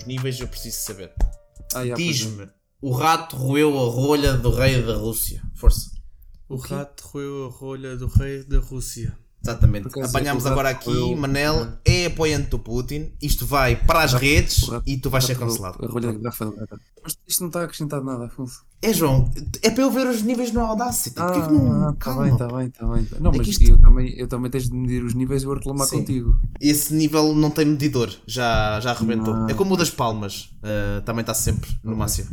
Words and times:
nos 0.00 0.06
níveis, 0.06 0.40
eu 0.40 0.48
preciso 0.48 0.76
saber. 0.78 1.12
Ah, 1.74 1.86
já, 1.86 1.94
pois 1.94 2.06
é. 2.08 2.12
Diz-me, 2.12 2.48
o 2.80 2.92
rato 2.92 3.36
roeu 3.36 3.76
a 3.78 3.90
rolha 3.90 4.34
do 4.34 4.50
rei 4.50 4.82
da 4.82 4.96
Rússia. 4.96 5.42
Força. 5.54 5.90
O 6.48 6.56
rato 6.56 7.02
roeu 7.06 7.46
a 7.46 7.50
rolha 7.50 7.96
do 7.96 8.06
rei 8.08 8.42
da 8.44 8.58
Rússia. 8.58 9.16
Exatamente. 9.42 9.88
Apanhámos 10.02 10.44
agora 10.44 10.68
aqui, 10.70 10.90
roeu- 10.90 11.16
Manel 11.16 11.72
é 11.84 12.06
apoiante 12.06 12.48
do 12.50 12.58
Putin. 12.58 13.12
Isto 13.22 13.46
vai 13.46 13.74
para 13.76 14.02
as 14.02 14.12
redes 14.12 14.68
rato- 14.68 14.82
e 14.86 14.98
tu 14.98 15.08
vais 15.08 15.24
ser 15.24 15.32
A 15.32 15.36
cancelado. 15.36 15.86
rolha 15.86 16.12
da 16.12 16.18
garrafa 16.18 16.44
do 16.46 16.56
rato. 16.56 16.80
Mas 17.02 17.16
isto 17.26 17.40
não 17.40 17.48
está 17.48 17.62
acrescentado 17.64 18.04
nada, 18.04 18.26
Afonso. 18.26 18.62
É 18.82 18.92
João, 18.94 19.30
é 19.62 19.70
para 19.70 19.82
eu 19.82 19.90
ver 19.90 20.06
os 20.06 20.22
níveis 20.22 20.52
no 20.52 20.60
Audacity. 20.60 21.14
Porquê 21.16 21.40
que 21.42 21.52
não. 21.52 21.82
Ah, 21.82 21.86
tá 21.92 21.96
Calma. 21.98 22.22
bem, 22.24 22.36
tá 22.36 22.46
bem, 22.48 22.70
tá 22.70 22.86
bem. 22.86 23.06
Não, 23.20 23.30
É 23.32 23.36
mas 23.38 23.48
isto- 23.48 23.62
eu, 23.64 23.78
também, 23.78 24.14
eu 24.18 24.26
também 24.26 24.50
tens 24.50 24.68
de 24.70 24.74
medir 24.74 25.04
os 25.04 25.12
níveis 25.14 25.42
e 25.42 25.44
eu 25.44 25.48
vou 25.50 25.58
reclamar 25.58 25.86
Sim. 25.86 25.98
contigo. 25.98 26.34
Esse 26.60 26.94
nível 26.94 27.34
não 27.34 27.50
tem 27.50 27.66
medidor, 27.66 28.10
já, 28.26 28.80
já 28.80 28.90
arrebentou. 28.92 29.34
Não. 29.34 29.48
É 29.48 29.54
como 29.54 29.74
o 29.74 29.76
das 29.76 29.90
palmas, 29.90 30.50
uh, 30.62 31.02
também 31.04 31.20
está 31.20 31.34
sempre 31.34 31.70
no 31.84 31.94
máximo. 31.96 32.30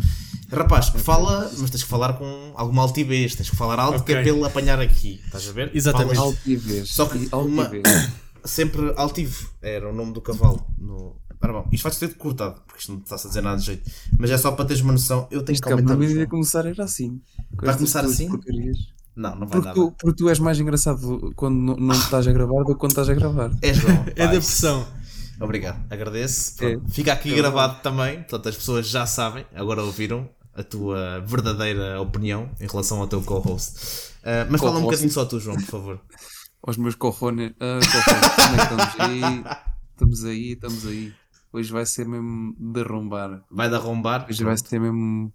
Rapaz, 0.50 0.88
fala, 0.90 1.52
mas 1.58 1.70
tens 1.70 1.84
que 1.84 1.90
falar 1.90 2.14
com 2.14 2.54
alguma 2.56 2.82
altivez, 2.82 3.36
tens 3.36 3.50
que 3.50 3.56
falar 3.56 3.80
alto 3.80 4.04
que 4.06 4.14
é 4.14 4.26
ele 4.26 4.44
apanhar 4.46 4.80
aqui, 4.80 5.20
estás 5.26 5.48
a 5.50 5.52
ver? 5.52 5.72
Exatamente. 5.74 6.16
Falas 6.16 6.36
Altivez. 6.38 6.90
Só 6.90 7.06
que 7.08 7.18
E 7.18 7.30
uma- 7.34 7.64
altivez. 7.66 8.10
sempre 8.46 8.94
altivo, 8.96 9.50
era 9.62 9.90
o 9.90 9.94
nome 9.94 10.14
do 10.14 10.22
cavalo. 10.22 10.66
No... 10.78 11.18
Ora 11.42 11.54
bom, 11.54 11.70
isto 11.72 11.84
vai 11.84 11.92
ser 11.92 12.16
cortado, 12.16 12.62
porque 12.66 12.80
isto 12.80 12.92
não 12.94 13.00
está-se 13.00 13.28
a 13.28 13.30
dizer 13.30 13.42
nada 13.42 13.58
de 13.58 13.66
jeito. 13.66 13.90
Mas 14.18 14.32
é 14.32 14.38
só 14.38 14.52
para 14.52 14.66
teres 14.66 14.82
uma 14.82 14.94
noção, 14.94 15.28
eu 15.30 15.44
tenho 15.44 15.54
Isto 15.56 15.68
que 15.68 15.72
aumentar. 15.72 15.96
vida 15.96 16.20
ia 16.22 16.28
começar 16.28 16.66
era 16.66 16.84
assim. 16.84 17.22
Vai 17.54 17.76
começar 17.76 18.04
assim? 18.04 18.30
porcarias. 18.30 18.78
Não, 19.16 19.32
não 19.36 19.48
vai 19.48 19.62
Porque 19.62 19.68
nada. 19.68 19.74
tu, 19.74 19.92
porque 20.00 20.16
tu 20.18 20.30
és 20.30 20.40
mais 20.40 20.60
engraçado 20.60 21.32
quando 21.36 21.56
não, 21.58 21.76
não 21.76 21.96
estás 21.96 22.28
a 22.28 22.32
gravar 22.32 22.64
do 22.64 22.74
que 22.74 22.76
quando 22.76 22.92
estás 22.92 23.10
a 23.10 23.14
gravar. 23.14 23.52
É 23.62 23.74
João. 23.74 24.06
É 24.16 24.20
da 24.20 24.26
vai. 24.28 24.36
pressão. 24.38 24.88
Obrigado, 25.40 25.80
agradeço. 25.92 26.56
É. 26.64 26.80
Fica 26.90 27.14
aqui 27.14 27.32
É 27.32 27.36
gravado 27.38 27.82
também, 27.82 28.18
portanto 28.20 28.50
as 28.50 28.56
pessoas 28.56 28.88
já 28.88 29.06
sabem, 29.06 29.46
agora 29.54 29.84
ouviram 29.84 30.28
a 30.56 30.64
tua 30.64 31.20
verdadeira 31.22 32.02
opinião 32.02 32.50
em 32.60 32.68
relação 32.68 33.00
ao 33.00 33.08
teu 33.08 33.22
co-host. 33.22 34.12
Ah, 34.24 34.48
mas 34.50 34.60
fala 34.60 34.80
um 34.80 34.82
bocadinho 34.82 35.12
só 35.12 35.24
tu, 35.26 35.40
João, 35.40 35.56
por 35.56 35.66
favor. 35.66 36.02
Aos 36.64 36.78
meus 36.78 36.96
como 36.96 37.42
é 37.42 37.50
que 37.50 38.64
estamos 38.64 39.00
aí? 39.00 39.22
Estamos 39.98 40.26
aí, 40.26 40.52
estamos 40.52 40.86
aí. 40.86 41.14
Hoje 41.52 41.72
vai 41.72 41.86
ser 41.86 42.08
mesmo 42.08 42.56
de 42.60 42.82
arrombar. 42.82 43.42
Vai 43.50 43.70
dar 43.70 43.78
arrombar. 43.78 44.26
Hoje 44.30 44.44
vai 44.44 44.58
ser 44.58 44.80
mesmo. 44.80 45.32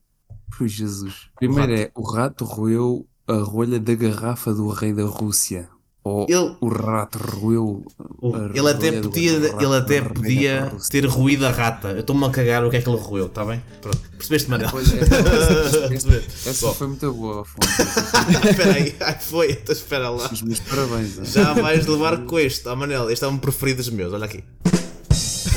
Ui, 0.61 0.69
Jesus. 0.69 1.29
Primeiro 1.37 1.73
é: 1.75 1.91
o 1.95 2.03
rato 2.03 2.45
roeu 2.45 3.07
a 3.27 3.35
rolha 3.37 3.81
da 3.81 3.95
garrafa 3.95 4.53
do 4.53 4.69
rei 4.69 4.93
da 4.93 5.05
Rússia. 5.05 5.69
Ou 6.05 6.27
Ele- 6.29 6.57
o 6.61 6.69
rato 6.69 7.17
roeu. 7.17 7.85
O- 8.21 8.37
Ele 8.53 8.69
até 8.69 9.01
podia, 9.01 9.33
ele 9.35 9.77
até 9.77 10.01
podia 10.03 10.73
ter 10.91 11.07
ruído 11.07 11.47
a 11.47 11.51
rata. 11.51 11.93
Eu 11.93 12.01
estou-me 12.01 12.25
a 12.27 12.31
cagar 12.31 12.65
o 12.65 12.71
que 12.71 12.77
é 12.77 12.83
que 12.83 12.89
ele 12.89 12.99
roeu, 12.99 13.27
está 13.27 13.45
bem? 13.45 13.63
Pronto. 13.81 13.99
Percebeste, 14.19 14.51
Manel? 14.51 14.69
Pois 14.71 14.93
é. 14.93 15.89
Perceber. 15.89 16.25
Essa 16.45 16.73
foi 16.75 16.89
muito 16.89 17.13
boa. 17.13 17.45
Espera 18.51 18.73
aí, 18.75 18.97
ai 19.01 19.19
foi, 19.21 19.53
então 19.53 19.73
espera 19.73 20.09
lá. 20.11 20.29
Os 20.31 20.43
meus 20.43 20.59
parabéns. 20.61 21.19
ah. 21.21 21.25
Já 21.25 21.53
vais 21.55 21.87
levar 21.87 22.25
com 22.25 22.39
este, 22.39 22.67
ó 22.69 22.75
Manel, 22.75 23.09
este 23.09 23.25
é 23.25 23.29
um 23.29 23.39
preferido 23.39 23.77
dos 23.79 23.91
meus, 23.91 24.13
olha 24.13 24.25
aqui. 24.25 24.43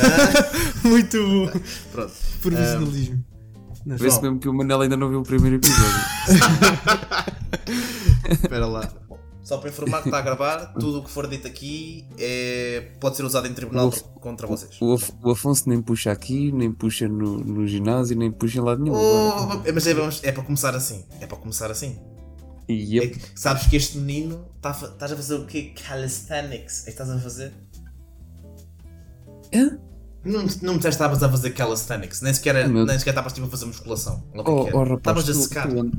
Muito 0.83 1.17
bom. 1.23 1.59
Pronto. 1.91 2.13
Profissionalismo. 2.41 3.23
Não, 3.85 3.97
Vê-se 3.97 4.22
mesmo 4.22 4.39
que 4.39 4.50
o 4.50 4.53
Manel 4.53 4.81
ainda 4.81 4.97
não 4.97 5.09
viu 5.09 5.19
o 5.19 5.23
primeiro 5.23 5.57
episódio. 5.57 6.00
Espera 8.29 8.66
lá. 8.66 8.91
Só 9.44 9.57
para 9.59 9.69
informar 9.69 10.01
que 10.01 10.07
está 10.07 10.17
a 10.17 10.22
gravar, 10.22 10.73
tudo 10.73 11.00
o 11.00 11.03
que 11.03 11.11
for 11.11 11.28
dito 11.28 11.45
aqui 11.45 12.07
é... 12.17 12.94
pode 13.00 13.16
ser 13.16 13.23
usado 13.23 13.45
em 13.47 13.53
tribunal 13.53 13.89
Uf. 13.89 14.01
contra 14.19 14.47
vocês. 14.47 14.75
O, 14.81 14.94
Af- 14.95 15.11
o 15.23 15.29
Afonso 15.29 15.69
nem 15.69 15.79
puxa 15.83 16.12
aqui, 16.12 16.51
nem 16.51 16.72
puxa 16.72 17.07
no, 17.07 17.38
no 17.38 17.67
ginásio, 17.67 18.17
nem 18.17 18.31
puxa 18.31 18.57
em 18.57 18.62
lado 18.62 18.81
nenhum. 18.81 18.95
Oh, 18.95 19.62
mas 19.72 19.85
é, 19.85 19.94
vamos- 19.94 20.19
é 20.23 20.31
para 20.31 20.41
começar 20.41 20.75
assim. 20.75 21.06
É 21.22 21.27
para 21.27 21.38
começar 21.38 21.69
assim. 21.69 22.00
E 22.67 23.00
É 23.00 23.06
eu, 23.06 23.12
que, 23.12 23.22
sabes 23.35 23.67
que 23.67 23.75
este 23.75 24.00
menino 24.00 24.47
está 24.56 24.72
estás 24.72 25.12
a 25.12 25.16
fazer 25.16 25.35
o 25.35 25.45
quê? 25.45 25.73
Calisthenics. 25.88 26.81
É 26.81 26.85
que 26.85 26.89
estás 26.89 27.12
a 27.12 27.19
fazer? 27.19 27.53
Hã? 29.56 29.80
Não, 30.24 30.40
não 30.40 30.42
me 30.42 30.48
disseste 30.50 30.82
que 30.82 30.88
estavas 30.90 31.22
a 31.24 31.30
fazer 31.30 31.52
calisthenics, 31.52 32.22
nem 32.22 32.34
sequer, 32.34 32.68
Meu- 32.68 32.86
nem 32.86 32.98
sequer 32.98 33.12
estavas 33.12 33.32
tipo, 33.34 33.46
a 33.46 33.50
fazer 33.50 33.66
musculação. 33.66 34.24
É 34.34 34.40
Oh, 34.42 34.70
oh 34.74 34.84
rapaz, 34.84 34.98
Estavas 34.98 35.30
a 35.30 35.34
tu, 35.34 35.40
secar. 35.40 35.68
tu 35.72 35.92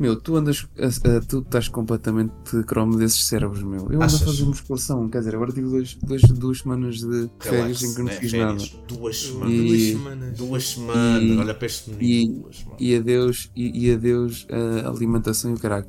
meu, 0.00 0.14
tu 0.14 0.36
andas, 0.36 0.64
a- 0.78 1.16
a- 1.16 1.20
tu 1.22 1.38
estás 1.40 1.66
completamente 1.66 2.62
cromo 2.68 2.96
desses 2.96 3.26
cérebros, 3.26 3.62
meu. 3.64 3.80
Eu 3.90 3.94
ando 3.96 4.04
Achas? 4.04 4.22
a 4.22 4.26
fazer 4.26 4.44
musculação, 4.44 5.08
quer 5.08 5.18
dizer, 5.20 5.34
agora 5.34 5.50
tive 5.50 5.68
dois, 5.68 5.94
dois, 5.94 6.22
duas 6.22 6.58
semanas 6.60 7.00
de 7.00 7.28
férias 7.40 7.82
em 7.82 7.94
que 7.94 7.98
não 7.98 8.04
né? 8.06 8.12
fiz 8.12 8.30
Férias. 8.30 8.72
nada. 8.74 8.84
Duas 8.86 9.16
semanas. 9.22 9.50
E- 9.52 9.66
Duas 9.66 9.82
semanas. 9.82 10.36
Duas 10.38 10.68
semanas. 10.68 11.22
e- 11.22 11.36
Olha 11.38 11.54
para 11.54 11.66
este 11.66 11.90
menino. 11.90 12.04
e- 12.38 12.40
duas 12.42 12.56
semanas. 12.58 12.80
E 12.80 12.96
adeus, 12.96 13.50
e, 13.56 13.86
e 13.88 13.92
adeus 13.94 14.46
a 14.84 14.88
alimentação 14.88 15.50
e 15.50 15.54
o 15.54 15.58
caralho. 15.58 15.86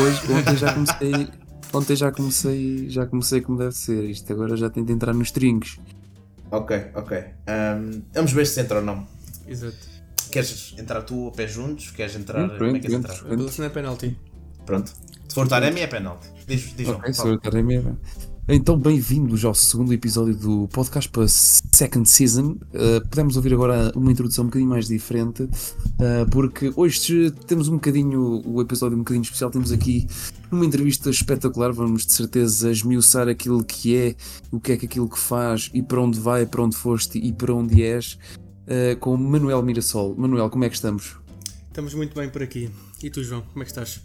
Hoje, 0.00 0.32
ontem 0.32 0.56
já 0.56 0.72
comecei, 0.74 1.28
ontem 1.72 1.96
já 1.96 2.10
comecei, 2.10 2.88
já 2.90 3.06
comecei 3.06 3.40
como 3.40 3.58
deve 3.58 3.72
ser. 3.76 4.02
Isto 4.10 4.32
agora 4.32 4.56
já 4.56 4.68
tento 4.68 4.90
entrar 4.90 5.12
nos 5.14 5.30
trinques. 5.30 5.78
Ok, 6.56 6.90
ok. 6.94 7.16
Ahm, 7.46 8.02
vamos 8.12 8.32
ver 8.32 8.46
se 8.46 8.60
entra 8.60 8.78
ou 8.78 8.84
não. 8.84 9.06
Exato. 9.46 9.76
Queres 10.30 10.74
entrar 10.78 11.02
tu 11.02 11.28
a 11.28 11.32
pé 11.32 11.46
juntos? 11.46 11.90
Queres 11.90 12.14
entrar. 12.16 12.44
Entro, 12.44 12.58
Como 12.58 12.70
é 12.70 12.74
que 12.74 12.80
queres 12.80 12.96
entro, 12.96 13.12
entrar? 13.12 13.48
se 13.52 13.58
não 13.60 13.66
é 13.66 13.70
penalti. 13.70 14.18
Pronto. 14.66 14.90
Se 15.28 15.34
for 15.34 15.48
Taremi 15.48 15.80
é 15.80 15.86
penalti. 15.86 16.28
Diz, 16.46 16.74
diz 16.76 16.86
João, 16.86 16.98
Ok, 16.98 17.12
fala. 17.14 17.28
sou 17.28 17.34
a 17.34 17.38
Taremi. 17.38 17.82
Então, 18.46 18.78
bem-vindos 18.78 19.42
ao 19.42 19.54
segundo 19.54 19.94
episódio 19.94 20.36
do 20.36 20.68
podcast 20.68 21.08
para 21.08 21.26
Second 21.26 22.06
Season. 22.06 22.58
Uh, 22.74 23.00
podemos 23.08 23.36
ouvir 23.36 23.54
agora 23.54 23.90
uma 23.96 24.12
introdução 24.12 24.44
um 24.44 24.48
bocadinho 24.48 24.68
mais 24.68 24.86
diferente, 24.86 25.44
uh, 25.44 26.28
porque 26.30 26.70
hoje 26.76 27.30
temos 27.46 27.68
um 27.68 27.76
bocadinho, 27.76 28.42
o 28.44 28.60
episódio 28.60 28.96
um 28.96 29.00
bocadinho 29.00 29.22
especial. 29.22 29.50
Temos 29.50 29.72
aqui 29.72 30.06
uma 30.52 30.66
entrevista 30.66 31.08
espetacular. 31.08 31.72
Vamos 31.72 32.04
de 32.04 32.12
certeza 32.12 32.70
esmiuçar 32.70 33.28
aquilo 33.28 33.64
que 33.64 33.96
é, 33.96 34.14
o 34.52 34.60
que 34.60 34.72
é 34.72 34.76
que 34.76 34.84
aquilo 34.84 35.08
que 35.08 35.18
faz 35.18 35.70
e 35.72 35.82
para 35.82 36.02
onde 36.02 36.20
vai, 36.20 36.44
para 36.44 36.62
onde 36.62 36.76
foste 36.76 37.16
e 37.16 37.32
para 37.32 37.54
onde 37.54 37.82
és, 37.82 38.18
uh, 38.66 38.94
com 39.00 39.16
Manuel 39.16 39.62
Mirassol. 39.62 40.14
Manuel, 40.18 40.50
como 40.50 40.64
é 40.64 40.68
que 40.68 40.74
estamos? 40.74 41.16
Estamos 41.66 41.94
muito 41.94 42.14
bem 42.14 42.28
por 42.28 42.42
aqui. 42.42 42.70
E 43.02 43.08
tu, 43.08 43.24
João, 43.24 43.40
como 43.40 43.62
é 43.62 43.64
que 43.64 43.70
estás? 43.70 44.02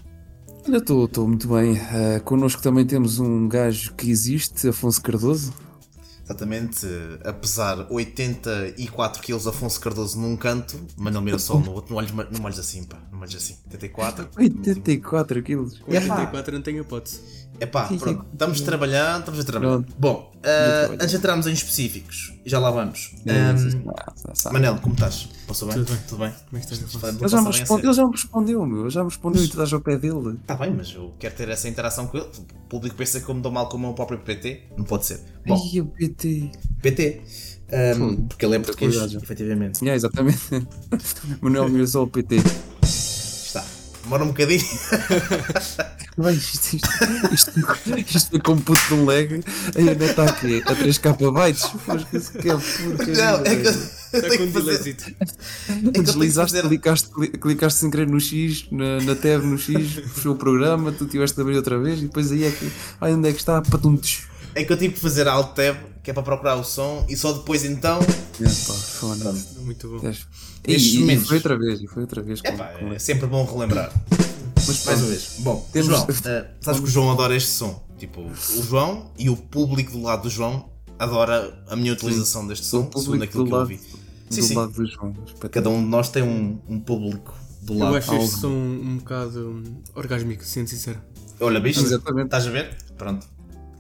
Olha, 0.68 0.78
estou 0.78 1.28
muito 1.28 1.48
bem. 1.48 1.74
Uh, 1.74 2.24
connosco 2.24 2.62
também 2.62 2.86
temos 2.86 3.20
um 3.20 3.48
gajo 3.48 3.94
que 3.96 4.10
existe, 4.10 4.68
Afonso 4.68 5.02
Cardoso. 5.02 5.54
Exatamente. 6.30 6.86
A 7.24 7.34
pesar 7.34 7.88
84 7.90 9.22
kg 9.24 9.48
Afonso 9.48 9.80
Cardoso 9.80 10.20
num 10.20 10.38
canto, 10.38 10.80
Manuel 10.96 11.24
Mirassol 11.24 11.60
no 11.60 11.72
outro. 11.72 11.92
Não 11.92 11.98
olhes, 11.98 12.12
não 12.12 12.46
olhes 12.46 12.60
assim, 12.60 12.84
pá. 12.84 13.02
Não 13.12 13.20
olhes 13.20 13.36
assim. 13.36 13.58
84. 13.66 14.30
84 14.38 15.42
quilos. 15.42 15.80
Com 15.80 15.92
84 15.92 16.54
não 16.54 16.62
tenho 16.62 16.82
hipótese. 16.82 17.49
É 17.60 17.66
pá, 17.66 17.84
pronto. 17.88 18.26
Estamos 18.32 18.62
trabalhando, 18.62 19.20
estamos 19.20 19.40
a 19.40 19.44
trabalhar. 19.44 19.72
Pronto. 19.74 19.96
Bom, 20.00 20.32
trabalhar. 20.42 20.92
antes 20.94 21.10
de 21.12 21.18
entrarmos 21.18 21.48
em 21.48 21.52
específicos, 21.54 22.34
e 22.46 22.50
já 22.50 22.58
lá 22.60 22.72
vamos. 22.72 23.16
É, 23.26 23.32
Ahm, 23.32 23.84
Ah, 23.98 24.14
já 24.28 24.36
sabe. 24.36 24.54
Manel, 24.54 24.78
como 24.78 24.94
estás? 24.94 25.28
Passou 25.46 25.68
bem? 25.68 25.78
Tudo 25.78 25.88
bem. 25.94 25.98
Tudo 26.08 26.20
bem? 26.20 26.32
Como 26.50 26.58
é 26.62 26.66
que 26.66 26.74
estás, 26.74 26.80
Ele 26.82 27.28
já, 27.28 27.42
me 27.42 27.48
a 27.48 27.52
responde- 27.52 27.68
sério. 27.68 27.86
ele 27.88 27.94
já 27.94 28.06
me 28.06 28.12
respondeu, 28.12 28.66
meu. 28.66 28.82
Ele 28.82 28.90
já 28.90 29.04
me 29.04 29.10
respondeu 29.10 29.44
e 29.44 29.48
tu 29.48 29.52
estás 29.52 29.74
ao 29.74 29.82
pé 29.82 29.98
dele. 29.98 30.38
Tá 30.48 30.56
bem, 30.56 30.74
mas 30.74 30.94
eu 30.94 31.14
quero 31.20 31.36
ter 31.36 31.50
essa 31.50 31.68
interação 31.68 32.08
com 32.08 32.18
ele. 32.18 32.28
O 32.28 32.70
público 32.70 32.96
pensa 32.96 33.20
que 33.20 33.28
eu 33.30 33.36
me 33.36 33.42
dou 33.42 33.52
mal 33.52 33.68
com 33.68 33.78
o 33.78 33.80
meu 33.80 33.94
próprio 33.94 34.20
PT. 34.20 34.62
Não 34.78 34.86
pode 34.86 35.06
ser. 35.06 35.20
Bom, 35.46 35.56
Ai, 35.74 35.82
o 35.82 35.86
PT. 35.88 36.52
PT. 36.82 37.22
ahm, 37.72 38.26
porque 38.28 38.46
ele 38.46 38.56
é 38.56 38.60
português, 38.60 38.96
já. 39.12 39.18
efetivamente. 39.20 39.82
Yeah, 39.82 39.96
exatamente. 39.96 40.40
Manuel 41.42 41.68
Mirassol, 41.70 42.08
PT. 42.08 42.38
Demora 44.10 44.24
um 44.24 44.28
bocadinho. 44.30 44.66
Bem, 46.18 46.34
isto, 46.34 46.76
isto, 46.76 46.90
isto, 47.32 47.52
isto 48.16 48.30
foi 48.32 48.40
como 48.42 48.60
puto 48.60 48.82
de 48.88 48.94
um 48.96 49.06
leg. 49.06 49.44
Ainda 49.78 50.04
está 50.06 50.24
aqui 50.26 50.64
a 50.66 50.76
3k 50.76 51.32
bytes. 51.32 51.70
Pois 51.86 52.04
que 52.06 52.18
isso 52.18 52.32
que 52.34 52.50
é 52.50 52.54
porcaria, 52.58 53.32
Não, 53.32 53.40
é 53.46 53.56
que 53.56 53.68
Está 53.70 54.20
tenho 54.30 54.38
com 54.48 54.52
fazer. 54.52 54.66
delayzito. 54.66 55.16
É 55.70 56.02
Deslizaste, 56.02 56.62
clicaste, 56.62 57.10
cli- 57.10 57.28
clicaste 57.38 57.80
sem 57.80 57.92
querer 57.92 58.08
no 58.08 58.20
X, 58.20 58.66
na, 58.72 59.00
na 59.02 59.16
tab 59.16 59.44
no 59.44 59.58
X, 59.60 59.92
fechou 60.16 60.34
o 60.34 60.36
programa, 60.36 60.92
tu 60.92 61.06
tiveste 61.06 61.36
de 61.36 61.42
abrir 61.44 61.56
outra 61.56 61.78
vez 61.80 62.00
e 62.00 62.02
depois 62.04 62.32
aí 62.32 62.46
é 62.46 62.52
que. 62.52 62.70
Ai, 63.00 63.14
onde 63.14 63.30
é 63.30 63.32
que 63.32 63.40
está? 63.40 63.62
Patuntos. 63.62 64.24
É 64.56 64.64
que 64.66 64.74
eu 64.74 64.78
tive 64.78 64.96
que 64.96 65.00
fazer 65.00 65.28
Alt 65.28 65.54
Tab, 65.56 65.78
que 66.04 66.12
é 66.12 66.14
para 66.14 66.24
procurar 66.24 66.56
o 66.56 66.64
som, 66.64 67.06
e 67.10 67.16
só 67.16 67.34
depois 67.34 67.64
então. 67.66 68.00
Epá, 68.40 68.74
foda-se. 68.74 69.60
Muito 69.60 69.88
bom. 69.90 70.12
E, 70.68 70.74
e, 70.74 71.12
e 71.14 71.18
foi 71.20 71.38
outra 71.38 71.58
vez, 71.58 71.82
e 71.82 71.88
foi 71.88 72.02
outra 72.04 72.22
vez. 72.22 72.42
com- 72.42 72.48
Epá, 72.48 72.66
com- 72.80 72.94
é 72.94 73.00
sempre 73.00 73.28
bom 73.28 73.46
relembrar. 73.46 73.92
Mas 74.56 74.86
Mais 74.86 75.00
uma 75.02 75.08
vez. 75.10 75.36
Bom, 75.40 75.68
Temos- 75.74 75.88
João, 75.90 76.08
eh, 76.26 76.48
sabes 76.62 76.80
que 76.82 76.86
o 76.86 76.90
João 76.90 77.12
adora 77.12 77.36
este 77.36 77.50
som. 77.50 77.84
Tipo, 77.98 78.22
o 78.22 78.64
João 78.64 79.12
e 79.18 79.30
o 79.30 79.36
público 79.36 79.92
do 79.92 80.02
lado 80.02 80.24
do 80.24 80.30
João 80.30 80.70
adora 80.98 81.64
a 81.70 81.76
minha 81.76 81.92
utilização 81.94 82.46
deste 82.48 82.66
som, 82.66 82.90
O 82.94 83.00
segundo 83.00 83.24
aquilo 83.24 83.44
do 83.44 83.48
que 83.50 83.54
eu 83.54 83.58
lado, 83.58 83.72
ouvi. 83.72 83.78
do 84.30 84.36
Sim, 84.36 84.42
sim. 84.42 84.54
lado 84.54 84.72
do 84.74 84.86
João. 84.86 85.14
Cada 85.52 85.70
um 85.70 85.82
de 85.84 85.88
nós 85.90 86.10
tem 86.10 86.22
um, 86.24 86.60
um 86.68 86.80
público 86.80 87.34
do 87.62 87.74
Eu 87.74 87.80
lado. 87.80 87.96
acho 87.98 88.14
este 88.16 88.40
som 88.42 88.50
um 88.50 88.98
bocado 88.98 89.64
orgásmico, 89.96 90.44
sendo 90.46 90.68
sincero. 90.70 91.00
Olha, 91.40 91.60
bicho, 91.60 91.80
Exatamente. 91.82 92.26
estás 92.26 92.46
a 92.48 92.52
ver? 92.52 92.76
Pronto. 92.98 93.26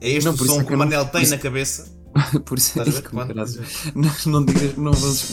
É 0.01 0.09
este 0.09 0.25
Não, 0.25 0.33
o 0.33 0.37
por 0.37 0.45
isso 0.45 0.53
som 0.55 0.61
é 0.61 0.63
que 0.63 0.71
o 0.71 0.73
eu 0.73 0.77
Manel 0.77 1.05
tem 1.07 1.21
isso- 1.23 1.31
na 1.31 1.37
cabeça. 1.37 1.98
Por 2.45 2.57
isso 2.57 2.79
é 2.79 2.83
Estás 2.83 2.87
a 2.97 3.01
ver? 3.01 3.09
que, 3.09 3.15
caralho, 3.15 3.33
Quando- 3.93 4.25
não, 4.25 4.31
não 4.39 4.45
digas, 4.45 4.77
não 4.77 4.91
vamos. 4.93 5.29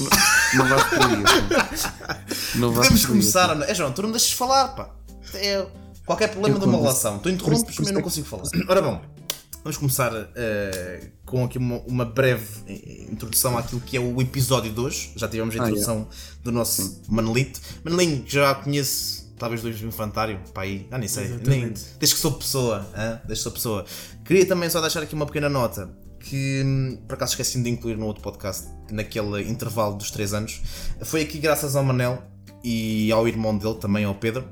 Não, 0.55 0.65
não 0.65 0.69
vais 0.69 0.83
por 0.85 0.99
aí. 1.01 1.25
assim. 1.73 2.59
Não 2.59 2.71
vais 2.73 2.89
Podemos 2.89 3.05
aí, 3.05 3.11
começar, 3.11 3.51
Ana. 3.51 3.65
É 3.67 3.75
João, 3.75 3.93
tu 3.93 4.03
não 4.03 4.09
me 4.09 4.15
deixas 4.15 4.33
falar, 4.33 4.69
pá. 4.69 4.91
É 5.35 5.67
qualquer 6.05 6.29
problema 6.29 6.57
Eu 6.57 6.61
de 6.61 6.67
uma 6.67 6.79
relação. 6.79 7.19
Tu 7.19 7.31
interrompes, 7.31 7.71
isso- 7.71 7.81
mas 7.81 7.89
eu 7.89 7.93
não 7.95 8.01
isso 8.01 8.05
consigo 8.05 8.27
falar. 8.27 8.45
Ora 8.69 8.83
bom, 8.83 9.03
vamos 9.65 9.77
começar 9.77 10.13
eh, 10.37 11.11
com 11.25 11.45
aqui 11.45 11.59
uma, 11.59 11.79
uma 11.87 12.05
breve 12.05 12.47
eh, 12.69 13.07
introdução 13.11 13.59
àquilo 13.59 13.81
que 13.81 13.97
é 13.97 14.01
o 14.01 14.21
episódio 14.21 14.73
de 14.73 14.81
hoje. 14.81 15.13
Já 15.17 15.27
tivemos 15.29 15.55
a 15.57 15.63
Ah, 15.63 15.67
introdução 15.67 16.09
do 16.45 16.53
nosso 16.53 17.03
Manelito. 17.09 17.61
Manelinho, 17.85 18.23
que 18.23 18.33
já 18.33 18.55
conheço, 18.55 19.35
talvez 19.39 19.61
do 19.63 19.69
infantário, 19.69 20.41
pá 20.55 20.63
aí, 20.63 20.87
ah, 20.91 20.99
nem 20.99 21.09
sei. 21.09 21.25
Nem, 21.25 21.35
Exatamente. 21.37 21.83
desde 21.99 22.15
que 22.15 22.21
sou 22.21 22.33
pessoa, 22.33 22.87
desde 23.27 23.33
que 23.33 23.37
sou 23.37 23.53
pessoa. 23.53 23.85
Queria 24.25 24.47
também 24.47 24.71
só 24.71 24.81
deixar 24.81 25.03
aqui 25.03 25.15
uma 25.15 25.27
pequena 25.27 25.49
nota. 25.49 25.91
Que 26.29 26.99
por 27.07 27.15
acaso 27.15 27.33
esqueci 27.33 27.63
de 27.63 27.71
incluir 27.71 27.97
no 27.97 28.07
outro 28.07 28.23
podcast, 28.23 28.69
naquele 28.91 29.43
intervalo 29.49 29.97
dos 29.97 30.11
3 30.11 30.35
anos. 30.35 30.61
Foi 31.03 31.23
aqui 31.23 31.39
graças 31.39 31.77
ao 31.77 31.85
Manel 31.85 32.23
e 32.65 33.13
ao 33.13 33.29
irmão 33.29 33.57
dele, 33.57 33.77
também 33.77 34.05
ao 34.05 34.15
Pedro, 34.15 34.45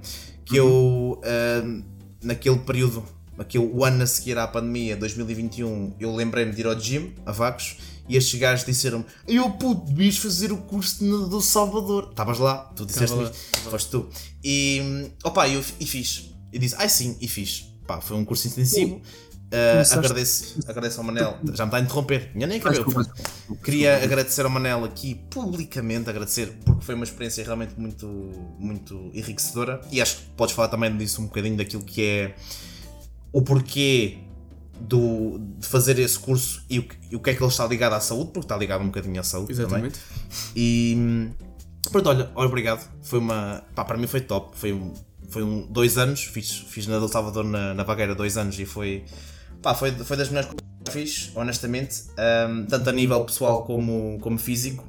que 0.44 0.56
eu, 0.56 1.20
hum, 1.64 1.82
naquele 2.22 2.58
período, 2.58 3.02
aquele, 3.36 3.66
o 3.66 3.84
ano 3.84 4.04
a 4.04 4.06
seguir 4.06 4.38
à 4.38 4.46
pandemia, 4.46 4.96
2021, 4.96 5.96
eu 5.98 6.14
lembrei-me 6.14 6.52
de 6.52 6.60
ir 6.60 6.66
ao 6.66 6.78
gym, 6.78 7.12
a 7.26 7.32
Vagos, 7.32 7.76
e 8.08 8.16
estes 8.16 8.38
gajos 8.38 8.64
disseram-me: 8.66 9.04
Eu 9.26 9.50
puto, 9.50 9.90
devias 9.90 10.18
fazer 10.18 10.52
o 10.52 10.58
curso 10.58 10.98
de 10.98 11.10
nadador 11.10 11.42
Salvador. 11.42 12.08
Estavas 12.10 12.38
lá, 12.38 12.58
tu 12.76 12.84
disseste 12.84 13.16
lá, 13.16 13.24
isto, 13.24 13.70
foste 13.70 13.90
tu. 13.90 14.08
E, 14.42 15.10
opa, 15.22 15.48
eu 15.48 15.62
e 15.80 15.86
fiz. 15.86 16.30
E 16.52 16.58
disse: 16.58 16.74
Ai 16.78 16.88
sim, 16.88 17.16
e 17.20 17.26
fiz. 17.26 17.72
Pá, 17.86 18.00
foi 18.00 18.16
um 18.16 18.24
curso 18.24 18.46
intensivo. 18.46 18.96
Uh, 18.96 19.02
Começaste- 19.72 19.98
agradeço, 19.98 20.58
agradeço 20.66 20.98
ao 21.00 21.04
Manel, 21.06 21.38
já 21.52 21.64
me 21.64 21.68
está 21.68 21.76
a 21.76 21.80
interromper, 21.80 22.30
ainda 22.34 22.46
nem 22.46 22.58
acabei. 22.58 22.80
Queria 23.62 24.02
agradecer 24.02 24.44
ao 24.44 24.50
Manel 24.50 24.84
aqui 24.84 25.14
publicamente, 25.30 26.10
agradecer 26.10 26.52
porque 26.64 26.84
foi 26.84 26.94
uma 26.94 27.04
experiência 27.04 27.44
realmente 27.44 27.74
muito, 27.78 28.06
muito 28.58 29.10
enriquecedora 29.14 29.80
e 29.92 30.00
acho 30.02 30.16
que 30.16 30.22
podes 30.36 30.54
falar 30.54 30.68
também 30.68 30.96
disso 30.96 31.20
um 31.22 31.26
bocadinho 31.26 31.56
daquilo 31.56 31.84
que 31.84 32.02
é 32.02 32.34
o 33.32 33.42
porquê 33.42 34.18
do, 34.80 35.38
de 35.58 35.66
fazer 35.68 35.98
esse 36.00 36.18
curso 36.18 36.64
e 36.68 36.80
o, 36.80 36.82
que- 36.88 36.96
e 37.12 37.14
o 37.16 37.20
que 37.20 37.30
é 37.30 37.34
que 37.34 37.42
ele 37.42 37.50
está 37.50 37.64
ligado 37.66 37.92
à 37.92 38.00
saúde, 38.00 38.30
porque 38.32 38.46
está 38.46 38.56
ligado 38.56 38.80
um 38.82 38.86
bocadinho 38.86 39.20
à 39.20 39.22
saúde 39.22 39.54
também. 39.54 39.84
Exatamente. 39.86 39.98
E 40.56 40.94
hum, 40.98 41.30
pronto, 41.92 42.08
olha, 42.08 42.30
obrigado. 42.34 42.88
Foi 43.02 43.20
uma. 43.20 43.62
Pá, 43.74 43.84
para 43.84 43.96
mim 43.96 44.08
foi 44.08 44.20
top. 44.20 44.56
Foi 44.58 44.72
um. 44.72 44.92
Foi 45.28 45.42
um 45.44 45.66
dois 45.70 45.96
anos, 45.96 46.24
fiz, 46.24 46.50
fiz 46.68 46.86
na 46.86 46.96
El 46.96 47.08
Salvador 47.08 47.44
na, 47.44 47.72
na 47.72 47.82
Vagueira 47.84 48.14
dois 48.16 48.36
anos 48.36 48.58
e 48.58 48.66
foi. 48.66 49.04
Pá, 49.64 49.74
foi, 49.74 49.92
foi 49.92 50.14
das 50.18 50.28
melhores 50.28 50.50
coisas 50.50 50.66
que 50.84 50.92
fiz, 50.92 51.32
honestamente. 51.34 52.02
Hum, 52.50 52.66
tanto 52.68 52.90
a 52.90 52.92
nível 52.92 53.24
pessoal 53.24 53.64
como, 53.64 54.18
como 54.20 54.36
físico. 54.38 54.84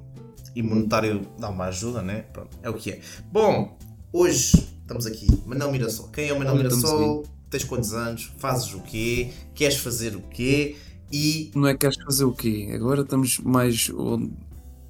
E 0.54 0.62
monetário 0.62 1.26
dá 1.40 1.50
uma 1.50 1.66
ajuda, 1.68 2.02
né? 2.02 2.26
Pronto, 2.34 2.58
é 2.62 2.70
o 2.70 2.74
que 2.74 2.92
é. 2.92 3.00
Bom, 3.32 3.78
hoje 4.12 4.68
estamos 4.82 5.06
aqui. 5.06 5.28
Manel 5.46 5.72
Mirassol. 5.72 6.10
Quem 6.10 6.28
é 6.28 6.34
o 6.34 6.38
estamos 6.40 6.58
Mirassol? 6.62 7.24
Tens 7.50 7.64
quantos 7.64 7.94
anos? 7.94 8.34
Fazes 8.38 8.74
o 8.74 8.82
quê? 8.82 9.32
Queres 9.54 9.78
fazer 9.78 10.14
o 10.18 10.22
quê? 10.22 10.76
E. 11.10 11.52
Não 11.56 11.68
é 11.68 11.74
que 11.74 11.80
queres 11.80 11.96
fazer 12.04 12.26
o 12.26 12.34
quê? 12.34 12.70
Agora 12.76 13.04
estamos 13.04 13.40
mais 13.40 13.90
onde- 13.96 14.34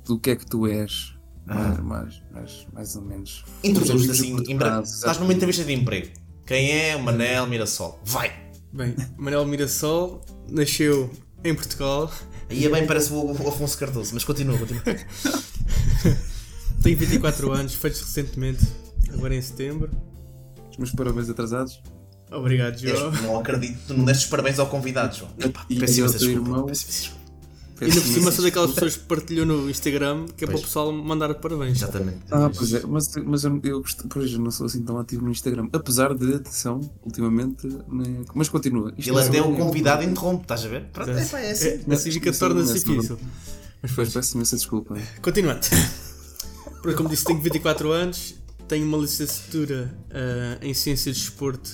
do 0.04 0.20
que 0.20 0.32
é 0.32 0.36
que 0.36 0.46
tu 0.48 0.66
és. 0.66 1.14
Mais, 1.46 1.80
mais, 1.80 2.24
mais, 2.32 2.68
mais 2.74 2.96
ou 2.96 3.04
menos. 3.04 3.46
Introduz-te 3.64 4.10
assim, 4.10 4.36
em 4.48 4.58
breve. 4.58 4.82
Estás 4.82 5.20
numa 5.20 5.32
entrevista 5.32 5.64
de 5.64 5.74
emprego. 5.74 6.10
Quem 6.44 6.72
é 6.72 6.96
o 6.96 7.04
Manel 7.04 7.46
Mirassol? 7.46 8.00
Vai! 8.04 8.45
Bem, 8.76 8.94
Manuel 9.18 9.46
Mirassol 9.46 10.22
nasceu 10.50 11.10
em 11.44 11.56
Portugal, 11.56 12.12
Aí 12.50 12.66
é 12.66 12.70
bem, 12.70 12.86
parece 12.86 13.12
o 13.14 13.32
Afonso 13.48 13.78
Cardoso, 13.78 14.12
mas 14.14 14.24
continua, 14.24 14.58
continua. 14.58 14.84
tem 16.84 16.94
24 16.96 17.52
anos, 17.52 17.74
feitos 17.74 18.02
recentemente, 18.02 18.64
agora 19.14 19.34
em 19.34 19.42
setembro. 19.42 19.90
Os 20.70 20.78
meus 20.78 20.92
parabéns 20.92 21.30
atrasados. 21.30 21.82
Obrigado, 22.32 22.84
Eu 22.84 22.98
João. 22.98 23.12
não 23.24 23.40
acredito, 23.40 23.80
tu 23.88 23.94
não 23.94 24.04
destes 24.04 24.28
parabéns 24.28 24.60
ao 24.60 24.68
convidado, 24.68 25.16
João. 25.16 25.32
Epá, 25.40 25.66
E- 25.70 25.78
e 25.78 26.02
ao 26.02 26.14
teu 26.14 26.30
irmão? 26.32 26.66
peço. 26.66 27.15
E 27.82 27.84
ainda 27.86 27.96
por 28.00 28.08
cima 28.08 28.32
sou 28.32 28.44
daquelas 28.46 28.72
pessoas 28.72 28.96
que 28.96 29.04
partilhou 29.04 29.46
no 29.46 29.70
Instagram, 29.70 30.26
que 30.38 30.46
é 30.46 30.48
para 30.48 30.54
Pois. 30.54 30.62
o 30.62 30.68
pessoal 30.68 30.92
mandar 30.94 31.34
parabéns. 31.36 31.78
Exatamente. 31.78 32.20
Ah, 32.32 32.50
pois 32.56 32.74
é, 32.74 32.82
mas, 32.88 33.14
mas 33.18 33.44
eu, 33.44 33.60
eu, 33.64 33.84
pois, 34.10 34.32
eu 34.32 34.40
não 34.40 34.50
sou 34.52 34.66
assim 34.68 34.82
tão 34.82 34.98
ativo 34.98 35.24
no 35.26 35.32
Instagram. 35.32 35.68
Apesar 35.74 36.14
de, 36.14 36.36
atenção, 36.36 36.80
ultimamente. 37.04 37.68
né, 37.68 38.24
Mas 38.34 38.48
continua. 38.48 38.94
Isto 38.98 39.12
Ele 39.12 39.20
é 39.20 39.28
até 39.28 39.38
só- 39.40 39.50
o 39.52 39.56
convidado 39.58 40.04
interrompe, 40.04 40.44
estás 40.44 40.64
a 40.64 40.68
ver? 40.70 40.86
Pronto, 40.94 41.12
é, 41.12 41.26
pá, 41.26 41.40
é 41.40 41.52
assim. 41.52 41.68
É, 41.68 41.94
assim 41.94 42.12
fica 42.12 42.30
Isso- 42.30 42.40
torna-se 42.40 42.74
difícil. 42.80 43.20
Mas 43.82 43.92
depois 43.92 44.14
peço 44.14 44.36
imensa 44.36 44.56
desculpa. 44.56 44.96
Continuando. 45.22 45.62
Porque, 46.82 46.96
como 46.96 47.10
disse, 47.10 47.26
tenho 47.26 47.42
24 47.42 47.92
anos, 47.92 48.36
tenho 48.68 48.86
uma 48.88 48.98
licenciatura 48.98 49.94
ah, 50.12 50.58
em 50.62 50.74
Ciências 50.74 51.16
de 51.18 51.22
Desporto 51.24 51.70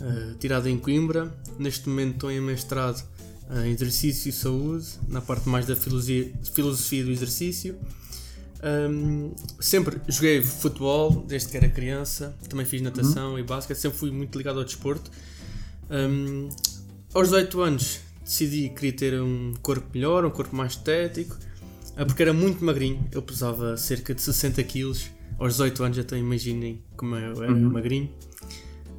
ah, 0.00 0.34
tirada 0.38 0.70
em 0.70 0.78
Coimbra. 0.78 1.34
Neste 1.58 1.88
momento 1.88 2.14
estou 2.14 2.30
em 2.30 2.40
mestrado 2.40 3.02
em 3.64 3.72
Exercício 3.72 4.28
e 4.28 4.32
Saúde, 4.32 4.86
na 5.08 5.20
parte 5.20 5.48
mais 5.48 5.66
da 5.66 5.74
filosofia, 5.74 6.32
filosofia 6.52 7.04
do 7.04 7.10
exercício. 7.10 7.76
Ahm, 8.62 9.32
sempre 9.58 10.00
joguei 10.06 10.42
futebol 10.42 11.24
desde 11.26 11.48
que 11.48 11.56
era 11.56 11.68
criança, 11.68 12.36
também 12.48 12.66
fiz 12.66 12.82
natação 12.82 13.38
e 13.38 13.42
basquete, 13.42 13.78
sempre 13.78 13.98
fui 13.98 14.10
muito 14.10 14.36
ligado 14.36 14.58
ao 14.58 14.64
desporto. 14.64 15.10
Ahm, 15.88 16.48
aos 17.12 17.28
18 17.28 17.60
anos 17.60 18.00
decidi 18.22 18.68
que 18.68 18.74
queria 18.76 18.92
ter 18.92 19.20
um 19.20 19.54
corpo 19.62 19.86
melhor, 19.92 20.24
um 20.24 20.30
corpo 20.30 20.54
mais 20.54 20.72
estético, 20.72 21.36
ah, 21.96 22.04
porque 22.04 22.22
era 22.22 22.32
muito 22.32 22.64
magrinho, 22.64 23.04
eu 23.10 23.22
pesava 23.22 23.76
cerca 23.76 24.14
de 24.14 24.22
60 24.22 24.62
kg 24.62 24.92
aos 25.38 25.54
18 25.54 25.82
anos, 25.82 25.98
então 25.98 26.16
imaginem 26.16 26.82
como 26.96 27.16
eu 27.16 27.42
era 27.42 27.52
magrinho. 27.52 28.10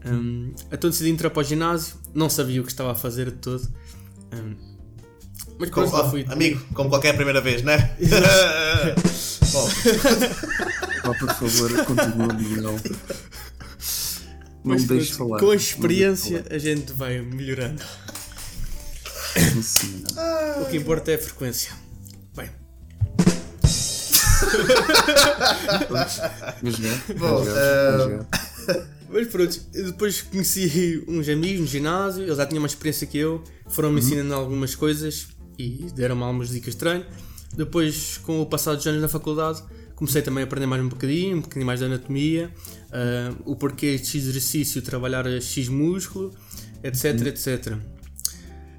Ahm, 0.03 0.53
então 0.71 0.89
decidi 0.89 1.09
entrar 1.09 1.29
para 1.29 1.39
o 1.39 1.43
ginásio, 1.43 1.95
não 2.13 2.29
sabia 2.29 2.59
o 2.59 2.63
que 2.63 2.71
estava 2.71 2.91
a 2.91 2.95
fazer 2.95 3.29
de 3.29 3.37
todo. 3.37 3.80
Ahm, 4.31 4.55
mas 5.59 5.69
Como- 5.69 5.88
oh, 5.88 6.09
fui. 6.09 6.25
amigo, 6.29 6.63
como 6.73 6.89
qualquer 6.89 7.15
primeira 7.15 7.41
vez, 7.41 7.61
não 7.63 7.73
é? 7.73 7.95
Bom, 9.51 9.69
Pá, 11.03 11.13
por 11.19 11.29
favor, 11.33 11.85
continua, 11.85 12.33
Miguel. 12.33 12.79
Não 14.63 14.75
me 14.75 14.85
deixes 14.85 15.09
falar. 15.17 15.39
Com 15.39 15.50
a 15.51 15.55
experiência 15.55 16.45
a 16.50 16.57
gente 16.57 16.93
vai 16.93 17.19
melhorando. 17.21 17.81
Sim. 19.61 20.03
O 20.61 20.65
que 20.65 20.77
importa 20.77 21.11
é 21.11 21.15
a 21.15 21.17
frequência. 21.19 21.73
Bem, 22.35 22.50
Mas 25.89 26.75
já, 26.77 26.93
Bom, 27.17 27.43
eh, 27.47 28.19
já. 28.67 28.85
Mas 29.11 29.27
pronto, 29.27 29.59
depois 29.71 30.21
conheci 30.21 31.03
uns 31.07 31.27
amigos 31.29 31.61
no 31.61 31.67
ginásio, 31.67 32.23
eles 32.23 32.37
já 32.37 32.45
tinham 32.45 32.61
mais 32.61 32.71
experiência 32.73 33.05
que 33.07 33.17
eu, 33.17 33.43
foram-me 33.69 33.99
ensinando 33.99 34.33
algumas 34.33 34.75
coisas 34.75 35.27
e 35.57 35.85
deram-me 35.95 36.23
algumas 36.23 36.49
dicas 36.49 36.73
de 36.73 36.79
treino. 36.79 37.05
Depois, 37.55 38.17
com 38.23 38.41
o 38.41 38.45
passar 38.45 38.75
dos 38.75 38.85
anos 38.87 39.01
na 39.01 39.07
faculdade, 39.09 39.61
comecei 39.95 40.21
também 40.21 40.43
a 40.43 40.45
aprender 40.45 40.65
mais 40.65 40.81
um 40.81 40.87
bocadinho, 40.89 41.37
um 41.37 41.41
bocadinho 41.41 41.65
mais 41.65 41.79
de 41.79 41.85
anatomia, 41.85 42.49
ah, 42.91 43.33
o 43.45 43.55
porquê 43.55 43.97
de 43.97 44.05
X 44.07 44.15
exercício, 44.27 44.81
trabalhar 44.81 45.27
a 45.27 45.39
X 45.41 45.67
músculo, 45.67 46.33
etc, 46.83 47.27
etc. 47.27 47.65
quando 47.65 47.81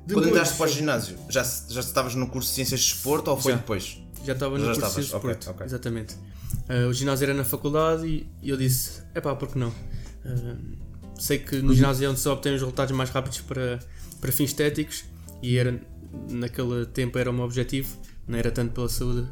Depois- 0.07 0.27
entraste 0.29 0.57
para 0.57 0.67
o 0.67 0.73
ginásio, 0.73 1.17
já, 1.29 1.43
já 1.69 1.81
estavas 1.81 2.15
no 2.15 2.27
curso 2.29 2.49
de 2.49 2.55
Ciências 2.57 2.81
de 2.81 2.87
Desporto 2.93 3.31
ou 3.31 3.37
foi 3.41 3.53
Já. 3.53 3.59
depois? 3.59 3.99
Já 4.25 4.33
estava 4.33 4.57
no 4.59 4.65
Já 4.65 4.73
curso 4.73 4.87
estavas, 4.87 5.07
de 5.09 5.15
ok, 5.15 5.29
desporto, 5.35 5.51
ok. 5.51 5.67
exatamente. 5.67 6.15
Ah, 6.69 6.89
o 6.89 6.93
ginásio 6.95 7.25
era 7.25 7.35
na 7.35 7.45
faculdade 7.45 8.07
e, 8.07 8.27
e 8.43 8.49
eu 8.51 8.57
disse, 8.57 9.03
é 9.15 9.21
pá, 9.21 9.35
por 9.37 9.49
que 9.49 9.59
não? 9.59 9.73
Sei 11.19 11.39
que 11.39 11.57
no 11.57 11.75
ginásio 11.75 12.07
é 12.07 12.09
onde 12.09 12.21
se 12.21 12.29
obtém 12.29 12.55
os 12.55 12.61
resultados 12.61 12.95
mais 12.97 13.11
rápidos 13.11 13.41
para, 13.41 13.79
para 14.21 14.33
fins 14.33 14.51
estéticos 14.51 15.05
e 15.43 15.57
era, 15.57 15.81
naquele 16.31 16.87
tempo 16.87 17.19
era 17.19 17.31
o 17.31 17.33
meu 17.33 17.45
objetivo, 17.45 17.97
não 18.27 18.39
era 18.39 18.51
tanto 18.51 18.73
pela 18.73 18.89
saúde. 18.89 19.27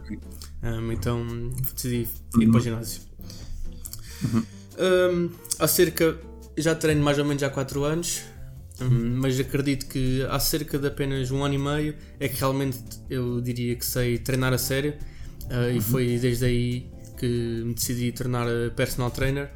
Ah, 0.62 0.78
então 0.92 1.50
decidi 1.74 2.08
ir 2.38 2.48
para 2.48 2.58
o 2.58 2.60
ginásio. 2.60 3.02
Ah, 4.78 5.64
há 5.64 5.68
cerca, 5.68 6.18
já 6.56 6.74
treino 6.74 7.02
mais 7.02 7.18
ou 7.18 7.24
menos 7.24 7.42
há 7.42 7.50
4 7.50 7.84
anos, 7.84 8.22
mas 8.88 9.38
acredito 9.38 9.86
que 9.86 10.24
há 10.30 10.38
cerca 10.38 10.78
de 10.78 10.86
apenas 10.86 11.30
um 11.30 11.44
ano 11.44 11.54
e 11.54 11.58
meio 11.58 11.94
é 12.18 12.28
que 12.28 12.38
realmente 12.38 12.78
eu 13.10 13.40
diria 13.40 13.76
que 13.76 13.84
sei 13.84 14.18
treinar 14.18 14.54
a 14.54 14.58
sério 14.58 14.94
uh, 15.46 15.76
e 15.76 15.80
foi 15.80 16.18
desde 16.18 16.46
aí 16.46 16.90
que 17.18 17.26
me 17.26 17.74
decidi 17.74 18.10
tornar 18.12 18.46
personal 18.74 19.10
trainer 19.10 19.50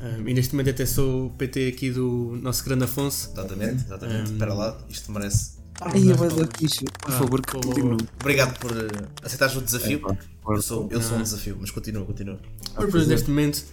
Um, 0.00 0.28
e 0.28 0.34
neste 0.34 0.54
momento 0.54 0.70
até 0.70 0.84
sou 0.84 1.30
PT 1.30 1.68
aqui 1.68 1.90
do 1.90 2.38
nosso 2.42 2.62
grande 2.64 2.84
Afonso 2.84 3.30
Exatamente, 3.32 3.84
exatamente. 3.84 4.32
Espera 4.32 4.52
lá, 4.54 4.78
isto 4.90 5.10
merece. 5.10 5.56
Ai, 5.80 6.00
vai 6.12 6.28
dar 6.28 6.48
fixe. 6.58 6.84
Por 7.00 7.12
favor, 7.12 7.40
que 7.42 7.52
continue. 7.52 7.96
Obrigado 8.20 8.58
por 8.58 8.72
eh, 8.72 8.88
aceitares 9.22 9.56
o 9.56 9.60
desafio. 9.60 9.98
Epá, 9.98 10.16
Eu 10.48 10.62
sou, 10.62 10.88
eu 10.90 11.02
sou 11.02 11.18
um 11.18 11.22
desafio, 11.22 11.56
mas 11.60 11.70
continua, 11.70 12.04
continua. 12.04 12.38
Por 12.74 12.84
exemplo, 12.88 13.06
neste 13.08 13.28
momento 13.30 13.64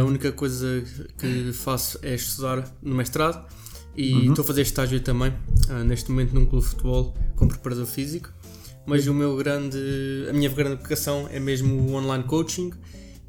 a 0.00 0.04
única 0.04 0.32
coisa 0.32 0.82
que 1.18 1.52
faço 1.52 1.98
é 2.02 2.14
estudar 2.14 2.64
no 2.82 2.94
mestrado 2.94 3.46
e 3.96 4.28
estou 4.28 4.42
a 4.42 4.46
fazer 4.46 4.62
estágio 4.62 5.00
também, 5.00 5.32
ah, 5.68 5.84
neste 5.84 6.10
momento 6.10 6.34
num 6.34 6.46
clube 6.46 6.64
de 6.64 6.70
futebol 6.70 7.14
como 7.36 7.50
preparador 7.50 7.86
físico. 7.86 8.30
mas 8.86 9.06
o 9.06 9.14
meu 9.14 9.36
grande, 9.36 9.78
a 10.28 10.32
minha 10.32 10.48
grande 10.50 10.76
vocação 10.82 11.28
é 11.30 11.38
mesmo 11.38 11.74
o 11.74 11.94
online 11.94 12.24
coaching 12.24 12.72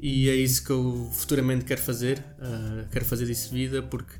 e 0.06 0.28
é 0.28 0.34
isso 0.34 0.62
que 0.62 0.70
eu 0.70 1.08
futuramente 1.12 1.64
quero 1.64 1.80
fazer. 1.80 2.18
Uh, 2.38 2.86
quero 2.92 3.06
fazer 3.06 3.24
disso 3.24 3.50
vida 3.50 3.82
porque 3.82 4.12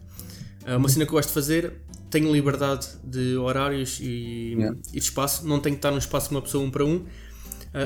é 0.65 0.75
uma 0.75 0.89
cena 0.89 1.05
que 1.05 1.11
eu 1.11 1.17
gosto 1.17 1.29
de 1.29 1.35
fazer. 1.35 1.75
Tenho 2.09 2.33
liberdade 2.33 2.87
de 3.05 3.37
horários 3.37 3.99
e, 4.01 4.55
Yeah. 4.57 4.79
e 4.95 4.99
de 4.99 5.05
espaço, 5.05 5.47
não 5.47 5.61
tenho 5.61 5.75
que 5.77 5.79
estar 5.81 5.91
num 5.91 5.99
espaço 5.99 6.31
de 6.31 6.35
uma 6.37 6.41
pessoa 6.41 6.65
um 6.65 6.71
para 6.71 6.87
um. 6.87 6.97
Uh, 6.97 7.07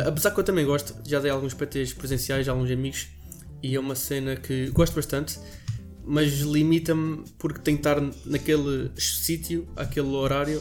apesar 0.06 0.30
que 0.30 0.38
eu 0.38 0.44
também 0.44 0.64
gosto, 0.64 0.94
já 1.04 1.18
dei 1.18 1.30
alguns 1.30 1.54
PTs 1.54 1.92
presenciais 1.92 2.48
a 2.48 2.52
alguns 2.52 2.70
amigos 2.70 3.08
e 3.62 3.74
é 3.74 3.80
uma 3.80 3.96
cena 3.96 4.36
que 4.36 4.70
gosto 4.70 4.94
bastante, 4.94 5.36
mas 6.06 6.38
limita-me 6.40 7.24
porque 7.36 7.58
tenho 7.58 7.78
que 7.78 7.88
estar 7.88 8.00
naquele 8.24 8.92
sítio, 8.96 9.66
aquele 9.74 10.08
horário 10.08 10.60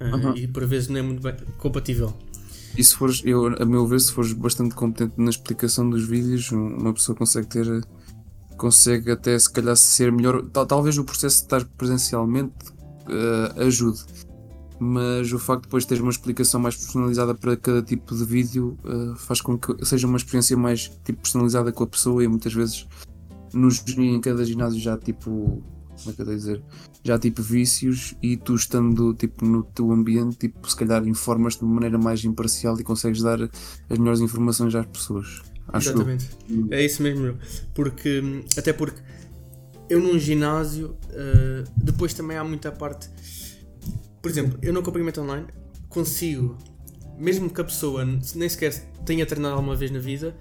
uh, 0.00 0.04
Uhum. 0.16 0.34
e 0.34 0.46
por 0.48 0.64
vezes 0.66 0.88
não 0.88 0.98
é 0.98 1.02
muito 1.02 1.20
bem 1.20 1.34
compatível. 1.58 2.16
E 2.76 2.84
se 2.84 2.94
fores, 2.94 3.20
eu, 3.24 3.46
a 3.60 3.64
meu 3.66 3.86
ver, 3.86 4.00
se 4.00 4.12
fores 4.12 4.32
bastante 4.32 4.74
competente 4.74 5.14
na 5.18 5.28
explicação 5.30 5.88
dos 5.90 6.04
vídeos, 6.06 6.50
um- 6.52 6.76
uma 6.78 6.92
pessoa 6.94 7.16
consegue 7.16 7.46
ter. 7.46 7.84
consegue 8.56 9.10
até 9.10 9.38
se 9.38 9.50
calhar 9.50 9.74
ser 9.76 10.12
melhor. 10.12 10.42
Tal- 10.52 10.66
talvez 10.66 10.98
o 10.98 11.04
processo 11.04 11.38
de 11.38 11.42
estar 11.44 11.64
presencialmente 11.78 12.52
eh, 13.08 13.64
ajude. 13.66 14.00
Mas 14.78 15.32
o 15.32 15.38
facto 15.38 15.62
de 15.62 15.66
depois 15.68 15.84
teres 15.86 16.02
uma 16.02 16.10
explicação 16.10 16.60
mais 16.60 16.76
personalizada 16.76 17.34
para 17.34 17.56
cada 17.56 17.82
tipo 17.82 18.14
de 18.14 18.24
vídeo 18.24 18.76
eh, 18.84 19.14
faz 19.16 19.40
com 19.40 19.58
que 19.58 19.82
seja 19.84 20.06
uma 20.06 20.16
experiência 20.18 20.56
mais 20.58 20.90
tipo, 21.04 21.20
personalizada 21.22 21.72
com 21.72 21.84
a 21.84 21.86
pessoa 21.86 22.22
e 22.22 22.28
muitas 22.28 22.52
vezes 22.52 22.86
nos, 23.52 23.82
em 23.96 24.20
cada 24.20 24.44
ginásio 24.44 24.78
já 24.78 24.96
tipo. 24.96 25.62
Como 26.00 26.12
é 26.12 26.14
que 26.14 26.22
eu 26.22 26.26
devo 26.26 26.38
dizer? 26.38 26.62
Já 27.04 27.18
tipo 27.18 27.42
vícios 27.42 28.14
e 28.22 28.36
tu 28.36 28.54
estando 28.54 29.14
tipo 29.14 29.44
no 29.44 29.62
teu 29.62 29.90
ambiente, 29.92 30.36
tipo, 30.36 30.68
se 30.68 30.76
calhar 30.76 31.06
informas 31.06 31.56
de 31.56 31.62
uma 31.62 31.74
maneira 31.74 31.98
mais 31.98 32.24
imparcial 32.24 32.78
e 32.80 32.82
consegues 32.82 33.22
dar 33.22 33.40
as 33.42 33.98
melhores 33.98 34.20
informações 34.20 34.74
às 34.74 34.86
pessoas. 34.86 35.42
Acho 35.68 35.90
eu. 35.90 35.94
Exatamente. 35.94 36.30
É 36.70 36.84
isso 36.84 37.02
mesmo. 37.02 37.38
Porque, 37.74 38.20
hum, 38.20 38.42
até 38.56 38.72
porque 38.72 39.00
eu 39.88 40.00
num 40.00 40.18
ginásio, 40.18 40.96
uh, 41.10 41.70
depois 41.76 42.14
também 42.14 42.36
há 42.36 42.44
muita 42.44 42.70
parte. 42.70 43.10
Por 44.22 44.30
exemplo, 44.30 44.58
eu 44.62 44.72
no 44.72 44.80
acompanhamento 44.80 45.20
online 45.20 45.46
consigo, 45.88 46.56
mesmo 47.18 47.50
que 47.50 47.60
a 47.60 47.64
pessoa 47.64 48.04
nem 48.04 48.48
sequer 48.48 48.72
tenha 49.04 49.26
treinado 49.26 49.56
alguma 49.56 49.74
vez 49.74 49.90
na 49.90 49.98
vida, 49.98 50.36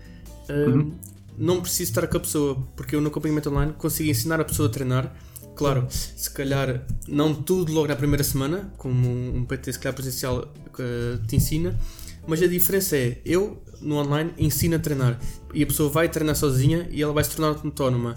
hum, 0.49 0.91
não 1.37 1.61
preciso 1.61 1.91
estar 1.91 2.07
com 2.07 2.17
a 2.17 2.19
pessoa, 2.19 2.55
porque 2.75 2.95
eu 2.95 3.01
no 3.01 3.07
acompanhamento 3.07 3.49
online 3.49 3.73
consigo 3.73 4.09
ensinar 4.09 4.39
a 4.39 4.45
pessoa 4.45 4.67
a 4.67 4.71
treinar. 4.71 5.15
Claro, 5.59 5.87
se 5.89 6.31
calhar 6.31 6.85
não 7.05 7.35
tudo 7.35 7.73
logo 7.73 7.89
na 7.89 7.95
primeira 7.97 8.23
semana, 8.23 8.71
como 8.77 9.09
um 9.09 9.43
PT 9.43 9.73
se 9.73 9.79
calhar 9.79 9.93
presencial 9.93 10.37
uh, 10.37 11.27
te 11.27 11.35
ensina, 11.35 11.77
mas 12.25 12.41
a 12.41 12.47
diferença 12.47 12.95
é, 12.95 13.17
eu 13.25 13.61
no 13.81 13.97
online 13.97 14.33
ensino 14.37 14.77
a 14.77 14.79
treinar 14.79 15.19
e 15.53 15.61
a 15.61 15.67
pessoa 15.67 15.89
vai 15.89 16.07
treinar 16.07 16.37
sozinha 16.37 16.87
e 16.89 17.01
ela 17.01 17.11
vai 17.11 17.25
se 17.25 17.31
tornar 17.35 17.61
autónoma. 17.61 18.15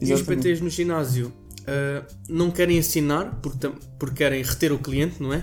E 0.00 0.04
os 0.04 0.10
Exatamente. 0.10 0.44
PTs 0.44 0.60
no 0.60 0.70
ginásio 0.70 1.32
uh, 1.62 2.14
não 2.28 2.52
querem 2.52 2.78
ensinar 2.78 3.40
porque, 3.42 3.68
porque 3.98 4.18
querem 4.18 4.40
reter 4.40 4.70
o 4.70 4.78
cliente, 4.78 5.20
não 5.20 5.34
é? 5.34 5.42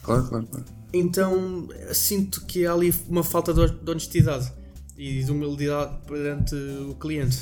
Claro, 0.00 0.28
claro, 0.28 0.46
claro. 0.46 0.64
Então 0.92 1.66
sinto 1.92 2.46
que 2.46 2.64
há 2.64 2.72
ali 2.72 2.94
uma 3.08 3.24
falta 3.24 3.52
de 3.52 3.90
honestidade 3.90 4.52
e 4.96 5.24
de 5.24 5.32
humildade 5.32 5.98
perante 6.06 6.54
o 6.88 6.94
cliente. 6.94 7.36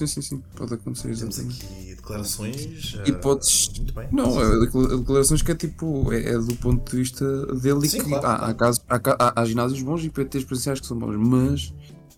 Sim, 0.00 0.06
sim, 0.06 0.22
sim. 0.22 0.42
Pode 0.56 0.74
acontecer. 0.74 1.14
Temos 1.14 1.22
exatamente. 1.38 1.64
aqui 1.66 1.94
declarações. 1.94 2.96
E 3.06 3.10
eh, 3.10 3.12
podes. 3.12 3.68
Muito 3.76 3.92
bem. 3.94 4.08
Não, 4.12 4.40
é 4.40 4.60
decla- 4.60 4.96
declarações 4.98 5.42
que 5.42 5.52
é 5.52 5.54
tipo, 5.54 6.12
é, 6.12 6.30
é 6.30 6.38
do 6.38 6.54
ponto 6.56 6.90
de 6.90 6.96
vista 6.96 7.46
dele 7.56 7.86
Sim, 7.88 7.98
e 7.98 8.00
que 8.00 8.08
claro, 8.08 8.26
há, 8.26 8.34
há, 8.48 8.54
casos- 8.54 8.82
há, 8.88 8.96
há- 8.96 9.32
há 9.42 9.44
ginásios 9.44 9.82
bons 9.82 10.02
e 10.04 10.08
PTs 10.10 10.44
presenciais 10.44 10.80
que 10.80 10.86
são 10.86 10.98
bons, 10.98 11.16
mas 11.16 11.74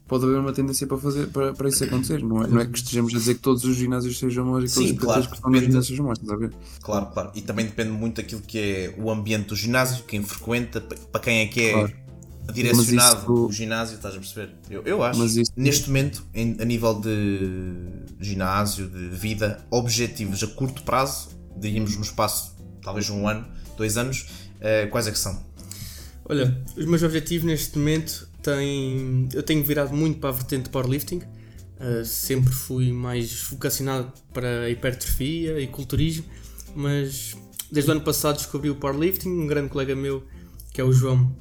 pode 0.06 0.24
haver 0.24 0.38
uma 0.38 0.52
tendência 0.52 0.86
para, 0.86 0.98
fazer, 0.98 1.26
para, 1.28 1.52
para 1.54 1.68
isso 1.68 1.82
acontecer. 1.84 2.22
Não 2.22 2.42
é, 2.44 2.46
não 2.46 2.60
é 2.60 2.66
que 2.66 2.76
estejamos 2.78 3.12
a 3.14 3.18
dizer 3.18 3.34
que 3.34 3.40
todos 3.40 3.64
os 3.64 3.74
ginásios 3.76 4.18
sejam 4.18 4.44
maus 4.44 4.64
e 4.64 4.66
que 4.68 4.74
todos 4.74 4.88
Sim, 4.88 4.94
os 4.94 4.98
PTs 5.00 5.04
claro, 5.06 5.28
que 5.28 5.34
estão 5.36 5.50
nos 5.50 5.60
ginásios 5.60 5.86
sejam 5.88 6.06
maus, 6.06 6.18
estás 6.18 6.32
a 6.32 6.36
ver? 6.36 6.52
Claro, 6.82 7.06
claro. 7.06 7.30
E 7.34 7.40
também 7.40 7.66
depende 7.66 7.90
muito 7.90 8.16
daquilo 8.16 8.42
que 8.42 8.58
é 8.58 8.94
o 8.98 9.10
ambiente 9.10 9.48
do 9.48 9.56
ginásio, 9.56 10.04
quem 10.04 10.22
frequenta, 10.22 10.80
pa- 10.80 10.96
para 11.10 11.20
quem 11.20 11.38
é 11.40 11.46
que 11.46 11.60
é 11.62 11.72
Claro. 11.72 11.92
Direcionado 12.52 13.22
isso- 13.22 13.46
o 13.46 13.52
ginásio, 13.52 13.96
estás 13.96 14.14
a 14.14 14.18
perceber? 14.18 14.50
Eu, 14.70 14.82
eu 14.84 15.02
acho. 15.02 15.18
Mas 15.18 15.36
isso- 15.36 15.52
Neste 15.56 15.88
momento, 15.88 16.24
em- 16.34 16.56
a 16.60 16.64
nível 16.64 16.94
de 17.00 17.78
ginásio, 18.20 18.88
de 18.88 19.08
vida, 19.08 19.64
objetivos 19.70 20.42
a 20.42 20.46
curto 20.46 20.82
prazo, 20.82 21.28
diríamos 21.56 21.96
no 21.96 22.02
espaço 22.02 22.56
talvez 22.82 23.08
um 23.10 23.28
ano, 23.28 23.46
dois 23.76 23.96
anos, 23.96 24.26
eh, 24.60 24.86
quais 24.86 25.06
é 25.06 25.10
que 25.12 25.18
são? 25.18 25.40
Olha, 26.24 26.56
os 26.76 26.84
meus 26.86 27.02
objetivos 27.02 27.46
neste 27.46 27.76
momento 27.78 28.28
têm. 28.42 29.28
Eu 29.32 29.42
tenho 29.42 29.62
virado 29.64 29.94
muito 29.94 30.18
para 30.18 30.30
a 30.30 30.32
vertente 30.32 30.64
de 30.64 30.70
powerlifting. 30.70 31.20
Uh, 31.80 32.04
sempre 32.04 32.52
fui 32.52 32.92
mais 32.92 33.42
vocacionado 33.50 34.12
para 34.32 34.62
a 34.62 34.70
hipertrofia 34.70 35.58
e 35.60 35.66
culturismo, 35.66 36.24
mas 36.76 37.36
desde 37.72 37.90
o 37.90 37.92
ano 37.92 38.02
passado 38.02 38.36
descobri 38.36 38.70
o 38.70 38.76
powerlifting. 38.76 39.28
Um 39.28 39.48
grande 39.48 39.68
colega 39.68 39.96
meu, 39.96 40.22
que 40.72 40.80
é 40.80 40.84
o 40.84 40.92
João, 40.92 41.34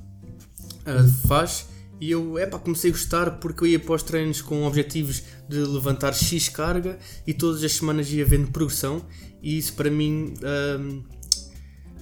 uh, 0.85 1.27
faz. 1.27 1.67
E 1.99 2.09
eu 2.09 2.39
epá, 2.39 2.57
comecei 2.57 2.89
a 2.89 2.93
gostar 2.93 3.29
porque 3.39 3.63
eu 3.63 3.67
ia 3.67 3.79
para 3.79 3.93
os 3.93 4.01
treinos 4.01 4.41
com 4.41 4.63
objetivos 4.63 5.21
de 5.47 5.57
levantar 5.59 6.13
X 6.13 6.49
carga 6.49 6.97
e 7.27 7.33
todas 7.33 7.63
as 7.63 7.73
semanas 7.73 8.11
ia 8.11 8.25
vendo 8.25 8.51
progressão. 8.51 9.05
E 9.39 9.57
isso 9.57 9.73
para 9.73 9.91
mim 9.91 10.33
um, 10.79 11.03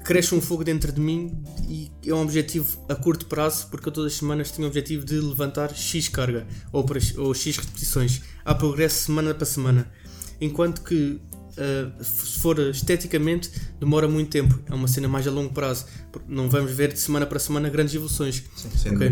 cresce 0.05 0.33
um 0.33 0.39
fogo 0.39 0.63
dentro 0.63 0.89
de 0.93 1.01
mim 1.01 1.43
e 1.67 1.91
é 2.05 2.13
um 2.13 2.21
objetivo 2.21 2.86
a 2.88 2.95
curto 2.95 3.25
prazo, 3.25 3.67
porque 3.69 3.89
eu 3.89 3.91
todas 3.91 4.13
as 4.13 4.17
semanas 4.19 4.51
tenho 4.51 4.67
o 4.67 4.71
objetivo 4.71 5.03
de 5.05 5.19
levantar 5.19 5.75
X 5.75 6.07
carga 6.07 6.48
ou, 6.71 6.86
para- 6.86 7.00
ou 7.17 7.33
X 7.33 7.57
repetições. 7.57 8.21
Há 8.45 8.55
progresso 8.55 9.03
semana 9.03 9.33
para 9.33 9.45
semana. 9.45 9.91
Enquanto 10.39 10.81
que 10.81 11.19
uh, 11.59 12.03
se 12.03 12.39
for 12.39 12.57
esteticamente 12.59 13.51
demora 13.79 14.07
muito 14.07 14.29
tempo, 14.29 14.59
é 14.65 14.73
uma 14.73 14.87
cena 14.87 15.07
mais 15.07 15.27
a 15.27 15.31
longo 15.31 15.53
prazo, 15.53 15.85
não 16.27 16.49
vamos 16.49 16.71
ver 16.71 16.93
de 16.93 16.99
semana 16.99 17.25
para 17.25 17.39
semana 17.39 17.69
grandes 17.69 17.93
evoluções. 17.93 18.43
Sim, 18.55 18.95
Ok? 18.95 19.11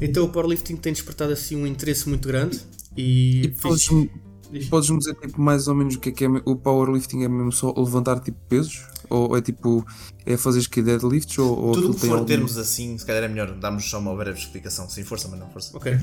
Então 0.00 0.24
o 0.24 0.28
powerlifting 0.28 0.76
tem 0.76 0.92
despertado 0.92 1.32
assim 1.32 1.56
um 1.56 1.66
interesse 1.66 2.08
muito 2.08 2.26
grande 2.28 2.60
e, 2.96 3.42
E 3.44 3.48
podes-me 3.48 4.10
podes 4.68 4.88
dizer 4.98 5.14
tipo, 5.14 5.40
mais 5.40 5.68
ou 5.68 5.74
menos 5.74 5.94
o 5.96 6.00
que 6.00 6.08
é 6.08 6.12
que 6.12 6.24
é 6.24 6.28
o 6.28 6.56
powerlifting? 6.56 7.22
É 7.24 7.28
mesmo 7.28 7.52
só 7.52 7.72
levantar 7.76 8.20
tipo 8.20 8.38
pesos? 8.48 8.82
Ou 9.08 9.36
é 9.36 9.42
tipo, 9.42 9.84
é 10.24 10.36
fazer 10.36 10.66
que 10.68 10.80
deadlifts? 10.80 11.36
Ou, 11.38 11.58
ou 11.58 11.72
Tudo 11.72 11.90
o 11.90 11.94
que 11.94 12.00
for 12.06 12.12
algum- 12.12 12.24
termos 12.26 12.56
assim, 12.56 12.96
se 12.96 13.04
calhar 13.04 13.24
é 13.24 13.28
melhor 13.28 13.52
darmos 13.56 13.88
só 13.90 13.98
uma 13.98 14.14
breve 14.14 14.38
explicação. 14.38 14.88
Sim, 14.88 15.02
força, 15.02 15.26
mas 15.28 15.40
não 15.40 15.50
força. 15.50 15.76
Ok. 15.76 15.92
Uh, 15.94 16.00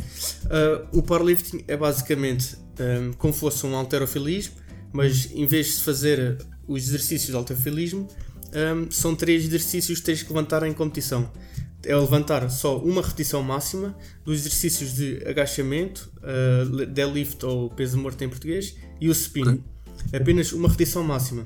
o 0.91 1.01
powerlifting 1.01 1.63
é 1.67 1.77
basicamente 1.77 2.57
um, 2.79 3.13
como 3.13 3.33
fosse 3.33 3.65
um 3.65 3.75
halterofilismo, 3.75 4.55
mas 4.93 5.29
em 5.31 5.45
vez 5.45 5.77
de 5.77 5.83
fazer 5.83 6.37
os 6.67 6.83
exercícios 6.83 7.29
de 7.29 7.35
halterofilismo, 7.35 8.07
um, 8.47 8.89
são 8.91 9.15
três 9.15 9.43
exercícios 9.45 9.99
que 9.99 10.05
tens 10.05 10.23
que 10.23 10.29
levantar 10.29 10.63
em 10.63 10.73
competição. 10.73 11.31
É 11.85 11.95
levantar 11.95 12.49
só 12.49 12.77
uma 12.79 13.01
repetição 13.01 13.41
máxima 13.43 13.95
dos 14.25 14.39
exercícios 14.39 14.95
de 14.95 15.23
agachamento, 15.25 16.11
uh, 16.17 16.85
deadlift 16.87 17.45
ou 17.45 17.69
peso 17.69 17.97
morto 17.97 18.21
em 18.23 18.29
português, 18.29 18.75
e 18.99 19.07
o 19.07 19.11
spin. 19.11 19.41
Ok. 19.41 19.63
Apenas 20.13 20.51
uma 20.51 20.67
repetição 20.67 21.03
máxima. 21.03 21.45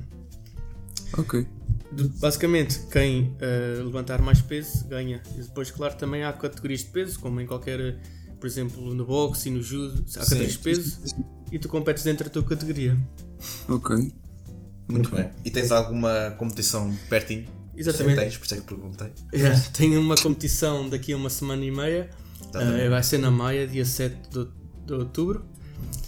Ok. 1.17 1.45
De- 1.91 2.07
basicamente, 2.19 2.79
quem 2.91 3.36
eh, 3.39 3.81
levantar 3.83 4.21
mais 4.21 4.41
peso 4.41 4.88
ganha. 4.88 5.21
E 5.38 5.41
depois, 5.41 5.69
claro, 5.71 5.95
também 5.95 6.24
há 6.24 6.31
categorias 6.31 6.81
de 6.81 6.88
peso, 6.88 7.19
como 7.19 7.41
em 7.41 7.45
qualquer, 7.45 8.00
por 8.39 8.48
exemplo, 8.48 8.93
no 8.93 9.05
boxe 9.05 9.50
e 9.50 9.51
no 9.51 9.62
judo, 9.62 10.05
há 10.15 10.19
categorias 10.19 10.53
de 10.53 10.60
peso 10.60 11.00
e 11.51 11.60
tu 11.60 11.67
competes 11.67 12.03
dentro 12.03 12.25
da 12.25 12.29
tua 12.29 12.43
categoria. 12.43 12.98
Ok. 13.67 14.12
Muito 14.89 15.10
bem. 15.15 15.29
E 15.45 15.51
tens 15.51 15.71
alguma 15.71 16.31
competição 16.38 16.93
pertinho? 17.10 17.48
Exatamente. 17.75 18.19
Tens, 18.19 18.38
por 18.38 18.45
isso 18.45 18.53
é 18.55 18.57
que 18.57 18.63
perguntei. 18.63 19.12
Yeah, 19.33 19.60
tenho 19.74 20.00
uma 20.01 20.15
competição 20.15 20.89
daqui 20.89 21.13
a 21.13 21.17
uma 21.17 21.29
semana 21.29 21.63
e 21.63 21.71
meia, 21.71 22.10
Exatamente. 22.41 22.81
eh, 22.81 22.89
vai 22.89 23.03
ser 23.03 23.17
na 23.19 23.31
Maia, 23.31 23.65
dia 23.67 23.86
7 23.86 24.15
de, 24.29 24.48
de 24.86 24.93
outubro, 24.93 25.45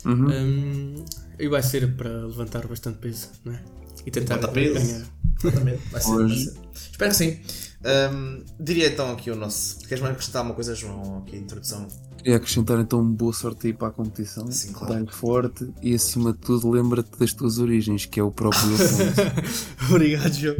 Uhum. 0.05 0.27
Um, 0.29 1.05
e 1.39 1.47
vai 1.47 1.63
ser 1.63 1.95
para 1.95 2.09
levantar 2.27 2.67
bastante 2.67 2.97
peso, 2.99 3.29
não 3.45 3.53
é? 3.53 3.63
E 4.05 4.11
tentar 4.11 4.37
peso. 4.49 4.73
ganhar. 4.75 5.05
Exatamente. 5.43 5.81
Vai 5.89 6.01
ser, 6.01 6.11
vai 6.15 6.29
ser. 6.35 6.53
Espero 6.91 7.11
que 7.11 7.17
sim. 7.17 7.39
Ahm, 7.85 8.43
diria 8.59 8.87
então 8.87 9.11
aqui 9.11 9.31
o 9.31 9.35
nosso. 9.35 9.79
Queres 9.87 10.01
mais 10.01 10.13
acrescentar 10.13 10.41
alguma 10.41 10.55
coisa, 10.55 10.75
João? 10.75 11.19
Aqui 11.19 11.35
a 11.37 11.39
introdução. 11.39 11.87
Queria 12.23 12.37
acrescentar 12.37 12.79
então 12.79 13.03
boa 13.03 13.33
sorte 13.33 13.67
aí 13.67 13.73
para 13.73 13.89
a 13.89 13.91
competição. 13.91 14.49
Sim, 14.49 14.71
claro. 14.71 14.93
Dá-lhe 14.93 15.11
forte 15.11 15.69
e 15.81 15.93
acima 15.93 16.31
de 16.31 16.39
tudo 16.39 16.71
lembra-te 16.71 17.19
das 17.19 17.33
tuas 17.33 17.59
origens, 17.59 18.05
que 18.05 18.17
é 18.17 18.23
o 18.23 18.31
próprio 18.31 18.63
Afonso. 18.75 19.89
Obrigado, 19.89 20.33
João. 20.33 20.55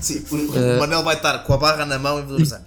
Sim, 0.00 0.24
o, 0.30 0.36
o 0.36 0.78
Manel 0.78 1.02
vai 1.02 1.16
estar 1.16 1.40
com 1.40 1.52
a 1.52 1.56
barra 1.56 1.84
na 1.84 1.98
mão 1.98 2.20
e 2.20 2.22
vou 2.22 2.36
dizer: 2.36 2.60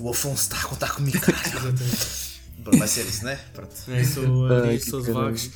O 0.00 0.10
Afonso 0.10 0.42
está 0.42 0.58
a 0.58 0.64
contar 0.64 0.94
comigo. 0.94 1.18
Pronto, 2.62 2.78
vai 2.78 2.88
ser 2.88 3.06
isso, 3.06 3.24
né? 3.24 3.38
Pronto. 3.54 3.72
É, 3.88 4.04
sou, 4.04 4.46
Ai, 4.52 4.76
uh, 4.76 4.78
que 4.78 4.90
sou 4.90 5.00
de 5.00 5.12
vagos. 5.12 5.50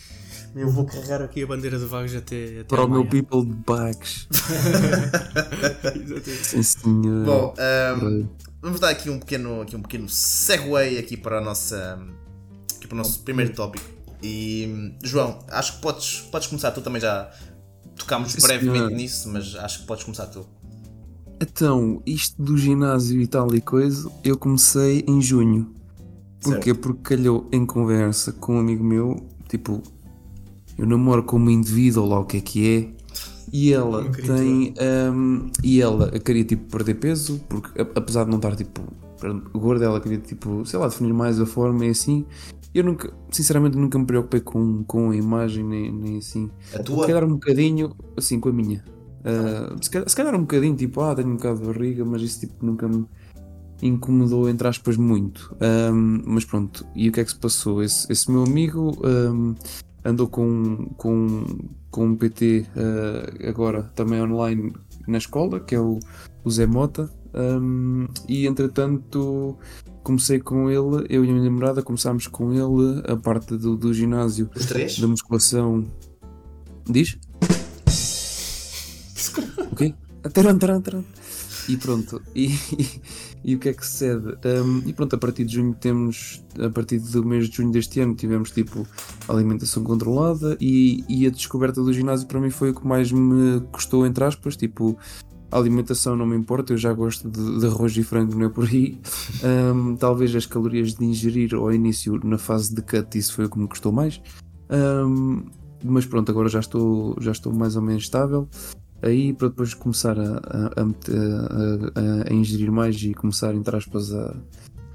Eu 0.55 0.71
vou 0.71 0.87
carregar 0.87 1.21
aqui 1.21 1.43
a 1.43 1.47
bandeira 1.47 1.78
de 1.78 1.85
Vagos 1.85 2.16
até, 2.16 2.61
até 2.61 2.64
Para 2.64 2.83
o 2.83 2.88
meu 2.88 3.05
people 3.05 3.45
de 3.45 3.52
Bags. 3.52 4.26
Exatamente. 5.95 6.31
Sim, 6.31 6.62
senhor. 6.62 7.26
Bom, 7.26 7.55
ahm, 7.59 8.26
vamos 8.61 8.81
dar 8.81 8.91
aqui 8.91 9.11
um 9.11 9.19
pequeno, 9.19 9.63
aqui 9.63 9.77
um 9.77 9.83
pequeno 9.83 10.09
segue 10.09 10.99
aqui 10.99 11.17
para 11.17 11.39
a 11.39 11.41
nossa 11.41 11.99
aqui 12.77 12.87
para 12.87 12.95
o 12.95 12.99
nosso 12.99 13.21
primeiro 13.23 13.53
tópico. 13.55 13.97
E 14.23 14.95
João, 15.03 15.39
acho 15.49 15.75
que 15.75 15.83
podes, 15.83 16.21
podes 16.33 16.49
começar, 16.49 16.73
tu 16.73 16.81
também 16.81 17.01
já 17.01 17.31
tocámos 17.97 18.33
Sim, 18.33 18.41
brevemente 18.41 18.79
senhor. 18.79 18.91
nisso, 18.91 19.29
mas 19.29 19.55
acho 19.57 19.81
que 19.81 19.87
podes 19.87 20.05
começar 20.05 20.27
tu. 20.27 20.47
Então, 21.41 22.03
isto 22.07 22.43
do 22.43 22.57
ginásio 22.57 23.21
e 23.21 23.27
tal 23.27 23.55
e 23.55 23.61
coisa, 23.61 24.11
eu 24.25 24.39
comecei 24.39 25.05
em 25.07 25.21
junho. 25.21 25.75
Porquê? 26.41 26.73
Porque 26.73 27.17
calhou 27.17 27.49
em 27.53 27.67
conversa 27.67 28.33
com 28.33 28.57
um 28.57 28.61
amigo 28.61 28.83
meu, 28.83 29.29
tipo, 29.49 29.83
eu 30.79 30.87
namoro 30.87 31.23
com 31.25 31.37
uma 31.37 31.53
indivídua, 31.53 32.03
ou 32.03 32.09
lá 32.09 32.21
o 32.21 32.25
que 32.25 32.39
é 32.39 32.41
que 32.41 32.77
é, 32.77 32.96
e 33.53 33.73
ela 33.73 34.05
tem. 34.11 34.75
hum, 35.12 35.50
e 35.62 35.81
ela 35.81 36.11
queria 36.19 36.45
tipo 36.45 36.71
perder 36.71 36.95
peso, 36.95 37.41
porque 37.49 37.81
apesar 37.81 38.25
de 38.25 38.31
não 38.31 38.37
estar 38.37 38.55
tipo 38.57 38.83
gorda, 39.55 39.85
ela 39.87 40.00
queria 40.00 40.19
tipo, 40.19 40.65
sei 40.67 40.79
lá, 40.79 40.88
definir 40.88 41.12
mais 41.12 41.41
a 41.41 41.47
forma 41.47 41.87
e 41.87 41.91
assim. 41.91 42.25
Eu 42.75 42.85
nunca, 42.85 43.11
sinceramente, 43.31 43.76
nunca 43.79 43.99
me 43.99 44.05
preocupei 44.05 44.41
com, 44.41 44.85
com 44.85 45.11
a 45.11 45.17
imagem 45.17 45.65
nem, 45.65 45.91
nem 45.91 46.19
assim. 46.19 46.50
A 46.75 46.79
Se 46.79 46.83
tua? 46.85 47.07
calhar 47.07 47.25
um 47.25 47.35
bocadinho, 47.35 47.95
assim, 48.17 48.38
com 48.38 48.50
a 48.50 48.53
minha. 48.53 48.85
Ah, 49.25 49.75
se, 49.81 49.91
calhar, 49.91 50.09
se 50.09 50.15
calhar 50.17 50.35
um 50.35 50.41
bocadinho, 50.41 50.76
tipo, 50.76 51.00
ah, 51.00 51.15
tenho 51.15 51.29
um 51.29 51.37
bocado 51.37 51.61
de 51.61 51.67
barriga, 51.67 52.05
mas 52.05 52.23
isso 52.23 52.41
tipo, 52.41 52.65
nunca 52.65 52.87
me 52.87 53.07
incomodou, 53.83 54.49
entre 54.49 54.69
aspas, 54.69 54.97
muito. 54.97 55.57
Ahm, 55.61 56.23
mas 56.26 56.45
pronto, 56.45 56.87
e 56.95 57.09
o 57.09 57.12
que 57.12 57.21
é 57.21 57.25
que 57.25 57.31
se 57.31 57.38
passou? 57.38 57.83
Esse, 57.83 58.11
esse 58.12 58.31
meu 58.31 58.45
amigo 58.45 58.97
ahm, 59.05 59.55
andou 60.07 60.29
com, 60.29 60.87
com, 60.97 61.45
com 61.91 62.07
um 62.07 62.17
PT 62.17 62.67
ah, 62.77 63.49
agora 63.49 63.83
também 63.95 64.21
online 64.23 64.73
na 65.07 65.19
escola, 65.19 65.61
que 65.61 65.75
é 65.75 65.81
o, 65.81 65.99
o 66.45 66.51
Zé 66.51 66.67
Mota. 66.67 67.11
ahm, 67.35 68.07
e 68.29 68.47
entretanto 68.47 69.57
comecei 70.03 70.39
com 70.39 70.71
ele, 70.71 71.05
eu 71.09 71.25
e 71.25 71.29
a 71.29 71.33
minha 71.33 71.45
namorada 71.45 71.83
começámos 71.83 72.29
com 72.29 72.53
ele 72.53 73.03
a 73.09 73.17
parte 73.17 73.57
do, 73.57 73.77
do 73.77 73.93
ginásio 73.93 74.49
Os 74.55 74.67
três? 74.67 74.99
da 75.01 75.09
musculação. 75.09 75.85
Diz? 76.89 77.19
o 79.73 79.75
quê? 79.75 79.93
Taran, 80.33 80.57
taran, 80.59 80.81
taran. 80.81 81.03
E 81.68 81.76
pronto, 81.76 82.23
e, 82.35 82.46
e, 82.46 83.00
e 83.44 83.54
o 83.56 83.58
que 83.58 83.70
é 83.70 83.73
que 83.73 83.85
sucede? 83.85 84.37
Um, 84.44 84.82
e 84.87 84.92
pronto, 84.92 85.14
a 85.14 85.18
partir 85.18 85.44
de 85.44 85.54
junho 85.54 85.75
temos, 85.75 86.44
a 86.58 86.70
partir 86.70 86.99
do 86.99 87.25
mês 87.25 87.49
de 87.49 87.56
junho 87.56 87.73
deste 87.73 88.00
ano, 88.00 88.14
tivemos 88.14 88.50
tipo 88.50 88.87
alimentação 89.28 89.82
controlada 89.82 90.56
e, 90.61 91.04
e 91.08 91.26
a 91.26 91.30
descoberta 91.30 91.82
do 91.82 91.92
ginásio 91.92 92.26
para 92.28 92.40
mim 92.40 92.50
foi 92.50 92.70
o 92.70 92.75
que 92.75 92.87
mais 92.87 93.11
me 93.11 93.61
custou, 93.73 94.06
entre 94.06 94.25
aspas, 94.25 94.56
tipo. 94.56 94.96
A 95.49 95.58
alimentação 95.58 96.16
não 96.16 96.26
me 96.26 96.37
importa, 96.37 96.73
eu 96.73 96.76
já 96.76 96.92
gosto 96.92 97.30
de, 97.30 97.61
de 97.61 97.66
arroz 97.66 97.96
e 97.96 98.02
frango, 98.02 98.37
não 98.37 98.46
é 98.46 98.49
por 98.49 98.64
aí. 98.64 99.00
Um, 99.73 99.94
talvez 99.94 100.35
as 100.35 100.44
calorias 100.44 100.92
de 100.92 101.04
ingerir 101.04 101.54
ao 101.54 101.73
início, 101.73 102.20
na 102.25 102.37
fase 102.37 102.74
de 102.74 102.83
cut, 102.83 103.16
isso 103.16 103.33
foi 103.33 103.44
o 103.44 103.48
que 103.48 103.57
me 103.57 103.68
custou 103.68 103.92
mais. 103.92 104.20
Um, 104.68 105.44
mas 105.85 106.05
pronto, 106.05 106.31
agora 106.33 106.48
já 106.48 106.59
estou, 106.59 107.16
já 107.20 107.31
estou 107.31 107.52
mais 107.52 107.76
ou 107.76 107.83
menos 107.83 108.02
estável. 108.02 108.48
Aí 109.07 109.33
para 109.33 109.49
depois 109.49 109.73
começar 109.75 110.19
a, 110.19 110.23
a, 110.25 110.83
a, 110.83 112.31
a- 112.31 112.33
ingerir 112.33 112.71
mais 112.73 113.01
e 113.03 113.14
começar, 113.14 113.55
entre 113.55 113.77
aspas, 113.77 114.12
a, 114.12 114.35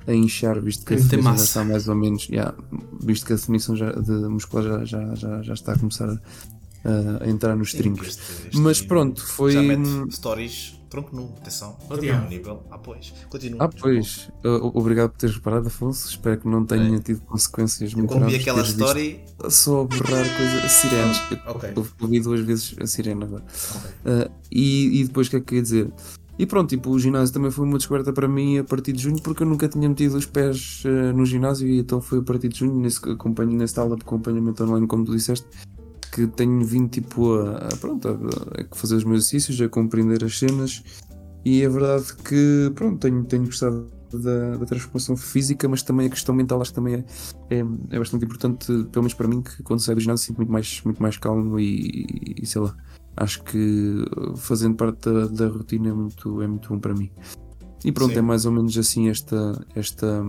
a 0.07 0.13
inchar, 0.13 0.59
visto 0.59 0.85
que 0.85 0.93
a 0.93 0.97
definição 0.97 1.31
já 1.37 1.43
está 1.43 1.63
mais 1.63 1.87
ou 1.87 1.95
menos, 1.95 2.27
yeah, 2.29 2.53
visto 3.01 3.25
que 3.25 3.33
a 3.33 3.35
definição 3.35 3.75
já, 3.75 3.91
de 3.91 4.11
muscular 4.11 4.63
já, 4.63 4.83
já, 4.85 5.15
já, 5.15 5.41
já 5.41 5.53
está 5.53 5.73
a 5.73 5.79
começar 5.79 6.09
a, 6.83 7.23
a 7.23 7.29
entrar 7.29 7.55
nos 7.55 7.73
trincos. 7.73 8.17
Mas 8.55 8.81
pronto, 8.81 9.23
foi. 9.25 9.53
Já 9.53 9.61
mete 9.61 10.13
stories, 10.13 10.80
tronco 10.91 11.15
nu, 11.15 11.33
atenção. 11.37 11.75
Oh, 11.89 11.97
diabo. 11.97 12.23
é 12.23 12.27
um 12.27 12.29
nível. 12.29 12.63
Ah, 12.69 12.77
pois. 12.77 13.13
Continua. 13.29 13.63
Ah, 13.65 13.69
pois, 13.69 14.29
o- 14.43 14.77
obrigado 14.77 15.09
por 15.11 15.17
teres 15.17 15.35
reparado, 15.35 15.67
Afonso. 15.67 16.09
Espero 16.09 16.39
que 16.39 16.47
não 16.47 16.65
tenha 16.65 16.99
tido 16.99 17.21
consequências 17.21 17.93
Eu 17.93 17.97
muito 17.99 18.11
quando 18.11 18.25
vi 18.25 18.37
graves 18.37 18.41
aquela 18.41 18.57
teres 18.57 18.73
visto 18.73 18.85
story. 18.85 19.19
Só 19.49 19.81
a 19.81 19.85
berrar 19.85 20.37
coisa, 20.37 20.67
sirenes. 20.69 21.17
Ok. 21.47 21.73
Eu 21.75 21.87
ouvi 22.01 22.19
duas 22.19 22.41
vezes 22.41 22.75
a 22.79 22.85
sirene 22.85 23.23
agora. 23.23 23.43
Ok. 23.75 23.91
Ah, 24.05 24.31
e, 24.51 24.99
e 25.01 25.03
depois 25.05 25.27
o 25.27 25.29
que 25.31 25.35
é 25.37 25.41
que 25.41 25.53
eu 25.53 25.57
ia 25.57 25.63
dizer? 25.63 25.91
E 26.39 26.45
pronto, 26.45 26.69
tipo, 26.69 26.89
o 26.89 26.97
ginásio 26.97 27.31
também 27.33 27.51
foi 27.51 27.65
uma 27.65 27.77
descoberta 27.77 28.11
para 28.11 28.27
mim 28.27 28.57
a 28.57 28.63
partir 28.63 28.93
de 28.93 29.03
junho, 29.03 29.21
porque 29.21 29.43
eu 29.43 29.47
nunca 29.47 29.67
tinha 29.67 29.87
metido 29.87 30.17
os 30.17 30.25
pés 30.25 30.81
ah, 30.85 31.13
no 31.13 31.23
ginásio 31.25 31.67
e 31.67 31.79
então 31.79 32.01
foi 32.01 32.19
a 32.19 32.21
partir 32.23 32.47
de 32.49 32.59
junho, 32.59 32.75
nesse, 32.79 32.97
acompanho, 33.07 33.51
nesse 33.51 33.75
tal 33.75 33.87
de 33.95 34.01
acompanhamento 34.01 34.63
online, 34.63 34.87
como 34.87 35.05
tu 35.05 35.11
disseste, 35.15 35.45
que 36.11 36.27
tenho 36.27 36.63
vindo 36.65 36.89
tipo 36.89 37.35
a, 37.35 37.57
a, 37.57 37.77
pronto, 37.77 38.07
a, 38.07 38.11
a 38.61 38.75
fazer 38.75 38.95
os 38.95 39.03
meus 39.03 39.25
exercícios, 39.25 39.61
a 39.61 39.69
compreender 39.69 40.23
as 40.23 40.37
cenas 40.37 40.83
e 41.43 41.63
é 41.63 41.69
verdade 41.69 42.13
que 42.23 42.71
pronto, 42.75 42.99
tenho, 42.99 43.23
tenho 43.23 43.45
gostado 43.45 43.89
da, 44.13 44.57
da 44.57 44.65
transformação 44.65 45.15
física, 45.15 45.67
mas 45.67 45.81
também 45.81 46.07
a 46.07 46.09
questão 46.09 46.35
mental 46.35 46.61
acho 46.61 46.71
que 46.71 46.75
também 46.75 46.95
é, 46.95 47.05
é, 47.55 47.59
é 47.89 47.99
bastante 47.99 48.25
importante, 48.25 48.67
pelo 48.67 49.03
menos 49.03 49.13
para 49.13 49.27
mim, 49.27 49.41
que 49.41 49.63
quando 49.63 49.79
saio 49.79 49.95
do 49.95 50.01
ginásio 50.01 50.25
sinto 50.25 50.37
muito 50.37 50.51
mais, 50.51 50.81
muito 50.83 51.01
mais 51.01 51.17
calmo 51.17 51.59
e, 51.59 52.35
e 52.41 52.45
sei 52.45 52.61
lá, 52.61 52.75
acho 53.17 53.43
que 53.43 54.05
fazendo 54.37 54.75
parte 54.75 55.09
da, 55.09 55.27
da 55.27 55.47
rotina 55.47 55.89
é 55.89 55.93
muito, 55.93 56.41
é 56.41 56.47
muito 56.47 56.69
bom 56.69 56.79
para 56.79 56.93
mim. 56.93 57.11
E 57.83 57.91
pronto, 57.91 58.13
Sim. 58.13 58.19
é 58.19 58.21
mais 58.21 58.45
ou 58.45 58.51
menos 58.51 58.77
assim 58.77 59.09
esta, 59.09 59.65
esta, 59.75 60.23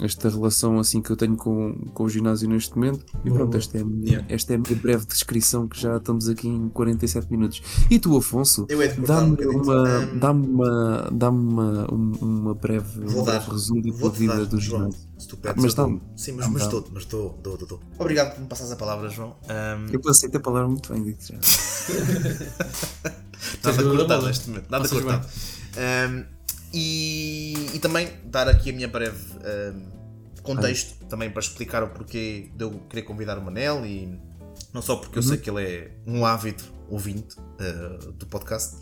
esta 0.00 0.28
relação 0.28 0.78
assim 0.78 1.00
que 1.00 1.10
eu 1.10 1.16
tenho 1.16 1.36
com, 1.36 1.72
com 1.94 2.04
o 2.04 2.08
ginásio 2.08 2.48
neste 2.48 2.74
momento. 2.76 3.04
E 3.24 3.30
pronto, 3.30 3.56
esta 3.56 3.78
é, 3.78 3.82
a 3.82 3.84
minha, 3.84 4.08
Yeah. 4.08 4.26
esta 4.34 4.52
é 4.52 4.56
a 4.56 4.58
minha 4.58 4.74
breve 4.80 5.06
descrição 5.06 5.68
que 5.68 5.78
já 5.80 5.96
estamos 5.98 6.28
aqui 6.28 6.48
em 6.48 6.68
47 6.70 7.30
minutos. 7.30 7.62
E 7.90 7.98
tu, 7.98 8.16
Afonso? 8.16 8.66
É 8.68 8.74
um 8.74 9.02
Dá-me 9.04 9.30
bocadinho. 9.36 9.62
uma, 9.62 10.06
dá-me 10.18 10.46
uma, 10.46 11.08
dá-me 11.12 11.38
uma, 11.38 11.94
um- 11.94 12.12
uma 12.20 12.54
breve, 12.54 13.00
Vou 13.04 13.22
um 13.22 13.24
dar. 13.24 13.32
breve 13.38 13.50
resumo 13.52 13.82
da 13.82 14.08
vida 14.08 14.36
dar, 14.36 14.46
do 14.46 14.58
João. 14.60 14.90
ginásio. 14.90 15.08
Se 15.18 15.28
tu 15.28 15.36
pedes, 15.36 15.62
mas 15.62 15.72
eu 15.72 15.76
dou. 15.76 15.86
dá-me. 15.98 16.02
Sim, 16.16 16.32
mas, 16.32 16.40
Dá-me, 16.46 16.52
mas 16.54 16.62
dá-me. 16.62 16.72
dou, 16.80 16.90
mas 16.94 17.04
dou, 17.06 17.38
dou, 17.42 17.56
dou, 17.58 17.68
dou. 17.68 17.80
Obrigado 17.98 18.34
por 18.34 18.40
me 18.40 18.46
passares 18.46 18.72
a 18.72 18.76
palavra, 18.76 19.08
João. 19.08 19.36
Eu 19.92 20.00
passei 20.00 20.30
a 20.32 20.40
palavra 20.40 20.68
muito 20.68 20.92
bem, 20.92 21.02
digo 21.04 21.18
já. 21.20 21.34
Nada 23.64 23.82
cortado 23.82 24.26
neste 24.26 24.48
momento. 24.50 24.70
Nada 24.70 24.88
cortado. 24.88 25.26
E, 26.72 27.54
e 27.74 27.78
também 27.78 28.08
dar 28.24 28.48
aqui 28.48 28.70
a 28.70 28.72
minha 28.72 28.88
breve 28.88 29.16
ahm, 29.44 29.98
contexto 30.42 31.04
também 31.06 31.30
para 31.30 31.40
explicar 31.40 31.82
o 31.82 31.88
porquê 31.88 32.50
de 32.54 32.64
eu 32.64 32.70
querer 32.88 33.02
convidar 33.02 33.38
o 33.38 33.42
Manel 33.42 33.84
e 33.84 34.18
não 34.72 34.82
só 34.82 34.96
porque 34.96 35.18
eu 35.18 35.22
sei 35.22 35.36
que 35.36 35.48
ele 35.48 35.62
é 35.62 35.90
um 36.06 36.24
ávido 36.24 36.62
ouvinte 36.88 37.36
ah, 37.58 38.12
do 38.12 38.26
podcast. 38.26 38.76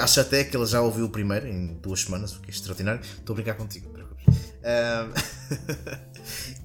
Acho 0.00 0.20
até 0.20 0.44
que 0.44 0.56
ele 0.56 0.66
já 0.66 0.80
ouviu 0.80 1.06
o 1.06 1.08
primeiro 1.08 1.48
em 1.48 1.74
duas 1.78 2.02
semanas, 2.02 2.36
o 2.36 2.40
que 2.40 2.50
é 2.50 2.54
extraordinário. 2.54 3.00
Estou 3.00 3.34
a 3.34 3.36
brincar 3.36 3.54
contigo, 3.54 3.86
não 3.86 3.94
te 3.94 3.96
preocupes. 3.96 4.54
Ahm, 4.64 5.12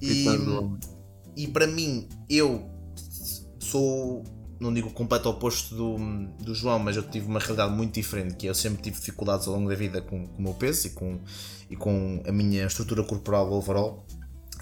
e, 0.00 0.26
e 1.36 1.48
para 1.48 1.66
mim, 1.66 2.08
eu 2.28 2.70
sou, 3.58 4.22
não 4.60 4.72
digo 4.72 4.88
o 4.88 4.92
completo 4.92 5.28
oposto 5.28 5.74
do, 5.74 5.96
do 6.42 6.54
João, 6.54 6.78
mas 6.78 6.96
eu 6.96 7.02
tive 7.02 7.26
uma 7.26 7.38
realidade 7.40 7.72
muito 7.74 7.94
diferente, 7.94 8.36
que 8.36 8.46
eu 8.46 8.54
sempre 8.54 8.82
tive 8.82 8.96
dificuldades 8.98 9.46
ao 9.46 9.54
longo 9.54 9.68
da 9.68 9.74
vida 9.74 10.00
com, 10.02 10.26
com 10.26 10.38
o 10.38 10.42
meu 10.42 10.54
peso 10.54 10.88
e 10.88 10.90
com, 10.90 11.20
e 11.70 11.76
com 11.76 12.22
a 12.26 12.32
minha 12.32 12.66
estrutura 12.66 13.02
corporal 13.04 13.52
overall. 13.52 14.04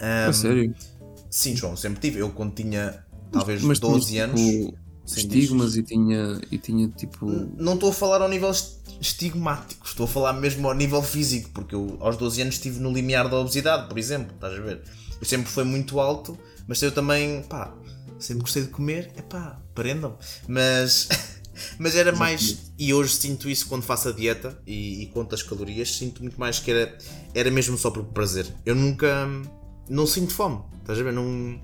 A 0.00 0.32
Ahm, 0.32 0.32
sério? 0.32 0.74
Sim, 1.30 1.56
João, 1.56 1.76
sempre 1.76 2.00
tive. 2.00 2.20
Eu 2.20 2.30
quando 2.30 2.54
tinha 2.54 3.04
talvez 3.32 3.62
Mas 3.62 3.78
12 3.78 4.18
tinhas, 4.18 4.30
anos. 4.30 4.40
tipo, 4.40 4.78
estigmas 5.06 5.76
e 5.76 5.82
tinha, 5.82 6.40
e 6.50 6.58
tinha 6.58 6.88
tipo. 6.88 7.26
Não 7.58 7.74
estou 7.74 7.90
a 7.90 7.92
falar 7.92 8.22
ao 8.22 8.28
nível 8.28 8.50
est- 8.50 8.76
estigmático, 9.00 9.86
estou 9.86 10.04
a 10.04 10.08
falar 10.08 10.32
mesmo 10.34 10.68
ao 10.68 10.74
nível 10.74 11.02
físico, 11.02 11.50
porque 11.52 11.74
eu 11.74 11.96
aos 12.00 12.16
12 12.16 12.40
anos 12.42 12.54
estive 12.56 12.80
no 12.80 12.92
limiar 12.92 13.28
da 13.28 13.38
obesidade, 13.38 13.88
por 13.88 13.98
exemplo, 13.98 14.34
estás 14.34 14.54
a 14.54 14.60
ver? 14.60 14.82
Eu 15.20 15.26
sempre 15.26 15.50
fui 15.50 15.64
muito 15.64 15.98
alto, 16.00 16.38
mas 16.66 16.80
eu 16.82 16.92
também, 16.92 17.42
pá, 17.44 17.74
sempre 18.26 18.42
gostei 18.42 18.62
de 18.62 18.68
comer, 18.68 19.10
é 19.16 19.22
pá, 19.22 19.60
prendam 19.74 20.16
Mas, 20.48 21.08
mas 21.78 21.94
era 21.94 22.14
mais, 22.14 22.72
e 22.78 22.92
hoje 22.92 23.14
sinto 23.14 23.48
isso 23.48 23.66
quando 23.66 23.82
faço 23.82 24.08
a 24.08 24.12
dieta 24.12 24.60
e, 24.66 25.02
e 25.02 25.06
conto 25.06 25.34
as 25.34 25.42
calorias, 25.42 25.96
sinto 25.96 26.22
muito 26.22 26.38
mais 26.38 26.58
que 26.58 26.70
era, 26.70 26.98
era 27.34 27.50
mesmo 27.50 27.78
só 27.78 27.90
por 27.90 28.04
prazer. 28.04 28.46
Eu 28.64 28.74
nunca, 28.74 29.28
não 29.88 30.06
sinto 30.06 30.32
fome, 30.32 30.60
estás 30.80 30.98
a 30.98 31.02
ver? 31.02 31.12
Não, 31.12 31.60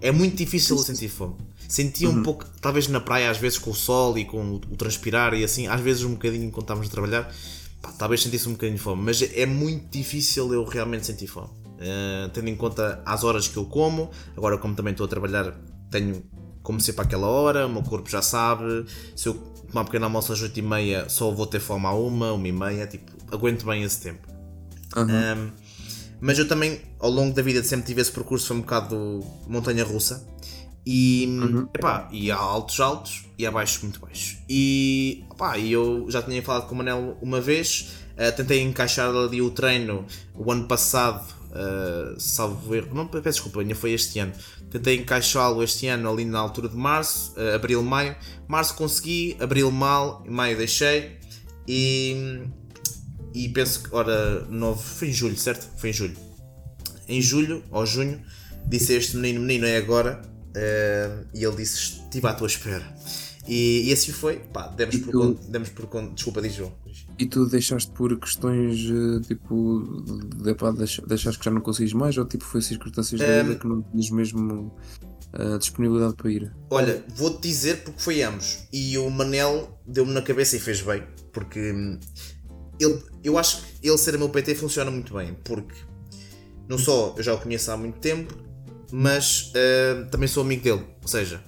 é 0.00 0.10
muito 0.10 0.36
difícil 0.36 0.76
eu 0.76 0.82
sentir 0.82 1.08
fome. 1.08 1.36
Sentia 1.68 2.08
um 2.08 2.22
pouco, 2.22 2.46
talvez 2.60 2.86
na 2.86 3.00
praia, 3.00 3.28
às 3.28 3.38
vezes 3.38 3.58
com 3.58 3.70
o 3.70 3.74
sol 3.74 4.16
e 4.16 4.24
com 4.24 4.54
o, 4.54 4.60
transpirar 4.76 5.34
e 5.34 5.42
assim, 5.42 5.66
às 5.66 5.80
vezes 5.80 6.04
um 6.04 6.12
bocadinho 6.12 6.48
quando 6.50 6.62
estávamos 6.62 6.88
a 6.88 6.92
trabalhar, 6.92 7.34
pá, 7.82 7.92
talvez 7.92 8.22
sentisse 8.22 8.48
um 8.48 8.52
bocadinho 8.52 8.78
de 8.78 8.82
fome, 8.82 9.02
mas 9.02 9.20
é 9.20 9.44
muito 9.44 9.90
difícil 9.90 10.52
eu 10.54 10.64
realmente 10.64 11.04
sentir 11.04 11.26
fome. 11.26 11.50
Eh, 11.78 12.30
tendo 12.32 12.48
em 12.48 12.56
conta 12.56 13.02
as 13.04 13.22
horas 13.22 13.48
que 13.48 13.56
eu 13.56 13.66
como, 13.66 14.10
agora 14.36 14.56
como 14.56 14.74
também 14.74 14.92
estou 14.92 15.04
a 15.04 15.08
trabalhar, 15.08 15.54
tenho 15.90 16.22
como 16.62 16.80
sempre 16.80 17.02
àquela 17.02 17.26
hora, 17.28 17.66
o 17.66 17.70
meu 17.70 17.82
corpo 17.82 18.10
já 18.10 18.20
sabe, 18.20 18.86
se 19.14 19.28
eu 19.28 19.34
tomar 19.68 19.82
um 19.82 19.84
pequeno 19.84 20.04
almoço 20.06 20.32
às 20.32 20.42
8h30 20.42 21.08
só 21.08 21.30
vou 21.30 21.46
ter 21.46 21.60
fome 21.60 21.86
à 21.86 21.92
uma, 21.92 22.32
uma 22.32 22.48
e 22.48 22.52
meia, 22.52 22.86
tipo, 22.86 23.12
aguento 23.32 23.64
bem 23.66 23.82
esse 23.84 24.00
tempo. 24.00 24.26
aham. 24.96 25.36
Um, 25.38 25.50
mas 26.20 26.38
eu 26.38 26.48
também, 26.48 26.80
ao 26.98 27.10
longo 27.10 27.34
da 27.34 27.42
vida, 27.42 27.62
sempre 27.62 27.86
tive 27.86 28.00
esse 28.00 28.10
percurso, 28.10 28.46
foi 28.48 28.56
um 28.56 28.60
bocado 28.62 29.20
montanha 29.46 29.84
russa. 29.84 30.26
E, 30.88 31.26
Uhum. 31.42 31.68
epá, 31.74 32.08
e 32.12 32.30
há 32.30 32.36
altos 32.36 32.78
altos 32.80 33.24
e 33.36 33.44
há 33.44 33.50
baixos 33.50 33.82
muito 33.82 34.00
baixos. 34.00 34.38
E 34.48 35.24
epá, 35.32 35.58
e 35.58 35.72
eu 35.72 36.06
já 36.08 36.22
tinha 36.22 36.40
falado 36.42 36.66
com 36.68 36.74
o 36.74 36.78
Manel 36.78 37.18
uma 37.20 37.40
vez, 37.40 37.88
eh, 38.16 38.30
tentei 38.30 38.62
encaixar 38.62 39.10
ali 39.14 39.42
o 39.42 39.50
treino 39.50 40.04
o 40.34 40.50
ano 40.50 40.66
passado, 40.68 41.26
eh, 41.52 42.14
salvo 42.18 42.72
erro, 42.74 42.94
não 42.94 43.08
peço 43.08 43.22
desculpa, 43.30 43.60
ainda 43.60 43.74
foi 43.74 43.92
este 43.92 44.20
ano. 44.20 44.32
Tentei 44.70 44.96
encaixá-lo 44.96 45.62
este 45.62 45.86
ano 45.86 46.10
ali 46.10 46.24
na 46.24 46.38
altura 46.38 46.68
de 46.68 46.76
março, 46.76 47.32
eh, 47.36 47.54
abril, 47.54 47.82
maio. 47.82 48.16
Março 48.48 48.74
consegui, 48.74 49.36
abril 49.40 49.70
mal, 49.70 50.24
maio 50.28 50.56
deixei. 50.56 51.18
E, 51.68 52.42
e 53.32 53.48
penso 53.50 53.84
que, 53.84 53.94
ora, 53.94 54.44
novo, 54.46 54.82
foi 54.82 55.08
em 55.08 55.12
julho, 55.12 55.36
certo? 55.36 55.68
Foi 55.78 55.90
em 55.90 55.92
julho. 55.92 56.16
Em 57.08 57.22
julho 57.22 57.62
ou 57.70 57.86
junho, 57.86 58.20
disse 58.66 58.92
a 58.92 58.96
este 58.96 59.16
menino: 59.16 59.40
Menino, 59.40 59.66
é 59.66 59.76
agora. 59.76 60.20
Eh, 60.54 61.24
e 61.34 61.44
ele 61.44 61.56
disse: 61.56 62.00
Estive 62.00 62.26
à 62.26 62.34
tua 62.34 62.48
espera. 62.48 62.84
E, 63.48 63.88
e 63.88 63.92
assim 63.92 64.12
foi. 64.12 64.38
Pá, 64.52 64.66
demos 64.68 64.94
E 64.96 64.98
por, 64.98 65.10
tu- 65.12 65.18
con- 65.18 65.50
demos 65.50 65.68
por 65.70 65.86
con- 65.86 66.12
Desculpa, 66.14 66.42
diz 66.42 66.54
João. 66.54 66.72
E 67.18 67.26
tu 67.26 67.46
deixaste 67.46 67.90
por 67.92 68.18
questões 68.18 68.78
eh, 68.90 69.20
tipo 69.26 69.82
de, 70.42 70.54
pá, 70.54 70.70
deix- 70.70 71.00
deixaste 71.06 71.38
que 71.38 71.44
já 71.44 71.50
não 71.50 71.60
conseguis 71.60 71.92
mais 71.92 72.16
ou 72.18 72.24
tipo 72.24 72.44
foi 72.44 72.60
circunstâncias 72.62 73.20
da 73.20 73.26
vida 73.26 73.54
que 73.56 73.66
não 73.66 73.82
tinhas 73.82 74.10
mesmo 74.10 74.74
eh, 75.32 75.58
disponibilidade 75.58 76.14
para 76.14 76.30
ir? 76.30 76.52
Olha, 76.70 77.04
vou-te 77.14 77.40
dizer 77.48 77.84
porque 77.84 78.00
foi 78.00 78.22
ambos. 78.22 78.58
E 78.72 78.98
o 78.98 79.08
Manel 79.10 79.78
deu-me 79.86 80.12
na 80.12 80.22
cabeça 80.22 80.56
e 80.56 80.60
fez 80.60 80.82
bem. 80.82 81.02
Porque 81.32 81.72
hum, 81.72 81.98
ele, 82.80 83.02
eu 83.22 83.38
acho 83.38 83.62
que 83.62 83.88
ele 83.88 83.98
ser 83.98 84.18
meu 84.18 84.28
PT 84.28 84.54
funciona 84.56 84.90
muito 84.90 85.14
bem. 85.14 85.34
Porque 85.44 85.74
não 86.68 86.78
só 86.78 87.14
eu 87.16 87.22
já 87.22 87.32
o 87.34 87.38
conheço 87.38 87.70
há 87.70 87.76
muito 87.76 87.98
tempo, 88.00 88.34
mas 88.92 89.52
hum, 89.54 90.08
também 90.10 90.28
sou 90.28 90.42
amigo 90.42 90.62
dele. 90.64 90.82
Ou 91.02 91.08
seja, 91.08 91.42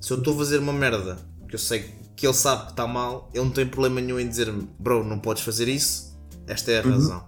se 0.00 0.12
eu 0.12 0.18
estou 0.18 0.34
a 0.34 0.38
fazer 0.38 0.58
uma 0.58 0.72
merda 0.72 1.18
eu 1.54 1.58
sei 1.58 1.90
que 2.16 2.26
ele 2.26 2.34
sabe 2.34 2.66
que 2.66 2.70
está 2.70 2.86
mal, 2.86 3.30
ele 3.32 3.44
não 3.44 3.50
tem 3.50 3.66
problema 3.66 4.00
nenhum 4.00 4.18
em 4.18 4.28
dizer-me, 4.28 4.68
bro, 4.78 5.04
não 5.04 5.18
podes 5.18 5.42
fazer 5.42 5.68
isso. 5.68 6.16
Esta 6.46 6.72
é 6.72 6.78
a 6.78 6.82
razão. 6.82 7.24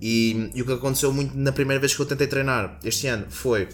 E, 0.00 0.50
e 0.54 0.62
o 0.62 0.64
que 0.64 0.72
aconteceu 0.72 1.12
muito 1.12 1.36
na 1.36 1.52
primeira 1.52 1.78
vez 1.78 1.94
que 1.94 2.00
eu 2.00 2.06
tentei 2.06 2.26
treinar 2.26 2.78
este 2.82 3.06
ano 3.06 3.26
foi 3.28 3.68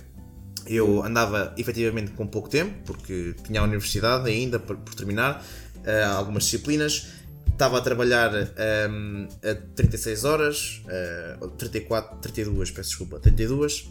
eu 0.66 1.04
andava 1.04 1.54
efetivamente 1.56 2.10
com 2.12 2.26
pouco 2.26 2.48
tempo, 2.48 2.74
porque 2.84 3.34
tinha 3.44 3.60
a 3.60 3.64
universidade 3.64 4.28
ainda 4.28 4.58
por, 4.58 4.76
por 4.76 4.94
terminar, 4.94 5.44
eh, 5.84 6.02
algumas 6.02 6.44
disciplinas. 6.44 7.08
Estava 7.46 7.78
a 7.78 7.80
trabalhar 7.80 8.32
ehm, 8.34 9.28
a 9.42 9.54
36 9.74 10.24
horas, 10.24 10.82
eh, 10.88 11.36
34, 11.56 12.18
32, 12.18 12.70
peço 12.70 12.88
desculpa, 12.90 13.20
32. 13.20 13.88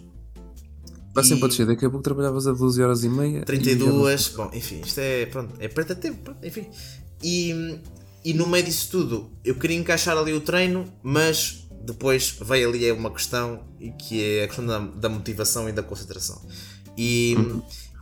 Vai 1.15 1.23
E- 1.23 1.28
sempre 1.28 1.45
a 1.45 1.47
descer, 1.47 1.65
daqui 1.65 1.86
a 1.86 1.89
pouco 1.89 2.04
trabalhavas 2.04 2.45
a 2.45 2.51
12 2.51 2.84
horas 2.84 3.04
e 3.06 3.10
meia. 3.10 3.38
e 3.38 3.39
já 3.39 3.45
32, 3.45 4.28
bom, 4.36 4.51
enfim, 4.54 4.82
isto 4.86 4.99
é, 4.99 5.25
pronto, 5.25 5.54
é 5.60 5.67
perda 5.69 5.95
de 5.95 6.01
tempo, 6.01 6.17
pronto, 6.23 6.45
enfim. 6.45 6.67
E, 7.23 7.80
e 8.23 8.34
no 8.34 8.45
meio 8.47 8.65
disso 8.65 8.89
tudo, 8.91 9.32
eu 9.43 9.56
queria 9.56 9.78
encaixar 9.78 10.17
ali 10.17 10.34
o 10.34 10.41
treino, 10.41 10.86
mas 11.01 11.65
depois 11.86 12.36
veio 12.41 12.69
ali 12.69 12.91
uma 12.91 13.10
questão 13.12 13.62
e 13.80 13.91
que 13.91 14.21
é 14.39 14.43
a 14.43 14.47
questão 14.47 14.65
da, 14.65 14.80
da 14.80 15.08
motivação 15.10 15.69
e 15.69 15.71
da 15.71 15.82
concentração. 15.82 16.41
E 16.97 17.36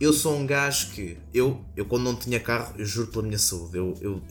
eu 0.00 0.12
sou 0.12 0.36
um 0.36 0.44
gajo 0.46 0.88
que, 0.90 1.16
eu, 1.32 1.60
eu 1.76 1.84
quando 1.86 2.02
não 2.02 2.16
tinha 2.16 2.40
carro, 2.40 2.74
eu 2.78 2.84
juro 2.84 3.08
pela 3.08 3.22
minha 3.24 3.38
saúde, 3.38 3.78
eu, 3.78 3.94
eu- 4.00 4.22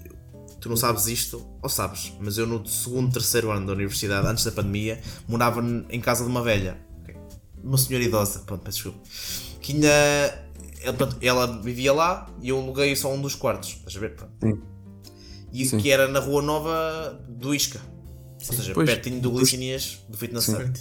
tu 0.59 0.69
não 0.69 0.75
sabes 0.77 1.07
isto, 1.07 1.45
ou 1.61 1.69
sabes, 1.69 2.13
mas 2.21 2.37
eu 2.37 2.47
no 2.47 2.65
segundo, 2.65 3.11
terceiro 3.13 3.51
ano 3.51 3.65
da 3.67 3.73
universidade, 3.73 4.27
antes 4.27 4.43
da 4.45 4.51
pandemia, 4.51 4.99
morava 5.27 5.61
em 5.89 5.99
casa 6.01 6.23
de 6.23 6.29
uma 6.29 6.41
velha? 6.41 6.77
Uma 7.63 7.77
senhora 7.77 8.03
idosa, 8.05 8.39
pronto, 8.39 8.61
peço 8.63 8.77
desculpa, 8.83 8.99
que 9.61 9.73
ainda 9.73 9.87
ela, 10.83 10.93
pronto, 10.97 11.17
ela 11.21 11.61
vivia 11.61 11.93
lá 11.93 12.29
e 12.41 12.49
eu 12.49 12.59
aluguei 12.59 12.95
só 12.95 13.11
um 13.13 13.21
dos 13.21 13.35
quartos, 13.35 13.69
estás 13.69 13.95
a 13.95 13.99
ver? 13.99 14.15
Pronto. 14.15 14.33
Sim. 14.41 14.61
E 15.51 15.65
Sim. 15.65 15.77
que 15.77 15.91
era 15.91 16.07
na 16.07 16.19
Rua 16.19 16.41
Nova 16.41 17.19
do 17.29 17.53
Isca, 17.53 17.79
ou 18.49 18.55
seja, 18.55 18.73
Pois. 18.73 18.89
pertinho 18.89 19.21
do 19.21 19.31
Glicinias, 19.31 19.99
do 20.09 20.17
Fitness 20.17 20.45
Center. 20.45 20.71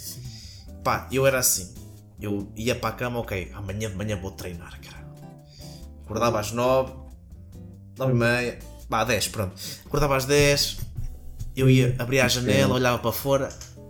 Pá, 0.83 1.07
eu 1.11 1.25
era 1.25 1.39
assim. 1.39 1.73
Eu 2.19 2.51
ia 2.55 2.75
para 2.75 2.89
a 2.89 2.93
cama, 2.93 3.19
ok, 3.19 3.51
amanhã 3.53 3.89
de 3.89 3.95
manhã 3.95 4.19
vou 4.19 4.31
treinar, 4.31 4.79
caralho. 4.81 5.07
Acordava 6.03 6.39
às 6.39 6.51
9, 6.51 6.91
9 7.97 8.11
e 8.11 8.15
meia, 8.15 8.59
pá, 8.89 9.03
10, 9.03 9.27
pronto. 9.29 9.53
Acordava 9.85 10.17
às 10.17 10.25
10, 10.25 10.77
eu 11.55 11.69
ia, 11.69 11.95
abria 11.99 12.25
a 12.25 12.27
janela, 12.27 12.73
olhava 12.73 12.97
para 12.99 13.11
fora, 13.11 13.49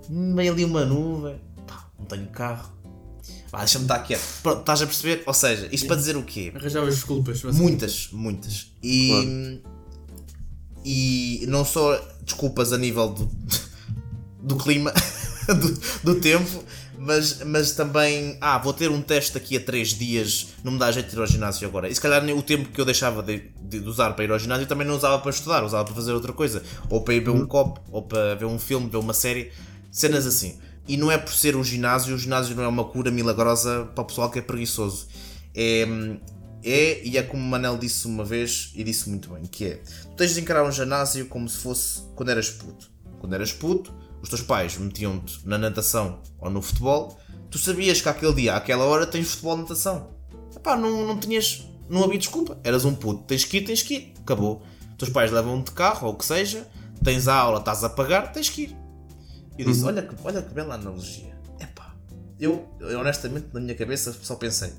meio 0.09 0.51
ali 0.51 0.65
uma 0.65 0.83
nuvem, 0.85 1.39
pá, 1.65 1.89
não 1.97 2.05
tenho 2.05 2.27
carro. 2.27 2.72
Pá, 3.53 3.59
deixa-me 3.59 3.85
estar 3.85 3.99
quieto. 3.99 4.23
Pronto, 4.41 4.61
estás 4.61 4.81
a 4.81 4.87
perceber? 4.87 5.21
Ou 5.27 5.33
seja, 5.33 5.69
isto 5.71 5.85
para 5.85 5.95
dizer 5.95 6.17
o 6.17 6.23
quê? 6.23 6.51
Arranjava 6.55 6.87
desculpas. 6.87 7.39
basicamente. 7.39 7.61
Muitas, 7.61 8.09
muitas. 8.11 8.71
E, 8.81 9.61
e 10.83 11.45
não 11.47 11.63
só 11.63 12.03
desculpas 12.25 12.73
a 12.73 12.79
nível 12.79 13.09
do, 13.09 13.29
do 14.41 14.55
clima, 14.55 14.91
do, 16.03 16.13
do 16.15 16.19
tempo, 16.19 16.63
mas, 16.97 17.43
mas 17.45 17.73
também, 17.73 18.39
ah, 18.41 18.57
vou 18.57 18.73
ter 18.73 18.89
um 18.89 19.03
teste 19.03 19.35
daqui 19.35 19.55
a 19.55 19.59
3 19.59 19.99
dias, 19.99 20.47
não 20.63 20.71
me 20.71 20.79
dá 20.79 20.91
jeito 20.91 21.11
de 21.11 21.15
ir 21.15 21.19
ao 21.19 21.27
ginásio 21.27 21.67
agora. 21.67 21.87
E 21.87 21.93
se 21.93 22.01
calhar 22.01 22.23
nem 22.23 22.35
o 22.35 22.41
tempo 22.41 22.69
que 22.69 22.81
eu 22.81 22.85
deixava 22.85 23.21
de, 23.21 23.51
de 23.61 23.77
usar 23.81 24.13
para 24.13 24.25
ir 24.25 24.31
ao 24.31 24.39
ginásio 24.39 24.65
também 24.65 24.87
não 24.87 24.95
usava 24.95 25.19
para 25.19 25.29
estudar, 25.29 25.63
usava 25.63 25.85
para 25.85 25.93
fazer 25.93 26.11
outra 26.11 26.33
coisa. 26.33 26.63
Ou 26.89 27.01
para 27.01 27.13
ir 27.13 27.19
ver 27.19 27.29
um 27.29 27.45
copo, 27.45 27.79
ou 27.91 28.01
para 28.01 28.33
ver 28.33 28.45
um 28.45 28.57
filme, 28.57 28.89
ver 28.89 28.97
uma 28.97 29.13
série, 29.13 29.51
cenas 29.91 30.25
assim. 30.25 30.57
E 30.87 30.97
não 30.97 31.11
é 31.11 31.17
por 31.17 31.33
ser 31.33 31.55
um 31.55 31.63
ginásio, 31.63 32.15
o 32.15 32.17
ginásio 32.17 32.55
não 32.55 32.63
é 32.63 32.67
uma 32.67 32.83
cura 32.83 33.09
milagrosa 33.09 33.89
para 33.95 34.01
o 34.01 34.05
pessoal 34.05 34.29
que 34.29 34.39
é 34.39 34.41
preguiçoso. 34.41 35.07
É, 35.55 35.85
é, 36.63 37.05
e 37.05 37.17
é 37.17 37.23
como 37.23 37.41
o 37.41 37.45
Manel 37.45 37.77
disse 37.77 38.07
uma 38.07 38.23
vez, 38.23 38.71
e 38.73 38.83
disse 38.83 39.09
muito 39.09 39.29
bem, 39.33 39.43
que 39.43 39.65
é, 39.65 39.75
tu 39.75 40.15
tens 40.15 40.33
de 40.33 40.41
encarar 40.41 40.63
um 40.63 40.71
ginásio 40.71 41.25
como 41.27 41.47
se 41.47 41.57
fosse 41.57 42.01
quando 42.15 42.29
eras 42.29 42.49
puto. 42.49 42.89
Quando 43.19 43.33
eras 43.33 43.51
puto, 43.51 43.93
os 44.21 44.29
teus 44.29 44.41
pais 44.41 44.77
metiam-te 44.77 45.39
na 45.45 45.57
natação 45.57 46.21
ou 46.39 46.49
no 46.49 46.61
futebol, 46.61 47.19
tu 47.49 47.57
sabias 47.57 48.01
que 48.01 48.07
aquele 48.07 48.33
dia, 48.33 48.55
àquela 48.55 48.85
hora, 48.85 49.05
tens 49.05 49.29
futebol 49.31 49.57
natação. 49.57 50.11
Epá, 50.55 50.77
não, 50.77 51.05
não 51.05 51.19
tinhas, 51.19 51.67
não 51.89 52.03
havia 52.03 52.17
desculpa, 52.17 52.57
eras 52.63 52.85
um 52.85 52.95
puto, 52.95 53.23
tens 53.23 53.43
que 53.43 53.57
ir, 53.57 53.61
tens 53.65 53.81
que 53.81 53.93
ir, 53.95 54.13
acabou. 54.21 54.63
Os 54.91 54.97
teus 54.97 55.11
pais 55.11 55.31
levam-te 55.31 55.65
de 55.65 55.71
carro, 55.71 56.07
ou 56.07 56.13
o 56.13 56.17
que 56.17 56.25
seja, 56.25 56.65
tens 57.03 57.27
a 57.27 57.35
aula, 57.35 57.59
estás 57.59 57.83
a 57.83 57.89
pagar, 57.89 58.31
tens 58.31 58.49
que 58.49 58.63
ir. 58.63 58.82
E 59.57 59.61
eu 59.61 59.67
disse, 59.67 59.83
olha, 59.83 60.01
que, 60.01 60.15
olha 60.23 60.41
que 60.41 60.53
bela 60.53 60.75
analogia. 60.75 61.35
Epá, 61.59 61.95
eu, 62.39 62.67
eu 62.79 62.99
honestamente 62.99 63.47
na 63.53 63.59
minha 63.59 63.75
cabeça 63.75 64.11
só 64.13 64.35
pensei, 64.35 64.73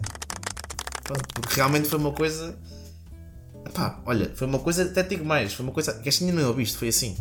porque 1.34 1.54
realmente 1.54 1.88
foi 1.88 1.98
uma 1.98 2.12
coisa. 2.12 2.58
Pá, 3.72 4.00
olha, 4.04 4.32
foi 4.34 4.46
uma 4.46 4.58
coisa, 4.58 4.84
até 4.84 5.02
digo 5.02 5.24
mais, 5.24 5.54
foi 5.54 5.64
uma 5.64 5.72
coisa 5.72 5.94
que 5.94 6.08
este 6.08 6.24
menino 6.24 6.42
não 6.42 6.48
ouviste, 6.48 6.76
foi 6.76 6.88
assim. 6.88 7.16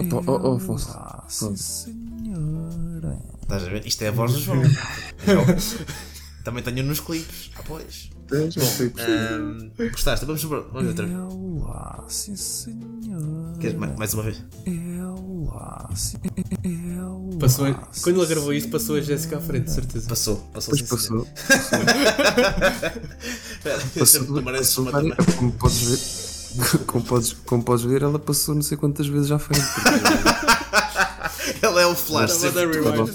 Oh, 0.00 0.22
oh, 0.26 0.50
oh, 0.50 0.56
Afonso. 0.56 0.92
Sim, 1.28 1.56
senhora. 1.56 3.18
Estás 3.42 3.64
a 3.64 3.68
ver? 3.68 3.86
Isto 3.86 4.02
é 4.02 4.08
a 4.08 4.10
voz 4.10 4.32
do 4.32 4.40
João. 4.40 4.62
João. 4.64 5.46
Também 6.44 6.62
tenho 6.62 6.82
nos 6.82 7.00
clipes. 7.00 7.50
Ah, 7.56 7.62
pois. 7.66 8.10
Já 8.50 8.60
sei, 8.60 8.88
percebi. 8.90 9.34
Ahm, 9.34 9.70
gostaste? 9.90 10.24
Vamos, 10.26 10.42
ver 10.42 10.54
outra 10.56 11.06
vez. 11.06 11.10
Ela, 11.18 12.04
sim, 12.08 12.36
senhora. 12.36 13.58
Queres 13.60 13.76
mais, 13.76 13.96
mais 13.96 14.14
uma 14.14 14.22
vez? 14.22 14.42
Ela, 14.66 15.90
sim, 15.94 16.16
ela. 16.96 17.38
Passou, 17.38 17.66
sim, 17.66 18.00
quando 18.02 18.20
ele 18.20 18.26
gravou 18.26 18.52
isto, 18.52 18.70
passou 18.70 18.96
a 18.96 19.00
Jéssica 19.00 19.38
à 19.38 19.40
frente, 19.40 19.64
de 19.64 19.72
certeza. 19.72 20.08
Passou, 20.08 20.36
passou 20.52 20.74
senhor. 20.76 20.88
passou. 20.88 21.26
Eu 23.64 24.00
Passou, 24.00 24.42
passou 24.42 24.84
várias- 24.90 25.16
como 25.36 25.52
podes 25.52 25.82
ver. 25.82 25.98
Como 26.86 27.04
podes, 27.04 27.32
como 27.32 27.62
podes 27.64 27.84
ver, 27.84 28.02
ela 28.02 28.18
passou 28.18 28.54
não 28.54 28.62
sei 28.62 28.76
quantas 28.78 29.06
vezes 29.08 29.30
à 29.32 29.38
frente. 29.40 29.64
porque 29.74 31.66
Ele 31.66 31.80
é 31.80 31.86
o 31.86 31.94
flash. 31.96 32.42
Estava 32.44 33.06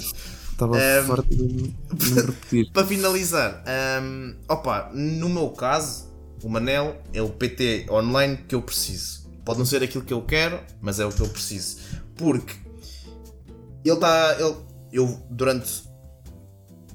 Estava 0.60 0.78
Ehm, 0.78 1.06
farto 1.06 1.34
de, 1.34 1.42
me 1.42 1.74
repetir. 2.20 2.70
Para 2.72 2.86
finalizar, 2.86 3.64
hum, 4.02 4.34
opa, 4.46 4.90
no 4.92 5.30
meu 5.30 5.48
caso, 5.50 6.10
o 6.42 6.50
Manel 6.50 7.00
é 7.14 7.22
o 7.22 7.30
PT 7.30 7.86
online 7.88 8.36
que 8.46 8.54
eu 8.54 8.60
preciso. 8.60 9.26
Pode 9.42 9.58
não 9.58 9.64
ser 9.64 9.82
aquilo 9.82 10.04
que 10.04 10.12
eu 10.12 10.20
quero, 10.20 10.60
mas 10.82 11.00
é 11.00 11.06
o 11.06 11.10
que 11.10 11.20
eu 11.20 11.28
preciso. 11.28 11.78
Porque 12.14 12.54
ele 13.82 13.94
está. 13.94 14.36
Ele, 14.38 14.54
eu, 14.92 15.26
durante 15.30 15.84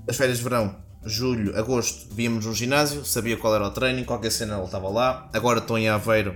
as 0.08 0.16
férias 0.16 0.38
de 0.38 0.44
verão, 0.44 0.76
julho, 1.04 1.58
agosto, 1.58 2.14
víamos 2.14 2.46
no 2.46 2.54
ginásio, 2.54 3.04
sabia 3.04 3.36
qual 3.36 3.56
era 3.56 3.66
o 3.66 3.72
treino, 3.72 4.06
qualquer 4.06 4.32
cena 4.32 4.58
ele 4.58 4.66
estava 4.66 4.90
lá. 4.90 5.28
Agora 5.34 5.58
estou 5.58 5.76
em 5.76 5.90
Aveiro, 5.90 6.36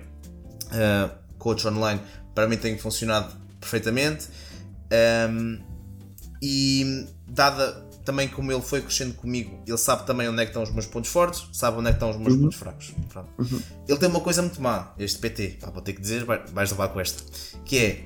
uh, 0.66 1.12
coach 1.38 1.68
online, 1.68 2.02
para 2.34 2.48
mim 2.48 2.58
tem 2.58 2.76
funcionado 2.76 3.32
perfeitamente. 3.60 4.30
Um, 5.30 5.60
e 6.42 7.06
dada 7.30 7.88
também 8.06 8.28
como 8.28 8.52
ele 8.52 8.62
foi 8.62 8.82
crescendo 8.82 9.14
comigo, 9.14 9.62
ele 9.68 9.78
sabe 9.78 10.06
também 10.08 10.28
onde 10.28 10.42
é 10.42 10.46
que 10.46 10.50
estão 10.50 10.64
os 10.64 10.72
meus 10.72 10.86
pontos 10.88 11.10
fortes, 11.12 11.44
sabe 11.54 11.78
onde 11.78 11.90
é 11.90 11.92
que 11.92 11.96
estão 11.98 12.10
os 12.10 12.18
meus 12.18 12.36
pontos 12.36 12.56
fracos. 12.58 12.94
Pronto. 13.10 13.30
Ele 13.88 13.98
tem 14.00 14.10
uma 14.10 14.20
coisa 14.22 14.42
muito 14.42 14.60
má, 14.62 14.94
este 14.98 15.20
PT, 15.20 15.58
pá, 15.62 15.70
vou 15.70 15.82
ter 15.82 15.94
que 15.94 16.02
dizer, 16.02 16.24
vai- 16.26 16.44
vais 16.48 16.72
levar 16.72 16.88
com 16.90 17.00
esta, 17.00 17.24
que 17.66 17.78
é 17.78 18.06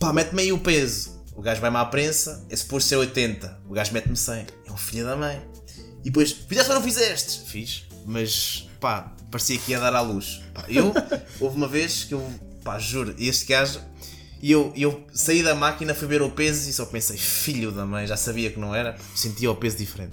pá, 0.00 0.12
mete-me 0.12 0.42
aí 0.42 0.52
o 0.52 0.58
peso. 0.58 1.14
O 1.34 1.42
gajo 1.42 1.60
vai-me 1.60 1.76
à 1.76 1.84
prensa, 1.84 2.44
é 2.48 2.56
suposto 2.56 2.88
ser 2.88 2.96
80, 2.96 3.60
o 3.68 3.72
gajo 3.74 3.92
mete-me 3.92 4.16
100. 4.16 4.46
É 4.66 4.72
um 4.72 4.76
filho 4.76 5.04
da 5.04 5.14
mãe. 5.16 5.40
E 6.00 6.04
depois, 6.04 6.32
fizeste 6.32 6.70
ou 6.70 6.76
não 6.76 6.82
fizeste? 6.82 7.40
Fiz. 7.50 7.84
mas 8.06 8.68
pá, 8.80 9.12
parecia 9.30 9.58
que 9.58 9.72
ia 9.72 9.78
dar 9.80 9.94
à 9.94 10.00
luz. 10.00 10.40
Pá, 10.54 10.64
eu, 10.68 10.92
houve 11.38 11.56
uma 11.56 11.68
vez 11.68 12.04
que 12.04 12.14
eu, 12.14 12.26
pá, 12.64 12.78
juro, 12.78 13.14
este 13.18 13.44
gajo, 13.46 13.80
e 14.42 14.52
eu, 14.52 14.72
eu 14.76 15.04
saí 15.12 15.42
da 15.42 15.54
máquina, 15.54 15.94
fui 15.94 16.06
ver 16.06 16.22
o 16.22 16.30
peso 16.30 16.68
e 16.68 16.72
só 16.72 16.84
pensei, 16.84 17.16
filho 17.16 17.72
da 17.72 17.86
mãe, 17.86 18.06
já 18.06 18.16
sabia 18.16 18.50
que 18.50 18.58
não 18.58 18.74
era, 18.74 18.96
sentia 19.14 19.50
o 19.50 19.56
peso 19.56 19.78
diferente. 19.78 20.12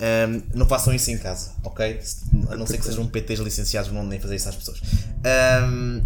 Ahm, 0.00 0.42
não 0.54 0.66
façam 0.66 0.94
isso 0.94 1.10
em 1.10 1.18
casa, 1.18 1.54
ok? 1.62 2.00
A 2.48 2.56
não 2.56 2.66
ser 2.66 2.78
que 2.78 2.84
sejam 2.84 3.06
PTs 3.06 3.40
licenciados, 3.40 3.92
não 3.92 4.04
nem 4.04 4.18
fazer 4.18 4.36
isso 4.36 4.48
às 4.48 4.56
pessoas. 4.56 4.80
Ahm, 5.24 6.02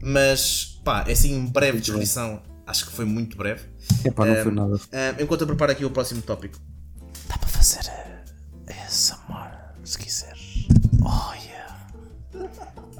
mas, 0.00 0.80
pá, 0.84 1.04
é 1.06 1.12
assim, 1.12 1.46
breve 1.46 1.80
descrição, 1.80 2.40
acho 2.66 2.86
que 2.86 2.92
foi 2.92 3.04
muito 3.04 3.36
breve. 3.36 3.62
Epá, 4.04 4.24
não 4.24 4.42
foi 4.42 4.52
nada. 4.52 4.74
Ahm, 4.74 5.22
enquanto 5.22 5.42
eu 5.42 5.46
preparo 5.46 5.72
aqui 5.72 5.84
o 5.84 5.90
próximo 5.90 6.22
tópico. 6.22 6.58
Dá 7.28 7.36
para 7.36 7.48
fazer 7.48 7.84
eh, 8.68 8.84
ASMR, 8.86 9.50
se 9.84 9.98
quiser. 9.98 10.36
Oh 11.04 11.34
yeah. 11.34 11.78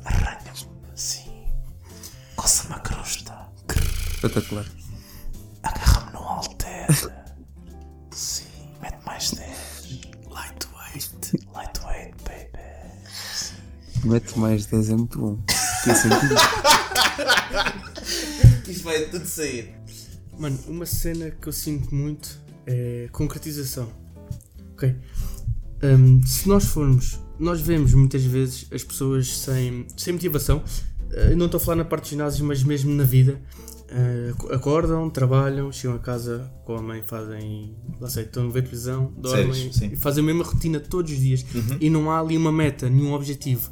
Arranha-me 0.04 0.92
assim. 0.92 1.30
Coça-me 2.36 2.74
a. 2.74 2.81
Espetacular. 4.22 4.64
Agarra-me 5.64 6.12
no 6.12 6.20
halter. 6.20 6.86
Sim. 8.12 8.44
Mete 8.80 9.04
mais 9.04 9.32
10. 9.32 10.00
Lightweight. 10.30 11.10
Lightweight, 11.52 12.14
baby. 12.22 12.62
Mete 14.04 14.38
mais 14.38 14.66
10 14.66 14.90
é 14.90 14.94
muito 14.94 15.18
bom. 15.18 15.36
Tem 15.82 15.94
sentido. 15.96 16.36
Isto 18.70 18.84
vai 18.84 19.06
tudo 19.06 19.26
sair. 19.26 19.74
Mano, 20.38 20.56
uma 20.68 20.86
cena 20.86 21.32
que 21.32 21.48
eu 21.48 21.52
sinto 21.52 21.92
muito 21.92 22.40
é 22.64 23.08
concretização. 23.10 23.90
Ok? 24.74 24.94
Hum, 25.82 26.24
se 26.24 26.48
nós 26.48 26.66
formos, 26.66 27.18
nós 27.40 27.60
vemos 27.60 27.92
muitas 27.92 28.22
vezes 28.22 28.68
as 28.72 28.84
pessoas 28.84 29.36
sem, 29.36 29.84
sem 29.96 30.12
motivação. 30.12 30.62
Eh, 31.10 31.34
não 31.34 31.46
estou 31.46 31.58
a 31.58 31.60
falar 31.60 31.78
na 31.78 31.84
parte 31.84 32.04
do 32.04 32.10
ginásio, 32.10 32.44
mas 32.44 32.62
mesmo 32.62 32.94
na 32.94 33.02
vida. 33.02 33.42
Eh, 33.94 34.32
acordam, 34.54 35.10
trabalham, 35.10 35.70
chegam 35.70 35.96
a 35.96 35.98
casa, 35.98 36.50
comem, 36.64 37.02
fazem. 37.02 37.76
Lá 38.00 38.08
sei, 38.08 38.24
estão 38.24 38.46
a 38.46 38.50
ver 38.50 38.62
televisão, 38.62 39.12
dormem 39.18 39.70
e 39.92 39.96
fazem 39.96 40.24
a 40.24 40.26
mesma 40.26 40.44
rotina 40.44 40.80
todos 40.80 41.12
os 41.12 41.18
dias. 41.18 41.44
E 41.78 41.90
não 41.90 42.10
há 42.10 42.18
ali 42.18 42.38
uma 42.38 42.50
meta, 42.50 42.88
nenhum 42.88 43.12
objetivo. 43.12 43.70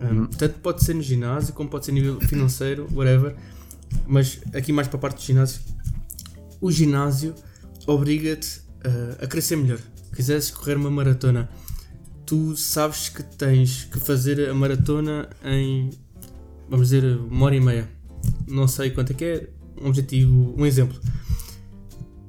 Hum, 0.00 0.26
Tanto 0.26 0.58
pode 0.58 0.82
ser 0.82 0.94
no 0.94 1.02
ginásio, 1.02 1.54
como 1.54 1.70
pode 1.70 1.84
ser 1.84 1.92
a 1.92 1.94
nível 1.94 2.20
financeiro, 2.20 2.88
whatever. 2.92 3.36
Mas 4.08 4.40
aqui 4.52 4.72
mais 4.72 4.88
para 4.88 4.96
a 4.96 5.00
parte 5.00 5.18
do 5.18 5.22
ginásio, 5.22 5.60
o 6.60 6.68
ginásio 6.72 7.32
obriga-te 7.86 8.58
uh, 8.58 9.22
a 9.22 9.26
crescer 9.28 9.54
melhor. 9.54 9.78
Quiseres 10.16 10.50
correr 10.50 10.76
uma 10.76 10.90
maratona, 10.90 11.48
tu 12.26 12.56
sabes 12.56 13.08
que 13.08 13.22
tens 13.22 13.84
que 13.84 14.00
fazer 14.00 14.48
a 14.50 14.54
maratona 14.54 15.28
em, 15.44 15.90
vamos 16.68 16.88
dizer, 16.88 17.04
uma 17.18 17.46
hora 17.46 17.54
e 17.54 17.60
meia. 17.60 17.93
Não 18.46 18.68
sei 18.68 18.90
quanto 18.90 19.12
é 19.12 19.14
que 19.14 19.24
é, 19.24 19.48
um 19.80 19.88
objetivo, 19.88 20.54
um 20.56 20.66
exemplo. 20.66 21.00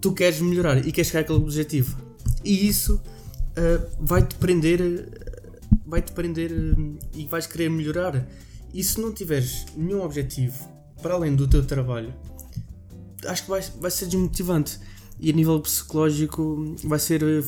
Tu 0.02 0.12
queres 0.14 0.40
melhorar 0.40 0.78
e 0.86 0.92
queres 0.92 1.08
chegar 1.08 1.22
àquele 1.22 1.40
objetivo. 1.40 1.98
E 2.44 2.68
isso 2.68 2.96
uh, 2.96 3.88
vai-te 4.00 4.36
prender, 4.36 4.82
uh, 4.82 5.80
vai-te 5.86 6.12
prender 6.12 6.52
uh, 6.52 7.00
e 7.14 7.26
vais 7.26 7.48
querer 7.48 7.70
melhorar. 7.70 8.28
E 8.74 8.84
se 8.84 9.00
não 9.00 9.12
tiveres 9.12 9.66
nenhum 9.76 10.02
objetivo 10.04 10.70
para 11.02 11.14
além 11.14 11.36
do 11.36 11.48
teu 11.48 11.66
trabalho, 11.66 12.14
acho 13.28 13.44
que 13.44 13.50
vai, 13.50 13.62
vai 13.80 13.92
ser 13.92 14.06
desmotivante 14.06 14.80
e 15.20 15.30
a 15.30 15.34
nível 15.34 15.60
psicológico 15.62 16.76
vai 16.84 17.00
ser 17.00 17.24
eh, 17.24 17.44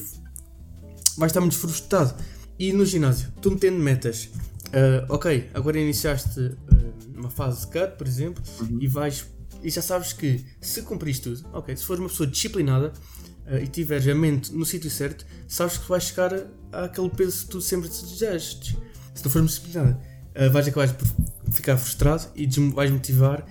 vai 1.17 1.27
estar 1.27 1.41
muito 1.41 1.57
frustrado 1.57 2.15
e 2.57 2.71
no 2.71 2.85
ginásio, 2.85 3.29
tu 3.41 3.51
metendo 3.51 3.77
metas 3.77 4.29
ah, 4.73 5.05
ok, 5.09 5.49
agora 5.53 5.79
iniciaste 5.79 6.55
uma 7.15 7.29
fase 7.29 7.61
de 7.61 7.67
cut, 7.67 7.97
por 7.97 8.07
exemplo 8.07 8.43
e 8.79 8.87
vais 8.87 9.25
e 9.63 9.69
já 9.69 9.81
sabes 9.81 10.13
que 10.13 10.45
se 10.61 10.81
cumprires 10.83 11.19
tudo, 11.19 11.45
ok, 11.53 11.75
se 11.75 11.83
fores 11.83 11.99
uma 11.99 12.09
pessoa 12.09 12.27
disciplinada 12.27 12.93
ah, 13.45 13.59
e 13.59 13.67
tiveres 13.67 14.07
a 14.07 14.15
mente 14.15 14.53
no 14.53 14.65
sítio 14.65 14.89
certo, 14.89 15.25
sabes 15.47 15.77
que 15.77 15.87
vais 15.89 16.03
chegar 16.03 16.31
àquele 16.71 17.09
peso 17.09 17.45
que 17.45 17.51
tu 17.51 17.61
sempre 17.61 17.89
desejaste. 17.89 18.77
Se 19.15 19.23
não 19.23 19.31
fores 19.31 19.47
disciplinada 19.47 19.99
ah, 20.35 20.49
vais 20.49 20.67
acabar 20.67 20.93
por 20.93 21.07
ficar 21.51 21.77
frustrado 21.77 22.27
e 22.35 22.47
vais 22.71 22.91
motivar 22.91 23.45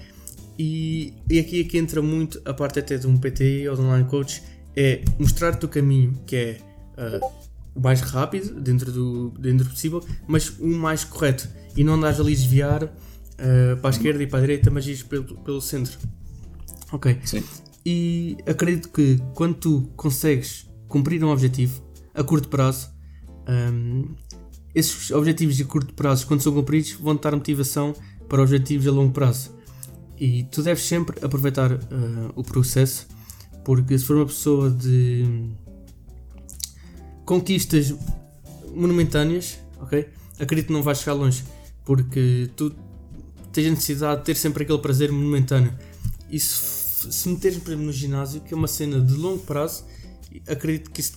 e, 0.58 1.14
e 1.28 1.38
aqui 1.38 1.60
é 1.60 1.64
que 1.64 1.76
entra 1.76 2.00
muito 2.00 2.40
a 2.44 2.54
parte 2.54 2.78
até 2.78 2.96
de 2.96 3.06
um 3.06 3.16
PT 3.16 3.68
ou 3.68 3.76
de 3.76 3.82
um 3.82 3.86
online 3.86 4.08
coach 4.08 4.42
é 4.74 5.02
mostrar-te 5.18 5.64
o 5.64 5.68
caminho 5.68 6.18
que 6.26 6.36
é 6.36 6.58
ah, 6.96 7.20
o 7.74 7.80
mais 7.80 8.00
rápido 8.00 8.60
dentro 8.60 8.92
do, 8.92 9.30
dentro 9.38 9.64
do 9.64 9.70
possível 9.70 10.04
mas 10.26 10.50
o 10.58 10.66
mais 10.66 11.04
correto. 11.04 11.48
E 11.76 11.84
não 11.84 11.94
andares 11.94 12.18
ali 12.18 12.32
a 12.32 12.36
desviar 12.36 12.92
ah, 13.38 13.76
para 13.76 13.90
a 13.90 13.92
esquerda 13.92 14.22
e 14.22 14.26
para 14.26 14.38
a 14.38 14.42
direita 14.42 14.70
mas 14.70 14.86
ires 14.86 15.02
pelo, 15.02 15.36
pelo 15.38 15.60
centro 15.60 15.98
ok 16.92 17.18
Sim. 17.24 17.42
e 17.84 18.36
acredito 18.46 18.88
que 18.88 19.20
quando 19.34 19.54
tu 19.54 19.92
consegues 19.96 20.66
cumprir 20.88 21.22
um 21.24 21.28
objetivo 21.28 21.86
a 22.16 22.24
curto 22.24 22.48
prazo, 22.48 22.90
hum, 23.48 24.14
esses 24.74 25.10
objetivos 25.10 25.56
de 25.56 25.64
curto 25.64 25.94
prazo, 25.94 26.26
quando 26.26 26.42
são 26.42 26.52
cumpridos, 26.52 26.92
vão 26.92 27.14
dar 27.16 27.32
motivação 27.32 27.94
para 28.28 28.42
objetivos 28.42 28.86
a 28.86 28.90
longo 28.90 29.12
prazo. 29.12 29.54
E 30.18 30.44
tu 30.44 30.62
deves 30.62 30.82
sempre 30.82 31.22
aproveitar 31.24 31.72
ah, 31.72 32.32
o 32.34 32.42
processo, 32.42 33.06
porque 33.64 33.98
se 33.98 34.04
for 34.04 34.16
uma 34.16 34.26
pessoa 34.26 34.70
de 34.70 35.50
conquistas 37.24 37.94
monumentâneas, 38.74 39.58
ok? 39.80 40.08
Acredito 40.40 40.68
que 40.68 40.72
não 40.72 40.82
vais 40.82 40.98
chegar 40.98 41.14
longe, 41.14 41.44
porque 41.84 42.48
tu 42.56 42.74
tens 43.56 43.66
a 43.66 43.70
necessidade 43.70 44.20
de 44.20 44.26
ter 44.26 44.36
sempre 44.36 44.62
aquele 44.64 44.78
prazer 44.78 45.10
momentâneo. 45.10 45.72
E 46.30 46.38
se, 46.38 47.10
se 47.12 47.28
meteres, 47.28 47.58
por 47.58 47.68
exemplo, 47.70 47.86
no 47.86 47.92
ginásio, 47.92 48.40
que 48.40 48.52
é 48.54 48.56
uma 48.56 48.68
cena 48.68 49.00
de 49.00 49.14
longo 49.14 49.38
prazo, 49.42 49.84
acredito 50.48 50.90
que 50.90 51.00
isso 51.00 51.14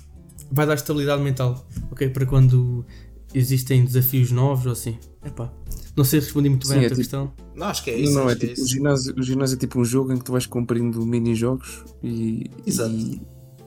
vai 0.52 0.66
dar 0.66 0.76
estabilidade 0.76 1.22
mental, 1.22 1.68
ok? 1.92 2.10
Para 2.10 2.26
quando 2.26 2.86
existem 3.34 3.84
desafios 3.86 4.32
novos 4.32 4.66
ou 4.66 4.72
assim. 4.72 4.98
Epá, 5.24 5.52
não 5.96 6.04
sei 6.04 6.22
se 6.22 6.28
respondi 6.28 6.50
muito 6.50 6.68
bem 6.68 6.78
Sim, 6.80 6.84
à 6.84 6.86
é 6.86 6.88
tua 6.88 6.96
tipo- 6.96 7.02
questão. 7.02 7.34
Não, 7.56 7.68
acho 7.68 7.84
que 7.84 7.92
é 7.92 8.00
isso. 8.00 8.14
não, 8.14 8.24
é 8.30 8.32
acho 8.32 8.40
que 8.40 8.48
tipo, 8.48 8.62
o, 8.62 8.64
isso. 8.64 8.74
ginásio, 8.74 9.16
o 9.18 9.24
ginásio 9.24 9.56
é 9.56 9.60
tipo 9.60 9.80
um 9.80 9.86
jogo 9.86 10.14
em 10.14 10.18
que 10.18 10.24
tu 10.24 10.32
vais 10.32 10.46
cumprindo 10.46 11.06
mini-jogos 11.06 11.84
e, 12.02 12.50
Exato. 12.66 12.92
e, 12.96 13.22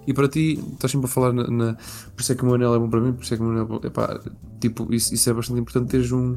e 0.07 0.15
para 0.15 0.29
ti, 0.29 0.59
estás 0.73 0.91
sempre 0.91 1.07
a 1.07 1.09
falar 1.11 1.33
na, 1.33 1.47
na- 1.49 1.75
Por 2.17 2.23
isso 2.23 2.33
é 2.33 2.35
que 2.35 2.43
o 2.43 2.47
meu 2.47 2.55
anel 2.55 2.75
é 2.75 2.79
bom 2.79 2.89
para 2.89 3.01
mim, 3.01 3.13
por 3.13 3.23
isso 3.23 3.35
é 3.35 3.37
que 3.37 3.43
o 3.43 3.47
meu 3.47 3.53
anel 3.53 3.65
é 3.65 3.69
bom. 3.69 3.87
Epá, 3.87 4.21
tipo, 4.61 4.93
isso, 4.95 5.13
isso 5.15 5.29
é 5.29 5.33
bastante 5.35 5.61
importante 5.61 5.91
teres 5.91 6.11
um. 6.11 6.35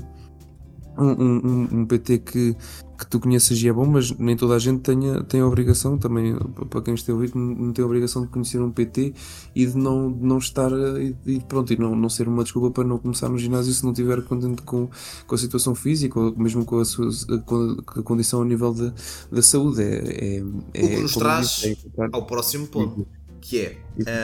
Um, 0.97 1.11
um, 1.11 1.67
um- 1.81 1.85
PT 1.85 2.19
que, 2.19 2.55
que 2.97 3.07
tu 3.07 3.19
conheças 3.19 3.61
e 3.61 3.67
é 3.67 3.73
bom, 3.73 3.85
mas 3.85 4.11
nem 4.17 4.35
toda 4.37 4.55
a 4.55 4.59
gente 4.59 4.79
tenha, 4.81 5.21
tem 5.23 5.41
a 5.41 5.45
obrigação, 5.47 5.97
também 5.97 6.35
para 6.69 6.81
quem 6.81 6.93
esteja 6.93 7.11
a 7.11 7.15
ouvir, 7.15 7.35
não 7.35 7.73
tem 7.73 7.83
a 7.83 7.85
obrigação 7.85 8.21
de 8.21 8.29
conhecer 8.29 8.61
um 8.61 8.71
PT 8.71 9.13
e 9.53 9.65
de 9.65 9.77
não, 9.77 10.11
de 10.11 10.25
não 10.25 10.37
estar 10.37 10.71
e, 10.71 11.15
e 11.25 11.39
pronto, 11.41 11.73
e 11.73 11.77
não, 11.77 11.95
não 11.95 12.07
ser 12.09 12.27
uma 12.29 12.43
desculpa 12.43 12.71
para 12.71 12.83
não 12.87 12.97
começar 12.97 13.27
no 13.27 13.37
ginásio 13.37 13.73
se 13.73 13.83
não 13.83 13.91
estiver 13.91 14.21
contente 14.23 14.61
com, 14.61 14.89
com 15.27 15.35
a 15.35 15.37
situação 15.37 15.75
física 15.75 16.19
ou 16.19 16.35
mesmo 16.37 16.63
com 16.63 16.79
a, 16.79 16.85
sua, 16.85 17.09
com 17.45 17.77
a- 17.97 18.01
condição 18.03 18.41
a 18.41 18.45
nível 18.45 18.73
de, 18.73 18.93
da 19.31 19.41
saúde. 19.41 19.81
É, 19.81 19.95
é, 19.97 20.37
é, 20.37 20.41
O 20.41 20.89
que 20.89 20.97
nos 21.01 21.13
como 21.13 21.25
traz 21.25 21.63
é 21.65 21.75
ao 22.13 22.25
próximo 22.25 22.67
ponto, 22.67 23.05
que 23.41 23.59
é 23.59 23.77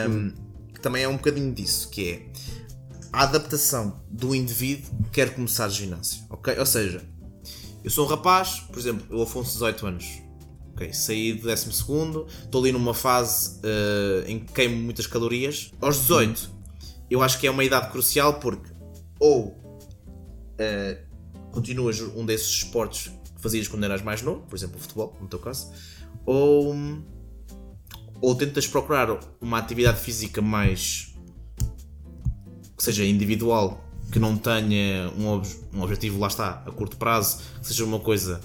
um, 0.08 0.32
que 0.72 0.80
também 0.80 1.02
é 1.04 1.08
um 1.08 1.16
bocadinho 1.16 1.52
disso, 1.52 1.90
que 1.90 2.08
é 2.10 2.22
a 3.12 3.24
adaptação 3.24 4.02
do 4.08 4.34
indivíduo 4.34 4.90
que 5.04 5.10
quer 5.10 5.34
começar 5.34 5.68
ginásio, 5.68 6.24
ok? 6.30 6.58
Ou 6.58 6.64
seja, 6.64 7.02
eu 7.84 7.90
sou 7.90 8.06
um 8.06 8.08
rapaz, 8.08 8.60
por 8.60 8.78
exemplo, 8.78 9.06
eu 9.10 9.22
Afonso 9.22 9.52
18 9.52 9.86
anos, 9.86 10.22
ok? 10.72 10.92
Saí 10.94 11.34
do 11.34 11.42
12 11.42 11.72
segundo, 11.72 12.26
estou 12.42 12.62
ali 12.62 12.72
numa 12.72 12.94
fase 12.94 13.60
eh, 13.62 14.24
em 14.28 14.40
que 14.40 14.52
queimo 14.52 14.76
muitas 14.76 15.06
calorias. 15.06 15.70
Aos 15.80 15.98
18, 15.98 16.50
eu 17.10 17.22
acho 17.22 17.38
que 17.38 17.46
é 17.46 17.50
uma 17.50 17.62
idade 17.62 17.90
crucial 17.90 18.34
porque 18.40 18.72
ou 19.18 19.60
eh, 20.58 21.02
continuas 21.50 22.00
um 22.00 22.24
desses 22.24 22.48
esportes 22.48 23.08
que 23.36 23.42
fazias 23.42 23.68
quando 23.68 23.84
eras 23.84 24.00
mais 24.00 24.22
novo, 24.22 24.40
por 24.48 24.56
exemplo, 24.56 24.78
o 24.78 24.80
futebol, 24.80 25.14
no 25.20 25.28
teu 25.28 25.38
caso, 25.38 25.70
ou 26.24 26.74
ou 28.22 28.36
tentas 28.36 28.68
procurar 28.68 29.18
uma 29.40 29.58
atividade 29.58 30.00
física 30.00 30.40
mais 30.40 31.11
seja 32.82 33.04
individual, 33.04 33.84
que 34.10 34.18
não 34.18 34.36
tenha 34.36 35.10
um, 35.16 35.28
ob- 35.28 35.46
um 35.72 35.82
objetivo, 35.82 36.18
lá 36.18 36.26
está, 36.26 36.62
a 36.66 36.70
curto 36.72 36.96
prazo, 36.96 37.38
que 37.60 37.66
seja 37.68 37.84
uma 37.84 38.00
coisa 38.00 38.40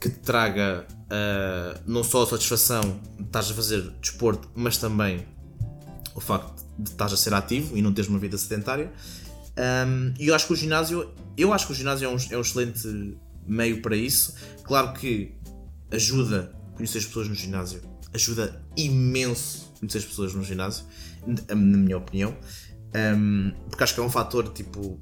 que 0.00 0.08
te 0.08 0.18
traga 0.20 0.86
ah, 1.10 1.78
não 1.86 2.02
só 2.02 2.22
a 2.22 2.26
satisfação 2.26 2.98
de 3.18 3.24
estás 3.24 3.50
a 3.50 3.54
fazer 3.54 3.82
desporto, 4.00 4.48
mas 4.54 4.78
também 4.78 5.26
o 6.14 6.20
facto 6.20 6.64
de 6.78 6.90
estás 6.90 7.12
a 7.12 7.16
ser 7.16 7.34
ativo 7.34 7.76
e 7.76 7.82
não 7.82 7.92
teres 7.92 8.08
uma 8.08 8.18
vida 8.18 8.38
sedentária. 8.38 8.90
Um, 9.58 10.14
e 10.18 10.28
eu 10.28 10.34
acho 10.34 10.46
que 10.46 10.52
o 10.52 10.56
ginásio, 10.56 11.10
eu 11.36 11.52
acho 11.52 11.66
que 11.66 11.72
o 11.72 11.74
ginásio 11.74 12.06
é 12.06 12.08
um, 12.08 12.16
é 12.30 12.38
um 12.38 12.40
excelente 12.40 13.16
meio 13.46 13.82
para 13.82 13.96
isso. 13.96 14.34
Claro 14.64 14.92
que 14.94 15.34
ajuda 15.90 16.52
a 16.72 16.76
conhecer 16.76 16.98
as 16.98 17.04
pessoas 17.04 17.28
no 17.28 17.34
ginásio, 17.34 17.82
ajuda 18.14 18.62
imenso 18.76 19.72
conhecer 19.78 19.98
as 19.98 20.04
pessoas 20.04 20.34
no 20.34 20.42
ginásio, 20.42 20.84
na 21.48 21.54
minha 21.54 21.98
opinião, 21.98 22.34
Um, 22.94 23.52
porque 23.68 23.84
acho 23.84 23.94
que 23.94 24.00
é 24.00 24.02
um 24.02 24.08
fator 24.10 24.48
tipo 24.50 24.98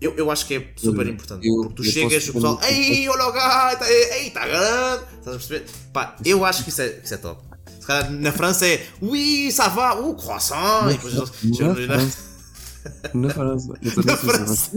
Eu, 0.00 0.14
eu 0.16 0.30
acho 0.30 0.46
que 0.46 0.54
é 0.54 0.72
super 0.76 1.06
importante. 1.06 1.46
eu- 1.46 1.56
porque 1.62 1.74
tu 1.76 1.84
chegas 1.84 2.24
e 2.26 2.30
o 2.30 2.34
pessoal, 2.34 2.60
ei, 2.68 3.08
olha 3.08 3.26
o 3.26 3.32
gato, 3.32 3.84
ei, 3.84 4.12
ei, 4.20 4.26
está 4.28 4.46
grande. 4.46 5.04
Estás 5.18 5.28
a 5.36 5.38
perceber? 5.38 5.64
Pá, 5.92 6.16
eu 6.24 6.44
acho 6.44 6.62
que 6.64 6.70
isso 6.70 6.82
é, 6.82 6.88
que 6.90 7.04
isso 7.04 7.14
é 7.14 7.16
top. 7.18 7.42
Se 7.80 7.86
calhar 7.86 8.10
na 8.10 8.32
França 8.32 8.66
é, 8.66 8.86
oui, 9.02 9.50
ça 9.52 9.68
va, 9.68 9.94
o 9.94 10.14
croissant. 10.14 10.88
E 10.90 10.94
depois 10.94 11.14
eles 11.14 11.32
Na 13.14 13.30
França. 13.30 13.72
Na 14.04 14.16
França. 14.16 14.70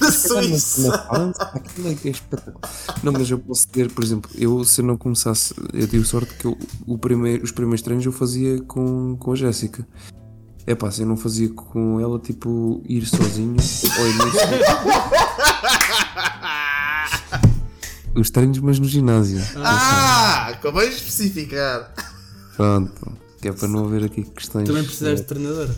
Na 0.00 0.10
Suíça, 0.10 0.88
na. 0.88 0.98
França, 1.06 1.42
aquilo 1.54 1.88
é 1.90 1.94
que 1.94 2.08
é 2.08 2.10
espetacular. 2.10 2.70
Não, 3.02 3.12
mas 3.12 3.30
eu 3.30 3.38
posso 3.38 3.68
dizer, 3.68 3.90
por 3.92 4.02
exemplo, 4.02 4.30
eu 4.34 4.64
se 4.64 4.80
eu 4.80 4.84
não 4.86 4.96
começasse, 4.96 5.54
eu 5.72 5.86
tive 5.86 6.04
sorte 6.04 6.34
que 6.34 6.46
eu, 6.46 6.58
o 6.86 6.98
primeiro, 6.98 7.44
os 7.44 7.52
primeiros 7.52 7.82
treinos 7.82 8.04
eu 8.04 8.12
fazia 8.12 8.60
com, 8.62 9.16
com 9.16 9.32
a 9.32 9.36
Jéssica. 9.36 9.86
É 10.66 10.74
pá, 10.74 10.90
se 10.90 11.02
eu 11.02 11.06
não 11.06 11.16
fazia 11.16 11.50
com 11.50 12.00
ela, 12.00 12.18
tipo, 12.18 12.82
ir 12.88 13.04
sozinho 13.04 13.56
ao 13.98 14.06
início. 14.06 14.40
Os 18.14 18.30
treinos, 18.30 18.58
mas 18.60 18.78
no 18.78 18.86
ginásio. 18.86 19.42
Ah, 19.56 20.56
convém 20.62 20.88
especificar. 20.88 21.92
Pronto. 22.56 23.12
Que 23.42 23.48
é 23.48 23.52
para 23.52 23.68
não 23.68 23.84
haver 23.84 24.04
aqui 24.04 24.22
questões. 24.22 24.66
Também 24.66 24.84
precisaste 24.84 25.20
eh, 25.20 25.22
de 25.22 25.24
treinador. 25.24 25.68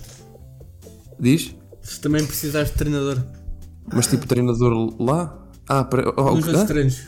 Diz? 1.18 1.54
Também 2.00 2.24
precisaste 2.24 2.72
de 2.72 2.78
treinador. 2.78 3.20
Mas 3.92 4.06
tipo 4.06 4.26
treinador 4.26 4.94
lá? 5.02 5.36
Ah, 5.68 5.82
para. 5.82 6.12
Oh, 6.16 6.36
Nos 6.36 6.46
outros 6.46 6.64
treinos. 6.64 7.02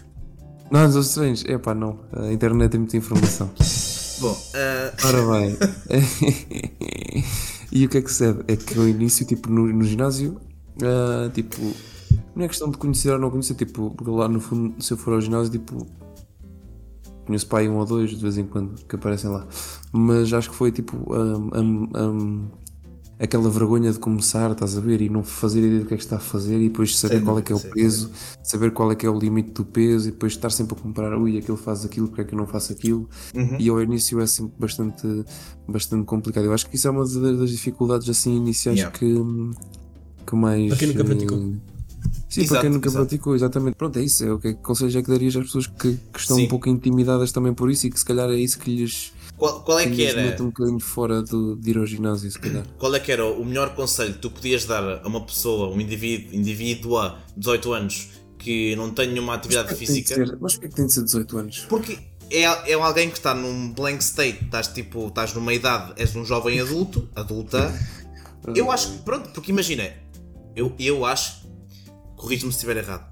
Não, 0.71 0.85
nos 0.85 0.97
outros 0.97 1.15
treinos. 1.15 1.45
É 1.47 1.59
pá, 1.59 1.75
não. 1.75 2.01
A 2.13 2.33
internet 2.33 2.71
tem 2.71 2.81
muita 2.81 2.97
informação. 2.97 3.51
Bom, 4.21 4.37
ah, 4.55 4.93
Ora 5.05 5.39
bem. 5.39 5.57
e 7.71 7.85
o 7.85 7.89
que 7.89 7.99
é 7.99 8.03
que 8.03 8.09
sucede? 8.09 8.41
É 8.49 8.57
que 8.57 8.77
no 8.77 8.89
início, 8.89 9.27
tipo, 9.27 9.51
no, 9.51 9.67
no 9.67 9.85
ginásio, 9.85 10.41
ah, 10.83 11.31
tipo, 11.33 11.61
não 12.35 12.45
é 12.45 12.49
questão 12.49 12.71
de 12.71 12.79
conhecer 12.79 13.11
ou 13.13 13.19
não 13.19 13.31
conhecer, 13.31 13.55
tipo, 13.55 13.91
porque 13.91 14.11
lá 14.11 14.29
no 14.29 14.41
fundo, 14.41 14.83
se 14.83 14.93
eu 14.93 14.97
for 14.97 15.15
ao 15.15 15.21
ginásio, 15.21 15.53
tipo, 15.53 15.87
conheço 17.29 17.47
pai 17.47 17.69
um 17.69 17.77
ou 17.77 17.85
dois 17.85 18.11
de 18.11 18.17
vez 18.17 18.39
em 18.39 18.47
quando 18.47 18.75
que 18.87 18.97
aparecem 18.97 19.31
lá. 19.31 19.47
Mas 19.93 20.33
acho 20.33 20.51
que 20.51 20.57
foi 20.57 20.73
tipo 20.73 20.97
hum, 21.13 21.51
hum, 21.55 21.89
hum, 21.95 22.49
aquela 23.19 23.51
vergonha 23.51 23.93
de 23.93 23.99
começar, 23.99 24.51
estás 24.53 24.77
a 24.77 24.81
ver, 24.81 25.01
e 25.01 25.09
não 25.09 25.23
fazer 25.25 25.59
ideia 25.61 25.81
do 25.81 25.87
que 25.87 25.95
é 25.95 25.97
que 25.97 26.03
está 26.03 26.17
a 26.17 26.21
fazer 26.21 26.61
e 26.61 26.69
depois 26.69 26.97
saber 26.97 27.17
Sem 27.17 27.25
qual 27.25 27.39
é 27.39 27.43
que 27.43 27.53
é 27.53 27.55
o 27.55 27.59
dúvida, 27.59 27.75
peso, 27.75 28.11
saber 28.43 28.71
qual 28.73 28.93
é 28.93 28.95
que 28.95 29.05
é 29.07 29.11
o 29.11 29.19
limite 29.19 29.51
do 29.51 29.65
peso 29.65 30.09
e 30.09 30.13
depois 30.13 30.33
estar 30.33 30.51
sempre 30.51 30.77
a 30.79 30.81
comparar, 30.81 31.19
ui, 31.19 31.37
aquele 31.37 31.59
faz 31.59 31.85
aquilo, 31.85 32.09
porque 32.09 32.21
é 32.21 32.25
que 32.25 32.35
eu 32.35 32.39
não 32.39 32.47
faço 32.47 32.73
aquilo. 32.73 33.09
E 33.59 33.69
ao 33.69 33.83
início 33.83 34.21
é 34.21 34.27
sempre 34.27 34.55
bastante, 34.59 35.07
bastante 35.67 36.05
complicado. 36.05 36.45
Eu 36.45 36.53
acho 36.53 36.69
que 36.69 36.77
isso 36.77 36.87
é 36.87 36.91
uma 36.91 37.05
das, 37.05 37.51
dificuldades 37.51 38.09
assim 38.09 38.37
iniciais 38.37 38.79
Yeah. 38.79 38.97
que, 38.97 39.15
que 40.27 40.37
mais. 40.37 40.69
Para 40.69 40.77
quem 40.77 40.89
nunca 40.89 41.05
praticou. 41.05 41.39
Sim, 42.29 42.43
Exato, 42.43 42.49
para 42.49 42.61
quem 42.61 42.71
nunca 42.71 42.89
exato. 42.89 43.07
praticou, 43.07 43.35
exatamente. 43.35 43.75
Pronto, 43.75 43.99
é 43.99 44.03
isso. 44.03 44.25
É 44.25 44.33
o 44.33 44.39
que 44.39 44.55
conselho 44.55 44.99
é 44.99 45.03
que 45.03 45.09
darias 45.09 45.35
às 45.35 45.47
pessoas 45.47 45.67
que, 45.67 45.99
que 46.13 46.21
estão 46.21 46.37
Sim. 46.37 46.45
um 46.45 46.49
pouco 46.49 46.69
intimidadas 46.69 47.33
também 47.33 47.55
por 47.55 47.71
isso 47.71 47.87
e 47.87 47.91
que 47.91 47.99
se 47.99 48.05
calhar 48.05 48.29
é 48.29 48.37
isso 48.37 48.59
que 48.59 48.71
lhes, 48.75 49.13
qual, 49.39 49.63
qual 49.63 49.79
é 49.79 49.89
que 49.89 50.05
era? 50.05 50.43
um 50.43 50.47
bocadinho 50.47 50.81
fora 50.81 51.23
do- 51.23 51.57
de 51.57 51.71
ir 51.71 51.79
ao 51.79 51.87
ginásio, 51.87 52.31
se 52.31 52.39
calhar. 52.39 52.65
Qual 52.79 52.95
é 52.95 53.01
que 53.01 53.11
era 53.13 53.25
o 53.25 53.45
melhor 53.45 53.75
conselho 53.75 54.13
que 54.15 54.19
tu 54.21 54.31
podias 54.31 54.65
dar 54.65 55.01
a 55.03 55.09
uma 55.09 55.25
pessoa, 55.25 55.69
um 55.75 55.81
indivíduo, 55.81 56.35
indivíduo 56.35 56.99
a 56.99 57.19
18 57.37 57.73
anos 57.73 58.09
que 58.39 58.75
não 58.77 58.91
tem 58.91 59.09
nenhuma 59.09 59.35
atividade 59.35 59.69
de 59.71 59.75
física? 59.77 60.15
ser- 60.15 60.37
mas 60.41 60.55
porquê 60.55 60.69
que 60.69 60.75
tem 60.75 60.87
de 60.87 60.93
ser 60.93 61.05
18 61.05 61.39
anos? 61.39 61.67
Porque 61.69 61.99
é, 62.31 62.43
é 62.43 62.75
alguém 62.75 63.09
que 63.09 63.17
está 63.17 63.35
num 63.35 63.73
blank 63.73 64.03
state, 64.03 64.45
estás 64.45 64.69
tipo, 64.69 65.09
estás 65.09 65.33
numa 65.33 65.55
idade, 65.55 65.95
és 65.97 66.15
um 66.15 66.25
jovem 66.25 66.61
adulto, 66.61 67.09
adulta. 67.17 67.73
Eu 68.55 68.71
acho 68.73 68.91
que, 68.93 68.99
pronto, 68.99 69.31
porque 69.31 69.51
imagina, 69.51 69.91
eu, 70.55 70.73
eu 70.79 71.05
acho, 71.07 71.47
corrige-me 72.17 72.53
se 72.53 72.57
estiver 72.59 72.77
errado, 72.77 73.07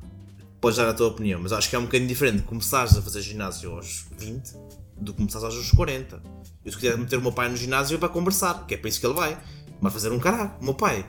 podes 0.60 0.76
dar 0.78 0.88
a 0.88 0.94
tua 0.94 1.08
opinião, 1.08 1.40
mas 1.42 1.52
acho 1.52 1.70
que 1.70 1.76
é 1.76 1.78
um 1.78 1.82
bocadinho 1.84 2.08
diferente 2.08 2.42
começares 2.42 2.96
a 2.96 3.02
fazer 3.02 3.22
ginásio 3.22 3.72
aos 3.72 4.06
20 4.18 4.52
do 5.00 5.12
que 5.12 5.18
começares 5.18 5.44
aos 5.56 5.70
40. 5.72 6.22
Eu 6.64 6.72
se 6.72 6.78
quiser 6.78 6.96
meter 6.98 7.18
o 7.18 7.22
meu 7.22 7.32
pai 7.32 7.48
no 7.48 7.56
ginásio 7.56 7.94
é 7.96 7.98
para 7.98 8.09
conversar, 8.09 8.66
que 8.66 8.74
é 8.74 8.76
para 8.76 8.88
isso 8.88 9.00
que 9.00 9.06
ele 9.06 9.14
vai. 9.14 9.38
Vai 9.80 9.92
fazer 9.92 10.11
um 10.11 10.18
caralho, 10.18 10.52
o 10.61 10.64
meu 10.64 10.74
pai. 10.74 11.06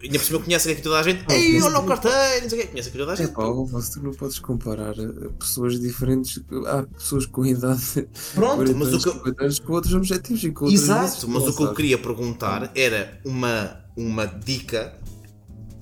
Ainda 0.00 0.16
por 0.20 0.24
cima 0.24 0.38
conhece 0.40 0.70
aqui 0.70 0.80
toda 0.80 1.00
a 1.00 1.02
gente. 1.02 1.24
Ei, 1.28 1.60
olha 1.60 1.80
o 1.80 1.84
carteiro, 1.86 2.42
não 2.42 2.48
sei 2.50 2.58
o 2.58 2.62
quê. 2.62 2.68
Conhece 2.68 2.88
aqui 2.88 2.98
toda 2.98 3.10
a 3.10 3.14
É 3.14 3.16
gente. 3.16 3.32
pá, 3.32 3.42
Alves, 3.42 3.88
tu 3.90 4.00
não 4.00 4.12
podes 4.12 4.38
comparar 4.38 4.96
eh, 4.96 5.28
pessoas 5.40 5.80
diferentes. 5.80 6.40
Há 6.68 6.84
pessoas 6.84 7.26
com 7.26 7.44
idade. 7.44 8.08
Pronto, 8.32 8.56
40 8.58 8.74
mas 8.78 8.88
o 8.88 8.90
anos, 8.92 9.02
que 9.02 9.08
eu- 9.08 9.12
50 9.14 9.42
anos 9.42 9.58
com 9.58 9.72
outros 9.72 9.92
objetivos 9.94 10.44
e 10.44 10.52
com 10.52 10.66
Exato, 10.68 11.28
mas 11.28 11.48
o 11.48 11.56
que 11.56 11.62
eu 11.64 11.74
queria 11.74 11.98
perguntar 11.98 12.70
era 12.76 13.20
uma, 13.24 13.80
uma 13.96 14.24
dica 14.24 14.96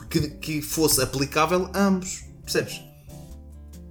que, 0.09 0.31
que 0.31 0.63
fosse 0.63 1.03
aplicável 1.03 1.69
a 1.75 1.85
ambos. 1.85 2.25
Percebes? 2.43 2.81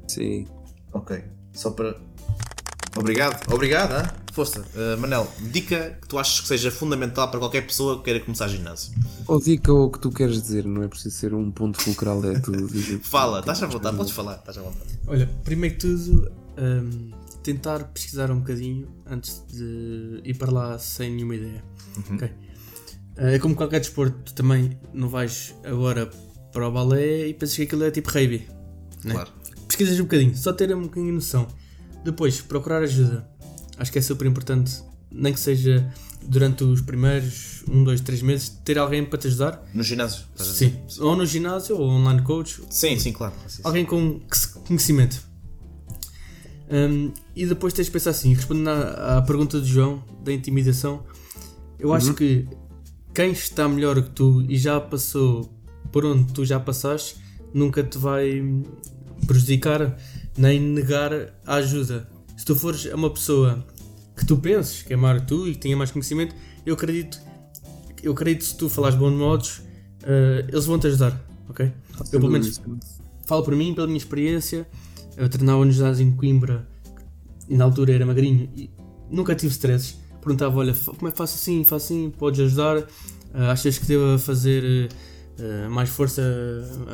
Sim. 0.08 0.48
Ok. 0.92 1.24
Só 1.54 1.70
para. 1.70 1.96
Obrigado, 2.96 3.54
obrigado, 3.54 4.00
hein? 4.00 4.12
Força. 4.34 4.62
Uh, 4.76 4.98
Manel, 5.00 5.28
dica 5.52 5.98
que 6.02 6.08
tu 6.08 6.18
achas 6.18 6.42
que 6.42 6.48
seja 6.48 6.72
fundamental 6.72 7.30
para 7.30 7.40
qualquer 7.40 7.66
pessoa 7.66 7.98
que 7.98 8.06
queira 8.06 8.20
começar 8.20 8.48
ginásio. 8.48 8.94
Ou 9.28 9.40
dica 9.40 9.72
ou 9.72 9.86
o 9.86 9.92
que 9.92 10.00
tu 10.00 10.12
queres 10.12 10.42
dizer, 10.42 10.66
não 10.66 10.84
é 10.84 10.88
preciso 10.88 11.16
ser 11.16 11.34
um 11.34 11.52
ponto 11.52 11.82
fulcral, 11.82 12.24
é 12.26 12.40
tu 12.40 12.52
dizer. 12.52 13.00
Fala, 13.04 13.40
estás 13.40 13.62
à 13.64 13.68
vontade, 13.68 13.98
podes 13.98 14.12
falar, 14.12 14.36
estás 14.36 14.58
à 14.58 14.62
vontade. 14.62 15.00
Olha, 15.08 15.30
primeiro 15.44 15.76
que 15.76 15.82
tudo, 15.82 16.32
hum, 16.58 17.12
tentar 17.44 17.84
pesquisar 17.86 18.32
um 18.32 18.40
bocadinho 18.40 18.88
antes 19.06 19.44
de 19.52 20.22
ir 20.24 20.36
para 20.36 20.52
lá 20.52 20.80
sem 20.80 21.12
nenhuma 21.12 21.36
ideia. 21.36 21.64
Ok? 22.12 22.30
É 23.18 23.38
como 23.38 23.56
qualquer 23.56 23.80
desporto, 23.80 24.18
tu 24.26 24.34
também 24.34 24.78
não 24.92 25.10
vais 25.10 25.54
agora 25.64 26.10
para 26.52 26.68
o 26.68 26.72
balé 26.72 27.28
e 27.28 27.34
pensas 27.34 27.56
que 27.56 27.64
aquilo 27.64 27.84
é 27.84 27.92
tipo 27.92 28.10
rugby. 28.10 28.48
né? 29.04 29.14
Claro. 29.14 29.30
Pesquisas 29.68 30.00
um 30.00 30.04
bocadinho, 30.04 30.36
só 30.36 30.54
ter 30.54 30.76
um 30.76 30.84
bocadinho 30.84 31.08
de 31.08 31.16
noção. 31.16 31.48
Depois, 32.04 32.42
procurar 32.42 32.82
ajuda. 32.84 33.28
Acho 33.78 33.92
que 33.92 34.00
é 34.00 34.02
super 34.02 34.28
importante, 34.28 34.84
nem 35.12 35.34
que 35.34 35.40
seja 35.40 35.92
durante 36.22 36.64
os 36.64 36.82
primeiros 36.82 37.64
1, 37.68 37.84
2, 37.84 38.02
3 38.02 38.22
meses, 38.22 38.50
ter 38.64 38.78
alguém 38.78 39.04
para 39.04 39.20
te 39.20 39.28
ajudar. 39.28 39.64
No 39.74 39.84
ginásio? 39.84 40.26
dizer? 40.38 40.54
Sim, 40.88 41.02
ou 41.02 41.16
no 41.16 41.26
ginásio, 41.26 41.78
ou 41.78 41.90
online 41.90 42.22
coach, 42.22 42.62
Sim, 42.70 42.98
sim, 43.00 43.12
claro. 43.12 43.34
Sim, 43.48 43.58
sim. 43.58 43.62
alguém 43.64 43.86
com 43.86 44.22
conhecimento. 44.66 45.24
Hum, 46.72 47.12
e 47.36 47.46
depois 47.46 47.74
tens 47.74 47.86
de 47.86 47.92
pensar 47.92 48.12
assim, 48.12 48.34
respondendo 48.34 48.70
à, 48.70 49.18
à 49.18 49.22
pergunta 49.22 49.60
do 49.60 49.66
João, 49.66 50.04
da 50.24 50.32
intimidação, 50.32 51.04
eu 51.78 51.94
acho 51.94 52.14
que 52.14 52.48
quem 53.14 53.32
está 53.32 53.68
melhor 53.68 54.02
que 54.02 54.10
tu 54.10 54.42
e 54.48 54.58
já 54.58 54.80
passou 54.80 55.54
por 55.92 56.06
onde 56.06 56.32
tu 56.34 56.46
já 56.46 56.60
passaste, 56.60 57.18
nunca 57.54 57.84
te 57.84 57.98
vai 57.98 58.42
prejudicar 59.28 59.98
nem 60.38 60.60
negar 60.60 61.12
a 61.46 61.56
ajuda. 61.56 62.08
Se 62.38 62.46
tu 62.46 62.56
fores 62.56 62.86
a 62.92 62.96
uma 62.96 63.10
pessoa 63.10 63.66
que 64.16 64.26
tu 64.26 64.38
penses 64.38 64.82
que 64.82 64.94
é 64.94 64.96
maior 64.96 65.22
que 65.22 65.28
tu 65.28 65.48
e 65.48 65.54
que 65.54 65.60
tenha 65.60 65.78
mais 65.78 65.92
conhecimento, 65.92 66.36
eu 66.66 66.74
acredito, 66.74 67.20
eu 68.02 68.12
acredito 68.12 68.40
que 68.40 68.48
se 68.48 68.58
tu 68.58 68.70
falares 68.70 68.98
bons 68.98 69.14
modos, 69.14 69.62
eh, 70.04 70.46
eles 70.48 70.66
vão 70.66 70.80
te 70.80 70.88
ajudar, 70.88 71.20
ok? 71.50 71.72
Eu 72.12 72.20
pelo 72.20 72.32
menos 72.32 72.62
falo 73.26 73.44
por 73.44 73.56
mim, 73.56 73.74
pela 73.74 73.88
minha 73.88 73.98
experiência, 73.98 74.68
eu 75.18 75.30
treinava 75.30 75.64
no 75.64 75.72
ginásio 75.72 76.06
em 76.06 76.12
Coimbra 76.12 76.68
e 77.48 77.56
na 77.56 77.66
altura 77.66 77.94
era 77.94 78.06
magrinho 78.06 78.50
e 78.56 78.70
nunca 79.10 79.36
tive 79.36 79.52
stresses. 79.52 79.98
Perguntava, 80.22 80.58
olha, 80.58 80.74
como 80.74 81.08
é 81.08 81.12
que 81.12 81.18
faço 81.18 81.36
assim, 81.36 81.64
faço 81.64 81.94
assim, 81.94 82.10
podes 82.10 82.40
ajudar? 82.40 82.88
Ah, 83.34 83.52
achas 83.52 83.78
que 83.78 83.86
devo 83.86 84.18
fazer 84.18 84.90
ah, 85.40 85.70
mais 85.70 85.90
força 85.90 86.22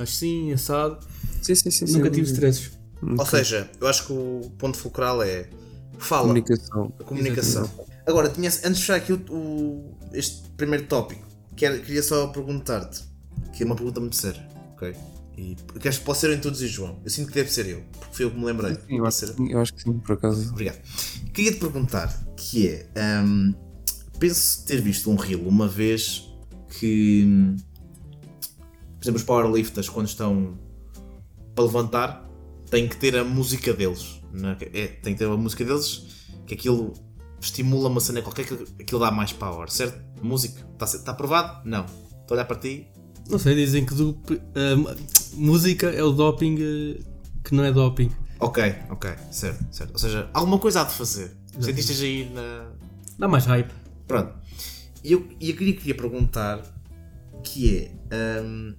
assim, 0.02 0.52
assado? 0.52 0.98
Sim, 1.42 1.56
sim, 1.56 1.70
sim. 1.72 1.86
nunca 1.94 2.06
sim, 2.06 2.16
tive 2.16 2.28
sim. 2.28 2.34
stresses. 2.34 2.79
Ou 3.02 3.26
seja, 3.26 3.70
eu 3.80 3.88
acho 3.88 4.06
que 4.08 4.14
o 4.14 4.52
ponto 4.58 4.78
fulcral 4.78 5.24
é 5.24 5.50
fala. 5.98 6.24
Comunicação. 6.28 6.94
A 7.00 7.04
comunicação. 7.04 7.70
Agora, 8.06 8.30
tinha, 8.30 8.48
antes 8.50 8.62
de 8.62 8.80
fechar 8.80 8.96
aqui 8.96 9.14
o, 9.14 9.18
o- 9.30 9.98
este 10.14 10.42
primeiro 10.58 10.86
tópico, 10.86 11.26
quero- 11.56 11.80
queria 11.82 12.02
só 12.04 12.28
perguntar-te, 12.28 13.04
que 13.54 13.64
é 13.64 13.66
uma 13.66 13.76
pergunta 13.76 14.00
muito 14.00 14.16
séria, 14.16 14.48
ok? 14.74 14.96
E 15.38 15.56
queres, 15.80 15.98
pode 16.00 16.18
ser 16.18 16.30
eu 16.32 16.34
introduzir, 16.34 16.68
João? 16.68 17.00
Eu 17.04 17.10
sinto 17.10 17.28
que 17.30 17.34
deve 17.36 17.52
ser 17.52 17.66
eu, 17.68 17.82
porque 17.98 18.16
foi 18.16 18.26
eu 18.26 18.32
que 18.32 18.38
me 18.38 18.46
lembrei. 18.46 18.74
Sim, 18.76 18.98
eu, 18.98 19.06
acho, 19.06 19.18
ser? 19.18 19.28
que 19.28 19.36
sim, 19.38 19.52
eu 19.52 19.60
acho 19.62 19.74
que 19.74 19.84
sim, 19.84 19.94
por 20.00 20.14
acaso. 20.14 20.50
Obrigado. 20.50 20.80
Queria 21.34 21.52
te 21.54 21.60
perguntar, 21.60 22.26
que 22.36 22.68
é, 22.68 22.90
hum, 23.24 23.54
penso 24.20 24.66
ter 24.66 24.82
visto 24.82 25.10
um 25.10 25.16
reel 25.16 25.48
uma 25.48 25.68
vez 25.68 26.28
que, 26.78 27.24
hum, 27.26 27.56
por 28.98 29.04
exemplo, 29.06 29.18
os 29.20 29.24
powerlifters 29.24 29.88
quando 29.88 30.08
estão 30.08 30.58
para 31.56 31.64
levantar 31.64 32.29
têm 32.70 32.88
que 32.88 32.98
ter 32.98 33.16
a 33.18 33.24
música 33.24 33.74
deles. 33.74 34.22
não 34.32 34.50
é? 34.50 34.58
É, 34.74 34.88
tem 34.88 35.14
que 35.14 35.20
ter 35.20 35.26
a 35.26 35.38
música 35.38 35.64
deles 35.64 36.28
que 36.46 36.54
aquilo 36.54 36.94
estimula 37.42 37.90
uma 37.90 38.02
cena 38.02 38.22
qualquer 38.22 38.46
que 38.46 38.54
aquilo 38.82 39.00
dá 39.00 39.12
mais 39.12 39.32
power, 39.32 39.70
certo? 39.70 40.02
Música. 40.22 40.66
Está 40.74 41.00
tá 41.00 41.12
aprovado? 41.12 41.68
Não. 41.68 41.86
Estou 41.86 42.32
a 42.32 42.34
olhar 42.34 42.46
para 42.46 42.58
ti. 42.58 42.88
Não 43.30 43.38
sei, 43.38 43.56
dizem 43.56 43.86
que 43.86 43.94
ah, 44.56 44.96
música 45.34 45.88
é 45.88 46.04
o 46.04 46.12
doping 46.12 46.58
ah, 46.58 47.04
que 47.44 47.54
não 47.54 47.64
é 47.64 47.72
doping. 47.72 48.12
Ok, 48.40 48.64
ok, 48.90 49.12
certo, 49.32 49.66
certo. 49.72 49.92
Ou 49.94 50.00
seja, 50.00 50.30
alguma 50.34 50.58
coisa 50.58 50.82
há 50.82 50.84
de 50.86 50.94
fazer. 50.94 51.32
Sentiste 51.60 52.04
aí 52.04 52.30
na, 52.34 52.72
Dá 53.20 53.28
mais 53.28 53.46
hype. 53.46 53.72
Pronto. 54.08 54.34
E 55.04 55.12
eu, 55.12 55.28
eu 55.42 55.56
queria, 55.56 55.76
queria 55.76 55.96
perguntar 55.96 56.62
que 57.44 57.92
é 58.10 58.42
hum, 58.42 58.74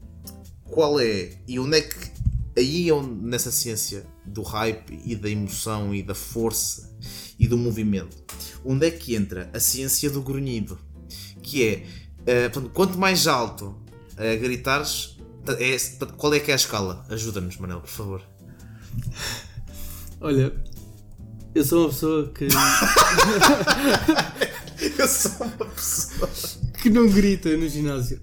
qual 0.64 0.98
é 0.98 1.32
e 1.46 1.58
onde 1.58 1.76
é 1.76 1.82
que 1.82 2.19
aí 2.60 2.88
é 2.88 2.92
onde, 2.92 3.26
nessa 3.26 3.50
ciência 3.50 4.06
do 4.24 4.42
hype 4.42 5.00
e 5.04 5.16
da 5.16 5.28
emoção 5.28 5.94
e 5.94 6.02
da 6.02 6.14
força 6.14 6.96
e 7.38 7.48
do 7.48 7.56
movimento, 7.56 8.16
onde 8.64 8.86
é 8.86 8.90
que 8.90 9.14
entra 9.14 9.50
a 9.52 9.60
ciência 9.60 10.10
do 10.10 10.22
grunhido? 10.22 10.78
Que 11.42 11.66
é, 11.66 11.86
eh, 12.26 12.48
portanto, 12.48 12.72
quanto 12.72 12.98
mais 12.98 13.26
alto 13.26 13.76
a 14.16 14.36
gritares, 14.36 15.16
é, 15.58 15.76
qual 16.16 16.34
é 16.34 16.40
que 16.40 16.50
é 16.50 16.54
a 16.54 16.56
escala? 16.56 17.04
Ajuda-nos, 17.08 17.56
Manel, 17.56 17.80
por 17.80 17.88
favor. 17.88 18.22
Olha, 20.20 20.52
eu 21.54 21.64
sou 21.64 21.84
uma 21.84 21.88
pessoa 21.88 22.32
que, 22.32 22.48
Eu 24.98 25.08
sou 25.08 25.46
uma 25.46 25.66
pessoa. 25.66 26.30
que 26.82 26.90
não 26.90 27.08
grita 27.08 27.56
no 27.56 27.68
ginásio. 27.68 28.20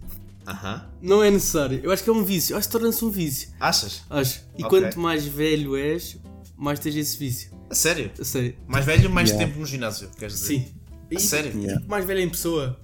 Aham. 0.48 0.90
Não 1.02 1.22
é 1.24 1.30
necessário. 1.30 1.80
Eu 1.84 1.92
acho 1.92 2.04
que 2.04 2.10
é 2.10 2.14
um 2.14 2.24
vício. 2.24 2.54
Eu 2.54 2.58
acho 2.58 2.68
que 2.68 2.72
torna-se 2.72 3.04
um 3.04 3.10
vício. 3.12 3.50
Achas? 3.60 4.02
Acho. 4.10 4.42
E 4.58 4.64
Ok. 4.64 4.80
quanto 4.80 4.98
mais 5.00 5.26
velho 5.26 5.76
és, 5.76 6.18
mais 6.56 6.80
tens 6.80 6.96
esse 6.96 7.18
vício. 7.18 7.52
A 7.70 7.76
sério? 7.76 8.10
A 8.20 8.24
sério. 8.24 8.56
Mais 8.66 8.86
velho, 8.86 9.10
mais 9.10 9.30
Yeah. 9.30 9.46
tempo 9.46 9.60
no 9.60 9.66
ginásio, 9.66 10.10
queres 10.18 10.36
dizer? 10.36 10.46
Sim. 10.48 10.74
A 11.16 11.20
sério? 11.20 11.60
Yeah. 11.62 11.84
Mais 11.88 12.06
velho 12.06 12.22
em 12.22 12.30
pessoa. 12.30 12.80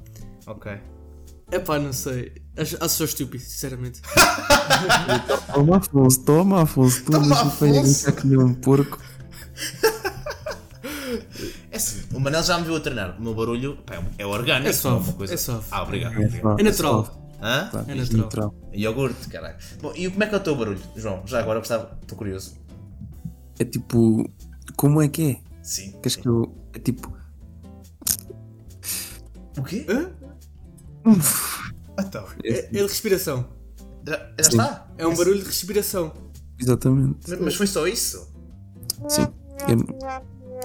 Ok. 0.45 0.72
É 1.51 1.59
pá, 1.59 1.80
não 1.80 1.93
sei. 1.93 2.34
Acho, 2.57 2.76
acho 2.84 2.95
só 2.95 3.05
estúpido, 3.05 3.43
sinceramente. 3.43 4.01
Toma 5.53 5.78
Afonso, 5.78 6.20
toma 6.24 6.61
Afonso, 6.64 7.03
tu 7.05 7.11
Toma, 7.11 7.28
deixa-me 7.28 7.51
para 7.51 7.68
Afonso. 7.80 8.11
que 8.14 8.28
nem 8.28 8.38
um 8.39 8.53
porco. 8.55 8.99
É 11.72 11.78
assim, 11.78 12.03
o 12.14 12.20
Manel 12.20 12.43
já 12.43 12.57
me 12.57 12.66
viu 12.66 12.76
a 12.76 12.80
treinar. 12.80 13.16
O 13.18 13.22
meu 13.24 13.34
barulho 13.34 13.78
pá, 13.86 14.01
é 14.18 14.26
orgânico. 14.26 14.70
É 14.70 14.74
suave, 14.74 14.97
não 14.99 15.03
uma 15.05 15.14
coisa... 15.14 15.34
é 15.34 15.38
suave. 15.38 15.66
Ah, 15.72 15.84
obrigado. 15.84 16.14
É, 16.14 16.26
obrigado. 16.26 16.41
pá, 16.41 16.55
É 16.59 16.64
natural. 16.64 17.22
Hã? 17.43 17.69
É 17.87 17.91
é 17.91 17.95
natural. 17.95 18.23
natural. 18.23 18.55
Iogurte, 18.73 19.27
caralho. 19.27 19.57
Bom, 19.81 19.91
e 19.95 20.09
como 20.09 20.23
é 20.23 20.27
que 20.27 20.35
é 20.35 20.37
o 20.37 20.41
teu 20.41 20.55
barulho, 20.55 20.79
João? 20.95 21.21
Já 21.27 21.39
agora 21.39 21.59
gostava, 21.59 21.97
estou 22.01 22.17
curioso. 22.17 22.53
É 23.59 23.65
tipo, 23.65 24.25
como 24.77 25.01
é 25.01 25.07
que 25.09 25.31
é? 25.31 25.41
Sim. 25.61 25.91
Queres 26.01 26.15
que 26.15 26.27
eu. 26.27 26.55
É 26.73 26.79
tipo. 26.79 27.11
O 29.57 29.63
quê? 29.63 29.85
Hã? 29.89 30.09
Então, 31.99 32.25
É, 32.43 32.59
é 32.59 32.61
de 32.69 32.81
respiração. 32.81 33.45
já, 34.07 34.17
já 34.39 34.49
está? 34.49 34.87
É 34.97 35.05
um 35.05 35.15
barulho 35.15 35.39
de 35.39 35.45
respiração. 35.45 36.11
Exatamente. 36.59 37.17
Mas, 37.29 37.39
mas 37.39 37.55
foi 37.55 37.67
só 37.67 37.85
isso? 37.87 38.31
Sim. 39.09 39.27
Eu, 39.67 39.77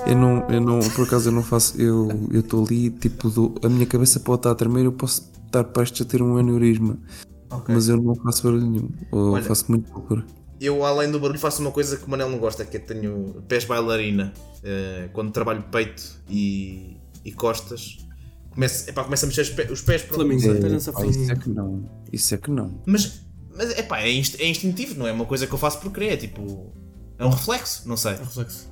eu 0.06 0.16
não, 0.16 0.48
eu 0.48 0.60
não, 0.60 0.78
por 0.90 1.06
acaso 1.06 1.28
eu 1.28 1.32
não 1.32 1.42
faço, 1.42 1.80
eu 1.80 2.08
eu 2.32 2.40
estou 2.40 2.64
ali, 2.64 2.88
tipo, 2.90 3.28
do, 3.28 3.54
a 3.62 3.68
minha 3.68 3.84
cabeça 3.86 4.20
pode 4.20 4.40
estar 4.40 4.52
a 4.52 4.54
tremer, 4.54 4.84
eu 4.84 4.92
posso 4.92 5.30
estar 5.49 5.64
prestes 5.64 6.03
a 6.03 6.05
ter 6.09 6.22
um 6.22 6.36
aneurisma, 6.36 6.99
Ok. 7.51 7.74
mas 7.74 7.88
eu 7.88 8.01
não 8.01 8.14
faço 8.14 8.42
barulho 8.44 8.66
nenhum, 8.70 8.90
ou 9.11 9.32
Olha. 9.32 9.42
faço 9.42 9.64
muito 9.68 9.90
pouco. 9.90 10.22
Eu, 10.61 10.84
além 10.84 11.11
do 11.11 11.20
barulho, 11.20 11.38
faço 11.38 11.61
uma 11.62 11.70
coisa 11.70 11.96
que 11.96 12.05
o 12.05 12.11
Manel 12.11 12.28
não 12.28 12.38
gosta, 12.38 12.64
que 12.64 12.76
é 12.76 12.80
tenho 12.80 13.42
pés 13.46 13.64
bailarina. 13.64 14.32
Eh, 14.64 15.09
quando 15.12 15.30
trabalho 15.30 15.62
peito 15.70 16.03
e, 16.28 16.96
e 17.24 17.30
costas, 17.30 17.99
começo, 18.51 18.90
epá, 18.90 19.05
começo 19.05 19.24
a 19.24 19.28
mexer 19.28 19.42
os 19.42 19.51
pés, 19.51 19.70
os 19.70 19.82
pés 19.82 20.03
para 20.03 20.14
Flamengo. 20.16 20.42
É, 20.44 20.51
a 20.51 20.92
pá, 20.92 21.07
isso 21.07 21.30
é 21.30 21.36
que 21.36 21.49
não, 21.49 21.84
isso 22.12 22.34
é 22.34 22.38
que 22.38 22.51
não. 22.51 22.82
Mas, 22.84 23.22
mas 23.57 23.78
epá, 23.78 24.01
é, 24.01 24.11
inst- 24.11 24.40
é 24.40 24.49
instintivo, 24.49 24.99
não 24.99 25.07
é 25.07 25.12
uma 25.12 25.26
coisa 25.26 25.46
que 25.46 25.53
eu 25.55 25.59
faço 25.59 25.78
por 25.80 25.92
querer, 25.92 26.14
é 26.14 26.16
tipo. 26.16 26.72
É 27.16 27.24
um 27.24 27.30
reflexo, 27.30 27.88
não 27.88 27.96
sei. 27.96 28.14
É 28.14 28.16
reflexo. 28.16 28.68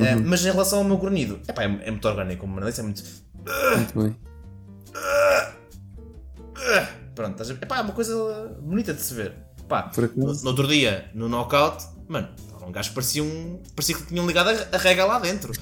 Eh, 0.00 0.16
mas 0.16 0.44
em 0.44 0.50
relação 0.50 0.78
ao 0.80 0.84
meu 0.84 0.96
grunhido, 0.98 1.38
epá, 1.48 1.62
é, 1.62 1.66
é 1.84 1.90
muito 1.92 2.08
orgânico, 2.08 2.40
como 2.40 2.52
o 2.52 2.54
Manel 2.56 2.70
disse, 2.70 2.80
é 2.80 2.84
muito. 2.84 3.04
Muito 3.76 4.00
bem. 4.00 4.16
Pronto, 7.14 7.32
estás 7.32 7.50
a? 7.50 7.54
Epá, 7.54 7.78
é 7.78 7.82
uma 7.82 7.92
coisa 7.92 8.14
bonita 8.60 8.94
de 8.94 9.02
se 9.02 9.14
ver. 9.14 9.34
Pá, 9.68 9.90
no, 10.16 10.32
no 10.32 10.48
outro 10.48 10.66
dia, 10.66 11.10
no 11.14 11.28
knockout, 11.28 11.84
mano, 12.08 12.28
um 12.66 12.72
gajo 12.72 12.92
parecia 12.92 13.22
um. 13.22 13.62
parecia 13.74 13.96
que 13.96 14.06
tinham 14.06 14.26
ligado 14.26 14.48
a, 14.48 14.76
a 14.76 14.78
rega 14.78 15.04
lá 15.04 15.18
dentro. 15.18 15.52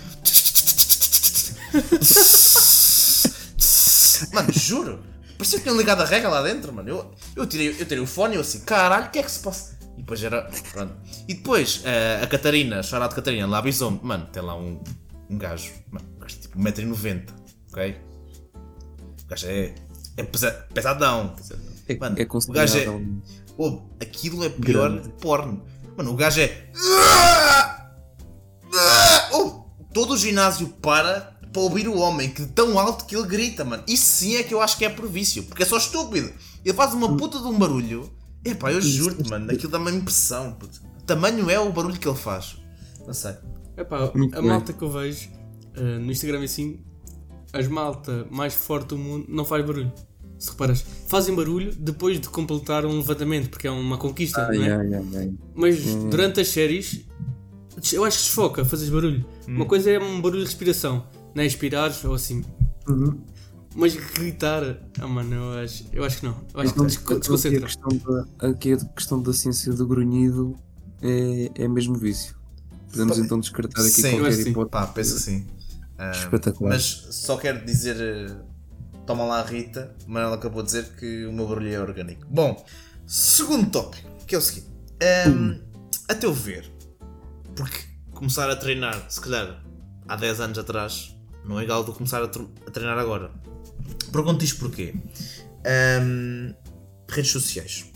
Mano, 4.32 4.52
juro. 4.52 5.00
Parecia 5.38 5.58
que 5.58 5.64
tinham 5.64 5.78
ligado 5.78 6.02
a 6.02 6.04
rega 6.04 6.28
lá 6.28 6.42
dentro, 6.42 6.72
mano. 6.72 6.88
Eu, 6.88 7.10
eu, 7.34 7.46
tirei, 7.46 7.68
eu 7.70 7.86
tirei 7.86 8.00
o 8.00 8.06
fone 8.06 8.34
e 8.34 8.36
eu 8.36 8.42
assim, 8.42 8.60
caralho, 8.60 9.06
o 9.06 9.10
que 9.10 9.18
é 9.18 9.22
que 9.22 9.30
se 9.30 9.40
passa? 9.40 9.78
E 9.96 10.02
depois 10.02 10.22
era. 10.22 10.42
Pronto. 10.72 10.94
E 11.26 11.34
depois 11.34 11.82
eh, 11.84 12.20
a 12.22 12.26
Catarina, 12.26 12.80
a 12.80 12.82
charada 12.82 13.14
Catarina, 13.14 13.46
lá 13.46 13.58
avisou-me, 13.58 14.00
mano, 14.02 14.26
tem 14.26 14.42
lá 14.42 14.54
um, 14.54 14.82
um 15.30 15.38
gajo, 15.38 15.72
mano, 15.90 16.06
um 16.16 16.18
gajo 16.18 16.36
tipo 16.38 16.58
1,90m, 16.58 17.30
ok? 17.70 17.96
O 19.24 19.26
gajo 19.28 19.46
é. 19.48 19.74
É 20.20 20.24
pesa- 20.24 20.66
pesadão. 20.72 21.34
É, 21.88 21.96
Mano, 21.96 22.16
é 22.18 22.26
o 22.30 22.52
gajo 22.52 22.78
é. 22.78 22.86
Ô, 23.58 23.80
aquilo 24.00 24.44
é 24.44 24.48
pior 24.48 24.90
Grande. 24.90 25.08
que 25.08 25.20
porno. 25.20 25.62
Mano, 25.96 26.12
o 26.12 26.16
gajo 26.16 26.40
é. 26.40 26.70
Oh, 29.32 29.64
todo 29.92 30.14
o 30.14 30.16
ginásio 30.16 30.68
para 30.80 31.38
para 31.52 31.62
ouvir 31.62 31.88
o 31.88 31.98
homem 31.98 32.30
que 32.30 32.42
de 32.42 32.48
tão 32.52 32.78
alto 32.78 33.04
que 33.06 33.16
ele 33.16 33.26
grita, 33.26 33.64
mano. 33.64 33.82
Isso 33.88 34.06
sim 34.06 34.36
é 34.36 34.42
que 34.44 34.54
eu 34.54 34.60
acho 34.60 34.78
que 34.78 34.84
é 34.84 34.88
por 34.88 35.08
vício, 35.08 35.42
porque 35.42 35.64
é 35.64 35.66
só 35.66 35.76
estúpido. 35.78 36.32
Ele 36.64 36.74
faz 36.74 36.94
uma 36.94 37.16
puta 37.16 37.38
de 37.40 37.44
um 37.46 37.58
barulho. 37.58 38.08
Epá, 38.44 38.70
eu 38.72 38.80
juro-te, 38.80 39.28
mano, 39.28 39.50
aquilo 39.50 39.70
dá-me 39.72 39.90
impressão, 39.90 40.52
puto. 40.52 40.80
O 41.00 41.02
tamanho 41.02 41.50
é 41.50 41.58
o 41.58 41.72
barulho 41.72 41.98
que 41.98 42.06
ele 42.08 42.16
faz. 42.16 42.56
Não 43.04 43.12
sei. 43.12 43.34
Epá, 43.76 44.12
Muito 44.14 44.38
a 44.38 44.40
bem. 44.40 44.48
malta 44.50 44.72
que 44.72 44.80
eu 44.82 44.90
vejo 44.90 45.28
eh, 45.74 45.98
no 45.98 46.12
Instagram 46.12 46.44
assim, 46.44 46.84
as 47.52 47.66
malta 47.66 48.26
mais 48.30 48.54
forte 48.54 48.88
do 48.90 48.98
mundo 48.98 49.26
não 49.28 49.44
faz 49.44 49.66
barulho. 49.66 49.92
Se 50.40 50.50
reparas, 50.50 50.82
fazem 51.06 51.34
barulho 51.36 51.72
depois 51.78 52.18
de 52.18 52.28
completar 52.30 52.86
um 52.86 52.96
levantamento, 52.96 53.50
porque 53.50 53.66
é 53.66 53.70
uma 53.70 53.98
conquista, 53.98 54.40
Ah, 54.40 54.46
não 54.48 54.54
é? 54.54 54.66
yeah, 54.66 54.82
yeah, 54.82 55.10
yeah. 55.10 55.32
Mas 55.54 55.84
durante 56.10 56.40
as 56.40 56.48
séries, 56.48 57.04
eu 57.92 58.04
acho 58.04 58.16
que 58.18 58.24
desfoca, 58.24 58.64
fazes 58.64 58.88
barulho. 58.88 59.24
Uma 59.46 59.66
coisa 59.66 59.90
é 59.90 59.98
um 60.00 60.18
barulho 60.20 60.40
de 60.42 60.46
respiração, 60.48 61.06
não 61.34 61.42
é 61.42 61.46
expirares 61.46 62.02
ou 62.04 62.14
assim. 62.14 62.42
Uhum. 62.88 63.20
Mas 63.76 63.94
gritar, 63.94 64.82
ah 64.98 65.06
mano, 65.06 65.34
eu 65.34 65.52
acho, 65.62 65.84
eu 65.92 66.02
acho 66.04 66.18
que 66.20 66.26
não. 66.26 66.36
Eu 66.54 66.60
acho 66.60 66.72
Então, 66.72 66.86
que 66.86 66.94
então, 66.94 67.04
aqui, 67.04 67.12
a 67.14 67.18
desconcentra. 67.18 67.60
questão 67.66 67.88
da, 67.98 68.48
aqui 68.48 68.72
a 68.72 68.76
questão 68.78 69.22
da 69.22 69.32
ciência 69.34 69.72
do 69.74 69.86
grunhido 69.86 70.56
é, 71.02 71.50
é 71.54 71.68
mesmo 71.68 71.94
vício. 71.96 72.34
Podemos 72.90 73.18
então 73.18 73.38
descartar 73.38 73.82
aqui 73.82 73.90
Sim, 73.90 74.10
qualquer 74.12 74.36
que 74.36 74.42
sim. 74.42 74.50
hipótese. 74.50 74.70
Pá, 74.70 74.86
penso 74.88 75.14
que 75.16 75.20
sim. 75.20 75.46
Ah, 75.98 76.10
Espetacular. 76.10 76.70
Mas 76.72 77.06
só 77.10 77.36
quero 77.36 77.64
dizer. 77.64 78.36
Toma 79.10 79.24
lá, 79.24 79.42
Rita. 79.42 79.92
Manela 80.06 80.36
acabou 80.36 80.62
de 80.62 80.66
dizer 80.66 80.84
que 80.96 81.26
o 81.26 81.32
meu 81.32 81.44
barulho 81.48 81.74
é 81.74 81.80
orgânico. 81.80 82.24
Bom, 82.30 82.64
segundo 83.04 83.68
tópico, 83.68 84.08
que 84.24 84.36
é 84.36 84.38
o 84.38 84.40
seguinte: 84.40 84.68
Ahm, 85.02 85.58
A 86.08 86.14
teu 86.14 86.32
ver, 86.32 86.70
porque 87.56 87.80
começar 88.12 88.48
a 88.48 88.54
treinar, 88.54 89.04
se 89.10 89.20
calhar 89.20 89.64
há 90.06 90.14
10 90.14 90.40
anos 90.40 90.58
atrás, 90.60 91.16
não 91.44 91.58
é 91.58 91.64
igual 91.64 91.82
do 91.82 91.92
começar 91.92 92.22
a, 92.22 92.28
tr- 92.28 92.44
a 92.64 92.70
treinar 92.70 92.96
agora. 92.98 93.32
Pergunto 94.12 94.44
isto 94.44 94.60
porquê? 94.60 94.94
Ahm, 95.66 96.54
redes 97.08 97.32
sociais. 97.32 97.86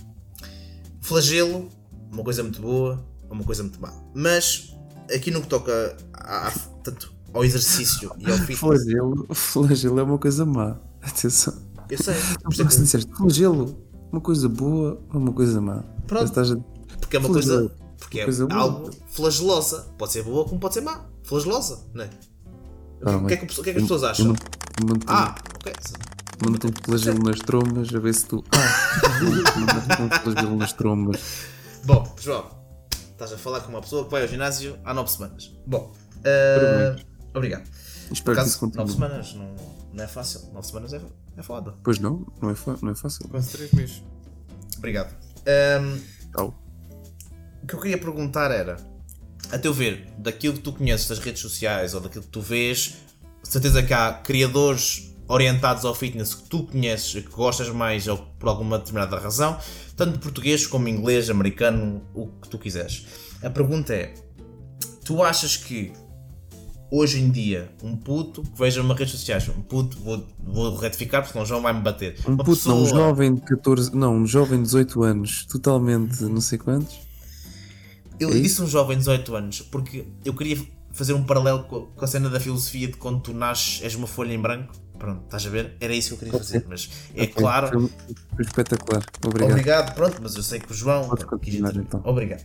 Flagelo, 1.01 1.69
uma 2.11 2.25
coisa 2.25 2.43
muito 2.43 2.61
boa, 2.61 3.07
uma 3.31 3.45
coisa 3.45 3.63
muito 3.63 3.81
má. 3.81 3.93
Mas 4.17 4.75
aqui 5.15 5.31
no 5.31 5.43
que 5.43 5.47
toca 5.47 5.97
a- 6.13 6.49
a- 6.49 6.53
tanto 6.83 7.15
ao 7.33 7.45
exercício 7.45 8.11
e 8.19 8.27
ao 8.29 8.33
fitness. 8.39 8.59
Flagelo, 8.59 9.33
flagelo 9.33 10.01
é 10.01 10.03
uma 10.03 10.19
coisa 10.19 10.45
má. 10.45 10.77
Atenção. 11.05 11.55
Eu 11.91 11.99
sei, 11.99 12.15
Não 12.43 12.51
que- 12.51 12.65
disseste 12.65 13.11
flagelo, 13.15 13.79
uma 14.11 14.21
coisa 14.21 14.49
boa 14.49 14.99
ou 15.13 15.21
uma 15.21 15.33
coisa 15.33 15.61
má? 15.61 15.83
Pronto. 16.07 16.41
A- 16.41 16.97
porque 16.99 17.17
é 17.17 17.21
uma 17.21 17.29
flagelo. 17.29 17.69
coisa. 17.69 17.85
Porque 17.99 18.21
é 18.21 18.25
Coisa 18.25 18.47
boa. 18.47 18.61
algo 18.61 18.91
flagelosa. 19.09 19.87
Pode 19.99 20.13
ser 20.13 20.23
boa 20.23 20.45
como 20.45 20.61
pode 20.61 20.75
ser 20.75 20.81
má. 20.83 21.05
Flagelosa, 21.23 21.87
não 21.95 22.05
é? 22.05 22.11
Ah, 23.05 23.17
o, 23.17 23.27
que 23.27 23.35
é 23.35 23.37
que, 23.39 23.61
o 23.61 23.63
que 23.65 23.71
é 23.71 23.73
que 23.73 23.79
as 23.79 23.83
pessoas 23.85 24.05
acham? 24.05 24.35
Ah, 25.07 25.35
ok. 25.61 25.73
Mantenho 26.47 26.75
flagelo 26.85 27.23
nas 27.23 27.39
trombas 27.39 27.95
a 27.95 27.99
ver 27.99 28.15
se 28.15 28.27
tu. 28.27 28.45
Ah, 28.53 29.21
mantenho 29.61 30.21
flagelo 30.23 30.57
nas 30.57 30.73
trombas. 30.73 31.21
Bom, 31.85 32.15
João, 32.21 32.47
estás 33.13 33.33
a 33.33 33.39
falar 33.39 33.61
com 33.61 33.71
uma 33.71 33.81
pessoa 33.81 34.05
que 34.05 34.11
vai 34.11 34.23
ao 34.23 34.29
ginásio 34.29 34.77
há 34.85 34.93
9 34.95 35.11
semanas. 35.11 35.55
Bom, 35.67 35.93
eh, 36.25 36.97
obrigado. 37.35 37.65
Espero 38.11 38.37
que 38.41 38.47
isso 38.47 38.65
acaso, 38.65 38.67
9 38.67 38.77
continue. 38.77 38.93
semanas 38.93 39.35
não, 39.35 39.55
não 39.95 40.05
é 40.05 40.09
fácil. 40.09 40.41
9 40.53 40.67
semanas 40.67 40.93
é, 40.93 41.01
é 41.37 41.43
foda. 41.43 41.75
Pois 41.83 41.99
não, 41.99 42.27
não 42.43 42.51
é, 42.51 42.55
não 42.83 42.91
é 42.91 42.95
fácil. 42.95 43.29
Quase 43.29 43.51
3 43.51 43.73
meses. 43.73 44.03
Obrigado. 44.77 45.15
Ehm, 45.47 45.99
Tal. 46.33 46.55
o 47.63 47.67
que 47.67 47.75
eu 47.75 47.81
queria 47.81 47.99
perguntar 47.99 48.51
era, 48.51 48.77
a 49.51 49.59
teu 49.59 49.73
ver, 49.73 50.13
daquilo 50.19 50.55
que 50.55 50.61
tu 50.61 50.73
conheces 50.73 51.09
das 51.09 51.19
redes 51.19 51.41
sociais 51.41 51.95
ou 51.95 52.01
daquilo 52.01 52.25
que 52.25 52.31
tu 52.31 52.41
vês, 52.41 52.97
certeza 53.43 53.83
que 53.83 53.95
há 53.95 54.13
criadores 54.13 55.15
orientados 55.29 55.85
ao 55.85 55.95
fitness 55.95 56.35
que 56.35 56.49
tu 56.49 56.65
conheces 56.65 57.15
e 57.15 57.23
que 57.23 57.31
gostas 57.31 57.69
mais 57.69 58.07
ou 58.09 58.19
por 58.39 58.49
alguma 58.49 58.79
determinada 58.79 59.19
razão, 59.19 59.59
tanto 59.97 60.19
português 60.19 60.67
como 60.67 60.89
inglês, 60.89 61.31
americano, 61.31 62.03
o 62.15 62.27
que 62.27 62.49
tu 62.49 62.59
quiseres. 62.59 63.07
A 63.43 63.49
pergunta 63.49 63.95
é: 63.95 64.15
tu 65.05 65.23
achas 65.23 65.57
que 65.57 65.93
hoje 66.97 67.21
em 67.21 67.31
dia, 67.31 67.71
um 67.83 67.97
puto 67.97 68.43
que 68.43 68.57
veja 68.59 68.81
uma 68.81 68.95
rede 68.95 69.11
sociais, 69.11 69.49
um 69.49 69.61
puto, 69.63 69.99
vou, 69.99 70.27
vou 70.39 70.77
retificar 70.77 71.23
porque 71.23 71.33
senão 71.33 71.45
o 71.45 71.47
João 71.47 71.61
vai-me 71.63 71.81
bater. 71.81 72.17
Um 72.27 72.33
Uma 72.35 72.45
puto, 72.45 72.69
não, 72.69 72.79
um 72.79 72.83
pessoa- 72.85 73.01
jovem 73.01 73.35
de 73.35 73.41
14, 73.41 73.97
não, 73.97 74.17
um 74.17 74.27
jovem 74.27 74.59
de 74.59 74.65
18 74.65 75.03
anos, 75.03 75.47
totalmente 75.47 76.23
não 76.25 76.41
sei 76.41 76.59
quantos. 76.59 76.95
Eu 78.21 78.31
É 78.31 78.33
disse 78.33 78.63
um 78.63 78.67
jovem 78.69 78.97
de 78.97 79.01
18 79.05 79.35
anos 79.35 79.61
porque 79.63 80.07
eu 80.25 80.33
queria 80.35 80.57
fazer 80.93 81.13
um 81.15 81.25
paralelo 81.25 81.65
com 81.65 82.05
a 82.05 82.07
cena 82.07 82.31
da 82.31 82.39
filosofia 82.39 82.87
de 82.87 82.97
quando 82.97 83.21
tu 83.21 83.35
nasces, 83.35 83.83
és 83.83 83.95
uma 83.97 84.07
folha 84.07 84.33
em 84.33 84.41
branco. 84.41 84.73
Pronto, 84.97 85.25
estás 85.25 85.45
a 85.45 85.51
ver? 85.51 85.77
Era 85.81 85.93
isso 85.93 86.11
que 86.11 86.15
eu 86.15 86.19
queria 86.19 86.39
fazer, 86.39 86.65
mas 86.69 86.89
é 87.17 87.27
claro. 87.27 87.91
Foi, 88.37 88.45
espetacular. 88.45 89.03
Obrigado. 89.27 89.51
Obrigado, 89.51 89.95
pronto, 89.97 90.21
mas 90.23 90.37
eu 90.37 90.43
sei 90.45 90.61
que 90.61 90.71
o 90.71 90.75
João. 90.75 91.09
Podes 91.09 91.25
continuar, 91.25 91.75
então. 91.77 92.01
Obrigado. 92.05 92.45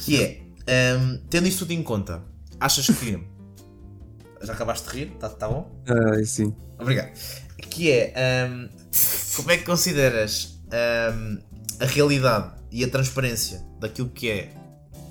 Que 0.00 0.42
é, 0.66 0.96
hum, 0.96 1.20
tendo 1.28 1.46
isso 1.46 1.58
tudo 1.58 1.72
em 1.72 1.82
conta, 1.82 2.22
achas 2.58 2.86
que. 2.86 3.22
Já 4.44 4.52
acabaste 4.52 4.88
de 4.90 4.96
rir? 4.96 5.10
Tá, 5.18 5.28
tá 5.28 5.48
bom? 5.48 5.70
Ah, 5.86 6.22
sim. 6.24 6.54
Obrigado. 6.78 7.10
Que 7.70 7.90
é, 7.90 8.46
hum, 8.48 8.68
como 9.36 9.50
é 9.50 9.56
que 9.58 9.64
consideras 9.64 10.58
hum, 11.14 11.38
a 11.80 11.84
realidade 11.86 12.52
e 12.70 12.84
a 12.84 12.88
transparência 12.88 13.64
daquilo 13.80 14.08
que 14.08 14.28
é 14.30 14.50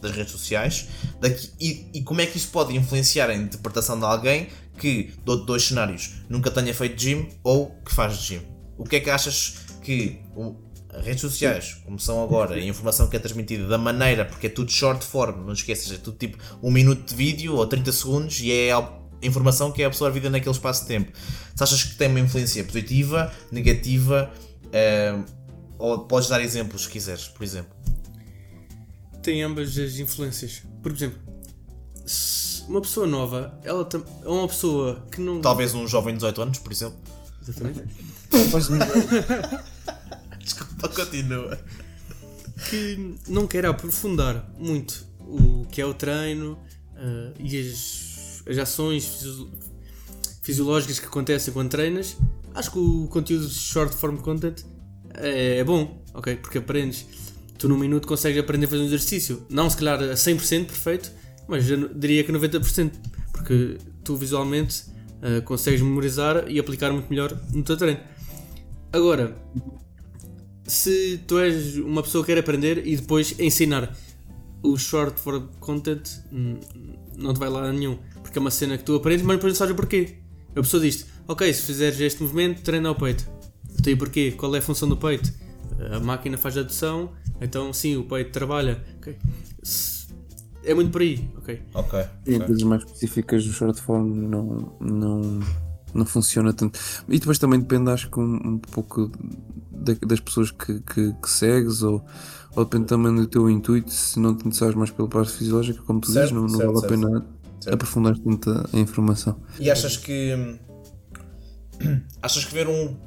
das 0.01 0.11
redes 0.11 0.31
sociais 0.33 0.87
daqui- 1.21 1.49
e, 1.59 1.87
e 1.93 2.03
como 2.03 2.19
é 2.19 2.25
que 2.25 2.35
isso 2.37 2.49
pode 2.49 2.75
influenciar 2.75 3.29
a 3.29 3.33
interpretação 3.35 3.97
de 3.97 4.05
alguém 4.05 4.49
que, 4.77 5.13
dou-te 5.23 5.45
dois 5.45 5.63
cenários, 5.63 6.15
nunca 6.29 6.51
tenha 6.51 6.73
feito 6.73 6.99
gym 6.99 7.29
ou 7.43 7.69
que 7.85 7.93
faz 7.93 8.15
gym? 8.17 8.41
O 8.77 8.83
que 8.83 8.97
é 8.97 8.99
que 8.99 9.09
achas 9.09 9.55
que 9.81 10.19
o- 10.35 10.55
as 10.89 11.05
redes 11.05 11.21
sociais, 11.21 11.75
como 11.85 11.97
são 11.99 12.21
agora, 12.23 12.55
a 12.55 12.59
informação 12.59 13.07
que 13.07 13.15
é 13.15 13.19
transmitida 13.19 13.65
da 13.67 13.77
maneira, 13.77 14.25
porque 14.25 14.47
é 14.47 14.49
tudo 14.49 14.71
short 14.71 15.03
form, 15.05 15.45
não 15.45 15.53
esqueças, 15.53 15.91
é 15.91 15.97
tudo 15.97 16.17
tipo 16.17 16.37
um 16.61 16.69
minuto 16.69 17.07
de 17.09 17.15
vídeo 17.15 17.55
ou 17.55 17.65
30 17.65 17.91
segundos 17.91 18.39
e 18.41 18.51
é 18.51 18.71
informação 19.25 19.71
que 19.71 19.81
é 19.81 19.85
absorvida 19.85 20.29
naquele 20.29 20.51
espaço 20.53 20.81
de 20.81 20.87
tempo. 20.87 21.11
Se 21.55 21.63
achas 21.63 21.83
que 21.83 21.95
tem 21.95 22.09
uma 22.09 22.19
influência 22.19 22.63
positiva, 22.63 23.31
negativa, 23.51 24.31
eh, 24.71 25.17
ou 25.77 25.99
podes 26.05 26.29
dar 26.29 26.41
exemplos 26.41 26.83
se 26.83 26.89
quiseres, 26.89 27.27
por 27.27 27.43
exemplo. 27.43 27.71
Tem 29.21 29.41
ambas 29.43 29.77
as 29.77 29.95
influências. 29.97 30.63
Por 30.81 30.91
exemplo, 30.91 31.19
se 32.05 32.63
uma 32.67 32.81
pessoa 32.81 33.07
nova, 33.07 33.57
ela 33.63 33.85
tam- 33.85 34.03
é 34.23 34.27
uma 34.27 34.47
pessoa 34.47 35.05
que 35.11 35.21
não. 35.21 35.41
Talvez 35.41 35.73
um 35.73 35.87
jovem 35.87 36.13
de 36.13 36.19
18 36.19 36.41
anos, 36.41 36.59
por 36.59 36.71
exemplo. 36.71 36.97
Exatamente. 37.41 37.83
Desculpa, 40.39 40.89
continua. 40.89 41.59
que 42.69 43.15
não 43.27 43.47
quer 43.47 43.65
aprofundar 43.65 44.49
muito 44.57 45.05
o 45.19 45.65
que 45.71 45.81
é 45.81 45.85
o 45.85 45.93
treino 45.93 46.57
ah, 46.95 47.31
e 47.39 47.59
as, 47.59 48.12
as 48.47 48.57
ações 48.57 49.05
fisio- 49.05 49.51
fisiológicas 50.41 50.99
que 50.99 51.05
acontecem 51.05 51.53
quando 51.53 51.69
treinas, 51.69 52.17
acho 52.53 52.71
que 52.71 52.79
o 52.79 53.07
conteúdo 53.07 53.47
de 53.47 53.53
short 53.53 53.95
form 53.95 54.17
content 54.17 54.63
é, 55.15 55.57
é 55.57 55.63
bom, 55.63 56.03
ok? 56.13 56.35
Porque 56.37 56.57
aprendes. 56.57 57.05
Tu 57.57 57.69
num 57.69 57.77
minuto 57.77 58.07
consegues 58.07 58.39
aprender 58.39 58.65
a 58.65 58.69
fazer 58.69 58.81
um 58.81 58.85
exercício. 58.85 59.45
Não 59.49 59.69
se 59.69 59.77
calhar 59.77 60.01
a 60.01 60.13
100% 60.13 60.65
perfeito, 60.65 61.11
mas 61.47 61.65
diria 61.95 62.23
que 62.23 62.31
90%. 62.31 62.91
Porque 63.31 63.77
tu 64.03 64.15
visualmente 64.15 64.85
ah, 65.21 65.41
consegues 65.41 65.81
memorizar 65.81 66.49
e 66.49 66.59
aplicar 66.59 66.91
muito 66.91 67.09
melhor 67.09 67.39
no 67.53 67.63
teu 67.63 67.77
treino. 67.77 68.01
Agora, 68.91 69.35
se 70.67 71.19
tu 71.25 71.39
és 71.39 71.77
uma 71.77 72.03
pessoa 72.03 72.25
que 72.25 72.33
quer 72.33 72.39
aprender 72.39 72.85
e 72.85 72.97
depois 72.97 73.39
ensinar 73.39 73.95
o 74.61 74.77
short 74.77 75.19
form 75.19 75.47
content, 75.59 76.09
hum, 76.31 76.59
não 77.17 77.33
te 77.33 77.39
vai 77.39 77.49
lá 77.49 77.71
nenhum. 77.71 77.97
Porque 78.33 78.39
é 78.39 78.41
uma 78.41 78.49
cena 78.49 78.79
que 78.79 78.83
tu 78.83 78.95
aprendes, 78.95 79.23
mas 79.23 79.35
depois 79.37 79.53
não 79.53 79.57
sabes 79.59 79.73
o 79.73 79.75
porquê. 79.75 80.15
A 80.55 80.61
pessoa 80.61 80.81
diz 80.81 81.05
ok, 81.27 81.53
se 81.53 81.61
fizeres 81.67 81.99
este 81.99 82.23
movimento, 82.23 82.63
treina 82.63 82.89
o 82.89 82.95
peito. 82.95 83.29
Então 83.79 83.93
e 83.93 83.95
porquê? 83.95 84.31
Qual 84.31 84.55
é 84.55 84.57
a 84.57 84.61
função 84.61 84.89
do 84.89 84.97
peito? 84.97 85.31
A 85.91 85.99
máquina 85.99 86.35
faz 86.35 86.57
adução, 86.57 87.11
então 87.39 87.71
sim, 87.71 87.95
o 87.95 88.03
peito 88.05 88.31
trabalha. 88.31 88.83
Ok. 88.97 89.15
Se- 89.61 90.07
É 90.63 90.73
muito 90.73 90.89
por 90.89 91.01
aí, 91.01 91.29
ok? 91.37 91.61
Ok. 91.75 91.99
Em 92.25 92.39
coisas 92.39 92.63
mais 92.63 92.81
específicas 92.83 93.45
do 93.45 93.51
short 93.53 93.79
form 93.79 94.07
não, 94.27 94.75
não, 94.81 95.39
não 95.93 96.05
funciona 96.05 96.51
tanto. 96.53 96.79
E 97.07 97.19
depois 97.19 97.37
também 97.37 97.59
depende, 97.59 97.91
acho 97.91 98.09
que 98.09 98.19
um, 98.19 98.33
um 98.35 98.57
pouco 98.57 99.11
da- 99.71 99.93
das 100.07 100.19
pessoas 100.19 100.49
que, 100.49 100.79
que, 100.79 101.13
que 101.21 101.29
segues 101.29 101.83
ou, 101.83 102.03
ou 102.55 102.63
depende 102.65 102.85
também 102.87 103.15
do 103.15 103.27
teu 103.27 103.47
intuito, 103.47 103.91
se 103.91 104.19
não 104.19 104.33
te 104.35 104.47
interessas 104.47 104.73
mais 104.73 104.89
pela 104.89 105.07
parte 105.07 105.33
fisiológica, 105.33 105.83
como 105.83 105.99
tu 105.99 106.11
Certo, 106.11 106.29
dizes, 106.29 106.31
não, 106.31 106.47
não 106.47 106.49
certo, 106.49 106.73
vale 106.73 106.79
certo. 106.79 106.85
a 106.85 107.07
pena 107.19 107.25
Certo. 107.63 107.73
aprofundar 107.75 108.17
tanto 108.17 108.49
a, 108.49 108.65
a 108.73 108.79
informação. 108.79 109.41
E 109.59 109.69
achas 109.71 109.97
que. 109.97 110.59
Achas 112.21 112.45
que 112.45 112.53
ver 112.53 112.67
um. 112.67 112.97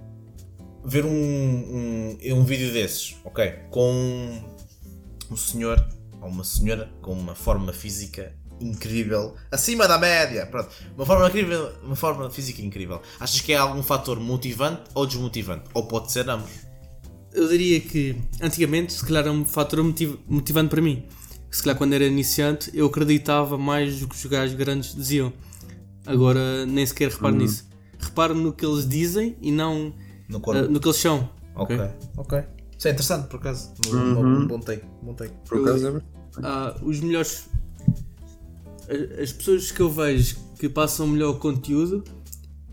Ver 0.85 1.05
um, 1.05 1.11
um, 1.11 2.19
um 2.35 2.45
vídeo 2.45 2.73
desses, 2.73 3.17
ok? 3.25 3.51
Com 3.71 4.41
um 5.31 5.37
senhor 5.37 5.85
ou 6.21 6.29
uma 6.29 6.45
senhora 6.45 6.89
com 7.03 7.13
uma 7.13 7.35
forma 7.35 7.73
física 7.73 8.33
incrível, 8.61 9.35
acima 9.51 9.87
da 9.89 9.99
média, 9.99 10.47
pronto, 10.47 10.71
uma 10.97 11.05
forma 11.05 11.27
incrível, 11.29 11.73
uma 11.83 11.97
forma 11.97 12.31
física 12.31 12.63
incrível. 12.63 13.03
Achas 13.21 13.41
que 13.41 13.53
é 13.53 13.57
algum 13.57 13.83
fator 13.83 14.19
motivante 14.21 14.83
ou 14.95 15.07
desmotivante? 15.07 15.65
Ou 15.75 15.87
pode 15.87 16.11
ser 16.13 16.29
ambos? 16.31 16.51
Eu 17.33 17.49
diria 17.49 17.81
que 17.81 18.17
antigamente, 18.41 18.93
se 18.93 19.05
calhar, 19.05 19.25
era 19.25 19.33
um 19.33 19.45
fator 19.45 19.83
motiv- 19.83 20.19
motivante 20.29 20.71
para 20.71 20.81
mim. 20.81 21.05
Se 21.57 21.63
calhar, 21.63 21.79
quando 21.79 21.95
era 21.95 22.05
iniciante, 22.05 22.71
eu 22.75 22.85
acreditava 22.85 23.57
mais 23.57 24.01
do 24.01 24.07
que 24.07 24.15
os 24.15 24.27
gajos 24.27 24.55
grandes 24.55 24.95
diziam. 24.95 25.33
Agora, 26.05 26.67
nem 26.67 26.85
sequer 26.85 27.09
reparo 27.09 27.35
nisso. 27.35 27.67
Reparo 27.99 28.35
no 28.35 28.53
que 28.53 28.65
eles 28.67 28.87
dizem 28.87 29.35
e 29.41 29.51
não 29.51 29.95
No 30.29 30.39
corpo? 30.39 30.71
no 30.71 30.79
que 30.79 30.87
eles 30.87 30.99
são. 30.99 31.31
ok, 31.55 31.75
ok. 31.75 31.91
ok. 32.19 32.45
Isso 32.77 32.89
é 32.89 32.91
interessante, 32.91 33.29
por 33.29 33.37
acaso. 33.41 33.73
Um, 33.91 34.43
um 34.43 34.47
bom 34.47 34.61
take, 34.61 34.85
bom 35.01 35.15
take. 35.15 35.33
Por 35.49 35.63
acaso 35.63 35.97
é. 35.97 36.03
Ah, 36.43 36.77
os 36.83 37.01
melhores. 37.01 37.49
As 39.23 39.33
pessoas 39.33 39.73
que 39.73 39.81
eu 39.81 39.91
vejo 39.91 40.37
que 40.59 40.69
passam 40.69 41.07
melhor 41.07 41.39
conteúdo 41.39 42.05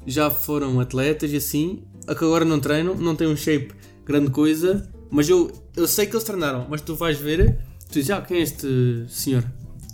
já 0.06 0.30
foram 0.30 0.82
atletas 0.82 1.32
e 1.32 1.38
assim, 1.38 1.86
a 2.06 2.14
que 2.14 2.26
agora 2.26 2.44
não 2.44 2.60
treinam, 2.60 2.96
não 2.96 3.16
têm 3.16 3.30
um 3.30 3.38
shape 3.38 3.74
grande 4.06 4.30
coisa, 4.30 4.92
mas 5.10 5.30
eu, 5.30 5.50
eu 5.74 5.88
sei 5.88 6.06
que 6.06 6.14
eles 6.14 6.26
treinaram, 6.26 6.68
mas 6.70 6.82
tu 6.82 6.96
vais 6.98 7.18
ver, 7.18 7.58
tu 7.94 8.00
dizes, 8.00 8.10
ah, 8.12 8.22
quem 8.22 8.38
é 8.38 8.42
este 8.42 9.06
senhor? 9.08 9.44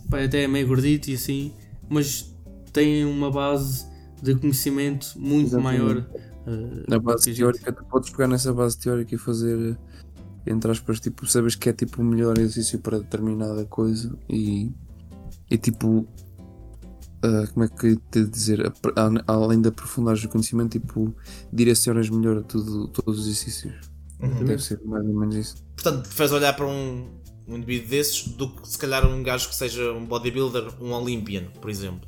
Pai, 0.10 0.26
até 0.26 0.44
é 0.44 0.48
meio 0.48 0.68
gordito 0.68 1.10
e 1.10 1.16
assim, 1.16 1.54
mas 1.88 2.34
tem 2.74 3.06
uma 3.06 3.30
base 3.30 3.86
de 4.22 4.36
conhecimento 4.36 5.14
muito 5.18 5.48
Exatamente. 5.48 5.82
maior. 5.82 6.06
ah, 6.48 6.84
Na 6.88 6.96
a 6.96 7.00
base 7.00 7.26
gente- 7.26 7.38
teórica, 7.38 7.72
tu 7.72 7.84
podes 7.86 8.10
pegar 8.10 8.28
nessa 8.28 8.54
base 8.54 8.78
teórica 8.80 9.14
e 9.14 9.18
fazer, 9.18 9.78
entre 10.48 10.72
aspas, 10.72 11.00
tipo, 11.00 11.28
sabes 11.28 11.56
que 11.56 11.70
é 11.70 11.74
tipo 11.74 12.02
o 12.02 12.06
melhor 12.06 12.38
exercício 12.38 12.80
para 12.80 13.00
determinada 13.00 13.66
coisa 13.66 14.18
e, 14.30 14.72
e 15.50 15.58
tipo, 15.58 16.08
ah, 17.22 17.48
como 17.54 17.66
é 17.66 17.68
que 17.68 17.96
te 18.12 18.24
dizer, 18.26 18.72
além 19.28 19.62
de 19.62 19.70
aprofundares 19.70 20.24
o 20.24 20.30
conhecimento, 20.30 20.80
tipo, 20.80 21.14
direcionas 21.54 22.10
melhor 22.10 22.44
tudo, 22.44 22.88
todos 22.88 23.20
os 23.20 23.26
exercícios. 23.28 23.90
Deve 24.46 24.62
ser 24.62 24.82
mais 24.84 25.06
ou 25.06 25.18
menos 25.18 25.36
isso. 25.36 25.56
Portanto, 25.78 26.06
fez 26.10 26.32
olhar 26.34 26.54
para 26.54 26.68
um, 26.68 27.08
um 27.50 27.58
indivíduo 27.58 27.90
desses 27.90 28.28
do 28.28 28.50
que 28.50 28.68
se 28.68 28.78
calhar 28.78 29.06
um 29.08 29.24
gajo 29.24 29.50
que 29.50 29.56
seja 29.56 29.92
um 29.94 30.06
bodybuilder, 30.06 30.68
um 30.82 30.92
Olympian, 30.94 31.46
por 31.60 31.70
exemplo. 31.70 32.08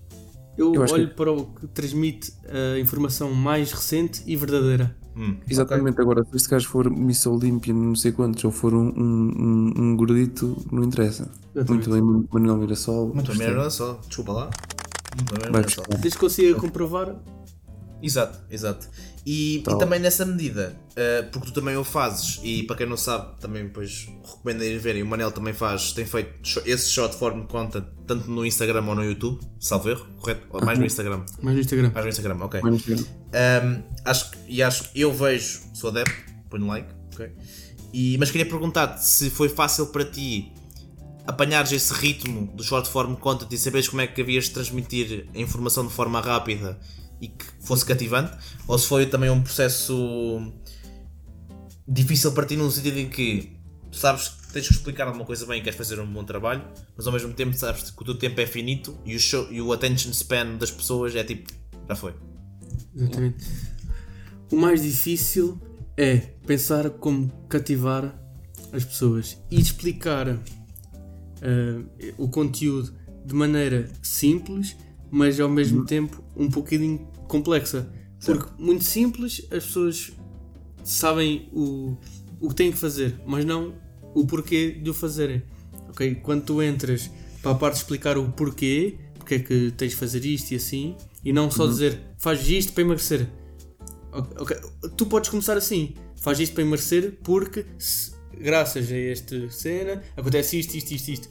Eu, 0.58 0.74
Eu 0.76 0.82
olho 0.82 1.08
que- 1.10 1.16
para 1.16 1.32
o 1.32 1.46
que 1.48 1.68
transmite 1.68 2.34
a 2.76 2.78
informação 2.80 3.32
mais 3.34 3.72
recente 3.72 4.22
e 4.28 4.36
verdadeira. 4.36 4.96
Hum, 5.16 5.36
Exatamente, 5.50 6.00
agora, 6.00 6.24
se 6.24 6.36
este 6.38 6.50
gajo 6.50 6.68
for 6.70 6.89
Miss 6.89 7.26
Olympia, 7.26 7.74
não 7.74 7.96
sei 7.96 8.12
quantos, 8.14 8.44
ou 8.46 8.52
for 8.52 8.74
um, 8.74 8.88
um, 8.89 9.32
um, 9.38 9.74
um 9.78 9.98
gordito, 9.98 10.56
não 10.72 10.84
interessa. 10.84 11.30
Exatamente. 11.56 11.89
Muito 11.89 12.18
bem, 12.22 12.28
Manuel 12.32 12.58
Mirassol. 12.58 13.14
Muito 13.14 13.36
bem, 13.36 13.54
não 13.54 13.70
só. 13.70 14.00
Desculpa 14.08 14.32
lá. 14.34 14.50
Muito 15.16 15.52
bem, 15.52 15.62
buscar. 15.64 15.88
Desde 15.89 16.10
que 16.12 16.18
consiga 16.18 16.56
comprovar, 16.60 17.16
Exato, 18.02 18.39
exato. 18.49 18.88
E, 19.26 19.58
e 19.58 19.62
Tal. 19.62 19.78
também 19.78 19.99
nessa 19.99 20.26
medida, 20.26 20.76
eh, 20.95 21.22
porque 21.32 21.47
tu 21.47 21.54
também 21.54 21.78
o 21.78 21.84
fazes, 21.84 22.39
e 22.41 22.64
para 22.64 22.76
quem 22.78 22.88
não 22.88 22.97
sabe, 22.97 23.39
também 23.39 23.64
depois 23.66 24.10
recomendo 24.24 24.64
ir 24.64 24.80
verem, 24.80 25.04
o 25.04 25.06
Manel 25.06 25.32
também 25.32 25.54
faz, 25.54 25.91
tem 25.91 26.06
feito 26.06 26.60
esse 26.66 26.89
short 26.89 27.16
form 27.16 27.43
content 27.45 27.86
tanto 28.08 28.30
no 28.32 28.43
Instagram 28.43 28.84
ou 28.88 28.95
no 28.95 29.04
YouTube, 29.04 29.39
salvo 29.60 29.89
erro, 29.91 30.08
correto? 30.20 30.47
Ou 30.49 30.66
mais 30.66 30.80
no 30.80 30.86
Instagram. 30.86 31.24
mais 31.41 31.56
no 31.56 31.62
Instagram. 31.62 31.91
Mais 31.93 32.06
no 32.06 32.10
Instagram, 32.10 32.38
ok. 32.43 32.62
Menos 32.64 32.82
que- 32.82 32.93
Um, 32.95 33.84
acho 34.06 34.32
que, 34.32 34.38
e 34.47 34.64
acho 34.64 34.91
que 34.91 34.99
eu 34.99 35.14
vejo, 35.14 35.62
sou 35.74 35.91
adepto, 35.91 36.14
ponho 36.49 36.66
like, 36.66 36.89
ok? 37.14 37.32
E, 37.93 38.18
mas 38.18 38.32
queria 38.32 38.45
perguntar-te 38.47 39.06
se 39.06 39.30
foi 39.30 39.49
fácil 39.49 39.86
para 39.88 40.04
ti 40.06 40.52
apanhares 41.28 41.72
esse 41.72 41.93
ritmo 41.93 42.47
do 42.56 42.64
short 42.64 42.89
form 42.89 43.16
content 43.16 43.52
e 43.52 43.58
saberes 43.58 43.88
como 43.88 44.02
é 44.02 44.08
que 44.08 44.20
havias 44.22 44.45
de 44.45 44.52
transmitir 44.52 45.28
a 45.34 45.38
informação 45.38 45.86
de 45.86 45.93
forma 45.93 46.20
rápida 46.20 46.80
e 47.22 47.28
que 47.28 47.45
fosse 47.59 47.86
cativante, 47.86 48.36
ou 48.67 48.78
se 48.78 48.88
foi 48.88 49.05
também 49.05 49.30
um 49.30 49.41
processo 49.41 50.51
difícil 51.88 52.32
para 52.32 52.45
ti 52.45 52.57
no 52.57 52.69
sentido 52.72 52.97
em 52.97 53.09
que 53.09 53.57
tu 53.91 53.97
sabes 53.97 54.41
tens 54.51 54.67
que 54.67 54.74
explicar 54.74 55.07
alguma 55.07 55.26
coisa 55.26 55.45
bem 55.45 55.59
e 55.59 55.63
queres 55.63 55.78
fazer 55.78 55.99
um 55.99 56.05
bom 56.05 56.24
trabalho, 56.24 56.63
mas 56.95 57.07
ao 57.07 57.13
mesmo 57.13 57.34
tempo 57.34 57.55
sabes 57.55 57.89
que 57.89 58.01
o 58.01 58.05
teu 58.05 58.15
tempo 58.15 58.39
é 58.41 58.45
finito 58.45 58.97
e 59.05 59.15
o, 59.15 59.19
show, 59.19 59.47
e 59.49 59.61
o 59.61 59.72
attention 59.72 60.11
span 60.11 60.57
das 60.57 60.72
pessoas 60.72 61.15
é 61.15 61.24
tipo, 61.24 61.51
já 61.88 61.95
foi. 61.95 62.13
Exatamente. 62.95 63.45
O 64.51 64.57
mais 64.57 64.82
difícil 64.82 65.59
é 65.95 66.17
pensar 66.45 66.89
como 66.89 67.30
cativar 67.47 68.13
as 68.74 68.84
pessoas 68.84 69.38
e 69.49 69.59
explicar 69.59 70.28
eh, 71.41 72.13
o 72.17 72.28
conteúdo 72.28 72.93
de 73.26 73.34
maneira 73.34 73.89
simples, 74.01 74.76
mas 75.09 75.39
ao 75.39 75.49
mesmo 75.49 75.86
tempo 75.86 76.24
um 76.36 76.49
bocadinho 76.49 77.09
complexa. 77.32 77.91
Porque 78.23 78.49
muito 78.61 78.84
simples 78.84 79.41
as 79.51 79.65
pessoas 79.65 80.11
sabem 80.84 81.49
o, 81.51 81.95
o 82.39 82.49
que 82.49 82.55
têm 82.55 82.71
que 82.71 82.77
fazer, 82.77 83.19
mas 83.25 83.43
não 83.45 83.73
o 84.13 84.25
porquê 84.27 84.71
de 84.71 84.89
o 84.89 84.93
fazerem. 84.93 85.41
Ok? 85.89 86.15
Quando 86.15 86.43
tu 86.43 86.61
entras 86.61 87.09
para 87.41 87.51
a 87.51 87.55
parte 87.55 87.75
de 87.75 87.82
explicar 87.82 88.17
o 88.17 88.32
porquê, 88.32 88.97
porque 89.17 89.36
é 89.36 89.39
que 89.39 89.71
tens 89.75 89.91
de 89.91 89.95
fazer 89.97 90.23
isto 90.25 90.51
e 90.51 90.55
assim, 90.55 90.95
e 91.23 91.34
não 91.34 91.49
só 91.49 91.65
dizer 91.67 91.99
faz 92.17 92.47
isto 92.49 92.73
para 92.73 92.84
emagrecer. 92.84 93.27
Ok, 94.11 94.38
ok, 94.39 94.57
Tu 94.97 95.05
podes 95.05 95.29
começar 95.29 95.57
assim, 95.57 95.95
faz 96.17 96.39
isto 96.39 96.53
para 96.53 96.63
emagrecer 96.63 97.17
porque 97.23 97.65
se- 97.79 98.11
graças 98.38 98.91
a 98.91 98.97
esta 98.97 99.49
cena 99.49 100.01
acontece 100.17 100.59
isto, 100.59 100.75
isto, 100.75 100.91
isto, 100.91 101.09
isto. 101.09 101.29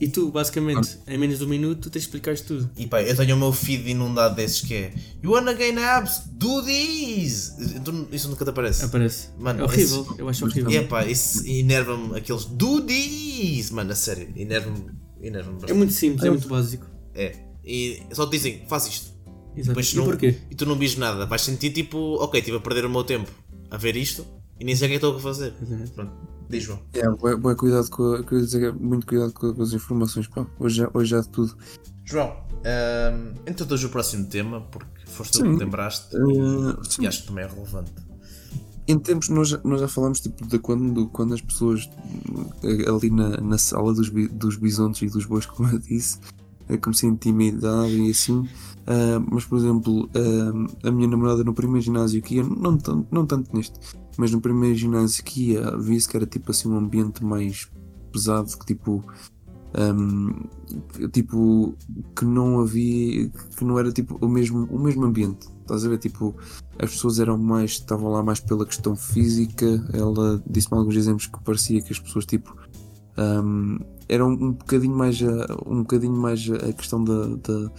E 0.00 0.08
tu, 0.08 0.30
basicamente, 0.30 0.98
em 1.06 1.16
menos 1.16 1.38
de 1.38 1.44
um 1.44 1.48
minuto, 1.48 1.88
tens 1.88 2.02
de 2.02 2.06
explicar 2.08 2.32
isto 2.32 2.48
tudo. 2.58 2.70
E 2.76 2.86
pá, 2.86 3.00
eu 3.02 3.16
tenho 3.16 3.36
o 3.36 3.38
meu 3.38 3.52
feed 3.52 3.88
inundado 3.90 4.34
desses 4.34 4.60
que 4.60 4.74
é 4.74 4.92
You 5.22 5.30
wanna 5.32 5.52
gain 5.54 5.78
abs? 5.78 6.22
Do 6.32 6.62
this! 6.64 7.54
Isso 8.10 8.28
nunca 8.28 8.44
te 8.44 8.50
aparece. 8.50 8.84
Aparece. 8.84 9.28
Mano, 9.38 9.60
é 9.60 9.64
horrível, 9.64 10.02
esse- 10.10 10.20
eu 10.20 10.28
acho 10.28 10.44
horrível. 10.46 10.70
E 10.70 10.76
é 10.78 10.82
pá, 10.82 11.06
isso 11.06 11.46
enerva-me 11.46 12.16
aqueles 12.18 12.44
Do 12.44 12.80
this! 12.82 13.70
Mano, 13.70 13.92
a 13.92 13.94
sério, 13.94 14.28
enerva-me 14.36 14.84
enerva 15.22 15.50
É 15.50 15.52
bastante. 15.54 15.74
muito 15.74 15.92
simples, 15.92 16.24
é 16.24 16.30
muito 16.30 16.48
básico. 16.48 16.86
É. 17.14 17.36
E 17.64 18.02
só 18.12 18.26
te 18.26 18.32
dizem, 18.32 18.62
faz 18.68 18.86
isto. 18.86 19.14
Exato. 19.56 19.68
Depois 19.68 19.92
E 19.92 19.96
não, 19.96 20.04
porquê? 20.06 20.34
e 20.50 20.54
tu 20.56 20.66
não 20.66 20.74
vis 20.76 20.96
nada. 20.96 21.24
Vais 21.24 21.40
sentir 21.40 21.70
tipo, 21.70 21.96
ok, 22.20 22.40
estive 22.40 22.56
a 22.56 22.60
perder 22.60 22.84
o 22.84 22.90
meu 22.90 23.04
tempo 23.04 23.30
a 23.70 23.76
ver 23.76 23.94
isto 23.96 24.26
e 24.58 24.64
nem 24.64 24.74
sei 24.74 24.88
o 24.88 24.90
que 24.90 24.96
é 24.96 24.98
que 24.98 25.06
estou 25.06 25.16
a 25.16 25.20
fazer. 25.20 25.54
Exatamente. 25.62 25.92
Pronto, 25.92 26.12
diz 26.48 26.62
João. 26.64 26.78
É, 26.92 27.08
bué- 27.08 27.36
bué 27.36 27.54
cuidado 27.54 27.88
com, 27.90 28.14
a- 28.14 28.22
dizer, 28.40 28.72
muito 28.74 29.06
cuidado 29.06 29.32
com, 29.32 29.60
as 29.62 29.72
informações, 29.72 30.26
pá. 30.28 30.46
Hoje, 30.58 30.76
já- 30.76 30.90
hoje 30.94 31.10
já 31.10 31.20
de 31.20 31.28
tudo. 31.28 31.56
João, 32.04 32.36
hum, 32.52 33.34
introduz 33.48 33.82
o 33.84 33.88
próximo 33.88 34.26
tema 34.26 34.60
porque 34.70 35.06
foste 35.06 35.38
tu 35.38 35.44
que 35.44 35.50
Sim. 35.50 35.56
te 35.56 35.64
lembraste 35.64 36.16
Eh, 36.16 36.20
e, 36.20 36.90
sim. 36.92 37.06
acho 37.06 37.22
que 37.22 37.28
também 37.28 37.44
é 37.44 37.48
relevante. 37.48 37.92
Em 38.86 38.98
tempos, 38.98 39.30
nós, 39.30 39.48
já- 39.48 39.60
nós 39.64 39.80
já 39.80 39.88
falámos 39.88 40.20
tipo, 40.20 40.46
de 40.46 40.58
quando, 40.58 41.06
quando 41.08 41.32
as 41.32 41.40
pessoas 41.40 41.88
eh, 42.62 42.88
ali 42.90 43.10
na, 43.10 43.38
na 43.40 43.56
sala 43.58 43.94
dos, 43.94 44.10
dos 44.10 44.56
bisontes 44.56 45.00
e 45.02 45.06
dos 45.12 45.24
bois, 45.24 45.46
como 45.46 45.70
eu 45.70 45.78
disse, 45.78 46.18
eh, 46.68 46.76
que 46.76 46.88
me 46.88 46.94
senti 46.94 47.28
intimidado 47.30 47.88
e 47.88 48.10
assim. 48.10 48.46
Ah, 48.86 49.18
mas, 49.30 49.46
por 49.46 49.56
exemplo, 49.56 50.10
ah, 50.14 50.88
a 50.88 50.90
minha 50.90 51.08
namorada 51.08 51.42
no 51.42 51.54
primeiro 51.54 51.80
ginásio 51.80 52.20
que 52.20 52.34
ia, 52.36 52.42
não, 52.42 52.76
tanto- 52.76 53.06
não 53.10 53.24
tanto 53.24 53.56
neste, 53.56 53.78
mas 54.18 54.30
no 54.30 54.40
primeiro 54.40 54.76
ginásio 54.76 55.24
que 55.24 55.52
ia, 55.52 55.76
via-se 55.76 56.08
que 56.08 56.16
era 56.16 56.26
tipo 56.26 56.50
assim 56.50 56.68
um 56.68 56.76
ambiente 56.76 57.24
mais 57.24 57.70
pesado, 58.12 58.56
que 58.58 58.66
tipo. 58.66 59.04
que, 60.92 61.08
tipo 61.08 61.74
que 62.16 62.24
não 62.24 62.60
havia 62.60 63.28
que 63.28 63.64
não 63.64 63.76
era 63.76 63.90
tipo 63.90 64.16
o 64.24 64.28
mesmo 64.28 64.68
o 64.70 64.78
mesmo 64.78 65.04
ambiente 65.04 65.48
estás 65.62 65.84
a 65.84 65.88
ver 65.88 65.98
tipo 65.98 66.32
as 66.78 66.92
pessoas 66.92 67.18
eram 67.18 67.36
mais 67.36 67.72
estavam 67.72 68.08
lá 68.08 68.22
mais 68.22 68.38
pela 68.38 68.64
questão 68.64 68.94
física 68.94 69.66
ela 69.92 70.40
disse-me 70.48 70.78
alguns 70.78 70.94
exemplos 70.94 71.26
que 71.26 71.42
parecia 71.42 71.82
que 71.82 71.92
as 71.92 71.98
pessoas 71.98 72.24
tipo 72.24 72.56
ahm, 73.16 73.78
eram 74.08 74.30
um 74.30 74.52
bocadinho 74.52 74.96
mais 74.96 75.20
a, 75.22 75.46
um 75.66 75.80
bocadinho 75.80 76.16
mais 76.16 76.48
a 76.50 76.72
questão 76.72 77.02
da, 77.02 77.26
da, 77.36 77.72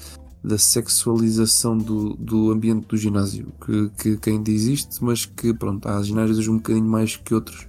da 0.45 0.57
sexualização 0.57 1.77
do, 1.77 2.13
do 2.15 2.51
ambiente 2.51 2.87
do 2.87 2.97
ginásio 2.97 3.51
que, 3.65 3.89
que, 3.97 4.17
que 4.17 4.29
ainda 4.29 4.51
existe 4.51 5.03
mas 5.03 5.25
que 5.25 5.53
pronto 5.53 5.87
há 5.87 6.01
ginásios 6.03 6.47
um 6.47 6.57
bocadinho 6.57 6.85
mais 6.85 7.15
que 7.15 7.33
outros 7.33 7.67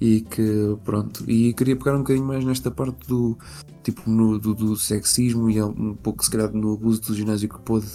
e 0.00 0.20
que 0.20 0.76
pronto 0.84 1.24
e 1.30 1.54
queria 1.54 1.76
pegar 1.76 1.94
um 1.94 1.98
bocadinho 1.98 2.26
mais 2.26 2.44
nesta 2.44 2.70
parte 2.70 3.06
do 3.08 3.38
tipo 3.82 4.08
no, 4.10 4.38
do, 4.38 4.54
do 4.54 4.76
sexismo 4.76 5.48
e 5.50 5.62
um 5.62 5.94
pouco 5.94 6.24
se 6.24 6.30
calhar 6.30 6.52
no 6.52 6.74
abuso 6.74 7.00
do 7.02 7.14
ginásio 7.14 7.48
que 7.48 7.60
pode 7.60 7.86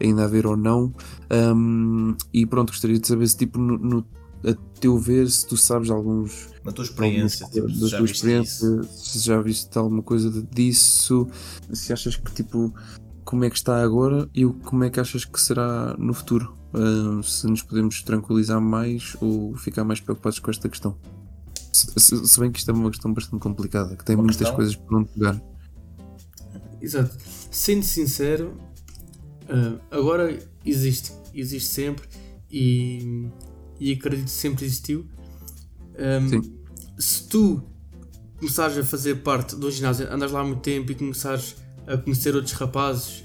ainda 0.00 0.24
haver 0.24 0.46
ou 0.46 0.56
não 0.56 0.92
Ahm, 1.30 2.16
e 2.32 2.46
pronto 2.46 2.70
gostaria 2.70 2.98
de 2.98 3.06
saber 3.06 3.28
se 3.28 3.36
tipo 3.36 3.58
no, 3.58 3.78
no- 3.78 4.06
a 4.46 4.52
teu 4.78 4.98
ver 4.98 5.30
se 5.30 5.46
tu 5.46 5.56
sabes 5.56 5.90
alguns 5.90 6.48
Na 6.64 6.70
tua 6.70 6.84
experiência, 6.84 7.46
tipo, 7.46 7.60
algumas- 7.60 7.76
se 7.78 7.82
da 7.84 7.88
já 7.88 7.96
tua 7.98 8.04
isso. 8.04 8.14
experiência 8.14 8.82
se 8.82 9.18
já 9.20 9.40
viste 9.40 9.78
alguma 9.78 10.02
coisa 10.02 10.30
disso 10.54 11.26
se 11.72 11.92
achas 11.92 12.16
que 12.16 12.30
tipo 12.32 12.72
como 13.24 13.44
é 13.44 13.50
que 13.50 13.56
está 13.56 13.82
agora 13.82 14.28
e 14.34 14.44
como 14.44 14.84
é 14.84 14.90
que 14.90 15.00
achas 15.00 15.24
que 15.24 15.40
será 15.40 15.94
no 15.98 16.12
futuro 16.14 16.54
Ahm, 16.76 17.22
se 17.22 17.46
nos 17.46 17.62
podemos 17.62 18.02
tranquilizar 18.02 18.60
mais 18.60 19.16
ou 19.20 19.56
ficar 19.56 19.84
mais 19.84 20.00
preocupados 20.00 20.40
com 20.40 20.50
esta 20.50 20.68
questão 20.68 20.96
se, 21.72 21.86
se- 21.96 22.26
se 22.26 22.40
bem 22.40 22.50
que 22.50 22.58
isto 22.58 22.70
é 22.70 22.74
uma 22.74 22.90
questão 22.90 23.12
bastante 23.14 23.40
complicada 23.40 23.94
que 23.96 24.04
tem 24.04 24.16
Uma 24.16 24.22
muitas 24.24 24.38
questão? 24.38 24.56
coisas 24.56 24.74
por 24.76 24.96
onde 24.98 25.08
pegar 25.10 25.40
Exato. 26.80 27.14
Sendo 27.50 27.82
sincero, 27.84 28.56
ah, 29.48 29.78
agora 29.90 30.38
existe. 30.66 31.12
Existe 31.32 31.68
sempre 31.70 32.06
e, 32.50 33.26
e 33.80 33.92
acredito 33.92 34.26
que 34.26 34.30
sempre 34.30 34.64
existiu. 34.66 35.06
Ahm, 35.98 36.28
Sim. 36.28 36.54
Se 36.98 37.26
tu 37.28 37.62
começares 38.38 38.76
a 38.76 38.84
fazer 38.84 39.16
parte 39.22 39.56
do 39.56 39.70
ginásio, 39.70 40.12
andas 40.12 40.30
lá 40.30 40.40
há 40.40 40.44
muito 40.44 40.60
tempo 40.60 40.92
e 40.92 40.94
começares 40.94 41.56
a 41.86 41.96
conhecer 41.96 42.34
outros 42.34 42.54
rapazes 42.54 43.24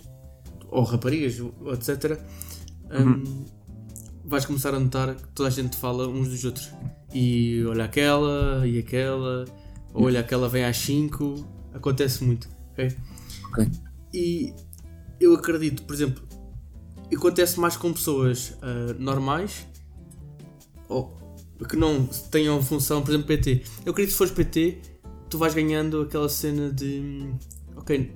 ou 0.70 0.84
raparigas, 0.84 1.38
etc., 1.74 2.20
ahm, 2.90 3.24
vais 4.26 4.46
começar 4.46 4.74
a 4.74 4.80
notar 4.80 5.16
que 5.16 5.28
toda 5.30 5.50
a 5.50 5.52
gente 5.52 5.76
fala 5.78 6.08
uns 6.08 6.30
dos 6.30 6.44
outros. 6.46 6.70
E 7.14 7.64
olha 7.66 7.86
aquela, 7.86 8.68
e 8.68 8.78
aquela, 8.78 9.46
ou 9.94 10.06
olha 10.06 10.20
aquela 10.20 10.48
vem 10.48 10.64
às 10.64 10.78
5, 10.78 11.48
acontece 11.74 12.24
muito. 12.24 12.48
ok? 12.72 12.96
Ok. 13.52 13.68
E 14.14 14.54
eu 15.20 15.34
acredito, 15.34 15.84
por 15.84 15.94
exemplo, 15.94 16.24
acontece 17.14 17.60
mais 17.60 17.76
com 17.76 17.92
pessoas 17.92 18.56
ah, 18.62 18.96
normais 18.98 19.66
ou 20.88 21.18
que 21.68 21.76
não 21.76 22.06
tenham 22.32 22.62
função, 22.62 23.02
por 23.02 23.12
exemplo, 23.12 23.28
PT. 23.28 23.64
Eu 23.86 23.92
acredito 23.92 23.96
que 23.96 24.12
se 24.12 24.18
fores 24.18 24.32
PT, 24.32 24.78
tu 25.30 25.38
vais 25.38 25.54
ganhando 25.54 26.02
aquela 26.02 26.30
cena 26.30 26.72
de 26.72 27.30
ok, 27.76 28.12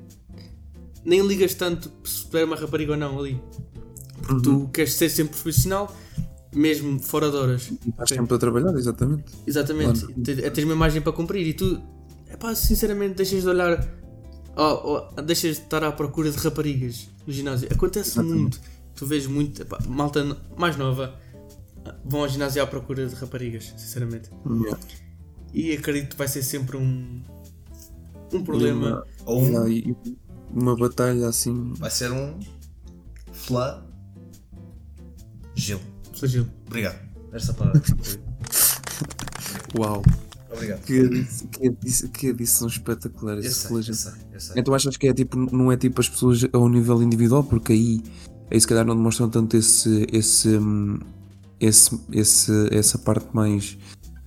nem 1.06 1.26
ligas 1.26 1.54
tanto 1.54 1.92
se 2.04 2.28
tu 2.28 2.38
é 2.38 2.44
uma 2.46 2.56
rapariga 2.56 2.94
ou 2.94 2.98
não 2.98 3.20
ali. 3.20 3.42
Porque 4.22 4.42
tu 4.44 4.70
queres 4.74 4.94
ser 4.94 5.10
sempre 5.10 5.34
profissional, 5.34 5.94
mesmo 6.56 7.00
fora 7.00 7.30
de 7.30 7.36
horas. 7.36 7.72
e 7.86 7.90
estás 7.90 8.10
sempre 8.10 8.36
a 8.36 8.38
trabalhar 8.38 8.74
exatamente 8.78 9.26
Exatamente, 9.46 10.00
Claro. 10.06 10.22
Te- 10.22 10.50
tens 10.52 10.64
uma 10.64 10.74
imagem 10.74 11.02
para 11.02 11.12
cumprir 11.12 11.46
e 11.48 11.54
tu, 11.54 11.82
epá, 12.32 12.56
sinceramente, 12.56 13.16
deixas 13.16 13.42
de 13.42 13.50
olhar, 13.50 13.86
oh, 14.56 15.22
deixas 15.22 15.58
de 15.58 15.64
estar 15.64 15.84
à 15.84 15.92
procura 15.92 16.32
de 16.32 16.38
raparigas 16.38 17.10
no 17.28 17.34
ginásio. 17.34 17.68
Acontece 17.72 18.12
Exatamente. 18.12 18.40
muito, 18.40 18.62
tu 18.96 19.06
vês 19.06 19.28
muito, 19.28 19.62
epá, 19.62 19.78
malta 19.88 20.38
mais 20.58 20.78
nova 20.78 21.20
vão 22.06 22.22
ao 22.22 22.30
ginásio 22.30 22.64
à 22.64 22.68
procura 22.68 23.06
de 23.08 23.16
raparigas, 23.16 23.74
sinceramente. 23.76 24.30
Yeah. 24.50 24.80
E 25.54 25.74
acredito 25.74 26.12
que 26.12 26.16
vai 26.18 26.30
ser 26.30 26.42
sempre 26.44 26.78
um, 26.78 27.22
um 28.32 28.44
problema. 28.44 29.06
Ou 29.26 29.42
um, 29.44 29.96
uma 30.54 30.76
batalha 30.76 31.28
assim 31.28 31.74
vai 31.78 31.90
ser 31.90 32.12
um 32.12 32.40
Fla 33.32 33.86
Gil. 35.56 35.80
Flagelo. 36.14 36.50
Obrigado. 36.68 37.00
Esta 37.32 37.54
palavra. 37.54 37.82
uau 39.78 40.02
Obrigado. 40.52 40.82
que 40.82 40.94
edição, 40.94 41.48
que 41.48 41.66
edição, 41.66 42.10
que 42.10 42.28
edição 42.28 42.68
espetacular 42.68 43.34
Eu 43.36 43.40
esse 43.40 43.72
eu 43.74 43.84
sei, 43.84 44.12
eu 44.32 44.40
sei. 44.40 44.54
Então 44.56 44.74
achas 44.74 44.96
que 44.96 45.08
é 45.08 45.14
tipo, 45.14 45.38
não 45.38 45.72
é 45.72 45.78
tipo 45.78 46.00
as 46.00 46.08
pessoas 46.08 46.46
ao 46.54 46.70
nível 46.70 47.02
individual, 47.02 47.44
porque 47.44 47.74
aí, 47.74 48.02
aí 48.52 48.62
se 48.62 48.68
calhar 48.68 48.86
não 48.86 48.96
demonstram 48.96 49.30
tanto 49.30 49.58
esse, 49.58 50.06
esse, 50.12 50.50
hum, 50.50 51.00
esse, 51.60 52.00
esse 52.12 52.52
essa 52.72 53.00
parte 53.00 53.28
mais 53.34 53.78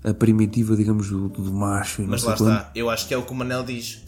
ah, 0.03 0.13
primitiva, 0.13 0.77
digamos, 0.77 1.09
do, 1.09 1.29
do 1.29 1.53
macho. 1.53 2.03
e 2.03 2.05
não 2.05 2.11
Mas 2.11 2.25
lá 2.25 2.35
está, 2.35 2.71
eu 2.75 2.91
acho 2.91 3.07
que 3.07 3.15
é 3.15 3.17
o 3.17 3.25
que 3.25 3.33
o 3.33 3.35
Manel 3.35 3.65
diz. 3.65 4.03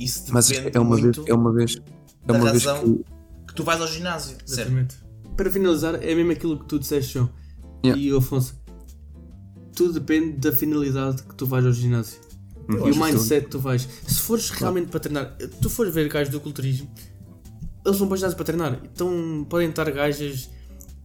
Isso 0.00 0.20
depende 0.20 0.34
Mas 0.34 0.50
é 0.50 0.80
uma 0.80 0.96
vez, 0.96 1.16
muito 1.16 1.30
é 1.30 1.34
uma 1.34 1.52
vez, 1.52 1.76
é 1.76 2.26
da 2.26 2.34
uma 2.34 2.50
vez 2.50 2.64
razão 2.64 2.96
que 2.96 3.04
que 3.46 3.54
tu 3.54 3.64
vais 3.64 3.80
ao 3.80 3.86
ginásio. 3.88 4.36
Certo? 4.46 4.52
Exatamente. 4.52 4.96
Para 5.36 5.50
finalizar, 5.50 5.96
é 5.96 6.14
mesmo 6.14 6.32
aquilo 6.32 6.58
que 6.58 6.66
tu 6.66 6.78
disseste, 6.78 7.14
João. 7.14 7.30
Yeah. 7.84 8.00
E 8.00 8.16
Afonso. 8.16 8.54
Tudo 9.74 9.94
depende 9.94 10.36
da 10.36 10.52
finalidade 10.52 11.22
que 11.22 11.34
tu 11.34 11.46
vais 11.46 11.64
ao 11.64 11.72
ginásio. 11.72 12.20
Hum, 12.68 12.88
e 12.88 12.92
o 12.92 12.96
mindset 12.96 13.46
que 13.46 13.50
tu 13.50 13.58
vais. 13.58 13.88
Se 14.06 14.20
fores 14.20 14.50
realmente 14.50 14.88
para 14.88 15.00
treinar, 15.00 15.36
tu 15.60 15.68
fores 15.68 15.92
ver 15.92 16.08
gajos 16.08 16.30
do 16.30 16.40
culturismo, 16.40 16.88
eles 17.84 17.98
vão 17.98 18.06
para 18.06 18.14
o 18.14 18.16
ginásio 18.18 18.36
para 18.36 18.44
treinar. 18.44 18.80
Então 18.84 19.46
podem 19.48 19.68
estar 19.68 19.90
gajas 19.90 20.48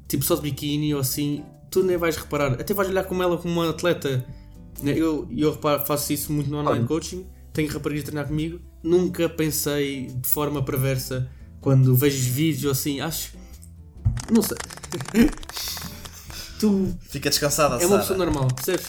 tipo 0.08 0.24
só 0.24 0.36
de 0.36 0.42
biquíni 0.42 0.94
ou 0.94 1.00
assim, 1.00 1.44
tu 1.72 1.84
nem 1.84 1.98
vais 1.98 2.16
reparar. 2.16 2.54
Até 2.54 2.74
vais 2.74 2.90
olhar 2.90 3.06
como 3.06 3.24
ela 3.24 3.38
como 3.38 3.54
uma 3.54 3.70
atleta 3.70 4.26
né, 4.82 4.94
eu, 4.96 5.28
eu 5.36 5.52
reparo, 5.52 5.86
faço 5.86 6.12
isso 6.14 6.32
muito 6.32 6.50
no 6.50 6.58
online 6.58 6.86
coaching, 6.86 7.26
tenho 7.54 7.72
raparigas 7.72 8.04
a 8.04 8.06
treinar 8.08 8.28
comigo, 8.28 8.60
nunca 8.86 9.28
pensei 9.28 10.08
de 10.08 10.28
forma 10.28 10.64
perversa 10.64 11.28
quando 11.60 11.96
vejo 11.96 12.32
vídeos 12.32 12.66
ou 12.66 12.72
assim, 12.72 13.02
acho. 13.02 13.34
Não 14.32 14.42
sei. 14.42 14.58
tu 16.60 16.96
Fica 17.10 17.30
descansada, 17.30 17.82
é 17.82 17.88
uma 17.88 17.98
pessoa 17.98 18.18
normal, 18.18 18.48
percebes? 18.48 18.86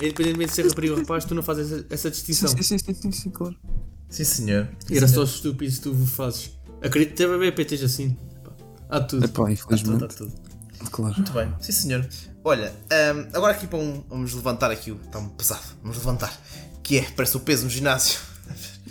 Independentemente 0.00 0.50
de 0.50 0.56
ser 0.56 0.66
rapariga 0.68 0.94
ou 0.94 1.00
rapaz, 1.00 1.24
tu 1.24 1.34
não 1.34 1.42
fazes 1.42 1.72
essa, 1.72 1.86
essa 1.90 2.10
distinção. 2.10 2.48
Sim, 2.48 2.62
sim, 2.62 2.78
sim, 2.78 2.94
sim, 2.94 3.12
sim, 3.12 3.30
claro. 3.30 3.56
Sim, 4.08 4.24
senhor. 4.24 4.68
Era 4.90 5.06
só 5.06 5.22
estúpido 5.22 5.70
se 5.70 5.80
tu 5.80 5.94
fazes. 5.94 6.50
Acredito 6.82 7.14
que 7.16 7.22
haver 7.22 7.54
PTs 7.54 7.82
assim. 7.82 8.16
Há 8.88 9.00
tudo. 9.00 9.24
Epá, 9.24 9.50
infelizmente, 9.50 9.98
tudo, 9.98 10.08
tá 10.08 10.14
tudo. 10.14 10.90
claro. 10.90 11.14
Muito 11.14 11.32
bem, 11.32 11.52
sim 11.60 11.72
senhor. 11.72 12.08
Olha, 12.44 12.72
hum, 12.72 13.28
agora 13.32 13.52
aqui 13.52 13.66
para 13.66 13.78
um, 13.78 14.02
vamos 14.08 14.32
levantar 14.34 14.70
aqui 14.70 14.90
o. 14.90 14.96
Está 14.96 15.18
um 15.18 15.28
pesado, 15.28 15.62
vamos 15.82 15.98
levantar. 15.98 16.32
Que 16.82 16.98
é, 16.98 17.10
parece 17.10 17.36
o 17.36 17.40
peso 17.40 17.64
no 17.64 17.70
ginásio. 17.70 18.18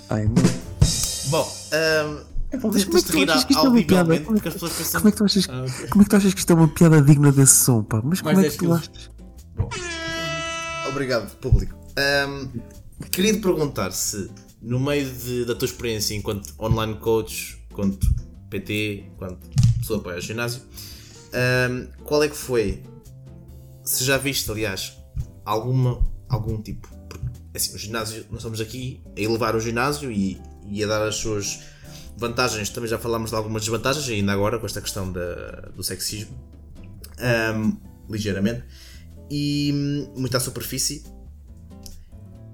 Ai. 0.09 0.27
Bom, 1.29 1.47
mas 2.71 2.85
como 2.85 2.97
é 2.97 3.01
tens 3.01 3.03
que 3.03 3.11
de 3.11 3.17
rir 3.17 3.25
tu 3.25 3.31
achas 3.31 3.43
que 3.45 3.53
isto 3.53 3.65
é 3.65 3.69
uma 3.69 3.83
piada? 3.83 4.09
pensam. 4.09 4.25
Como 4.25 4.37
é 4.37 5.11
que 5.11 5.17
tu 5.17 5.25
achas, 5.25 5.49
Ah, 5.49 5.65
ok. 5.67 5.87
como 5.89 6.01
é 6.01 6.03
que 6.05 6.09
tu 6.09 6.15
achas 6.15 6.33
que 6.33 6.39
isto 6.39 6.51
é 6.51 6.55
uma 6.55 6.67
piada 6.69 7.01
digna 7.01 7.31
desse 7.31 7.55
som, 7.65 7.83
pá? 7.83 8.01
Mas 8.03 8.21
como 8.21 8.33
Mais 8.35 8.39
é 8.39 8.41
10 8.49 8.53
que 8.57 8.65
tu 8.65 8.73
achas? 8.73 9.09
Obrigado, 10.89 11.29
público. 11.37 11.75
Hum, 12.27 12.49
queria 13.11 13.33
te 13.33 13.39
perguntar 13.39 13.91
se, 13.91 14.29
no 14.61 14.79
meio 14.79 15.09
de- 15.11 15.45
da 15.45 15.55
tua 15.55 15.65
experiência 15.65 16.15
enquanto 16.15 16.53
online 16.59 16.95
coach, 16.95 17.61
enquanto 17.69 18.07
PT, 18.49 19.05
enquanto 19.13 19.39
pessoa 19.79 19.99
para 20.01 20.17
o 20.17 20.21
ginásio, 20.21 20.61
hum, 21.71 21.87
qual 22.05 22.23
é 22.23 22.29
que 22.29 22.37
foi, 22.37 22.81
se 23.83 24.03
já 24.05 24.17
viste, 24.17 24.49
aliás, 24.49 24.93
alguma, 25.43 25.99
algum 26.29 26.61
tipo, 26.61 26.87
assim, 27.57 27.75
o 27.75 27.77
ginásio, 27.77 28.25
nós 28.29 28.39
estamos 28.39 28.61
aqui 28.61 29.01
a 29.15 29.19
elevar 29.21 29.55
o 29.55 29.59
ginásio 29.59 30.11
e, 30.11 30.39
e 30.69 30.83
a 30.83 30.87
dar 30.87 31.05
as 31.07 31.15
suas 31.15 31.59
vantagens, 32.17 32.69
também 32.69 32.89
já 32.89 32.97
falámos 32.97 33.29
de 33.31 33.35
algumas 33.35 33.61
desvantagens, 33.63 34.07
ainda 34.09 34.31
agora 34.33 34.57
com 34.57 34.65
esta 34.65 34.81
questão 34.81 35.11
da- 35.11 35.69
do 35.75 35.83
sexismo, 35.83 36.35
hum, 37.55 37.77
ligeiramente 38.09 38.63
e 39.29 39.71
hum, 39.73 40.13
muita 40.17 40.39
superfície. 40.39 41.03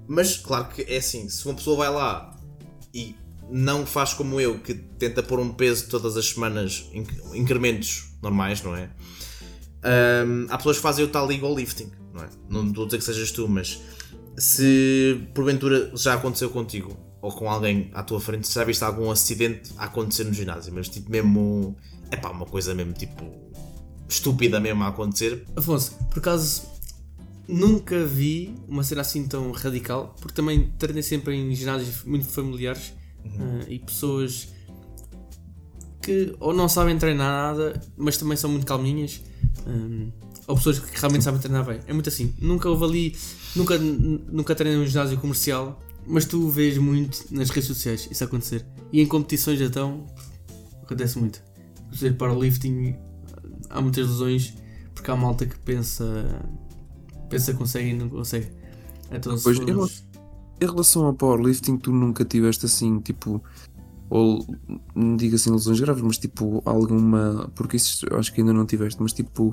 Mas 0.06 0.36
claro 0.36 0.68
que 0.68 0.82
é 0.82 0.98
assim, 0.98 1.28
se 1.28 1.44
uma 1.46 1.54
pessoa 1.54 1.76
vai 1.78 1.90
lá 1.90 2.38
e 2.92 3.14
não 3.50 3.86
faz 3.86 4.12
como 4.12 4.40
eu, 4.40 4.58
que 4.58 4.74
tenta 4.74 5.22
pôr 5.22 5.38
um 5.40 5.50
peso 5.52 5.88
todas 5.88 6.16
as 6.16 6.26
semanas, 6.30 6.88
inc- 6.92 7.12
incrementos 7.34 8.04
normais, 8.22 8.62
não 8.62 8.74
é? 8.76 8.90
Hum, 10.26 10.46
há 10.50 10.56
pessoas 10.58 10.76
que 10.76 10.82
fazem 10.82 11.04
o 11.04 11.08
tal 11.08 11.26
legal 11.26 11.54
lifting, 11.54 11.90
não 12.12 12.22
é? 12.22 12.28
Não 12.48 12.66
estou 12.68 12.84
a 12.84 12.86
dizer 12.86 12.98
que 12.98 13.04
sejas 13.04 13.30
tu, 13.30 13.48
mas 13.48 13.80
se 14.36 15.20
porventura 15.34 15.92
já 15.94 16.14
aconteceu 16.14 16.50
contigo 16.50 16.96
ou 17.20 17.32
com 17.32 17.50
alguém 17.50 17.90
à 17.94 18.02
tua 18.02 18.20
frente, 18.20 18.46
se 18.46 18.54
já 18.54 18.64
viste 18.64 18.84
algum 18.84 19.10
acidente 19.10 19.72
a 19.78 19.84
acontecer 19.84 20.24
no 20.24 20.32
ginásio, 20.32 20.72
mas 20.74 20.88
tipo 20.88 21.10
mesmo, 21.10 21.74
é 22.10 22.16
pá, 22.16 22.30
uma 22.30 22.46
coisa 22.46 22.74
mesmo 22.74 22.92
tipo 22.92 23.24
estúpida 24.08 24.60
mesmo 24.60 24.84
a 24.84 24.88
acontecer, 24.88 25.44
Afonso, 25.56 25.94
por 26.10 26.18
acaso 26.18 26.74
nunca 27.48 28.04
vi 28.04 28.54
uma 28.68 28.82
cena 28.82 29.00
assim 29.00 29.26
tão 29.26 29.50
radical, 29.52 30.14
porque 30.20 30.34
também 30.34 30.72
treinei 30.78 31.02
sempre 31.02 31.34
em 31.34 31.54
ginásios 31.54 32.04
muito 32.04 32.26
familiares 32.26 32.92
ah, 33.24 33.64
e 33.68 33.78
pessoas 33.78 34.48
que 36.02 36.36
ou 36.38 36.52
não 36.52 36.68
sabem 36.68 36.98
treinar 36.98 37.54
nada, 37.54 37.80
mas 37.96 38.18
também 38.18 38.36
são 38.36 38.50
muito 38.50 38.66
calminhas, 38.66 39.22
ah, 39.66 40.23
ou 40.46 40.56
pessoas 40.56 40.78
que 40.78 40.98
realmente 41.00 41.24
sabem 41.24 41.40
treinar 41.40 41.64
bem. 41.64 41.80
É 41.86 41.92
muito 41.92 42.08
assim. 42.08 42.34
Nunca 42.40 42.68
houve 42.68 42.84
ali, 42.84 43.16
nunca, 43.56 43.78
nunca 43.78 44.54
treinei 44.54 44.78
num 44.80 44.86
ginásio 44.86 45.18
comercial, 45.18 45.80
mas 46.06 46.24
tu 46.24 46.48
vês 46.50 46.76
muito 46.78 47.24
nas 47.30 47.50
redes 47.50 47.66
sociais 47.68 48.08
isso 48.10 48.22
acontecer. 48.24 48.64
E 48.92 49.00
em 49.00 49.06
competições 49.06 49.60
então 49.60 50.06
acontece 50.82 51.18
muito. 51.18 51.42
Exemplo, 51.92 52.18
powerlifting 52.18 52.94
há 53.70 53.80
muitas 53.80 54.06
lesões 54.08 54.54
porque 54.94 55.10
há 55.10 55.16
malta 55.16 55.46
que 55.46 55.58
pensa 55.60 56.04
pensa 57.30 57.52
que 57.52 57.58
consegue 57.58 57.88
e 57.90 57.94
não 57.94 58.08
consegue. 58.08 58.48
Então, 59.10 59.36
se 59.36 59.44
Pois, 59.44 59.56
formos- 59.58 60.04
eu- 60.14 60.14
Em 60.68 60.70
relação 60.70 61.04
ao 61.06 61.12
powerlifting, 61.14 61.76
tu 61.78 61.90
nunca 61.92 62.24
tiveste 62.24 62.64
assim, 62.66 63.00
tipo, 63.00 63.42
ou 64.08 64.46
não 64.94 65.16
digo 65.16 65.34
assim 65.34 65.50
lesões 65.50 65.80
graves, 65.80 66.02
mas 66.02 66.16
tipo 66.18 66.62
alguma, 66.64 67.50
porque 67.56 67.76
isso 67.76 68.06
eu 68.08 68.18
acho 68.18 68.32
que 68.32 68.40
ainda 68.40 68.52
não 68.52 68.64
tiveste, 68.64 69.02
mas 69.02 69.12
tipo 69.12 69.52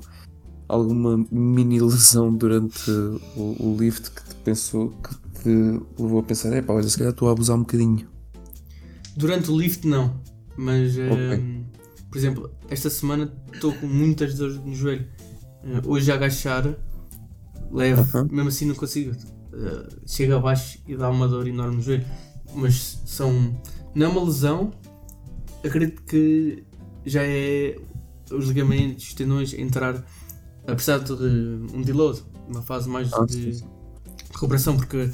alguma 0.72 1.26
mini 1.32 1.80
lesão 1.80 2.34
durante 2.34 2.90
o, 3.36 3.56
o 3.60 3.78
lift 3.80 4.10
que 4.12 4.24
te 4.24 4.36
pensou, 4.36 4.90
que 4.90 5.42
te 5.42 5.82
levou 6.00 6.20
a 6.20 6.24
pensar, 6.24 6.54
é 6.54 6.62
pá, 6.62 6.74
olha, 6.74 6.88
se 6.88 6.98
calhar 6.98 7.12
estou 7.12 7.28
a 7.30 7.32
abusar 7.32 7.58
um 7.58 7.62
bocadinho. 7.62 8.08
Durante 9.16 9.52
o 9.52 9.60
lift 9.60 9.86
não, 9.86 10.22
mas 10.56 10.96
hum, 10.98 11.66
por 12.10 12.18
exemplo, 12.18 12.52
esta 12.70 12.90
semana 12.90 13.34
estou 13.54 13.74
com 13.74 13.88
muitas 13.88 14.36
dores 14.36 14.58
no 14.58 14.74
joelho. 14.74 15.08
Uh, 15.64 15.92
hoje 15.92 16.12
a 16.12 16.16
agachar, 16.16 16.76
levo, 17.72 18.02
Aham. 18.02 18.28
mesmo 18.32 18.50
assim 18.50 18.66
não 18.66 18.76
consigo. 18.76 19.12
Uh, 19.54 19.88
chego 20.06 20.36
abaixo 20.36 20.80
e 20.88 20.96
dá 20.96 21.10
uma 21.10 21.28
dor 21.28 21.48
enorme 21.48 21.78
no 21.78 21.82
joelho. 21.82 22.06
Mas 22.56 23.02
são. 23.06 23.56
Não 23.94 24.06
é 24.06 24.10
uma 24.10 24.24
lesão, 24.24 24.72
acredito 25.64 26.02
que 26.04 26.64
já 27.06 27.24
é 27.24 27.78
os 28.32 28.48
ligamentos, 28.48 29.08
os 29.08 29.14
tendões 29.14 29.54
entrar 29.54 30.06
a 30.68 30.74
precisar 30.74 31.00
de 31.00 31.14
um 31.14 31.82
deload, 31.82 32.22
uma 32.48 32.62
fase 32.62 32.88
mais 32.90 33.12
Ah, 33.14 33.26
de 33.26 33.56
sim, 33.56 33.66
recuperação, 34.34 34.76
porque 34.78 35.10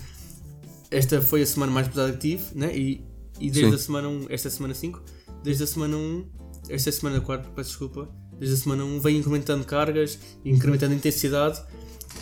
esta 0.91 1.21
foi 1.21 1.41
a 1.41 1.45
semana 1.45 1.71
mais 1.71 1.87
pesada 1.87 2.11
que 2.13 2.17
tive, 2.19 2.43
né? 2.55 2.75
e, 2.75 3.03
e 3.39 3.49
desde 3.51 3.69
Sim. 3.71 3.75
a 3.75 3.77
semana 3.77 4.07
1, 4.09 4.25
esta 4.29 4.49
semana 4.49 4.73
5, 4.73 5.01
desde 5.43 5.63
a 5.63 5.67
semana 5.67 5.95
1, 5.97 6.25
esta 6.69 6.91
semana 6.91 7.21
4, 7.21 7.51
peço 7.51 7.69
desculpa, 7.69 8.09
desde 8.39 8.55
a 8.55 8.59
semana 8.59 8.83
1 8.83 8.99
venho 8.99 9.19
incrementando 9.19 9.63
cargas, 9.65 10.17
incrementando 10.45 10.93
intensidade 10.93 11.61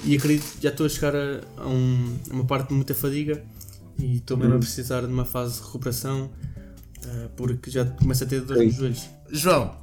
e 0.04 0.16
acredito 0.16 0.46
que 0.58 0.64
já 0.64 0.70
estou 0.70 0.86
a 0.86 0.90
chegar 0.90 1.16
a, 1.16 1.42
a 1.58 1.68
um- 1.68 2.18
a 2.30 2.34
uma 2.34 2.46
parte 2.46 2.70
de 2.70 2.74
muita 2.76 2.94
fadiga 2.94 3.44
e 3.98 4.18
estou 4.18 4.36
mesmo 4.38 4.56
a 4.56 4.60
precisar 4.60 5.02
de 5.02 5.08
uma 5.14 5.26
fase 5.26 5.60
de 5.60 5.66
recuperação 5.66 6.30
ah, 7.08 7.30
porque 7.38 7.70
já 7.72 7.86
começo 7.86 8.24
a 8.24 8.28
ter 8.28 8.42
dores 8.42 8.60
Sim. 8.62 8.66
nos 8.68 8.76
joelhos. 8.76 9.10
João, 9.32 9.76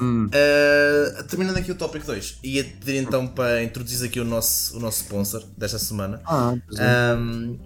Hum, 0.00 0.26
Uh, 0.26 1.24
terminando 1.24 1.56
aqui 1.56 1.70
o 1.70 1.74
tópico 1.74 2.06
2, 2.06 2.38
ia 2.42 2.64
pedir 2.64 2.96
então 2.96 3.26
para 3.26 3.62
introduzir 3.62 4.08
aqui 4.08 4.20
o 4.20 4.24
nosso, 4.24 4.76
o 4.76 4.80
nosso 4.80 5.02
sponsor 5.02 5.42
desta 5.56 5.78
semana. 5.78 6.20
Ah, 6.24 6.54
pois 6.66 6.80
é. 6.80 7.14
Um, 7.14 7.58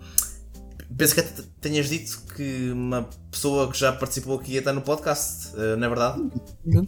penso 0.97 1.15
que 1.15 1.21
até 1.21 1.43
tenhas 1.61 1.89
dito 1.89 2.23
que 2.35 2.71
uma 2.73 3.09
pessoa 3.31 3.71
que 3.71 3.79
já 3.79 3.93
participou 3.93 4.39
aqui 4.39 4.53
ia 4.53 4.59
estar 4.59 4.73
no 4.73 4.81
podcast, 4.81 5.55
uh, 5.55 5.77
não 5.77 5.87
é 5.87 5.89
verdade? 5.89 6.23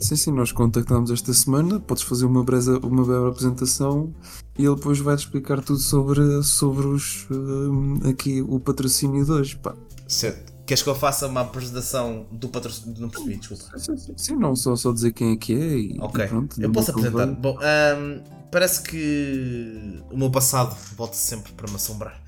Sim, 0.00 0.16
sim, 0.16 0.32
nós 0.32 0.52
contactámos 0.52 1.10
esta 1.10 1.32
semana, 1.32 1.78
podes 1.80 2.02
fazer 2.02 2.24
uma 2.24 2.42
breve, 2.42 2.70
uma 2.82 3.04
breve 3.04 3.28
apresentação 3.28 4.12
e 4.58 4.64
ele 4.64 4.74
depois 4.74 4.98
vai-te 4.98 5.20
explicar 5.20 5.60
tudo 5.60 5.78
sobre, 5.78 6.42
sobre 6.42 6.86
os, 6.86 7.26
hum, 7.30 8.00
aqui 8.08 8.42
o 8.42 8.58
patrocínio 8.58 9.24
de 9.24 9.30
hoje, 9.30 9.56
pá. 9.56 9.74
Certo. 10.08 10.55
Queres 10.66 10.82
que 10.82 10.88
eu 10.88 10.94
faça 10.96 11.28
uma 11.28 11.42
apresentação 11.42 12.26
do 12.32 12.48
patrocínio? 12.48 13.00
Não 13.00 13.08
percebi, 13.08 13.36
desculpa. 13.36 13.78
Sim, 13.78 13.96
sim, 13.96 14.14
sim, 14.16 14.36
não 14.36 14.56
só, 14.56 14.74
só 14.74 14.92
dizer 14.92 15.12
quem 15.12 15.32
é 15.32 15.36
que 15.36 15.52
é 15.54 15.78
e, 15.78 15.96
Ok, 16.00 16.24
e 16.24 16.28
pronto. 16.28 16.60
eu 16.60 16.72
posso 16.72 16.90
apresentar. 16.90 17.26
Bom, 17.26 17.56
um, 17.56 18.22
parece 18.50 18.82
que 18.82 20.02
o 20.10 20.16
meu 20.18 20.30
passado 20.30 20.76
volta 20.96 21.14
sempre 21.14 21.52
para 21.52 21.68
me 21.70 21.76
assombrar. 21.76 22.20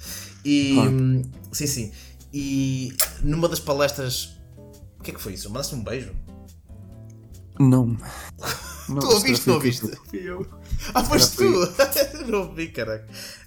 E. 0.45 0.73
Claro. 0.75 0.91
hum, 0.93 1.23
Sim, 1.53 1.67
sim. 1.67 1.93
E 2.33 2.97
numa 3.23 3.49
das 3.49 3.59
palestras. 3.61 4.37
O 5.01 5.03
que 5.03 5.11
é 5.11 5.15
que 5.15 5.21
foi 5.21 5.33
isso? 5.35 5.49
Mandaste 5.51 5.75
um 5.75 5.83
beijo? 5.83 6.13
Não. 7.59 7.97
não 8.89 8.99
Tu 9.01 9.07
ouviste, 9.09 9.49
não 9.49 9.55
ouviste? 9.57 9.91
Ah, 10.95 11.03
foste 11.05 11.37
tu! 11.37 11.45
Não 12.31 12.41
ouvi, 12.49 12.69
caralho. 12.69 13.05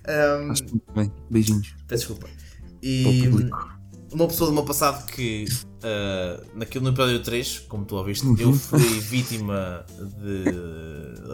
Um, 0.07 0.51
Acho 0.51 0.63
muito 0.65 0.91
bem. 0.93 1.11
Beijinhos. 1.29 1.75
peço 1.87 2.07
desculpa. 2.07 2.27
Para 2.27 2.79
o 2.79 2.81
E 2.83 3.29
público. 3.29 3.80
Uma 4.11 4.27
pessoa 4.27 4.49
do 4.49 4.53
meu 4.53 4.63
passado 4.63 5.05
que, 5.07 5.45
uh, 5.83 6.45
naquele 6.53 6.83
no 6.83 6.91
episódio 6.91 7.21
3, 7.21 7.59
como 7.67 7.85
tu 7.85 7.95
ouviste, 7.95 8.25
Uhum. 8.25 8.35
eu 8.39 8.53
fui 8.53 8.79
vítima 8.99 9.85
de, 9.99 10.43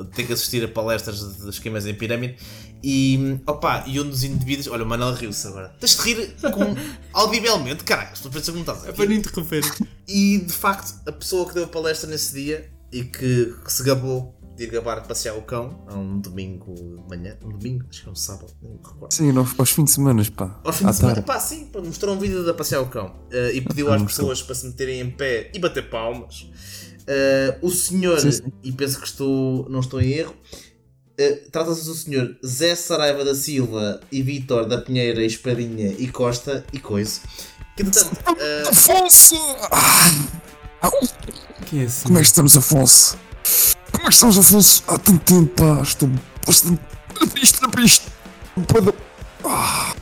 de 0.04 0.10
ter 0.16 0.26
que 0.28 0.34
assistir 0.34 0.64
a 0.64 0.68
palestras 0.68 1.38
de 1.38 1.50
esquemas 1.50 1.86
em 1.86 1.94
pirâmide 1.94 2.38
e, 2.84 3.40
opa, 3.48 3.84
e 3.88 4.00
um 4.00 4.08
dos 4.08 4.24
indivíduos, 4.24 4.68
olha, 4.68 4.84
o 4.84 4.88
Manel 4.88 5.14
riu-se 5.14 5.48
agora. 5.48 5.70
Tens 5.80 5.98
de 5.98 6.02
rir 6.04 6.36
com, 6.54 6.76
audivelmente, 7.14 7.84
caralho, 7.84 8.14
estou 8.14 8.30
a 8.30 8.34
pensar 8.34 8.52
como 8.52 8.62
estás. 8.62 8.86
É 8.86 8.92
para 8.92 9.06
não 9.06 9.14
interromper. 9.14 9.64
E 10.08 10.38
de 10.40 10.54
facto, 10.54 10.94
a 11.08 11.12
pessoa 11.12 11.48
que 11.48 11.56
deu 11.56 11.64
a 11.64 11.68
palestra 11.68 12.10
nesse 12.10 12.34
dia 12.34 12.70
e 12.92 13.04
que, 13.04 13.54
que 13.66 13.74
se 13.74 13.84
gabou 13.84 14.37
de 14.58 14.64
ir 14.64 14.72
gabar 14.72 15.02
de 15.02 15.08
passear 15.08 15.36
o 15.38 15.42
cão, 15.44 15.86
a 15.88 15.94
um 15.96 16.20
domingo 16.20 16.74
de 16.74 17.08
manhã, 17.10 17.38
um 17.46 17.50
domingo, 17.50 17.86
acho 17.90 18.02
que 18.04 18.10
é 18.10 18.12
um 18.12 18.16
sábado, 18.16 18.52
não 18.62 18.72
me 18.72 18.78
recordo. 18.78 19.14
Sim, 19.14 19.32
no- 19.32 19.48
aos 19.58 19.70
fins 19.72 19.84
de 19.86 19.92
semana, 19.92 20.24
pá. 20.36 20.60
Aos 20.64 20.76
fins 20.78 20.88
de 20.92 20.96
semana, 20.98 21.22
pá, 21.22 21.40
sim, 21.40 21.66
pá, 21.68 21.80
mostrou 21.80 22.16
um 22.16 22.20
vídeo 22.20 22.44
de 22.44 22.50
a 22.50 22.54
passear 22.54 22.82
o 22.82 22.88
cão 22.88 23.16
eh, 23.32 23.52
e 23.54 23.62
pediu 23.62 23.90
Ah, 23.92 23.96
às 23.96 24.02
mostrou. 24.02 24.30
pessoas 24.30 24.42
para 24.46 24.56
se 24.56 24.66
meterem 24.66 25.00
em 25.00 25.10
pé 25.12 25.52
e 25.54 25.60
bater 25.60 25.90
palmas. 25.90 26.50
Eh, 27.06 27.58
o 27.62 27.70
senhor, 27.70 28.20
Sim, 28.20 28.32
sim. 28.32 28.52
e 28.64 28.72
penso 28.72 29.00
que 29.00 29.08
estou, 29.08 29.70
não 29.70 29.80
estou 29.80 30.02
em 30.02 30.12
erro, 30.12 30.36
eh, 31.18 31.36
Trata-se 31.52 31.86
do 31.86 31.94
senhor 31.94 32.36
Zé 32.46 32.76
Saraiva 32.76 33.24
da 33.24 33.34
Silva 33.36 34.02
e 34.12 34.22
Vitor 34.22 34.66
da 34.68 34.80
Pinheira, 34.80 35.24
Espadinha 35.24 35.94
e 35.98 36.08
Costa 36.08 36.66
e 36.74 36.80
Coisa. 36.80 37.22
Que, 37.76 37.84
entretanto, 37.84 38.18
eh, 38.40 38.64
Afonso! 38.70 39.36
Ah, 39.72 40.90
Quem 41.68 41.82
é 41.82 41.86
assim? 41.86 42.04
como 42.08 42.18
é 42.18 42.22
que 42.22 42.28
estamos, 42.28 42.58
Afonso? 42.58 43.18
Como 43.98 44.06
é 44.06 44.10
que 44.10 44.14
estamos, 44.14 44.38
Afonso? 44.38 44.84
Há 44.88 44.98
tanto 44.98 45.20
tempo, 45.20 45.48
pá. 45.56 45.82
Estou 45.82 46.10
bastante 46.46 46.80
triste, 47.34 47.60
triste. 47.72 48.08
Ah. 49.44 49.94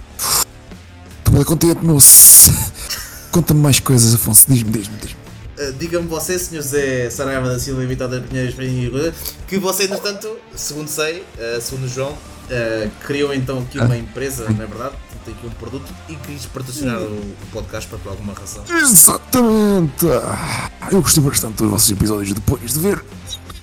Estou 1.19 1.33
bem 1.33 1.43
contente, 1.43 1.83
moço. 1.83 2.51
Conta-me 3.31 3.61
mais 3.61 3.79
coisas, 3.79 4.13
Afonso. 4.13 4.45
Diz-me, 4.49 4.71
diz-me, 4.71 4.97
diz-me. 4.97 5.17
eh, 5.57 5.71
diga-me 5.79 6.07
você, 6.07 6.37
senhor 6.37 6.61
Zé 6.61 7.09
Saraiva 7.09 7.47
da 7.47 7.59
Silva 7.59 7.81
Pinheira, 7.81 8.49
Espadinha 8.49 8.87
e 8.87 8.91
Coisa, 8.91 9.13
que 9.47 9.57
você, 9.57 9.83
entretanto, 9.85 10.37
segundo 10.55 10.87
sei, 10.89 11.23
eh, 11.37 11.59
segundo 11.61 11.87
João, 11.87 12.17
eh, 12.49 12.89
criou 13.05 13.33
então 13.33 13.59
aqui 13.59 13.79
uma 13.79 13.97
empresa, 13.97 14.43
não 14.49 14.63
é 14.63 14.67
verdade? 14.67 14.95
Tem 15.25 15.33
aqui 15.33 15.47
um 15.47 15.51
produto 15.51 15.91
e 16.07 16.15
quis 16.17 16.45
patrocinar 16.45 16.99
o, 17.01 17.05
o 17.15 17.35
podcast 17.51 17.89
para 17.89 17.97
por 17.97 18.09
alguma 18.09 18.33
razão. 18.33 18.63
Exatamente! 18.69 20.05
Ah, 20.11 20.69
Eu 20.91 21.01
gostei 21.01 21.23
bastante 21.23 21.55
dos 21.55 21.69
vossos 21.71 21.89
episódios 21.89 22.33
depois 22.33 22.73
de 22.73 22.79
ver. 22.79 23.03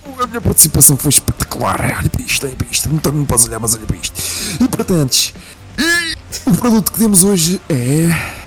A 0.04 0.26
minha 0.26 0.40
participação 0.40 0.96
foi 0.96 1.10
espetacular. 1.10 1.80
Olha 1.98 2.10
para 2.10 2.22
isto, 2.22 2.46
olha 2.46 2.56
para 2.56 2.66
isto. 2.70 2.88
Não, 2.88 3.12
não 3.12 3.24
podes 3.24 3.46
olhar, 3.46 3.60
mas 3.60 3.74
olha 3.74 3.86
para 3.86 3.96
isto. 3.96 4.20
E 4.60 4.68
portanto, 4.68 5.32
o 6.46 6.54
produto 6.56 6.92
que 6.92 6.98
temos 6.98 7.24
hoje 7.24 7.60
é. 7.68 8.42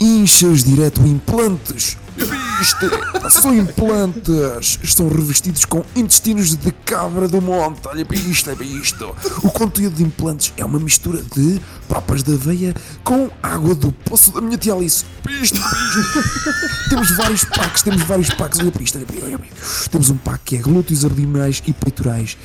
Inchas 0.00 0.62
direto 0.62 1.00
implantes. 1.06 1.96
Para 2.16 2.62
Isto 2.62 2.90
são 3.30 3.54
implantes. 3.54 4.78
Estão 4.82 5.08
revestidos 5.08 5.64
com 5.64 5.84
intestinos 5.94 6.56
de 6.56 6.72
cabra 6.72 7.28
do 7.28 7.42
monte. 7.42 7.86
Olha 7.86 8.04
para 8.04 8.16
isto, 8.16 8.48
olha 8.48 8.56
para 8.56 8.66
isto. 8.66 9.16
O 9.42 9.50
conteúdo 9.50 9.96
de 9.96 10.02
implantes 10.02 10.52
é 10.56 10.64
uma 10.64 10.78
mistura 10.78 11.22
de 11.34 11.60
papas 11.88 12.22
de 12.22 12.32
aveia 12.32 12.74
com 13.04 13.30
água 13.42 13.74
do 13.74 13.92
poço 13.92 14.32
da 14.32 14.40
minha 14.40 14.56
tia 14.56 14.72
Alice. 14.72 15.04
Temos 16.88 17.10
vários 17.16 17.44
packs, 17.44 17.82
temos 17.82 18.02
vários 18.04 18.30
packs. 18.30 18.58
Olha 18.60 18.72
para 18.72 18.82
isto, 18.82 18.96
olha 18.96 19.06
para 19.06 19.16
isto, 19.16 19.26
olha 19.26 19.38
para 19.38 19.46
isto. 19.48 19.90
Temos 19.90 20.10
um 20.10 20.16
pack 20.16 20.40
que 20.44 20.56
é 20.56 20.58
glúteos 20.58 21.04
abdominais 21.04 21.62
e 21.66 21.72
peitorais. 21.72 22.38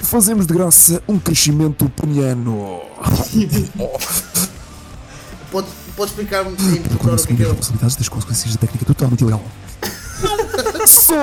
E 0.00 0.04
fazemos 0.04 0.46
de 0.46 0.54
graça 0.54 1.02
um 1.06 1.18
crescimento 1.18 1.90
peniano. 1.90 2.80
Pode, 5.50 5.66
pode 5.96 6.10
explicar-me 6.10 6.50
em 6.52 6.82
pormenor 6.82 7.18
o 7.20 7.26
que 7.26 7.32
é 7.32 7.36
que 7.36 7.42
é 7.42 7.46
as 7.46 7.50
responsabilidades 7.52 7.96
das 7.96 8.08
consequências 8.08 8.54
da 8.54 8.60
técnica 8.60 8.84
totalmente 8.84 9.20
ilegal. 9.20 9.42
Só... 10.86 11.14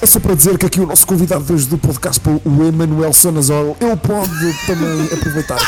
É 0.00 0.06
só 0.06 0.20
para 0.20 0.34
dizer 0.34 0.58
que 0.58 0.66
aqui 0.66 0.78
o 0.80 0.86
nosso 0.86 1.06
convidado 1.06 1.42
de 1.44 1.52
hoje 1.54 1.66
do 1.66 1.78
podcast, 1.78 2.20
o 2.44 2.62
Emanuel 2.64 3.12
Sonazol, 3.14 3.76
ele 3.80 3.96
pode 3.96 4.66
também 4.66 5.06
aproveitar. 5.06 5.58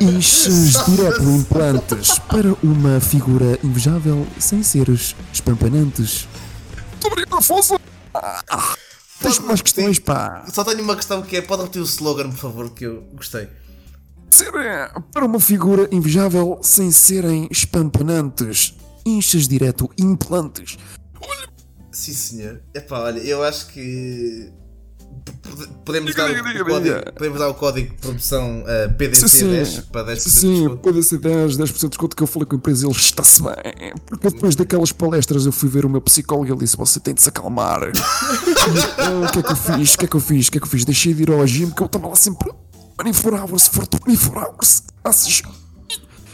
Inches 0.00 0.84
direto 0.86 1.22
implantes 1.22 2.18
para 2.20 2.54
uma 2.62 3.00
figura 3.00 3.58
invejável 3.62 4.26
sem 4.38 4.62
seres 4.62 5.14
espampanantes. 5.32 6.26
Muito 6.92 7.06
obrigado, 7.06 7.36
Afonso! 7.36 7.78
Ah, 8.14 8.74
Tens 9.20 9.38
mais 9.40 9.60
questões, 9.60 9.98
pá? 9.98 10.44
Só 10.52 10.64
tenho 10.64 10.82
uma 10.82 10.96
questão 10.96 11.20
que 11.20 11.36
é, 11.36 11.42
pode 11.42 11.62
repetir 11.62 11.82
o 11.82 11.84
slogan, 11.84 12.30
por 12.30 12.38
favor, 12.38 12.70
que 12.70 12.84
eu 12.86 13.02
gostei. 13.14 13.48
É, 14.54 14.90
para 15.12 15.24
uma 15.24 15.40
figura 15.40 15.88
invejável 15.90 16.58
sem 16.62 16.90
serem 16.90 17.48
espampanantes. 17.50 18.74
Inchas 19.04 19.48
direto 19.48 19.90
implantes. 19.98 20.78
Sim, 21.90 22.12
senhor. 22.12 22.60
Epá, 22.74 23.00
olha, 23.00 23.18
eu 23.20 23.42
acho 23.42 23.66
que. 23.68 24.50
Podemos 25.84 26.10
Diga, 26.12 26.22
dar, 26.22 26.34
diga, 26.34 26.48
o 26.48 26.52
diga, 26.52 26.64
código, 26.64 27.12
podemos 27.12 27.38
dar 27.38 27.48
o 27.48 27.54
código 27.54 27.90
de 27.90 27.96
promoção 27.96 28.62
uh, 28.62 28.96
PDC10 28.96 29.64
Sim, 29.64 29.82
para 29.90 30.06
10% 30.06 30.14
de 30.14 30.20
Sim, 30.30 30.54
desconto. 30.60 30.76
pode 30.78 31.02
ser 31.02 31.18
10, 31.18 31.56
10% 31.56 31.80
de 31.80 31.88
desconto 31.88 32.16
que 32.16 32.22
eu 32.22 32.26
falei 32.26 32.46
com 32.46 32.54
a 32.54 32.58
empresa 32.58 32.86
eles 32.86 32.96
está-se 32.96 33.42
bem. 33.42 33.92
Porque 34.06 34.30
depois 34.30 34.54
daquelas 34.54 34.92
palestras 34.92 35.44
eu 35.46 35.52
fui 35.52 35.68
ver 35.68 35.84
o 35.84 35.90
meu 35.90 36.00
psicólogo 36.00 36.46
e 36.48 36.52
ele 36.52 36.60
disse: 36.60 36.76
Você 36.76 37.00
tem 37.00 37.12
de 37.12 37.22
se 37.22 37.28
acalmar. 37.28 37.82
o 37.90 39.32
que 39.32 39.38
é 39.40 39.42
que 39.42 39.52
eu 39.52 39.56
fiz? 39.56 39.94
O 39.94 39.98
que 39.98 40.04
é 40.04 40.08
que 40.08 40.16
eu 40.16 40.20
fiz? 40.20 40.46
O 40.46 40.52
que 40.52 40.58
é 40.58 40.60
que 40.60 40.66
eu 40.66 40.70
fiz? 40.70 40.84
Deixei 40.84 41.12
de 41.12 41.22
ir 41.24 41.30
ao 41.30 41.46
gym 41.46 41.66
porque 41.66 41.82
eu 41.82 41.86
estava 41.86 42.08
lá 42.08 42.16
sempre 42.16 42.50
24 43.02 43.36
hours, 43.36 43.68
for 43.68 43.86
24 44.06 44.40
hours. 44.40 44.82
Graças. 45.02 45.42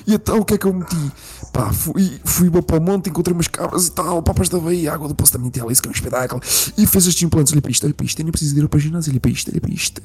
E 0.06 0.14
então 0.14 0.38
o 0.38 0.44
que 0.44 0.54
é 0.54 0.58
que 0.58 0.66
eu 0.66 0.72
meti? 0.72 1.12
Pá, 1.52 1.72
fui, 1.72 2.20
fui 2.24 2.50
para 2.50 2.78
o 2.78 2.80
monte, 2.80 3.10
encontrei 3.10 3.34
umas 3.34 3.48
cabras 3.48 3.88
e 3.88 3.92
tal, 3.92 4.22
papas 4.22 4.48
da 4.48 4.58
Bahia, 4.58 4.92
água 4.92 5.08
do 5.08 5.14
poço 5.14 5.36
da 5.36 5.50
tia 5.50 5.64
Alice, 5.64 5.82
que 5.82 5.88
é 5.88 5.90
um 5.90 5.92
espetáculo, 5.92 6.40
e 6.78 6.86
fez 6.86 7.06
estes 7.06 7.22
implantes. 7.22 7.52
Olha 7.52 7.62
para 7.62 7.70
isto, 7.70 7.84
olha 7.84 7.94
para 7.94 8.06
isto, 8.06 8.22
nem 8.22 8.30
preciso 8.30 8.58
ir 8.58 8.68
para 8.68 8.76
o 8.76 8.80
ginásio, 8.80 9.10
olha 9.10 9.20
para 9.20 9.30
isto, 9.30 9.50
olha 9.50 9.60
para 9.60 9.72
isto. 9.72 10.00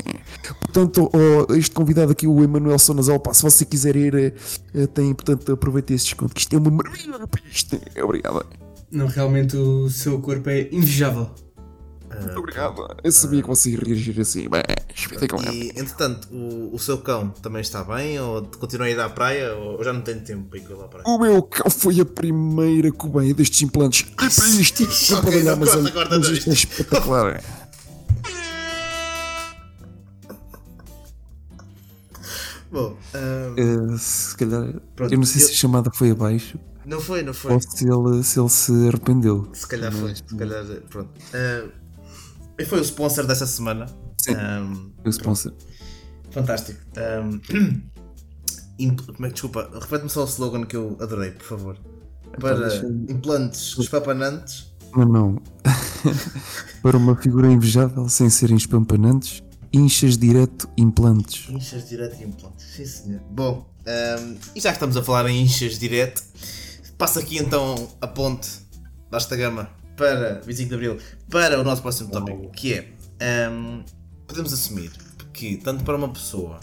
Portanto, 0.61 1.11
ó, 1.13 1.53
este 1.53 1.71
convidado 1.71 2.11
aqui, 2.11 2.25
o 2.25 2.43
Emanuel 2.43 2.79
Sonazal, 2.79 3.19
pá, 3.19 3.33
se 3.33 3.43
você 3.43 3.63
quiser 3.63 3.95
ir, 3.95 4.33
eh, 4.73 4.87
tem, 4.87 5.13
portanto, 5.13 5.51
aproveite 5.51 5.93
esse 5.93 6.05
desconto, 6.05 6.33
que 6.33 6.41
isto 6.41 6.55
é 6.55 6.57
uma 6.57 6.71
maravilha, 6.71 7.27
para 7.27 7.41
isto. 7.51 7.79
Obrigado, 8.01 8.45
Não, 8.89 9.07
realmente 9.07 9.55
o 9.55 9.89
seu 9.89 10.19
corpo 10.19 10.49
é 10.49 10.69
invejável. 10.71 11.29
Obrigado. 12.37 12.87
Eu 13.03 13.11
sabia 13.11 13.41
que 13.41 13.47
você 13.47 13.71
ia 13.71 13.79
reagir 13.79 14.19
assim, 14.19 14.47
bem, 14.49 14.61
espetacular. 14.95 15.53
E, 15.53 15.69
entretanto, 15.69 16.27
o, 16.31 16.73
o 16.75 16.79
seu 16.79 16.97
cão 16.99 17.29
também 17.29 17.61
está 17.61 17.83
bem? 17.83 18.19
Ou 18.19 18.43
continua 18.43 18.87
a 18.87 18.89
ir 18.89 18.99
à 18.99 19.09
praia? 19.09 19.53
Ou 19.55 19.83
já 19.83 19.91
não 19.93 20.01
tem 20.01 20.19
tempo 20.19 20.49
para 20.49 20.59
ir 20.59 20.61
com 20.63 20.73
ele 20.73 20.83
à 20.83 20.87
praia? 20.87 21.03
O 21.07 21.17
meu 21.19 21.41
cão 21.43 21.69
foi 21.69 21.99
a 21.99 22.05
primeira 22.05 22.91
cobaia 22.91 23.33
destes 23.33 23.61
implantes. 23.61 24.05
Olha 24.19 24.29
para 24.29 24.47
isto. 24.47 24.81
Não 25.13 25.21
pode 25.21 25.37
olhar, 25.37 25.55
mas, 25.57 25.75
mas 25.75 26.27
isto 26.29 26.49
é 26.49 26.53
espetacular. 26.53 27.41
Bom, 32.71 32.95
ah, 33.13 33.53
Eh, 33.57 33.97
se 33.97 34.35
calhar. 34.37 34.73
Pronto, 34.95 35.11
eu 35.13 35.17
não 35.17 35.25
sei 35.25 35.41
eu- 35.41 35.45
se 35.47 35.51
a 35.53 35.55
chamada 35.55 35.91
foi 35.93 36.11
abaixo 36.11 36.57
não 36.83 36.99
foi, 36.99 37.21
não 37.21 37.33
foi. 37.33 37.53
ou 37.53 37.61
se 37.61 37.85
ele, 37.87 38.23
se 38.23 38.39
ele 38.39 38.49
se 38.49 38.71
arrependeu. 38.87 39.47
Se 39.53 39.67
calhar 39.67 39.91
foi, 39.93 40.15
se 40.15 40.23
calhar, 40.35 40.65
pronto. 40.89 41.09
Ah, 41.33 41.67
e 41.67 41.80
foi 42.65 42.79
o 42.79 42.83
sponsor 42.83 43.25
desta 43.25 43.45
semana. 43.45 43.85
Sim. 44.17 44.33
Ah, 44.35 44.61
O 45.05 45.09
sponsor. 45.09 45.53
fantástico. 46.31 46.79
Como 49.15 49.25
é 49.27 49.29
desculpa, 49.29 49.69
repete-me 49.79 50.09
só 50.09 50.23
o 50.23 50.27
slogan 50.27 50.65
que 50.65 50.75
eu 50.75 50.97
adorei, 50.99 51.31
por 51.31 51.45
favor. 51.45 51.77
Para 52.39 52.67
deixa-me- 52.67 53.11
implantes 53.11 53.77
espapanantes. 53.77 54.73
Não, 54.95 55.05
não. 55.05 55.41
Para 56.81 56.97
uma 56.97 57.15
figura 57.15 57.51
invejável 57.51 58.09
sem 58.09 58.29
serem 58.29 58.57
espampanantes, 58.57 59.43
inchas 59.71 60.17
direto 60.17 60.67
implantes. 60.77 61.47
Inchas 61.49 61.87
direto 61.87 62.23
implantes. 62.23 62.65
Sim, 62.75 62.85
senhor. 62.85 63.21
Bom, 63.29 63.69
ahm, 63.85 64.35
e 64.55 64.59
já 64.59 64.69
que 64.71 64.77
estamos 64.77 64.97
a 64.97 65.03
falar 65.03 65.29
em 65.29 65.43
inchas 65.43 65.77
direto, 65.77 66.23
passa 66.97 67.19
aqui 67.19 67.37
então 67.37 67.87
a 68.01 68.07
ponte 68.07 68.49
desta 69.11 69.35
gama 69.35 69.69
para 70.01 70.41
25 70.43 70.69
de 70.69 70.75
Abril 70.75 70.97
para 71.29 71.59
o 71.59 71.63
nosso 71.63 71.83
próximo 71.83 72.09
tópico, 72.09 72.49
que 72.49 72.73
é 72.73 72.87
ahm, 73.19 73.83
podemos 74.25 74.51
assumir 74.51 74.91
que 75.31 75.57
tanto 75.57 75.83
para 75.83 75.95
uma 75.95 76.09
pessoa, 76.09 76.59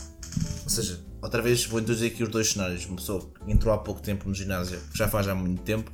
ou 0.64 0.68
seja, 0.68 0.99
outra 1.22 1.41
vez 1.41 1.64
vou 1.64 1.78
introduzir 1.78 2.11
aqui 2.11 2.24
os 2.24 2.28
dois 2.28 2.51
cenários, 2.51 2.84
uma 2.86 2.97
pessoa 2.97 3.20
que 3.20 3.53
entrou 3.53 3.72
há 3.72 3.78
pouco 3.78 4.03
tempo 4.03 4.28
no 4.28 4.34
ginásio, 4.34 4.80
que 4.91 4.99
já 4.99 5.07
faz 5.07 5.28
há 5.28 5.36
muito 5.36 5.62
tempo, 5.62 5.93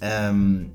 ahm, 0.00 0.70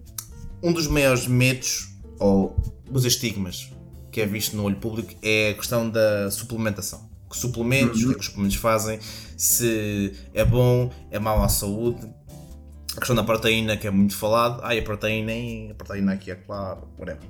um 0.61 0.71
dos 0.71 0.85
maiores 0.85 1.25
medos 1.25 1.89
ou 2.19 2.55
dos 2.91 3.03
estigmas 3.03 3.71
que 4.11 4.21
é 4.21 4.25
visto 4.25 4.55
no 4.55 4.63
olho 4.63 4.77
público 4.77 5.15
é 5.23 5.49
a 5.49 5.53
questão 5.55 5.89
da 5.89 6.29
suplementação. 6.29 7.09
Que 7.29 7.37
suplementos, 7.37 8.01
o 8.03 8.05
que 8.05 8.11
é 8.11 8.13
que 8.13 8.19
os 8.19 8.25
suplementos 8.27 8.57
fazem, 8.57 8.99
se 9.35 10.13
é 10.33 10.45
bom, 10.45 10.91
é 11.11 11.19
mau 11.19 11.43
à 11.43 11.49
saúde. 11.49 12.07
A 12.97 12.99
questão 12.99 13.15
da 13.15 13.23
proteína, 13.23 13.77
que 13.77 13.85
é 13.85 13.91
muito 13.91 14.17
falado. 14.17 14.59
E 14.73 14.79
a 14.79 14.81
proteína, 14.81 15.31
a 15.71 15.75
proteína 15.75 16.13
aqui, 16.13 16.31
é 16.31 16.35
claro, 16.35 16.87
whatever. 16.97 17.29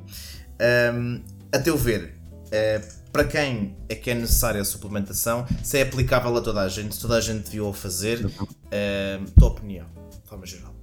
Um, 0.95 1.21
a 1.51 1.59
teu 1.59 1.77
ver, 1.77 2.13
eh, 2.51 2.81
para 3.11 3.25
quem 3.25 3.75
é 3.89 3.95
que 3.95 4.09
é 4.09 4.15
necessária 4.15 4.61
a 4.61 4.65
suplementação, 4.65 5.45
se 5.61 5.77
é 5.77 5.81
aplicável 5.81 6.35
a 6.37 6.41
toda 6.41 6.61
a 6.61 6.69
gente, 6.69 6.95
se 6.95 7.01
toda 7.01 7.17
a 7.17 7.21
gente 7.21 7.59
o 7.59 7.73
fazer, 7.73 8.25
tua 9.37 9.49
opinião, 9.49 9.87
de 10.23 10.29
forma 10.29 10.45
geral. 10.45 10.73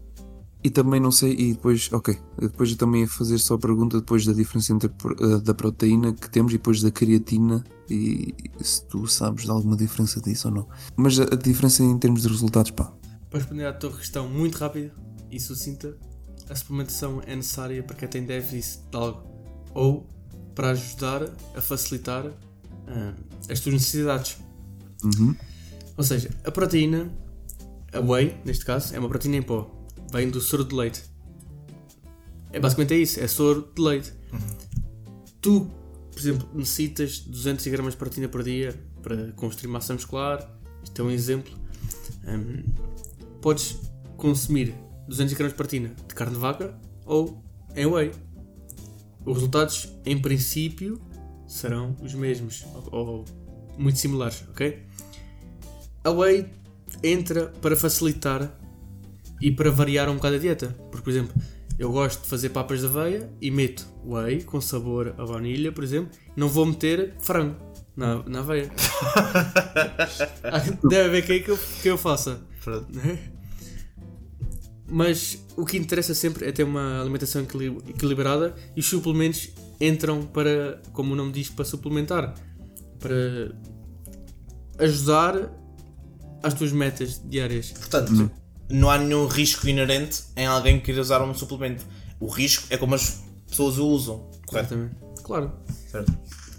E 0.62 0.68
também 0.68 1.01
não 1.01 1.11
sei, 1.11 1.32
e 1.32 1.53
depois, 1.53 1.91
ok, 1.93 2.18
depois 2.39 2.70
eu 2.70 2.76
também 2.76 3.03
ia 3.03 3.09
fazer 3.09 3.39
só 3.39 3.55
a 3.55 3.59
pergunta 3.59 3.99
depois 3.99 4.26
da 4.26 4.32
diferença 4.32 4.72
entre 4.72 4.91
eh, 4.91 5.39
da 5.43 5.55
proteína 5.55 6.12
que 6.12 6.28
temos 6.28 6.53
e 6.53 6.57
depois 6.57 6.82
da 6.82 6.91
creatina 6.91 7.64
e 7.89 8.35
se 8.61 8.82
tu 8.87 9.07
sabes 9.07 9.45
de 9.45 9.51
alguma 9.51 9.76
diferença 9.76 10.20
disso 10.20 10.49
ou 10.49 10.55
não. 10.55 10.68
Mas 10.97 11.18
a, 11.20 11.24
a 11.24 11.37
diferença 11.37 11.82
em 11.82 11.99
termos 11.99 12.22
de 12.22 12.28
resultados, 12.28 12.70
pá, 12.70 12.93
Para 13.35 13.41
responder 13.41 13.64
à 13.64 13.72
tua 13.72 13.91
questão 13.91 14.28
muito 14.28 14.59
rápida 14.59 14.95
e 15.28 15.41
sucinta, 15.41 15.99
a 16.49 16.55
suplementação 16.55 17.20
é 17.26 17.35
necessária 17.35 17.82
para 17.82 17.97
quem 17.97 18.07
tem 18.07 18.24
déficit 18.24 18.89
de 18.89 18.97
algo 18.97 19.28
ou 19.74 20.09
para 20.55 20.70
ajudar 20.70 21.24
a 21.57 21.61
facilitar 21.61 22.26
ah, 22.87 23.12
as 23.51 23.59
tuas 23.59 23.72
necessidades. 23.72 24.39
Uhum. 25.03 25.35
Ou 25.97 26.05
seja, 26.05 26.30
a 26.45 26.51
proteína, 26.53 27.12
a 27.93 27.99
whey, 27.99 28.37
neste 28.45 28.64
caso, 28.64 28.95
é 28.95 29.01
uma 29.01 29.09
proteína 29.09 29.39
em 29.39 29.43
pó. 29.43 29.68
Vem 30.12 30.30
do 30.30 30.41
soro 30.41 30.64
de 30.64 30.72
leite. 30.72 31.03
É 32.53 32.61
basicamente 32.61 32.95
é 32.95 32.99
isso, 32.99 33.18
é 33.18 33.26
soro 33.26 33.68
de 33.74 33.82
leite. 33.82 34.12
tu, 35.41 35.68
por 36.12 36.20
exemplo, 36.20 36.49
necessitas 36.55 37.14
de 37.14 37.30
200 37.30 37.66
gramas 37.66 37.95
de 37.95 37.99
proteína 37.99 38.28
por 38.28 38.45
dia 38.45 38.80
para 39.03 39.32
construir 39.32 39.72
massa 39.72 39.93
muscular. 39.93 40.49
Isto 40.85 41.03
é 41.03 41.05
um 41.05 41.11
exemplo. 41.11 41.53
Hum, 42.28 42.62
podes 43.45 43.78
consumir 44.16 44.74
200 45.07 45.34
gramas 45.34 45.53
de 45.53 45.57
proteína 45.59 45.90
de 46.09 46.14
carne 46.14 46.32
de 46.32 46.40
vaca 46.40 46.74
ou 47.05 47.45
em 47.76 47.84
whey. 47.84 48.11
Os 49.26 49.34
resultados, 49.34 49.92
em 50.07 50.18
princípio, 50.18 50.99
serão 51.47 51.95
os 52.01 52.14
mesmos 52.14 52.64
ou, 52.74 52.88
ou 52.90 53.24
muito 53.76 53.99
similares, 53.99 54.45
ok? 54.49 54.82
A 56.03 56.11
whey 56.11 56.47
entra 57.03 57.49
para 57.61 57.76
facilitar 57.76 58.51
e 59.42 59.51
para 59.51 59.70
variar 59.70 60.09
um 60.09 60.14
bocado 60.14 60.36
a 60.36 60.38
dieta. 60.38 60.68
Porque, 60.90 61.05
por 61.05 61.11
exemplo, 61.11 61.34
eu 61.78 61.92
gosto 61.92 62.22
de 62.22 62.28
fazer 62.28 62.49
papas 62.49 62.80
de 62.80 62.86
aveia 62.86 63.30
e 63.42 63.51
meto 63.51 63.86
whey 64.07 64.42
com 64.42 64.59
sabor 64.59 65.14
a 65.18 65.26
baunilha, 65.26 65.70
por 65.70 65.84
exemplo. 65.84 66.11
Não 66.34 66.49
vou 66.49 66.64
meter 66.64 67.14
frango 67.20 67.57
na, 67.95 68.22
na 68.22 68.38
aveia. 68.38 68.70
Ah, 70.45 70.61
Deve 70.88 71.09
haver 71.09 71.26
quem 71.26 71.42
que 71.42 71.51
eu, 71.51 71.59
que 71.82 71.88
eu 71.88 71.99
faça. 71.99 72.40
Pronto. 72.62 72.88
Mas 74.97 75.38
o 75.57 75.64
que 75.66 75.76
interessa 75.76 76.14
sempre 76.14 76.47
é 76.47 76.53
ter 76.53 76.62
uma 76.62 77.01
alimentação 77.01 77.42
equili- 77.42 77.76
equilibrada 77.88 78.55
e 78.76 78.80
os 78.80 78.86
suplementos 78.86 79.49
entram 79.80 80.22
para, 80.24 80.80
como 80.92 81.14
o 81.14 81.16
nome 81.16 81.32
diz, 81.32 81.49
para 81.51 81.64
suplementar. 81.64 82.32
Para 83.01 83.53
ajudar 84.78 85.51
às 86.45 86.55
tuas 86.55 86.70
metas 86.70 87.20
diárias. 87.28 87.72
Portanto, 87.72 88.30
não 88.70 88.88
há 88.88 88.97
nenhum 88.97 89.26
risco 89.26 89.68
inerente 89.68 90.22
em 90.36 90.47
alguém 90.47 90.78
querer 90.80 91.01
usar 91.01 91.20
um 91.22 91.34
suplemento. 91.34 91.84
O 92.20 92.28
risco 92.28 92.64
é 92.70 92.76
como 92.76 92.95
as 92.95 93.20
pessoas 93.49 93.78
o 93.78 93.88
usam, 93.88 94.30
correto? 94.47 94.74
Exatamente. 94.74 95.22
Claro. 95.24 95.53
Certo. 95.90 96.12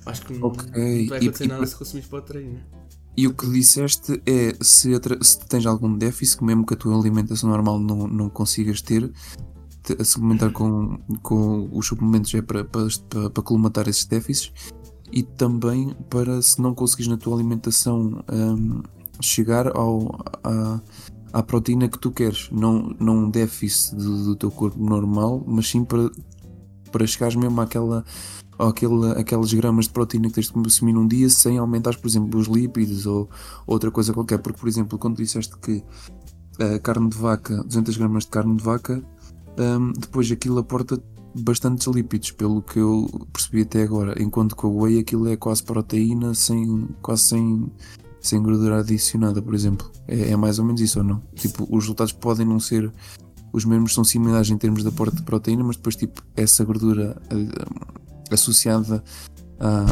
Acho 0.05 0.21
que 0.23 0.33
não, 0.33 0.47
Ok, 0.49 0.65
não 0.67 1.07
vai 1.07 1.19
e- 1.19 1.23
acontecer 1.23 1.45
e- 1.45 1.47
nada 1.47 1.65
se 1.65 1.75
consumires 1.75 2.09
para 2.09 2.21
treino. 2.21 2.59
E 3.17 3.27
o 3.27 3.33
que 3.33 3.49
disseste 3.49 4.21
é 4.25 4.55
se, 4.61 4.91
se 5.21 5.39
tens 5.47 5.65
algum 5.65 5.97
déficit, 5.97 6.43
mesmo 6.43 6.65
que 6.65 6.73
a 6.73 6.77
tua 6.77 6.97
alimentação 6.97 7.49
normal 7.49 7.79
não, 7.79 8.07
não 8.07 8.29
consigas 8.29 8.81
ter, 8.81 9.09
te- 9.83 9.95
a 9.99 10.03
suplementar 10.03 10.51
com, 10.51 10.97
com 11.21 11.69
os 11.71 11.87
suplementos 11.87 12.33
é 12.33 12.41
para, 12.41 12.65
para, 12.65 12.87
para, 13.09 13.29
para 13.29 13.43
colmatar 13.43 13.87
esses 13.87 14.05
déficits. 14.05 14.51
E 15.11 15.23
também 15.23 15.95
para 16.09 16.41
se 16.41 16.61
não 16.61 16.73
conseguires 16.73 17.09
na 17.09 17.15
tua 17.15 17.35
alimentação 17.35 18.21
hum, 18.33 18.81
chegar 19.21 19.67
ao, 19.77 20.19
à, 20.43 20.81
à 21.31 21.43
proteína 21.43 21.87
que 21.87 21.99
tu 21.99 22.11
queres, 22.11 22.49
não, 22.51 22.93
não 22.99 23.19
um 23.19 23.29
déficit 23.29 23.95
do, 23.95 24.25
do 24.25 24.35
teu 24.35 24.51
corpo 24.51 24.83
normal, 24.83 25.41
mas 25.47 25.69
sim 25.69 25.85
para, 25.85 26.11
para 26.91 27.07
chegares 27.07 27.35
mesmo 27.35 27.61
àquela 27.61 28.03
ou 28.57 28.67
aquele, 28.67 29.11
aquelas 29.19 29.53
gramas 29.53 29.85
de 29.85 29.91
proteína 29.91 30.29
que 30.29 30.35
tens 30.35 30.47
de 30.47 30.53
consumir 30.53 30.93
num 30.93 31.07
dia 31.07 31.29
sem 31.29 31.57
aumentares, 31.57 31.99
por 31.99 32.07
exemplo, 32.07 32.39
os 32.39 32.47
lípidos 32.47 33.05
ou 33.05 33.29
outra 33.67 33.91
coisa 33.91 34.13
qualquer. 34.13 34.39
Porque, 34.39 34.59
por 34.59 34.67
exemplo, 34.67 34.97
quando 34.97 35.17
disseste 35.17 35.57
que 35.57 35.83
a 36.59 36.79
carne 36.79 37.09
de 37.09 37.17
vaca, 37.17 37.63
200 37.63 37.97
gramas 37.97 38.23
de 38.23 38.29
carne 38.29 38.55
de 38.55 38.63
vaca, 38.63 39.03
hum, 39.59 39.93
depois 39.97 40.31
aquilo 40.31 40.59
aporta 40.59 41.01
bastantes 41.37 41.87
lípidos, 41.87 42.31
pelo 42.31 42.61
que 42.61 42.79
eu 42.79 43.27
percebi 43.33 43.61
até 43.61 43.83
agora. 43.83 44.21
Enquanto 44.21 44.55
que 44.55 44.65
o 44.65 44.83
whey 44.83 44.99
aquilo 44.99 45.27
é 45.27 45.35
quase 45.35 45.63
proteína, 45.63 46.33
sem, 46.33 46.87
quase 47.01 47.23
sem, 47.23 47.71
sem 48.21 48.41
gordura 48.41 48.79
adicionada, 48.79 49.41
por 49.41 49.53
exemplo. 49.53 49.91
É, 50.07 50.31
é 50.31 50.35
mais 50.35 50.59
ou 50.59 50.65
menos 50.65 50.79
isso 50.79 50.99
ou 50.99 51.05
não? 51.05 51.21
Tipo, 51.35 51.63
os 51.63 51.83
resultados 51.83 52.13
podem 52.13 52.45
não 52.45 52.59
ser 52.59 52.91
os 53.51 53.65
mesmos, 53.65 53.93
são 53.93 54.03
similares 54.03 54.49
em 54.49 54.57
termos 54.57 54.81
de 54.81 54.89
aporte 54.89 55.15
de 55.17 55.23
proteína, 55.23 55.63
mas 55.63 55.77
depois, 55.77 55.95
tipo, 55.95 56.21
essa 56.35 56.63
gordura 56.65 57.21
eh, 57.29 57.65
associada 58.35 59.03
à, 59.59 59.85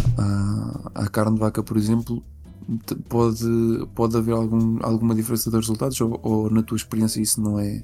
à, 0.95 1.03
à 1.03 1.07
carne 1.09 1.33
de 1.33 1.39
vaca, 1.39 1.63
por 1.63 1.75
exemplo, 1.77 2.23
pode, 3.09 3.45
pode 3.95 4.15
haver 4.15 4.33
algum, 4.33 4.77
alguma 4.81 5.15
diferença 5.15 5.49
dos 5.49 5.61
resultados 5.61 5.99
ou, 5.99 6.19
ou 6.23 6.49
na 6.49 6.61
tua 6.63 6.77
experiência 6.77 7.19
isso 7.21 7.41
não 7.41 7.59
é, 7.59 7.83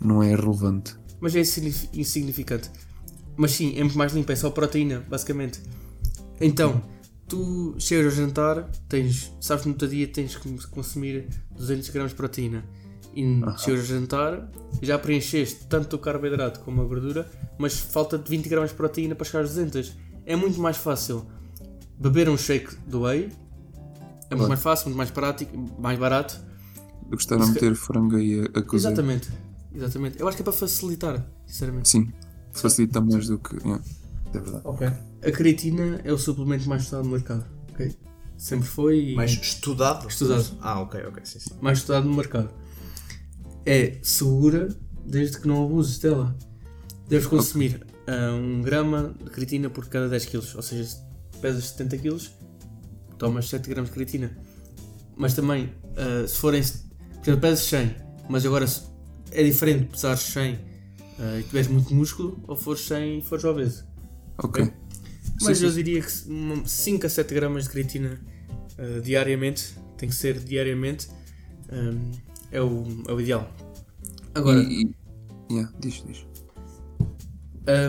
não 0.00 0.22
é 0.22 0.34
relevante? 0.34 0.94
Mas 1.20 1.34
é 1.34 1.40
insignifi- 1.40 1.88
insignificante. 1.92 2.70
Mas 3.36 3.52
sim, 3.52 3.74
é 3.76 3.80
muito 3.82 3.96
mais 3.96 4.12
limpo, 4.12 4.30
é 4.30 4.36
só 4.36 4.50
proteína, 4.50 5.04
basicamente. 5.08 5.60
Então, 6.40 6.82
tu 7.28 7.74
chegas 7.78 8.06
ao 8.18 8.24
jantar, 8.24 8.68
tens, 8.88 9.32
sabes 9.40 9.62
que 9.64 9.68
no 9.68 9.74
teu 9.74 9.88
dia 9.88 10.06
tens 10.08 10.36
que 10.36 10.66
consumir 10.68 11.28
200 11.56 11.88
gramas 11.90 12.10
de 12.12 12.16
proteína. 12.16 12.64
E 13.14 13.40
chegas 13.58 13.80
ao 13.80 13.86
jantar, 13.86 14.48
já 14.80 14.98
preencheste 14.98 15.66
tanto 15.66 15.96
o 15.96 15.98
carboidrato 15.98 16.60
como 16.60 16.82
a 16.82 16.84
gordura, 16.84 17.28
mas 17.58 17.78
falta-te 17.78 18.28
20 18.30 18.48
gramas 18.48 18.70
de 18.70 18.76
proteína 18.76 19.14
para 19.14 19.24
chegar 19.24 19.40
aos 19.40 19.50
200. 19.50 19.96
É 20.24 20.36
muito 20.36 20.60
mais 20.60 20.76
fácil 20.76 21.26
beber 21.98 22.28
um 22.28 22.36
shake 22.36 22.76
do 22.86 23.02
whey. 23.02 23.30
É 24.30 24.34
muito 24.34 24.48
mais 24.48 24.60
fácil, 24.60 24.86
muito 24.86 24.98
mais 24.98 25.10
prático, 25.10 25.56
mais 25.78 25.98
barato. 25.98 26.38
Eu 27.04 27.12
gostava 27.12 27.44
de 27.44 27.52
meter 27.52 27.74
frango 27.74 28.16
aí 28.16 28.40
a, 28.40 28.58
a 28.58 28.62
cozer. 28.62 28.88
Exatamente. 28.88 29.30
Exatamente. 29.74 30.20
Eu 30.20 30.28
acho 30.28 30.36
que 30.36 30.42
é 30.42 30.44
para 30.44 30.52
facilitar, 30.52 31.26
sinceramente. 31.46 31.88
Sim, 31.88 32.12
facilita 32.52 33.00
mais 33.00 33.26
do 33.26 33.38
que. 33.38 33.56
yeah, 33.56 33.82
é 34.34 34.38
verdade. 34.38 34.62
Ok. 34.64 34.86
A 34.86 35.32
creatina 35.32 36.00
é 36.04 36.12
o 36.12 36.18
suplemento 36.18 36.68
mais 36.68 36.82
estudado 36.82 37.04
no 37.04 37.12
mercado, 37.12 37.44
ok? 37.72 37.96
Sempre 38.36 38.68
foi 38.68 39.10
e 39.10 39.14
Mais 39.16 39.32
estudado? 39.32 40.08
Estudado. 40.08 40.46
Ah, 40.60 40.80
ok, 40.80 41.00
ok, 41.06 41.22
sim, 41.24 41.40
sim. 41.40 41.50
mais 41.60 41.78
estudado 41.78 42.08
no 42.08 42.14
mercado. 42.14 42.50
É 43.68 43.98
segura 44.02 44.68
desde 45.04 45.38
que 45.40 45.46
não 45.46 45.62
abuses 45.62 45.98
dela. 45.98 46.34
Deves 47.06 47.26
consumir 47.26 47.86
ah, 48.06 48.32
um 48.32 48.62
grama 48.62 49.14
de 49.22 49.30
creatina 49.30 49.68
por 49.68 49.86
cada 49.88 50.08
10 50.08 50.24
kg, 50.24 50.36
ou 50.56 50.62
seja, 50.62 50.84
se 50.84 51.02
pesas 51.42 51.64
70 51.64 51.98
kg, 51.98 52.18
tomas 53.18 53.46
7 53.50 53.68
gramas 53.68 53.90
de 53.90 53.94
creatina. 53.94 54.38
Mas 55.14 55.34
também, 55.34 55.70
ah, 55.96 56.26
se 56.26 56.36
forem, 56.36 56.62
por 56.62 57.22
exemplo, 57.22 57.40
pesas 57.42 57.60
100, 57.60 57.94
mas 58.28 58.46
agora 58.46 58.64
é 59.32 59.42
diferente 59.42 59.84
pesar 59.90 60.16
100 60.16 60.58
ah, 61.18 61.38
e 61.38 61.42
tiveres 61.42 61.68
muito 61.68 61.94
músculo, 61.94 62.42
ou 62.48 62.56
fores 62.56 62.80
100 62.86 63.18
e 63.18 63.22
fores 63.22 63.44
obeso. 63.44 63.86
Ok. 64.38 64.72
Mas 65.42 65.58
Sim, 65.58 65.64
eu 65.64 65.70
sim. 65.70 65.76
diria 65.76 66.00
que 66.00 66.10
5 66.10 67.06
a 67.06 67.08
7 67.10 67.34
gramas 67.34 67.64
de 67.64 67.70
creatina 67.70 68.18
uh, 68.78 69.00
diariamente, 69.02 69.74
tem 69.96 70.08
que 70.08 70.14
ser 70.14 70.38
diariamente, 70.40 71.08
um, 71.70 72.10
é, 72.52 72.60
o, 72.60 72.84
é 73.08 73.12
o 73.12 73.20
ideal. 73.20 73.50
Agora, 74.34 74.60
E, 74.60 74.82
e- 74.82 74.94
yeah, 75.54 75.72
diz, 75.80 76.02
diz. 76.06 76.26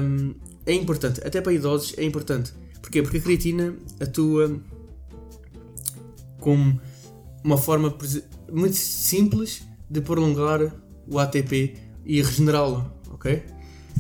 um, 0.02 0.34
é 0.66 0.74
importante, 0.74 1.22
até 1.26 1.42
para 1.42 1.54
idosos 1.54 1.94
é 1.98 2.04
importante. 2.04 2.54
Porquê? 2.82 3.02
Porque 3.02 3.18
a 3.18 3.22
creatina 3.22 3.76
atua 4.00 4.60
como 6.40 6.80
uma 7.44 7.58
forma 7.58 7.96
muito 8.52 8.76
simples 8.76 9.64
de 9.90 10.02
prolongar 10.02 10.74
o 11.08 11.20
ATP 11.20 11.78
e 12.06 12.22
regenerá-lo, 12.22 12.92
ok? 13.12 13.44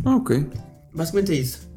Ah, 0.06 0.16
ok. 0.16 0.46
Basicamente 0.94 1.32
é 1.32 1.36
isso. 1.36 1.70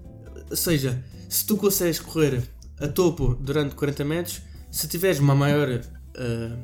Ou 0.51 0.57
seja, 0.57 1.03
se 1.29 1.45
tu 1.47 1.57
consegues 1.57 1.99
correr 1.99 2.43
a 2.79 2.89
topo 2.89 3.35
durante 3.35 3.75
40 3.75 4.05
metros, 4.05 4.43
se 4.71 4.87
tiveres 4.89 5.19
uma 5.19 5.35
maior, 5.35 5.81
ah, 6.17 6.57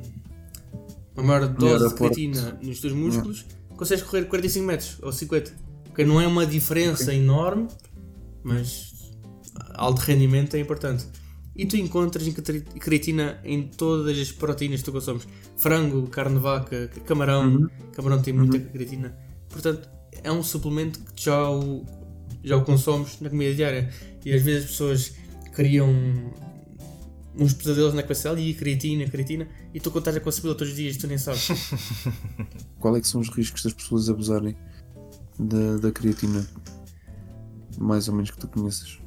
uma 1.19 1.39
maior 1.39 1.47
dose 1.47 1.89
de 1.89 1.95
creatina 1.95 2.59
nos 2.61 2.79
teus 2.79 2.93
músculos, 2.93 3.45
consegues 3.75 4.03
correr 4.03 4.25
45 4.25 4.65
metros 4.65 4.97
ou 5.01 5.11
50. 5.11 5.51
Ok, 5.89 6.05
não 6.05 6.19
é 6.19 6.27
uma 6.27 6.45
diferença 6.45 7.13
enorme, 7.13 7.67
mas 8.43 9.11
alto 9.73 9.99
rendimento 9.99 10.55
é 10.55 10.59
importante. 10.59 11.05
E 11.55 11.65
tu 11.65 11.75
encontras 11.75 12.25
creatina 12.79 13.39
em 13.43 13.63
todas 13.63 14.17
as 14.17 14.31
proteínas 14.31 14.79
que 14.79 14.85
tu 14.85 14.91
consomes. 14.93 15.27
Frango, 15.57 16.07
carne 16.07 16.35
de 16.35 16.41
vaca, 16.41 16.87
camarão. 17.05 17.69
Camarão 17.91 18.21
tem 18.21 18.33
muita 18.33 18.59
creatina. 18.59 19.17
Portanto, 19.49 19.89
é 20.23 20.31
um 20.31 20.41
suplemento 20.41 20.99
que 21.13 21.25
já 21.25 21.49
o, 21.49 21.85
já 22.41 22.55
o 22.55 22.63
consomes 22.63 23.19
na 23.19 23.29
comida 23.29 23.53
diária. 23.53 23.89
E 24.23 24.33
às 24.33 24.41
vezes 24.41 24.63
as 24.63 24.71
pessoas 24.71 25.13
criam 25.51 25.93
uns 27.39 27.53
pesadelos 27.53 27.93
na 27.93 28.01
cabeça 28.01 28.39
e 28.39 28.53
creatina, 28.53 29.09
creatina, 29.09 29.47
e 29.73 29.79
tu 29.79 29.97
estás 29.97 30.15
a 30.15 30.19
consumi-la 30.19 30.55
todos 30.55 30.71
os 30.71 30.77
dias 30.77 30.97
tu 30.97 31.07
nem 31.07 31.17
sabes. 31.17 31.47
Qual 32.79 32.95
é 32.95 33.01
que 33.01 33.07
são 33.07 33.21
os 33.21 33.29
riscos 33.29 33.63
das 33.63 33.73
pessoas 33.73 34.09
abusarem 34.09 34.55
da, 35.39 35.77
da 35.77 35.91
creatina? 35.91 36.45
Mais 37.77 38.07
ou 38.07 38.15
menos 38.15 38.31
que 38.31 38.37
tu 38.37 38.47
conheças. 38.47 38.99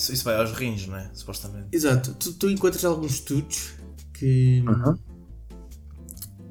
Isso, 0.00 0.14
isso 0.14 0.24
vai 0.24 0.36
aos 0.36 0.52
rins, 0.52 0.86
não 0.86 0.96
é? 0.96 1.10
Supostamente. 1.12 1.68
Exato. 1.72 2.14
Tu, 2.14 2.32
tu 2.32 2.48
encontras 2.48 2.86
alguns 2.86 3.12
estudos 3.12 3.74
que 4.14 4.64
Aham. 4.66 4.98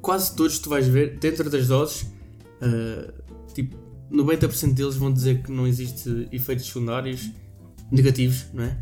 quase 0.00 0.36
todos 0.36 0.60
tu 0.60 0.70
vais 0.70 0.86
ver 0.86 1.18
dentro 1.18 1.50
das 1.50 1.66
doses, 1.66 2.06
ah, 2.62 3.12
tipo, 3.52 3.76
90% 4.12 4.74
deles 4.74 4.94
vão 4.94 5.12
dizer 5.12 5.42
que 5.42 5.50
não 5.50 5.66
existe 5.66 6.28
efeitos 6.30 6.66
secundários 6.66 7.28
negativos, 7.90 8.46
não 8.52 8.62
é? 8.62 8.80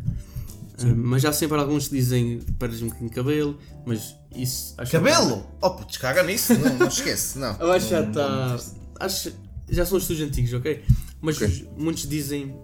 Ah, 0.81 0.93
mas 0.95 1.25
há 1.25 1.33
sempre 1.33 1.57
alguns 1.59 1.87
que 1.87 1.95
dizem 1.95 2.39
que 2.39 2.51
perdes 2.53 2.81
um 2.81 2.85
bocadinho 2.87 3.09
de 3.09 3.15
cabelo, 3.15 3.57
mas 3.85 4.15
isso 4.35 4.73
acho 4.77 4.91
que- 4.91 4.97
Cabelo! 4.97 5.45
Oh, 5.61 5.71
putz, 5.71 5.97
caga 5.97 6.23
nisso. 6.23 6.53
Não, 6.57 6.77
não 6.77 6.87
esquece, 6.87 7.37
não. 7.39 7.55
Eu 7.59 7.71
acho 7.71 7.85
que 7.85 7.91
já 7.91 8.01
está. 8.07 8.59
Acho 8.99 9.31
já 9.69 9.85
são 9.85 9.97
estudos 9.97 10.21
antigos, 10.23 10.51
ok? 10.53 10.83
Mas 11.21 11.39
os- 11.41 11.63
muitos 11.77 12.07
dizem 12.07 12.55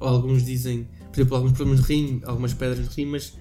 ou 0.00 0.08
alguns 0.08 0.44
dizem, 0.44 0.88
por 1.12 1.20
exemplo, 1.20 1.36
alguns 1.36 1.52
problemas 1.52 1.84
de 1.84 1.92
rim, 1.92 2.20
algumas 2.24 2.52
pedras 2.54 2.88
de 2.88 2.94
rim, 2.94 3.06
mas 3.06 3.34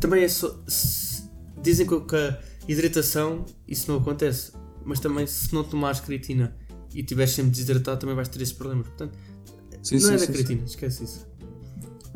também 0.00 0.22
é 0.24 0.28
só. 0.28 0.54
se- 0.66 1.22
dizem 1.62 1.86
que 1.86 1.98
com 2.00 2.16
a 2.16 2.38
hidratação 2.68 3.44
isso 3.66 3.90
não 3.90 3.98
acontece, 3.98 4.52
mas 4.84 5.00
também 5.00 5.26
se 5.26 5.54
não 5.54 5.64
tomares 5.64 6.00
creatina 6.00 6.56
e 6.94 7.00
estiveres 7.00 7.32
sempre 7.32 7.50
desidratado 7.50 7.98
também 8.00 8.14
vais 8.14 8.28
ter 8.28 8.42
esses 8.42 8.54
problemas. 8.54 8.86
Portanto, 8.88 9.16
Sim, 9.82 9.94
não 9.96 10.00
sim, 10.02 10.08
é 10.08 10.12
da 10.12 10.18
sim, 10.18 10.26
sim. 10.26 10.32
creatina, 10.32 10.64
esquece 10.64 11.04
isso. 11.04 11.26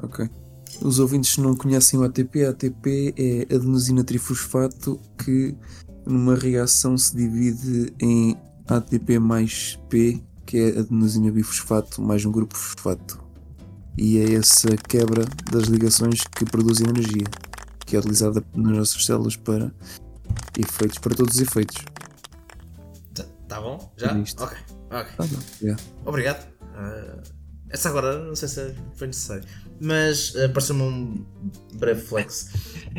Ok. 0.02 0.28
Os 0.80 0.98
ouvintes 0.98 1.36
não 1.36 1.54
conhecem 1.54 1.98
o 1.98 2.04
ATP, 2.04 2.44
a 2.44 2.50
ATP 2.50 3.14
é 3.16 3.54
adenosina 3.54 4.02
trifosfato 4.02 4.98
que 5.18 5.54
numa 6.06 6.34
reação 6.34 6.96
se 6.96 7.14
divide 7.14 7.92
em 8.00 8.36
ATP 8.66 9.18
mais 9.18 9.78
P, 9.88 10.22
que 10.46 10.58
é 10.58 10.78
adenosina 10.78 11.30
bifosfato 11.30 12.00
mais 12.00 12.24
um 12.24 12.32
grupo 12.32 12.56
fosfato. 12.56 13.20
E 13.98 14.18
é 14.18 14.34
essa 14.34 14.74
quebra 14.88 15.24
das 15.50 15.64
ligações 15.64 16.22
que 16.34 16.44
produzem 16.44 16.88
energia, 16.88 17.26
que 17.84 17.96
é 17.96 17.98
utilizada 17.98 18.42
nas 18.54 18.76
nossas 18.76 19.04
células 19.04 19.36
para 19.36 19.70
efeitos, 20.58 20.98
para 20.98 21.14
todos 21.14 21.34
os 21.34 21.40
efeitos. 21.40 21.84
Tá, 23.12 23.24
tá 23.48 23.60
bom? 23.60 23.92
Já? 23.96 24.16
É. 24.16 24.20
Ok, 24.20 24.58
ok. 24.90 25.12
Tá 25.16 25.24
bom, 25.24 25.38
yeah. 25.60 25.82
Obrigado. 26.06 26.46
Ah, 26.74 27.22
essa 27.70 27.88
agora 27.88 28.18
não 28.18 28.34
sei 28.34 28.48
se 28.48 28.74
foi 28.94 29.06
necessário. 29.06 29.44
Mas 29.80 30.34
uh, 30.34 30.50
pareceu-me 30.52 30.82
um 30.82 31.26
breve 31.74 32.00
flex. 32.00 32.50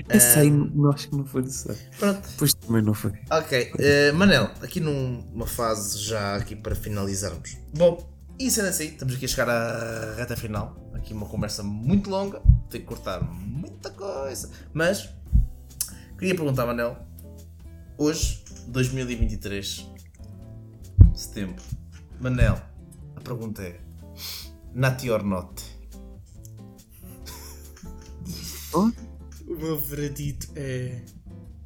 Essa 0.08 0.40
Ah, 0.40 0.42
aí 0.42 0.50
não 0.50 0.90
acho 0.90 1.10
que 1.10 1.16
não 1.16 1.26
foi 1.26 1.42
necessário. 1.42 1.82
Pronto. 2.00 2.30
Depois 2.30 2.54
também 2.54 2.82
não 2.82 2.94
foi. 2.94 3.12
Ok, 3.30 3.74
eh, 3.78 4.12
Manel, 4.14 4.46
aqui 4.62 4.80
numa 4.80 5.46
fase 5.46 6.00
já 6.00 6.38
aqui 6.38 6.56
para 6.56 6.74
finalizarmos. 6.74 7.58
Bom, 7.76 8.10
e 8.40 8.50
sendo 8.50 8.70
assim, 8.70 8.86
estamos 8.86 9.14
aqui 9.14 9.26
a 9.26 9.28
chegar 9.28 9.50
à 9.50 10.16
reta 10.16 10.36
final. 10.36 10.76
Aqui 10.94 11.14
uma 11.14 11.26
conversa 11.28 11.62
muito 11.62 12.10
longa, 12.10 12.42
tenho 12.70 12.84
que 12.84 12.88
cortar 12.90 13.22
muita 13.22 13.90
coisa. 13.90 14.50
Mas 14.74 15.10
queria 16.18 16.34
perguntar, 16.34 16.66
Manel, 16.66 16.98
hoje, 17.98 18.44
2023, 18.68 19.86
setembro, 21.14 21.62
Manel, 22.20 22.60
a 23.16 23.22
pergunta 23.22 23.62
é: 23.62 23.80
Nati 24.74 25.10
or 25.10 25.24
not? 25.24 25.64
O 28.74 29.56
meu 29.56 29.78
veredito 29.78 30.48
é. 30.56 31.02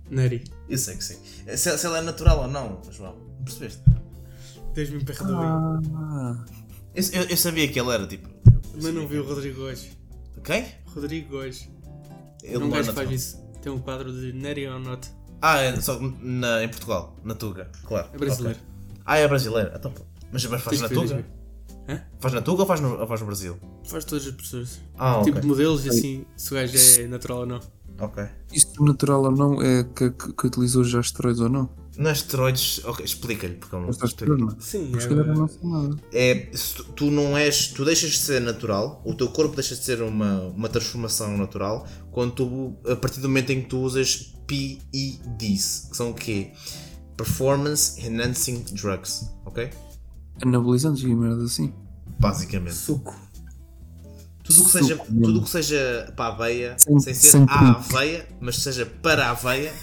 Neri. 0.09 0.43
Eu 0.69 0.77
sei 0.77 0.95
que 0.97 1.03
sim. 1.03 1.17
Se, 1.55 1.77
se 1.77 1.85
ela 1.85 1.99
é 1.99 2.01
natural 2.01 2.39
ou 2.41 2.47
não, 2.47 2.81
João, 2.91 3.15
percebeste? 3.43 3.81
Deus 4.73 4.89
me 4.89 5.03
perdoe. 5.03 5.35
Ah, 5.45 6.45
Eu, 6.93 7.03
eu- 7.13 7.23
eu 7.29 7.37
sabia 7.37 7.67
que 7.67 7.79
ele 7.79 7.89
era 7.91 8.05
tipo. 8.07 8.27
Mas 8.81 8.93
não 8.93 9.07
vi 9.07 9.19
o 9.19 9.25
Rodrigo 9.27 9.61
hoje. 9.61 9.91
Quem? 10.43 10.65
Rodrigo 10.87 11.35
hoje. 11.37 11.69
Ele 12.43 12.57
um 12.57 12.67
não 12.67 12.75
é 12.75 12.79
natural. 12.79 12.95
faz 13.07 13.11
isso. 13.11 13.37
Tem 13.61 13.71
um 13.71 13.79
quadro 13.79 14.11
de 14.11 14.33
Neri 14.33 14.67
or 14.67 14.79
not. 14.79 15.09
Ah, 15.41 15.59
é 15.59 15.79
só 15.81 15.99
na, 15.99 16.63
em 16.63 16.69
Portugal, 16.69 17.15
na 17.23 17.35
Tuga, 17.35 17.69
claro. 17.85 18.09
É 18.13 18.17
brasileiro. 18.17 18.59
Ok. 18.59 18.99
Ah, 19.05 19.17
é 19.17 19.27
brasileiro. 19.27 19.71
Então, 19.75 19.93
mas, 20.31 20.45
mas 20.45 20.61
faz 20.61 20.81
na 20.81 20.89
Tuga? 20.89 21.25
Hã? 21.87 22.01
Faz 22.19 22.33
na 22.33 22.41
Tuga 22.41 22.61
ou 22.61 22.67
faz 22.67 22.79
no, 22.81 22.99
ou 22.99 23.07
faz 23.07 23.19
no 23.21 23.27
Brasil? 23.27 23.57
Faz 23.85 24.05
todas 24.05 24.27
as 24.27 24.33
pessoas. 24.33 24.79
Ah. 24.97 25.21
Tipo 25.23 25.39
de 25.39 25.47
modelos 25.47 25.85
e 25.85 25.89
assim, 25.89 26.25
se 26.35 26.51
o 26.51 26.55
gajo 26.55 27.01
é 27.01 27.07
natural 27.07 27.39
ou 27.39 27.45
não. 27.45 27.59
Ok. 27.99 28.23
Isto 28.51 28.83
natural 28.83 29.23
ou 29.23 29.31
não 29.31 29.61
é 29.61 29.83
que, 29.83 30.09
que, 30.11 30.33
que 30.33 30.47
utilizou 30.47 30.83
já 30.83 30.99
esteroides 30.99 31.39
ou 31.39 31.49
não? 31.49 31.69
Não 31.97 32.09
é 32.09 32.13
esteroides. 32.13 32.81
Ok, 32.83 33.05
explica-lhe, 33.05 33.55
porque 33.55 33.75
eu 33.75 33.79
não 33.79 33.87
não? 34.37 34.59
Sim, 34.59 34.89
Mas 34.91 35.03
se 35.03 35.09
calhar 35.09 35.25
não 35.25 35.47
sei 35.47 35.59
nada. 35.63 35.95
É, 36.11 36.49
se 36.53 36.75
tu, 36.75 36.83
tu 36.83 37.11
não 37.11 37.37
és. 37.37 37.67
Tu 37.67 37.85
deixas 37.85 38.11
de 38.11 38.17
ser 38.17 38.41
natural, 38.41 39.01
o 39.05 39.13
teu 39.13 39.29
corpo 39.29 39.55
deixa 39.55 39.75
de 39.75 39.83
ser 39.83 40.01
uma, 40.01 40.41
uma 40.47 40.67
transformação 40.67 41.37
natural 41.37 41.87
quando 42.11 42.33
tu, 42.33 42.75
a 42.89 42.95
partir 42.95 43.21
do 43.21 43.29
momento 43.29 43.51
em 43.51 43.61
que 43.61 43.69
tu 43.69 43.79
usas 43.79 44.33
PEDs, 44.45 45.87
que 45.89 45.97
são 45.97 46.11
o 46.11 46.13
quê? 46.13 46.51
Performance 47.15 48.05
Enhancing 48.05 48.65
Drugs, 48.73 49.29
ok? 49.45 49.69
Anabolizantes 50.43 51.03
e 51.03 51.15
merda 51.15 51.43
assim. 51.43 51.73
Basicamente. 52.19 52.75
Suco. 52.75 53.15
Tudo 54.43 54.61
o 54.61 54.65
que 54.65 54.71
seja, 54.71 54.97
tudo 54.97 55.41
que 55.41 55.49
seja 55.49 56.13
para 56.15 56.25
a 56.25 56.33
aveia, 56.35 56.75
Sem- 56.77 56.99
sem, 56.99 57.13
ser 57.15 57.29
sem 57.31 57.45
à 57.49 57.71
aveia, 57.71 58.27
mas 58.39 58.57
seja 58.57 58.85
para 58.85 59.25
a 59.27 59.31
aveia, 59.31 59.73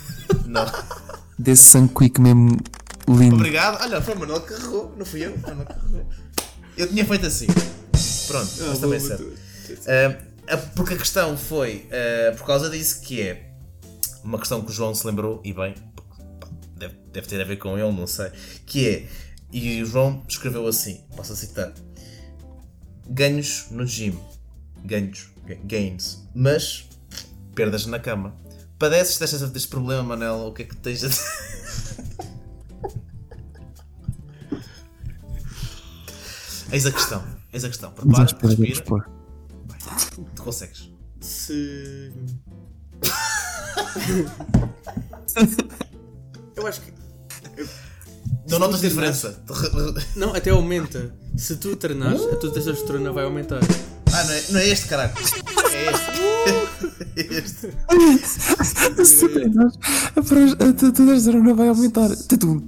não. 0.46 0.64
Desse 1.36 1.64
sangue 1.64 1.92
quick 1.94 2.20
mesmo 2.20 2.56
lindo. 3.08 3.34
Obrigado. 3.34 3.82
Olha, 3.82 4.00
foi 4.00 4.14
o 4.14 4.18
Manuel 4.20 4.40
que 4.42 4.54
carregou, 4.54 4.94
não 4.96 5.04
fui 5.04 5.26
eu. 5.26 5.36
foi 5.38 5.52
o 5.52 5.56
Manuel 5.56 5.66
que 5.66 5.74
carregou. 5.74 6.06
Eu 6.76 6.88
tinha 6.88 7.04
feito 7.04 7.26
assim. 7.26 7.46
Pronto, 8.28 8.50
mas 8.68 8.78
também 8.78 8.96
é 8.96 9.00
certo. 9.00 9.32
Ah, 9.88 10.16
ah, 10.48 10.56
porque 10.76 10.94
a 10.94 10.96
questão 10.96 11.36
foi 11.36 11.88
ah, 11.90 12.36
por 12.36 12.46
causa 12.46 12.70
disso 12.70 13.00
que 13.00 13.20
é 13.20 13.52
uma 14.22 14.38
questão 14.38 14.62
que 14.62 14.70
o 14.70 14.72
João 14.72 14.94
se 14.94 15.04
lembrou, 15.06 15.40
e 15.44 15.52
bem, 15.52 15.74
deve, 16.76 16.94
deve 17.12 17.26
ter 17.26 17.40
a 17.40 17.44
ver 17.44 17.56
com 17.56 17.76
ele, 17.76 17.90
não 17.92 18.06
sei, 18.06 18.30
que 18.64 18.88
é, 18.88 19.08
e 19.52 19.82
o 19.82 19.86
João 19.86 20.22
escreveu 20.28 20.66
assim, 20.66 21.02
posso 21.14 21.36
citar, 21.36 21.72
ganhos 23.08 23.66
no 23.70 23.86
gym, 23.86 24.18
ganhos, 24.84 25.28
ga- 25.46 25.58
gains, 25.64 26.26
mas 26.34 26.88
perdas 27.54 27.86
na 27.86 27.98
cama. 27.98 28.34
Padeces 28.78 29.18
deste, 29.18 29.46
deste 29.48 29.68
problema, 29.68 30.02
Manel, 30.02 30.46
o 30.48 30.52
que 30.52 30.62
é 30.62 30.64
que 30.64 30.76
tens 30.76 31.04
a 31.04 31.08
dizer? 31.08 31.22
Eis 36.72 36.86
a 36.86 36.92
questão, 36.92 37.22
eis 37.52 37.64
a 37.64 37.68
questão. 37.68 37.90
Prepara, 37.92 38.22
respira, 38.22 38.66
expor. 38.66 39.06
tu 40.34 40.42
consegues. 40.42 40.90
Se. 41.20 42.10
Eu 46.56 46.66
acho 46.66 46.80
que. 46.80 46.92
Não 48.52 48.66
notas 48.66 48.80
tu 48.80 48.88
diferença. 48.88 49.38
Não, 50.16 50.34
até 50.34 50.50
aumenta. 50.50 51.12
Se 51.36 51.56
tu 51.56 51.74
treinares, 51.76 52.22
a 52.22 52.36
tua 52.36 52.50
testosterona 52.52 53.12
vai 53.12 53.24
aumentar. 53.24 53.60
Ah, 54.14 54.24
não 54.24 54.34
é, 54.34 54.42
não 54.50 54.60
é 54.60 54.68
este, 54.68 54.86
caralho. 54.88 55.12
É 55.72 55.90
este. 55.90 56.12
É 57.16 57.34
este. 57.38 59.04
Se 59.06 59.28
treinares, 59.28 59.74
a 60.14 60.22
pros- 60.22 60.52
a 60.52 60.72
tua 60.74 60.92
testosterona 60.92 61.54
vai 61.54 61.68
aumentar. 61.68 62.10
Tatum, 62.28 62.60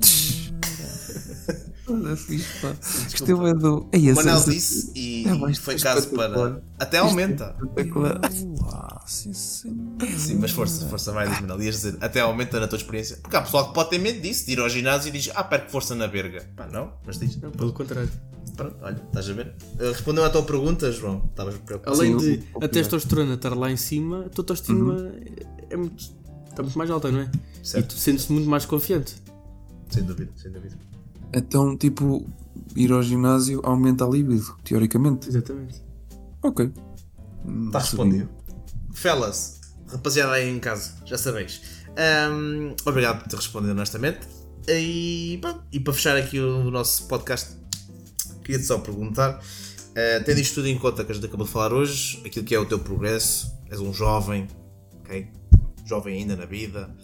fixe, 2.16 2.60
pá. 2.60 2.74
Gostei 3.10 3.34
bué 3.34 3.54
do. 3.54 3.88
Ei, 3.92 4.10
O 4.12 4.14
Manel 4.14 4.40
disse 4.44 4.90
e, 4.94 5.26
É, 5.28 5.34
e 5.34 5.38
mas 5.38 5.58
foi 5.58 5.78
caso 5.78 6.08
é 6.08 6.16
para. 6.16 6.62
Até 6.78 6.98
aumenta. 6.98 7.54
Ah, 8.72 9.02
sim, 9.06 9.32
sim. 9.32 9.96
Sim, 10.16 10.38
mas 10.40 10.50
força, 10.50 10.86
força, 10.88 11.12
vai 11.12 11.28
dizer, 11.28 11.42
Manel. 11.42 11.62
Ias 11.62 11.74
dizer, 11.76 11.96
até 12.00 12.20
aumenta 12.20 12.58
na 12.58 12.66
tua 12.66 12.76
experiência. 12.78 13.18
Porque 13.22 13.36
há 13.36 13.42
pessoal 13.42 13.68
que 13.68 13.74
pode 13.74 13.90
ter 13.90 13.98
medo 13.98 14.20
disso, 14.20 14.46
de 14.46 14.52
ir 14.52 14.60
ao 14.60 14.68
ginásio 14.68 15.08
e 15.08 15.12
diz, 15.12 15.30
ah, 15.34 15.44
perco 15.44 15.70
força 15.70 15.94
na 15.94 16.06
verga. 16.06 16.44
Pá, 16.56 16.66
não, 16.66 16.92
mas 17.06 17.18
diz. 17.18 17.36
Não, 17.40 17.50
pelo 17.50 17.72
contrário. 17.72 18.10
Pronto, 18.56 18.76
olha, 18.82 19.02
estás 19.06 19.28
a 19.28 19.32
ver? 19.32 19.52
Eh, 19.80 19.88
Respondeu 19.88 20.24
à 20.24 20.30
tua 20.30 20.42
pergunta, 20.44 20.90
João. 20.92 21.24
Estavas 21.28 21.56
preocupado. 21.58 21.96
Além 21.96 22.16
de 22.16 22.40
a 22.62 22.68
testosterona 22.68 23.34
estar 23.34 23.52
lá 23.54 23.70
em 23.70 23.76
cima, 23.76 24.26
a 24.26 24.28
tua 24.28 24.42
autoestima 24.42 25.12
é 25.70 25.76
muito. 25.76 26.04
está 26.48 26.62
muito 26.62 26.78
mais 26.78 26.88
alta, 26.88 27.10
não 27.10 27.20
é? 27.20 27.30
E 27.62 27.66
Certo. 27.66 27.88
tu 27.94 27.98
sentes-te 27.98 28.32
muito 28.32 28.48
mais 28.48 28.64
confiante. 28.64 29.16
Sem 29.90 30.04
dúvida, 30.04 30.30
sem 30.36 30.52
dúvida. 30.52 30.76
Então, 31.34 31.76
tipo, 31.76 32.24
ir 32.76 32.92
ao 32.92 33.02
ginásio 33.02 33.60
aumenta 33.64 34.04
a 34.04 34.08
libido, 34.08 34.56
teoricamente. 34.62 35.28
Exatamente. 35.28 35.82
Ok. 36.42 36.72
Está 37.66 37.80
respondido. 37.80 38.28
Fellas, 38.92 39.60
rapaziada 39.88 40.32
aí 40.32 40.48
em 40.48 40.60
casa, 40.60 40.92
já 41.04 41.18
sabeis. 41.18 41.60
Ahm, 41.96 42.74
obrigado 42.84 43.22
por 43.22 43.28
ter 43.28 43.36
respondido 43.36 43.72
honestamente. 43.72 44.20
E, 44.68 45.38
pá, 45.42 45.60
e 45.72 45.80
para 45.80 45.92
fechar 45.92 46.16
aqui 46.16 46.38
o 46.38 46.70
nosso 46.70 47.06
podcast, 47.08 47.56
queria-te 48.44 48.66
só 48.66 48.78
perguntar: 48.78 49.42
eh, 49.94 50.20
tendo 50.20 50.40
isto 50.40 50.54
tudo 50.54 50.68
em 50.68 50.78
conta 50.78 51.04
que 51.04 51.12
a 51.12 51.14
gente 51.14 51.26
acabou 51.26 51.46
de 51.46 51.52
falar 51.52 51.72
hoje, 51.72 52.22
aquilo 52.24 52.46
que 52.46 52.54
é 52.54 52.58
o 52.58 52.64
teu 52.64 52.78
progresso, 52.78 53.52
és 53.68 53.80
um 53.80 53.92
jovem, 53.92 54.46
ok? 55.00 55.28
Jovem 55.84 56.18
ainda 56.18 56.36
na 56.36 56.46
vida, 56.46 56.94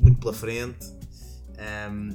muito 0.00 0.20
pela 0.20 0.32
frente. 0.32 0.86
Ahm, 1.58 2.10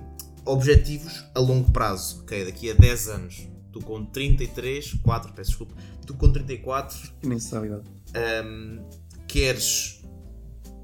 objetivos 0.45 1.26
a 1.34 1.39
longo 1.39 1.72
prazo, 1.72 2.22
ok? 2.22 2.45
Daqui 2.45 2.69
a 2.72 2.73
10 2.73 3.07
anos, 3.09 3.47
tu 3.72 3.80
com 3.81 4.05
33, 4.05 4.93
4, 5.01 5.34
peço 5.34 5.49
desculpa, 5.51 5.73
tu 6.05 6.13
com 6.13 6.31
34 6.31 6.97
Que 7.22 7.27
nem 7.27 7.39
sabe, 7.39 7.67
idade. 7.67 7.84
um, 8.45 8.85
queres 9.27 10.01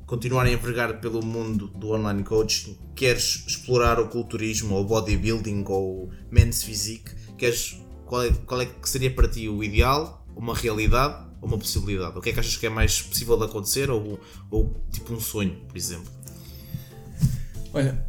continuar 0.06 0.46
a 0.46 0.52
envergar 0.52 1.00
pelo 1.00 1.24
mundo 1.24 1.68
do 1.68 1.92
online 1.92 2.24
coaching, 2.24 2.78
queres 2.96 3.46
explorar 3.48 3.98
o 4.00 4.10
culturismo 4.10 4.76
ou 4.76 4.82
o 4.82 4.86
bodybuilding 4.86 5.64
ou 5.68 6.06
o 6.06 6.10
men's 6.30 6.64
physique, 6.64 7.12
queres, 7.38 7.78
qual, 8.06 8.24
é, 8.24 8.32
qual 8.46 8.60
é 8.62 8.66
que 8.66 8.90
seria 8.90 9.14
para 9.14 9.28
ti 9.30 9.48
o 9.48 9.64
ideal, 9.64 10.26
uma 10.36 10.54
realidade 10.54 11.30
ou 11.40 11.48
uma 11.48 11.58
possibilidade? 11.58 12.18
O 12.18 12.22
que 12.22 12.30
é 12.30 12.34
que 12.34 12.40
achas 12.42 12.58
que 12.58 12.66
é 12.66 12.70
mais 12.70 13.02
possível 13.02 13.38
de 13.38 13.46
acontecer 13.46 13.90
ou, 13.90 14.20
ou 14.50 14.76
tipo 14.92 15.14
um 15.14 15.20
sonho, 15.20 15.56
por 15.68 15.78
exemplo? 15.78 16.12
Olha, 17.74 18.06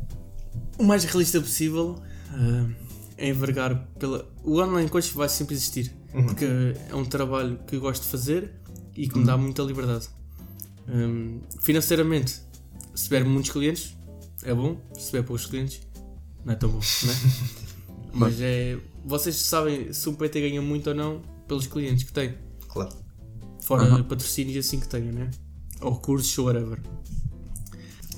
o 0.78 0.84
mais 0.84 1.04
realista 1.04 1.40
possível 1.40 2.02
ah, 2.30 2.68
é 3.16 3.28
envergar 3.28 3.86
pela. 3.98 4.28
O 4.42 4.60
online 4.60 4.88
coach 4.88 5.14
vai 5.14 5.28
sempre 5.28 5.54
existir. 5.54 5.92
Porque 6.12 6.44
é 6.90 6.94
um 6.94 7.04
trabalho 7.04 7.58
que 7.66 7.76
eu 7.76 7.80
gosto 7.80 8.02
de 8.02 8.08
fazer 8.08 8.52
e 8.94 9.08
que 9.08 9.18
me 9.18 9.24
dá 9.24 9.36
muita 9.36 9.62
liberdade. 9.62 10.08
Hum, 10.86 11.40
financeiramente, 11.62 12.42
se 12.94 13.04
tiver 13.04 13.24
muitos 13.24 13.50
clientes, 13.50 13.96
é 14.42 14.52
bom. 14.52 14.78
Se 14.98 15.06
tiver 15.06 15.22
poucos 15.22 15.46
clientes, 15.46 15.80
não 16.44 16.52
é 16.52 16.56
tão 16.56 16.68
bom, 16.68 16.78
né? 16.78 17.14
Mas 18.12 18.40
é. 18.40 18.78
Vocês 19.04 19.36
sabem 19.36 19.92
se 19.92 20.08
um 20.08 20.14
PT 20.14 20.40
ganha 20.40 20.62
muito 20.62 20.88
ou 20.88 20.94
não 20.94 21.22
pelos 21.48 21.66
clientes 21.66 22.04
que 22.04 22.12
tem. 22.12 22.34
Claro. 22.68 22.94
Fora 23.62 24.04
patrocínios 24.04 24.66
assim 24.66 24.78
que 24.78 24.88
tenha, 24.88 25.10
né? 25.10 25.30
Ou 25.80 25.96
cursos 25.96 26.36
ou 26.38 26.46
whatever. 26.46 26.80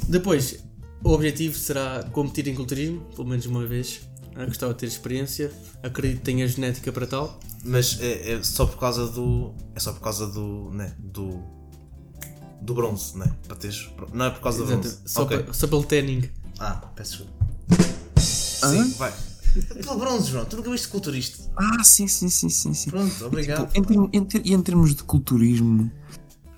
Depois, 0.09 0.64
o 1.05 1.11
objetivo 1.11 1.57
será 1.57 2.03
competir 2.13 2.49
em 2.49 2.55
culturismo, 2.55 3.03
pelo 3.15 3.29
menos 3.29 3.47
uma 3.47 3.65
vez. 3.67 4.01
Eu 4.37 4.47
gostava 4.47 4.73
de 4.73 4.81
ter 4.81 4.87
experiência. 4.87 5.53
Acredito 5.83 6.19
que 6.19 6.25
tenha 6.25 6.49
genética 6.49 6.91
para 6.91 7.07
tal. 7.07 7.39
Mas 7.65 8.01
é, 8.01 8.33
é 8.33 8.43
só 8.43 8.67
por 8.67 8.79
causa 8.79 9.07
do. 9.07 9.55
É 9.75 9.81
só 9.81 9.93
por 9.93 10.01
causa 10.01 10.27
do. 10.27 10.71
Né, 10.73 10.93
do. 10.99 11.41
Do 12.61 12.75
bronze, 12.75 13.17
né? 13.19 13.31
Para 13.47 13.57
teres. 13.57 13.89
Não 14.13 14.25
é 14.25 14.31
por 14.31 14.41
causa 14.41 14.59
do 14.59 14.65
Exato. 14.65 14.81
bronze. 14.81 14.99
Só, 15.05 15.23
Ok. 15.23 15.39
para, 15.39 15.53
só 15.53 15.67
pelo 15.69 15.85
tanning. 15.85 16.29
Ah, 16.59 16.91
peço 16.97 17.19
desculpa. 17.19 17.45
Sim, 18.19 18.91
vai. 18.97 19.13
Pelo 19.85 19.99
bronze, 19.99 20.31
João. 20.31 20.45
Tu 20.47 20.57
nunca 20.57 20.71
viste 20.71 20.89
culturista. 20.89 21.45
Ah, 21.57 21.85
sim, 21.85 22.09
sim, 22.09 22.29
sim, 22.29 22.49
sim, 22.49 22.75
sim. 22.75 22.91
Pronto, 22.91 23.27
obrigado. 23.27 23.71
Tipo, 23.73 23.93
em, 23.93 24.19
em 24.19 24.27
e 24.45 24.53
em 24.55 24.63
termos 24.63 24.95
de 24.95 25.05
culturismo, 25.05 25.91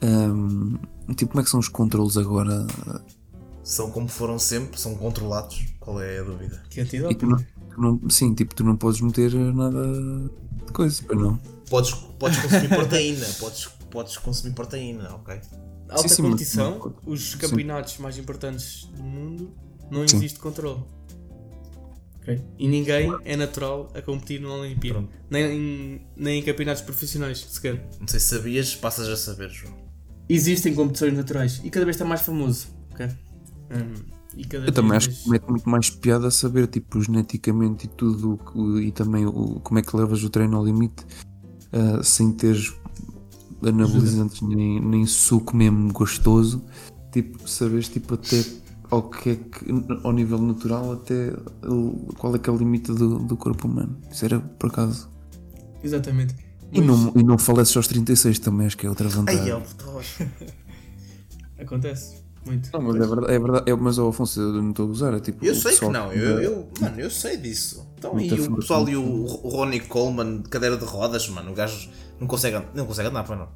hum, 0.02 0.78
tipo, 1.14 1.32
como 1.32 1.40
é 1.40 1.44
que 1.44 1.50
são 1.50 1.60
os 1.60 1.68
controles 1.68 2.16
agora? 2.16 2.66
São 3.66 3.90
como 3.90 4.06
foram 4.06 4.38
sempre, 4.38 4.78
são 4.80 4.94
controlados. 4.94 5.64
Qual 5.80 6.00
é 6.00 6.20
a 6.20 6.22
dúvida? 6.22 6.62
Que 6.70 6.78
E 6.78 6.82
antídoto. 6.84 7.16
tu 7.16 7.26
não, 7.26 7.36
tu 7.36 7.80
não- 7.80 8.10
sim, 8.10 8.32
tipo, 8.32 8.54
tu 8.54 8.62
não 8.62 8.76
podes 8.76 9.00
meter 9.00 9.32
nada 9.34 9.82
de 10.66 10.72
coisa, 10.72 11.02
não. 11.12 11.36
Podes, 11.68 11.90
podes 12.16 12.38
consumir 12.38 12.68
proteína. 12.68 13.26
Podes, 13.40 13.66
podes 13.90 14.16
consumir 14.18 14.54
proteína, 14.54 15.14
ok? 15.16 15.40
Alta 15.88 16.02
sim, 16.02 16.14
sim, 16.14 16.22
mas- 16.22 16.30
competição, 16.30 16.94
os 17.04 17.34
campeonatos 17.34 17.98
mais 17.98 18.16
importantes 18.18 18.84
do 18.96 19.02
mundo, 19.02 19.50
não 19.90 20.06
Sim. 20.06 20.16
existe 20.18 20.38
controle. 20.38 20.84
Ok? 22.20 22.40
E 22.58 22.68
ninguém 22.68 23.12
é 23.24 23.36
natural 23.36 23.88
a 23.94 24.00
competir 24.02 24.40
no 24.40 24.52
Olimpíada. 24.60 25.04
Nem, 25.28 25.44
em- 25.44 26.06
nem 26.16 26.38
em 26.40 26.42
campeonatos 26.44 26.82
profissionais, 26.82 27.44
sequer. 27.50 27.84
Não 28.00 28.06
sei 28.06 28.20
se 28.20 28.28
sabias, 28.28 28.76
passas 28.76 29.08
a 29.08 29.16
saber, 29.16 29.50
João. 29.50 29.74
Existem 30.28 30.72
competições 30.74 31.14
naturais 31.14 31.60
e 31.64 31.70
cada 31.70 31.84
vez 31.84 31.96
está 31.96 32.04
mais 32.04 32.20
famoso. 32.20 32.68
ok? 32.92 33.08
Hum, 33.70 33.94
e 34.36 34.44
cada 34.44 34.66
Eu 34.66 34.72
também 34.72 34.96
acho 34.96 35.10
que 35.10 35.30
mete 35.30 35.48
muito 35.48 35.68
mais 35.68 35.90
piada 35.90 36.30
saber, 36.30 36.66
tipo, 36.66 37.00
geneticamente 37.00 37.86
e 37.86 37.88
tudo, 37.88 38.38
e 38.80 38.92
também 38.92 39.26
o, 39.26 39.60
como 39.60 39.78
é 39.78 39.82
que 39.82 39.96
levas 39.96 40.22
o 40.22 40.30
treino 40.30 40.56
ao 40.56 40.64
limite, 40.64 41.04
ah, 41.72 42.02
sem 42.02 42.32
teres 42.32 42.74
anabolizantes 43.64 44.42
nem, 44.42 44.80
nem 44.80 45.06
suco 45.06 45.56
mesmo 45.56 45.92
gostoso, 45.92 46.64
tipo, 47.10 47.48
sabes, 47.48 47.88
tipo, 47.88 48.14
até 48.14 48.44
ao 48.90 49.08
que 49.08 49.30
é 49.30 49.36
que, 49.36 49.66
ao 50.04 50.12
nível 50.12 50.40
natural, 50.40 50.92
até 50.92 51.32
qual 52.18 52.34
é 52.34 52.38
que 52.38 52.48
é 52.48 52.52
o 52.52 52.56
limite 52.56 52.92
do, 52.92 53.18
do 53.18 53.36
corpo 53.36 53.66
humano. 53.66 53.98
Isso 54.10 54.24
era 54.24 54.38
por 54.38 54.70
acaso. 54.70 55.08
Exatamente. 55.82 56.34
E 56.72 56.80
não, 56.80 57.12
e 57.16 57.22
não 57.22 57.38
faleces 57.38 57.76
aos 57.76 57.86
36 57.86 58.38
também, 58.38 58.66
acho 58.66 58.76
que 58.76 58.86
é 58.86 58.88
outra 58.88 59.08
vantagem. 59.08 59.52
Ai, 59.52 59.62
é. 61.58 61.62
Acontece. 61.62 62.25
Muito. 62.46 62.70
Não, 62.72 62.80
mas 62.80 62.96
é 62.96 62.98
verdade, 63.06 63.32
é 63.32 63.38
verdade, 63.38 63.70
é, 63.70 63.74
mas 63.74 63.98
o 63.98 64.08
Afonso, 64.08 64.40
eu 64.40 64.52
não 64.62 64.70
estou 64.70 64.86
a 64.86 64.90
usar, 64.90 65.14
é 65.14 65.20
tipo. 65.20 65.44
Eu 65.44 65.52
o 65.52 65.56
sei 65.56 65.76
que 65.76 65.88
não, 65.88 66.12
eu, 66.12 66.40
eu- 66.40 66.68
mano, 66.80 67.00
eu 67.00 67.10
sei 67.10 67.36
disso. 67.36 67.86
Então, 67.98 68.18
e 68.20 68.32
o 68.32 68.36
força, 68.36 68.54
pessoal 68.56 68.88
e 68.88 68.94
muito 68.96 69.32
o, 69.32 69.46
o 69.46 69.48
Ronnie 69.50 69.80
Coleman, 69.80 70.42
de 70.42 70.48
cadeira 70.48 70.76
de 70.76 70.84
rodas, 70.84 71.28
mano, 71.28 71.50
o 71.50 71.54
gajo 71.54 71.88
não 72.20 72.26
consegue, 72.28 72.64
não 72.74 72.86
consegue 72.86 73.08
andar, 73.08 73.24
para 73.24 73.36
não. 73.36 73.48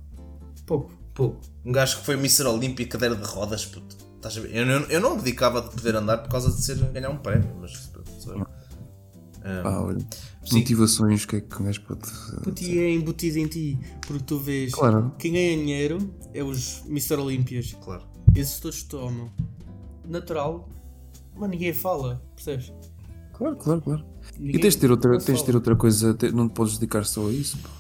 Pouco. 0.67 0.91
Pô, 1.15 1.35
um 1.65 1.73
gajo 1.73 1.99
que 1.99 2.05
foi 2.07 2.15
Mr. 2.17 2.45
Olímpia 2.47 2.87
cadeira 2.87 3.15
de 3.15 3.25
rodas, 3.27 3.65
puto. 3.67 3.97
Estás 4.17 4.37
a 4.37 4.41
ver? 4.41 4.55
Eu, 4.57 4.67
não- 4.67 4.87
eu 4.89 5.01
não 5.01 5.17
me 5.17 5.23
dedicava 5.23 5.63
de 5.63 5.71
poder 5.71 5.95
andar 5.97 6.19
por 6.19 6.29
causa 6.31 6.51
de 6.51 6.63
ser, 6.63 6.77
ganhar 6.93 7.11
um 7.11 7.17
prémio, 7.19 7.55
mas. 7.61 7.91
eu. 8.27 8.47
Pá, 9.63 9.81
olha, 9.81 9.99
Sim. 10.45 10.59
motivações, 10.59 11.25
o 11.25 11.29
que 11.29 11.37
é 11.37 11.41
que 11.41 11.63
um 11.63 11.65
gajo 11.65 11.81
pode. 11.83 12.01
Puto, 12.43 12.63
e 12.63 12.79
é 12.79 12.91
embutido 12.93 13.39
em 13.39 13.47
ti, 13.47 13.79
porque 14.07 14.23
tu 14.25 14.39
vês 14.39 14.73
Claro. 14.73 15.13
quem 15.19 15.33
ganha 15.33 15.57
dinheiro 15.57 16.13
é 16.35 16.43
os 16.45 16.83
Mr. 16.87 17.15
Olímpias. 17.15 17.75
Claro. 17.83 18.03
Esses 18.35 18.61
todos 18.61 18.83
tomam. 18.85 19.31
Natural, 20.07 20.69
mas 21.37 21.51
ninguém 21.51 21.73
fala, 21.73 22.23
percebes? 22.35 22.73
Claro, 23.33 23.57
claro, 23.57 23.81
claro. 23.81 24.05
E 24.39 24.43
Ninguém- 24.43 24.61
tens 24.61 24.75
de 24.75 24.81
ter 24.81 24.91
outra, 24.91 25.19
tens 25.19 25.39
de 25.39 25.45
ter 25.45 25.55
outra 25.55 25.77
coisa, 25.77 26.15
te- 26.15 26.33
não 26.33 26.49
te 26.49 26.53
podes 26.55 26.75
dedicar 26.79 27.05
só 27.05 27.29
a 27.29 27.33
isso. 27.33 27.57
pá. 27.59 27.71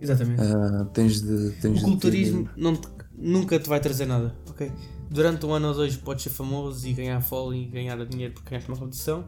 Exatamente. 0.00 0.40
Ah, 0.40 0.84
tens 0.92 1.20
de. 1.20 1.50
Tens 1.60 1.64
o 1.64 1.74
de 1.74 1.80
ter- 1.80 1.84
culturismo 1.84 2.48
não 2.56 2.76
te- 2.76 2.88
nunca 3.16 3.58
te 3.58 3.68
vai 3.68 3.80
trazer 3.80 4.06
nada, 4.06 4.34
ok? 4.48 4.70
Durante 5.10 5.44
um 5.46 5.52
ano 5.54 5.68
ou 5.68 5.74
dois 5.74 5.96
podes 5.96 6.22
ser 6.24 6.30
famoso 6.30 6.86
e 6.86 6.92
ganhar 6.92 7.20
folga 7.20 7.56
e 7.56 7.66
ganhar 7.66 7.96
dinheiro 8.06 8.34
porque 8.34 8.50
ganhaste 8.50 8.70
uma 8.70 8.76
competição, 8.78 9.24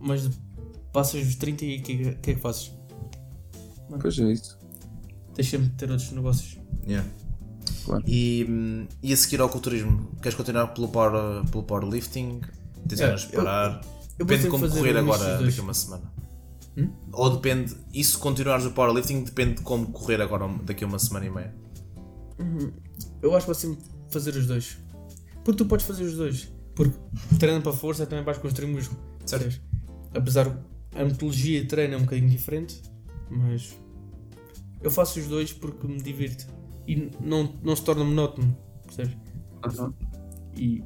mas 0.00 0.30
passas 0.92 1.26
os 1.26 1.34
30 1.34 1.64
e 1.64 1.78
o 1.78 1.82
que, 1.82 2.14
que 2.14 2.30
é 2.30 2.34
que 2.34 2.40
fazes? 2.40 2.72
Pois 4.00 4.18
é 4.18 4.32
isso. 4.32 4.56
Tens 5.34 5.48
sempre 5.50 5.66
de 5.68 5.74
ter 5.74 5.90
outros 5.90 6.10
negócios. 6.12 6.58
Yeah. 6.86 7.06
Claro. 7.84 8.02
E, 8.06 8.86
e 9.02 9.12
a 9.12 9.16
seguir 9.16 9.40
ao 9.40 9.48
culturismo, 9.48 10.10
queres 10.22 10.36
continuar 10.36 10.68
pelo, 10.68 10.88
power, 10.88 11.44
pelo 11.50 11.62
powerlifting? 11.62 12.40
Tens 12.88 13.00
Yeah, 13.00 13.06
ganas 13.06 13.22
de 13.22 13.36
parar? 13.36 13.80
eu 14.18 14.26
depende 14.26 14.44
de 14.44 14.48
vou 14.48 14.60
como 14.60 14.72
correr 14.72 14.96
agora 14.96 15.38
daqui 15.42 15.60
a 15.60 15.62
uma 15.62 15.74
semana. 15.74 16.12
Hum? 16.76 16.90
Ou 17.12 17.30
depende, 17.30 17.76
e 17.92 18.02
se 18.02 18.16
continuares 18.18 18.66
o 18.66 18.70
powerlifting, 18.70 19.22
depende 19.24 19.54
de 19.54 19.62
como 19.62 19.86
correr 19.86 20.20
agora 20.20 20.48
daqui 20.64 20.84
a 20.84 20.86
uma 20.86 20.98
semana 20.98 21.26
e 21.26 21.30
meia. 21.30 21.54
Eu 23.22 23.34
acho 23.34 23.46
que 23.46 23.52
vou 23.52 23.54
sempre 23.54 23.84
fazer 24.10 24.34
os 24.36 24.46
dois. 24.46 24.78
Porque 25.44 25.58
tu 25.58 25.66
podes 25.66 25.86
fazer 25.86 26.04
os 26.04 26.16
dois. 26.16 26.52
Porque 26.74 26.96
treinando 27.38 27.62
para 27.62 27.72
força 27.72 28.06
também 28.06 28.24
vais 28.24 28.38
construir 28.38 28.66
músculo. 28.66 29.00
Certo. 29.24 29.60
Apesar 30.14 30.58
a 30.94 31.04
metodologia 31.04 31.60
de 31.60 31.66
treino 31.66 31.94
é 31.94 31.96
um 31.96 32.02
bocadinho 32.02 32.28
diferente, 32.28 32.82
mas 33.30 33.76
eu 34.82 34.90
faço 34.90 35.18
os 35.18 35.26
dois 35.26 35.52
porque 35.52 35.86
me 35.86 36.00
divirto. 36.00 36.46
E 36.86 37.10
não, 37.20 37.52
não 37.62 37.74
se 37.74 37.82
torna 37.82 38.04
monótono, 38.04 38.56
percebes? 38.84 39.16
Aham. 39.64 39.92
E 40.56 40.82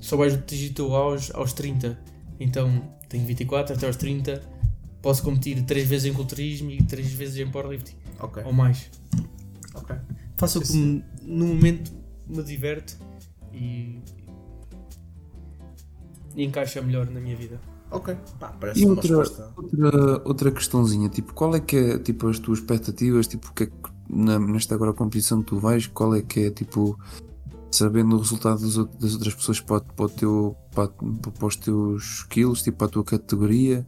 só 0.00 0.16
vais 0.16 0.34
atingir 0.34 0.70
o 0.70 0.74
teu 0.74 0.94
auge 0.94 1.30
aos 1.34 1.52
30. 1.52 1.98
Então 2.38 2.82
tenho 3.08 3.24
24 3.26 3.74
até 3.74 3.86
aos 3.86 3.96
30. 3.96 4.42
Posso 5.00 5.22
competir 5.22 5.62
3 5.64 5.88
vezes 5.88 6.10
em 6.10 6.14
culturismo 6.14 6.70
e 6.70 6.82
3 6.82 7.12
vezes 7.12 7.36
em 7.38 7.50
powerlifting. 7.50 7.96
Ok. 8.20 8.42
Ou 8.44 8.52
mais. 8.52 8.90
Ok. 9.74 9.96
Faço 10.36 10.58
o 10.58 10.62
que 10.62 10.72
me- 10.76 11.04
no 11.22 11.46
momento 11.46 11.90
me 12.28 12.42
diverte 12.42 12.96
e, 13.52 13.98
e 16.34 16.44
encaixa 16.44 16.80
melhor 16.82 17.06
na 17.10 17.20
minha 17.20 17.36
vida. 17.36 17.60
Ok. 17.90 18.16
Pá, 18.40 18.48
parece 18.58 18.80
E 18.80 18.84
uma 18.86 18.94
outra, 18.94 19.18
resposta. 19.18 19.52
outra, 19.56 20.22
outra 20.24 20.50
questãozinha, 20.50 21.08
tipo, 21.08 21.34
qual 21.34 21.54
é 21.54 21.60
que 21.60 21.76
é 21.76 21.98
tipo, 21.98 22.28
as 22.28 22.38
tuas 22.38 22.58
expectativas, 22.60 23.26
tipo, 23.26 23.48
o 23.48 23.52
que 23.52 23.64
é 23.64 23.66
que 23.66 23.91
na, 24.12 24.38
nesta 24.38 24.74
agora 24.74 24.92
competição 24.92 25.40
que 25.40 25.48
tu 25.48 25.58
vais, 25.58 25.86
qual 25.86 26.14
é 26.14 26.22
que 26.22 26.40
é 26.40 26.50
tipo, 26.50 26.98
sabendo 27.70 28.16
o 28.16 28.18
resultado 28.18 28.60
dos 28.60 28.78
out- 28.78 28.96
das 28.98 29.14
outras 29.14 29.34
pessoas 29.34 29.60
para, 29.60 29.80
para, 29.80 30.04
o 30.04 30.08
teu, 30.08 30.56
para, 30.74 30.88
para 30.88 31.46
os 31.46 31.56
teus 31.56 32.20
skills, 32.20 32.62
tipo, 32.62 32.78
para 32.78 32.86
a 32.86 32.90
tua 32.90 33.04
categoria, 33.04 33.86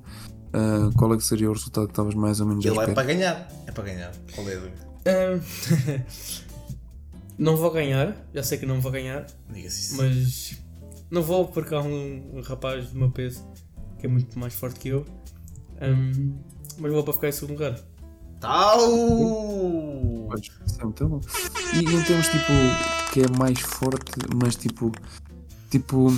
ah, 0.53 0.91
qual 0.97 1.13
é 1.15 1.17
que 1.17 1.25
seria 1.25 1.51
o 1.51 1.53
resultado 1.53 1.87
que 1.87 1.93
estavas 1.93 2.15
mais 2.15 2.41
ou 2.41 2.47
menos 2.47 2.65
a 2.65 2.69
Ele 2.69 2.79
é 2.79 2.95
para 2.95 3.03
ganhar. 3.05 3.49
É 3.67 3.73
para 3.73 3.85
ganhar. 3.85 4.13
Qual 4.35 4.49
é 4.49 4.55
a 4.55 4.61
não 7.37 7.57
vou 7.57 7.71
ganhar, 7.71 8.17
já 8.33 8.43
sei 8.43 8.57
que 8.59 8.65
não 8.65 8.81
vou 8.81 8.91
ganhar, 8.91 9.27
mas 9.97 10.57
não 11.11 11.23
vou 11.23 11.49
porque 11.49 11.75
há 11.75 11.81
um, 11.83 12.39
um 12.39 12.41
rapaz 12.41 12.91
do 12.91 12.99
meu 12.99 13.11
peso 13.11 13.45
que 13.99 14.07
é 14.07 14.09
muito 14.09 14.39
mais 14.39 14.55
forte 14.55 14.81
que 14.81 14.89
eu. 14.89 15.05
Ahm, 15.81 16.35
mas 16.79 16.93
vou 16.93 17.03
para 17.05 17.13
ficar 17.13 17.29
em 17.29 17.33
segundo 17.33 17.53
lugar. 17.53 17.79
Tal! 18.45 20.29
Pois, 20.29 20.41
isso 20.67 20.81
é 20.81 20.85
muito 20.85 21.09
bom. 21.09 21.21
E 21.75 21.79
em 21.79 22.03
termos 22.05 22.29
tipo 22.29 22.53
que 23.13 23.21
é 23.23 23.39
mais 23.39 23.59
forte, 23.61 24.13
mas 24.37 24.55
tipo, 24.57 24.93
tipo, 25.71 26.09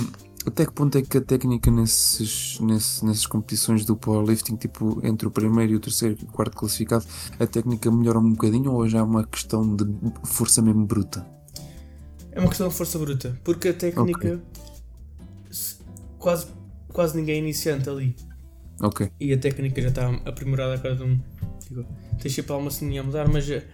até 0.45 0.65
que 0.65 0.71
ponto 0.73 0.97
é 0.97 1.01
que 1.01 1.17
a 1.17 1.21
técnica 1.21 1.69
nesses, 1.71 2.59
nesses, 2.59 3.01
nessas 3.01 3.25
competições 3.27 3.85
do 3.85 3.95
powerlifting, 3.95 4.55
tipo, 4.55 4.99
entre 5.05 5.27
o 5.27 5.31
primeiro 5.31 5.73
e 5.73 5.75
o 5.75 5.79
terceiro 5.79 6.17
e 6.21 6.23
o 6.25 6.27
quarto 6.27 6.57
classificado, 6.57 7.05
a 7.39 7.47
técnica 7.47 7.89
melhora 7.91 8.19
um 8.19 8.31
bocadinho 8.31 8.71
ou 8.73 8.87
já 8.89 8.99
é 8.99 9.03
uma 9.03 9.23
questão 9.25 9.75
de 9.75 9.85
força 10.25 10.61
mesmo 10.61 10.85
bruta? 10.85 11.25
É 12.31 12.39
uma 12.39 12.49
questão 12.49 12.67
de 12.67 12.73
força 12.75 12.99
bruta, 12.99 13.39
porque 13.43 13.69
a 13.69 13.73
técnica 13.73 14.41
se- 15.49 15.77
quase, 16.19 16.47
quase 16.89 17.15
ninguém 17.17 17.35
é 17.35 17.39
iniciante 17.39 17.89
ali. 17.89 18.15
Ok, 18.81 19.11
e 19.19 19.33
a 19.33 19.37
técnica 19.39 19.81
já 19.81 19.87
está 19.87 20.09
aprimorada 20.25 20.75
a 20.75 20.77
cada 20.77 21.03
um. 21.03 21.19
Digo, 21.69 21.85
tens 22.21 22.33
sempre 22.33 22.51
alguma 22.51 22.71
ceninha 22.71 23.01
a 23.01 23.03
mudar, 23.03 23.27
mas 23.27 23.49
eh, 23.49 23.65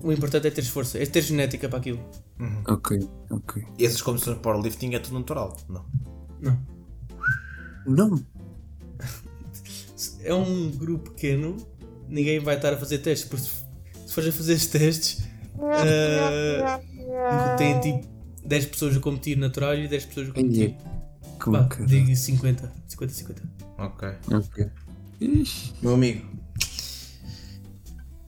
o 0.00 0.12
importante 0.12 0.46
é 0.46 0.50
ter 0.50 0.62
força, 0.62 0.98
é 0.98 1.06
ter 1.06 1.22
genética 1.22 1.68
para 1.68 1.78
aquilo. 1.78 2.00
ok, 2.66 3.08
ok. 3.30 3.64
E 3.78 3.84
essas 3.84 4.02
competições 4.02 4.36
de 4.36 4.42
powerlifting 4.42 4.94
é 4.94 4.98
tudo 4.98 5.18
natural? 5.18 5.56
Não. 5.68 5.84
Não. 6.40 6.58
Não, 7.86 8.24
É 10.24 10.32
um 10.32 10.70
grupo 10.70 11.10
pequeno 11.10 11.56
ninguém 12.12 12.38
vai 12.38 12.56
estar 12.56 12.74
a 12.74 12.76
fazer 12.76 12.98
testes, 12.98 13.28
porque 13.28 13.46
se 14.06 14.12
fores 14.14 14.28
a 14.28 14.32
fazer 14.32 14.60
testes, 14.68 15.24
ah, 15.58 17.54
tem 17.56 17.80
tipo 17.80 18.06
10 18.44 18.66
pessoas 18.66 18.96
a 18.96 19.00
competir 19.00 19.36
natural 19.36 19.76
e 19.78 19.88
10 19.88 20.04
pessoas 20.06 20.28
a 20.28 20.32
competir. 20.32 20.76
Como 21.40 21.68
digo 21.86 22.14
50, 22.14 22.72
50, 22.86 23.14
50. 23.14 23.42
Ok. 23.78 24.08
Ok. 24.30 24.66
Ixi. 25.20 25.72
Meu 25.82 25.94
amigo. 25.94 26.24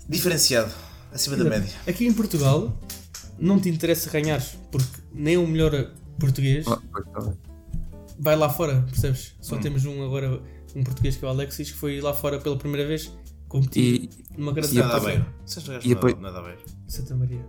Diferenciado. 0.09 0.73
Acima 1.13 1.37
da 1.37 1.45
média. 1.45 1.71
Aqui 1.87 2.07
em 2.07 2.13
Portugal 2.13 2.77
não 3.39 3.61
te 3.61 3.69
interessa 3.69 4.11
ganhares, 4.11 4.57
porque 4.71 5.01
nem 5.13 5.37
o 5.37 5.47
melhor 5.47 5.93
português 6.19 6.67
Ah, 6.67 6.79
tá 7.13 7.21
bem. 7.21 7.35
vai 8.19 8.37
lá 8.37 8.49
fora, 8.49 8.83
percebes? 8.83 9.33
Só 9.41 9.57
Hum. 9.57 9.61
temos 9.61 9.85
um 9.85 10.05
agora, 10.05 10.41
um 10.75 10.83
português 10.85 11.17
que 11.17 11.25
é 11.25 11.29
o 11.29 11.31
Alexis, 11.31 11.71
que 11.71 11.77
foi 11.79 12.01
lá 12.01 12.13
fora 12.15 12.39
pela 12.41 12.57
primeira 12.57 12.87
vez 12.87 13.11
competir 13.49 14.05
E, 14.05 14.11
numa 14.37 14.53
grande 14.53 14.75
e 14.77 14.79
Nada 14.81 15.01
não 15.01 15.09
E 15.11 15.17
gajos 15.17 15.93
apoio- 15.93 16.17
nada, 16.21 16.33
nada 16.33 16.39
a 16.39 16.43
ver. 16.43 16.59
Santa 16.89 17.15
Maria. 17.15 17.45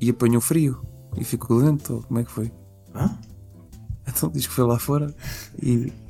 e 0.00 0.10
apanhou 0.10 0.40
frio. 0.40 0.84
E 1.16 1.24
ficou 1.24 1.58
lento. 1.58 1.94
ou 1.94 2.02
Como 2.02 2.18
é 2.20 2.24
que 2.24 2.30
foi? 2.30 2.50
Hã? 2.94 3.18
Então 4.06 4.28
diz 4.30 4.46
que 4.46 4.52
foi 4.52 4.64
lá 4.64 4.78
fora 4.78 5.14
e. 5.62 5.92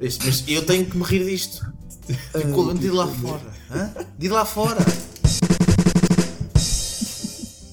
Mas 0.00 0.44
eu 0.46 0.64
tenho 0.64 0.86
que 0.86 0.96
me 0.96 1.02
rir 1.04 1.24
disto. 1.24 1.66
Ficou 2.14 2.72
de 2.74 2.90
lá 2.90 3.06
fora. 3.06 3.52
Hã? 3.70 3.92
De 4.18 4.28
lá 4.28 4.44
fora. 4.44 4.80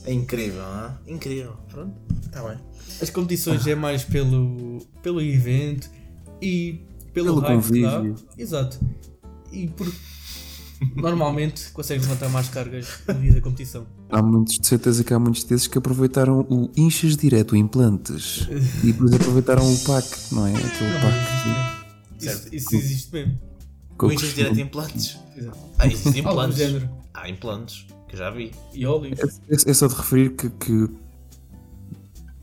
É 0.06 0.14
incrível, 0.14 0.62
hã? 0.62 0.98
Incrível. 1.07 1.53
Pronto, 1.70 1.95
está 2.26 2.44
bem. 2.44 2.57
As 3.02 3.10
competições 3.10 3.66
é 3.66 3.76
mais 3.76 4.03
pelo, 4.03 4.80
pelo 5.02 5.22
evento 5.22 5.90
e 6.41 6.86
pelo, 7.14 7.41
Pelo 7.41 7.41
convívio. 7.41 8.16
Exato. 8.38 8.80
E 9.52 9.68
por 9.68 9.91
normalmente 10.95 11.72
consegues 11.72 12.06
levantar 12.06 12.30
mais 12.30 12.49
cargas 12.49 12.88
no 13.07 13.14
dia 13.16 13.34
da 13.34 13.41
competição. 13.41 13.88
Há 14.10 14.22
muitos, 14.22 14.60
de 14.60 14.68
certeza 14.68 15.03
que 15.03 15.14
há 15.14 15.20
muitos 15.20 15.44
desses 15.45 15.68
que 15.68 15.78
aproveitaram 15.78 16.41
o 16.49 16.70
inchas 16.76 17.16
direto 17.16 17.56
implantes 17.56 18.48
e 18.84 18.91
depois 18.91 19.14
aproveitaram 19.14 19.64
o 19.74 19.78
PAC, 19.80 20.06
não 20.34 20.45
é? 20.45 20.52
Aquele 20.52 20.90
Não, 20.90 21.02
PAC. 21.02 21.16
existe 21.16 21.48
mesmo. 21.48 21.86
Certo. 22.20 22.45
Isso, 22.48 22.56
isso 22.56 22.76
existe 22.76 23.14
mesmo. 23.14 23.40
Eu 23.95 24.09
Coinchas 24.09 24.30
costumo- 24.34 24.43
direto 24.53 24.59
implantes. 24.67 25.19
Exato. 25.35 25.57
Ah, 25.77 25.88
existem 25.88 26.19
implantes. 26.22 26.84
Há 27.13 27.30
implantes, 27.30 27.88
que 28.07 28.15
eu 28.15 28.19
já 28.19 28.30
vi. 28.30 28.51
E 28.73 28.85
óleos. 28.85 29.19
É, 29.19 29.69
é 29.69 29.73
só 29.73 29.88
de 29.88 29.95
referir 29.95 30.35
que, 30.35 30.49
que- 30.49 30.89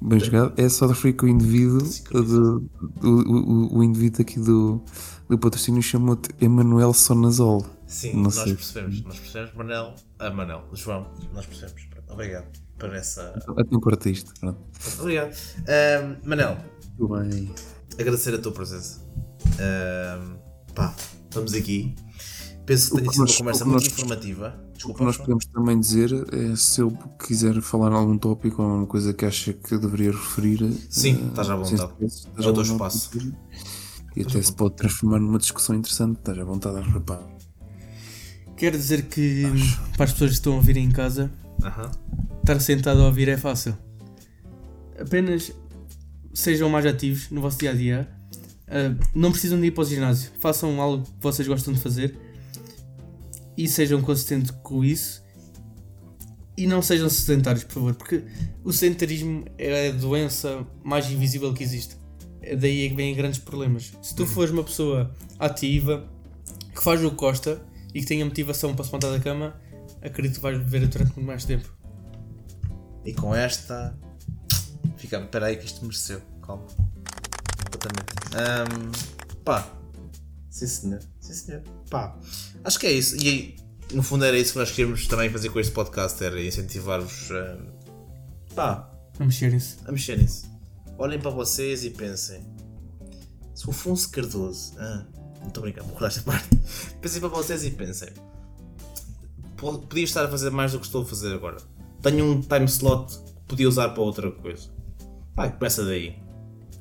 Bem 0.05 0.19
jogado, 0.19 0.53
é 0.57 0.69
só 0.69 0.87
de 0.89 0.95
referir 0.95 1.13
que 1.13 1.25
o 1.25 1.29
indivíduo, 1.29 1.79
do, 2.11 2.23
do- 2.61 2.69
o, 3.05 3.79
o 3.79 3.85
indivíduo 3.85 4.23
aqui 4.23 4.41
do, 4.41 4.83
do 5.29 5.39
patrocínio 5.39 5.81
chamou-te 5.81 6.29
Emanuel 6.41 6.93
Sonazol. 6.93 7.65
Sim, 7.87 8.15
Não 8.15 8.23
nós 8.25 8.35
sei. 8.35 8.55
percebemos. 8.55 9.03
Nós 9.03 9.19
percebemos, 9.21 9.55
Manel. 9.55 9.95
Ah, 10.19 10.31
Manel, 10.31 10.65
João, 10.73 11.07
nós 11.33 11.47
percebemos. 11.47 11.83
Obrigado 12.09 12.47
por 12.79 12.93
essa. 12.95 13.33
Até 13.57 13.79
corta 13.79 14.11
isto. 14.11 14.33
Pronto. 14.41 14.59
Obrigado. 14.99 15.37
Ahm, 15.69 16.17
Manel, 16.29 16.57
Muito 16.99 17.15
bem. 17.37 17.55
agradecer 18.01 18.35
a 18.35 18.39
tua 18.39 18.51
presença. 18.53 19.01
Ahm, 19.61 20.37
pá, 20.75 20.93
vamos 21.35 21.55
aqui. 21.55 21.95
Penso 22.65 22.91
que 22.91 22.95
O 22.95 22.97
tenha 22.99 23.09
que 23.09 23.15
sido 23.15 23.23
uma 23.25 23.37
conversa 23.39 23.65
o 23.65 23.69
muito 23.69 23.83
nós- 23.85 23.93
informativa. 23.93 24.61
O 24.69 24.73
Desculpa, 24.73 24.99
que 24.99 25.05
nós 25.05 25.17
podemos 25.17 25.45
também 25.47 25.81
dizer 25.81 26.11
é 26.33 26.57
se 26.57 26.81
eu 26.81 26.91
quiser 27.25 27.61
falar 27.61 27.91
em 27.93 27.95
algum 27.95 28.19
tópico 28.19 28.63
ou 28.63 28.69
alguma 28.69 28.87
coisa 28.87 29.13
que 29.13 29.25
acha 29.25 29.53
que 29.53 29.77
deveria 29.79 30.11
referir. 30.13 30.73
Sim, 30.91 31.21
eh, 31.25 31.29
estás 31.29 31.51
à 31.51 31.57
vontade. 31.57 31.83
É 31.83 32.05
o 32.05 32.43
teu 32.43 32.53
vontade 32.53 32.69
espaço. 32.73 33.11
E 34.17 34.23
até 34.23 34.43
se 34.43 34.53
pode 34.53 34.75
transformar 34.77 35.19
numa 35.21 35.39
discussão 35.39 35.75
interessante, 35.77 36.19
estás 36.19 36.39
à 36.39 36.45
vontade 36.45 36.79
a 36.79 36.83
repar. 36.83 37.23
Quero 38.57 38.77
dizer 38.77 39.07
que 39.07 39.45
para 39.97 40.05
as 40.05 40.13
pessoas 40.13 40.31
que 40.31 40.37
estão 40.37 40.53
a 40.55 40.57
ouvir 40.57 40.77
em 40.77 40.91
casa, 40.91 41.31
Aham. 41.63 41.91
estar 42.41 42.61
sentado 42.61 43.01
a 43.03 43.07
ouvir 43.07 43.29
é 43.29 43.37
fácil. 43.37 43.77
Apenas 45.01 45.53
sejam 46.35 46.69
mais 46.69 46.87
ativos 46.87 47.31
no 47.31 47.41
vosso 47.41 47.59
dia 47.59 47.71
a 47.71 47.75
dia. 47.75 48.09
Ah, 48.73 48.97
não 49.15 49.31
precisam 49.31 49.61
de 49.61 49.67
ir 49.67 49.71
para 49.71 49.83
o 49.83 49.85
ginásio. 49.85 50.33
Façam 50.41 50.81
algo 50.81 51.05
que 51.05 51.13
vocês 51.21 51.47
gostam 51.47 51.75
de 51.75 51.81
fazer 51.81 52.19
e 53.57 53.69
sejam 53.69 54.01
consistentes 54.01 54.51
com 54.51 54.83
isso. 54.83 55.23
E 56.57 56.67
não 56.67 56.81
sejam 56.81 57.09
sedentários, 57.09 57.65
por 57.65 57.75
favor, 57.75 57.95
porque 57.95 58.25
o 58.65 58.73
sedentarismo 58.73 59.45
é 59.59 59.89
a 59.89 59.93
doença 59.93 60.67
mais 60.83 61.11
invisível 61.11 61.53
que 61.53 61.63
existe. 61.63 61.97
É 62.41 62.57
daí 62.57 62.87
é 62.87 62.89
que 62.89 62.95
vêm 62.95 63.15
grandes 63.15 63.39
problemas. 63.39 63.93
Se 64.03 64.15
tu 64.15 64.27
fores 64.27 64.51
uma 64.51 64.65
pessoa 64.65 65.15
ativa, 65.39 66.09
que 66.75 66.83
faz 66.83 67.03
o 67.05 67.11
que 67.11 67.17
gosta 67.17 67.63
e 67.95 68.01
que 68.01 68.07
tenha 68.07 68.25
motivação 68.25 68.75
para 68.75 68.85
se 68.85 68.91
levantar 68.91 69.11
da 69.11 69.21
cama, 69.21 69.55
acredito 70.03 70.37
que 70.37 70.41
vais 70.41 70.59
viver 70.59 70.87
durante 70.87 71.15
muito 71.15 71.27
mais 71.27 71.45
tempo. 71.45 71.73
E 73.05 73.13
com 73.13 73.35
esta. 73.35 73.99
Fica. 74.97 75.19
Espera 75.19 75.47
aí 75.47 75.57
que 75.57 75.67
isto 75.67 75.83
mereceu. 75.85 76.21
Calma. 76.43 76.67
Exatamente. 77.73 78.13
Ahm, 78.37 78.93
pá. 79.45 79.69
Sim 80.51 80.67
senhor. 80.67 81.01
Sim 81.21 81.33
senhor. 81.35 81.63
Pá. 81.91 82.17
Acho 82.65 82.79
que 82.79 82.87
é 82.87 82.93
isso. 82.93 83.17
E 83.17 83.29
aí, 83.29 83.57
no 83.95 84.03
fundo 84.03 84.25
era 84.25 84.39
isso 84.39 84.53
que 84.53 84.59
nós 84.59 84.71
queríamos 84.71 85.07
também 85.07 85.31
fazer 85.31 85.49
com 85.51 85.59
este 85.61 85.73
podcast. 85.73 86.23
Era 86.23 86.43
incentivar-vos 86.43 87.29
pá, 88.55 88.91
a 89.19 89.25
mexerem-se. 89.25 89.77
a 89.87 89.93
mexer 89.93 90.19
nisso. 90.19 90.51
Olhem 90.99 91.19
para 91.19 91.31
vocês 91.31 91.85
e 91.85 91.91
pensem. 91.91 92.43
Se 93.55 93.67
o 93.67 93.71
Afonso 93.71 94.11
Cardoso. 94.11 94.75
Ah, 94.79 95.05
não 95.41 95.49
estou 95.49 95.63
a 95.63 95.65
brincar, 95.65 95.83
vou 95.85 96.07
esta 96.07 96.21
parte. 96.23 96.49
Pensem 97.01 97.21
para 97.21 97.29
vocês 97.31 97.65
e 97.65 97.71
pensem. 97.73 98.09
Po- 99.57 99.79
Podia 99.79 100.05
estar 100.05 100.25
a 100.25 100.29
fazer 100.29 100.51
mais 100.51 100.73
do 100.73 100.79
que 100.79 100.87
estou 100.87 101.03
a 101.03 101.05
fazer 101.05 101.35
agora. 101.35 101.57
Tenho 102.01 102.25
um 102.25 102.41
time 102.41 102.65
slot 102.67 103.17
que 103.19 103.33
podia 103.49 103.69
usar 103.69 103.89
para 103.91 104.03
outra 104.03 104.31
coisa. 104.31 104.69
Pá, 105.35 105.49
começa 105.51 105.85
daí. 105.85 106.22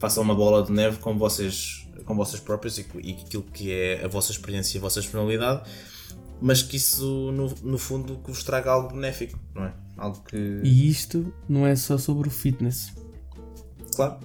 Façam 0.02 0.24
uma 0.24 0.34
bola 0.34 0.64
de 0.64 0.72
neve 0.72 0.98
com 0.98 1.16
vocês, 1.16 1.88
com 2.06 2.16
vocês 2.16 2.42
próprios 2.42 2.80
e, 2.80 2.88
e 3.04 3.12
aquilo 3.12 3.44
que 3.44 3.72
é 3.72 4.04
a 4.04 4.08
vossa 4.08 4.32
experiência 4.32 4.76
e 4.76 4.80
a 4.80 4.82
vossa 4.82 5.00
personalidade, 5.00 5.70
mas 6.42 6.64
que 6.64 6.76
isso, 6.76 7.32
no, 7.32 7.54
no 7.62 7.78
fundo, 7.78 8.18
que 8.18 8.32
vos 8.32 8.44
traga 8.44 8.72
algo 8.72 8.96
benéfico, 8.96 9.40
não 9.54 9.66
é? 9.66 9.74
Algo 9.96 10.20
que. 10.24 10.60
E 10.64 10.90
isto 10.90 11.32
não 11.48 11.68
é 11.68 11.76
só 11.76 12.00
sobre 12.00 12.30
o 12.30 12.32
fitness. 12.32 12.92
Claro. 13.96 14.18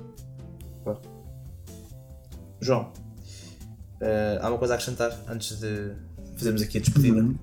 Claro. 0.82 1.00
João, 2.58 2.90
eh, 4.00 4.38
há 4.40 4.48
uma 4.48 4.56
coisa 4.56 4.72
a 4.72 4.76
acrescentar 4.76 5.14
antes 5.28 5.60
de 5.60 5.92
fazermos 6.38 6.62
aqui 6.62 6.78
a 6.78 6.80
despedida? 6.80 7.34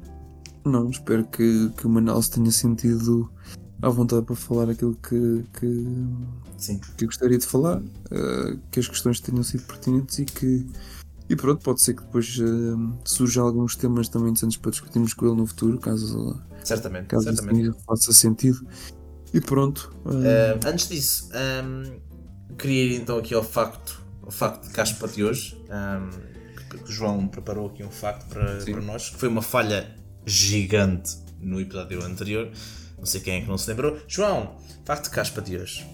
Não, 0.65 0.89
espero 0.89 1.23
que, 1.25 1.69
que 1.77 1.85
o 1.85 1.89
Manel 1.89 2.19
se 2.19 2.31
tenha 2.31 2.49
sentido 2.49 3.31
à 3.83 3.89
vontade 3.89 4.25
para 4.25 4.35
falar 4.35 4.69
aquilo 4.69 4.95
que, 4.95 5.43
que, 5.59 5.85
Sim. 6.57 6.79
que 6.97 7.03
eu 7.05 7.07
gostaria 7.09 7.37
de 7.37 7.45
falar, 7.45 7.81
eh, 8.11 8.57
que 8.71 8.79
as 8.79 8.87
questões 8.87 9.19
tenham 9.19 9.43
sido 9.43 9.63
pertinentes 9.63 10.19
e 10.19 10.25
que. 10.25 10.65
E 11.29 11.35
pronto, 11.35 11.63
pode 11.63 11.81
ser 11.81 11.93
que 11.95 12.03
depois 12.03 12.37
uh, 12.37 12.99
surjam 13.05 13.45
alguns 13.45 13.75
temas 13.75 14.09
também 14.09 14.29
interessantes 14.29 14.57
para 14.57 14.71
discutirmos 14.71 15.13
com 15.13 15.25
ele 15.25 15.35
no 15.37 15.47
futuro, 15.47 15.79
caso, 15.79 16.39
Certamente. 16.63 17.07
caso 17.07 17.23
certamente. 17.23 17.71
faça 17.85 18.11
sentido. 18.13 18.67
E 19.33 19.39
pronto. 19.41 19.91
eh, 20.05 20.59
Eh, 20.61 20.67
antes 20.67 20.89
disso, 20.89 21.29
ehm, 21.33 21.99
queria 22.57 22.83
ir 22.85 23.01
então 23.01 23.17
aqui 23.17 23.33
ao 23.33 23.43
facto, 23.43 24.01
ao 24.21 24.31
facto 24.31 24.67
de 24.67 24.73
caspa 24.73 25.07
de 25.07 25.23
hoje. 25.23 25.57
ehm, 25.69 26.09
que, 26.69 26.83
o 26.83 26.91
João 26.91 27.27
preparou 27.27 27.67
aqui 27.67 27.83
um 27.83 27.89
facto 27.91 28.27
para, 28.27 28.57
para 28.63 28.81
nós, 28.81 29.09
que 29.09 29.17
foi 29.17 29.29
uma 29.29 29.41
falha 29.41 29.95
gigante 30.25 31.17
no 31.39 31.59
episódio 31.61 32.03
anterior. 32.03 32.51
Não 33.03 33.07
sei 33.07 33.19
quem 33.19 33.33
é 33.33 33.41
que 33.41 33.49
não 33.49 33.57
se 33.57 33.69
lembrou. 33.69 33.97
João, 34.07 34.55
facto 34.85 35.03
de 35.03 35.09
caspa 35.09 35.41
de 35.41 35.57
hoje. 35.57 35.85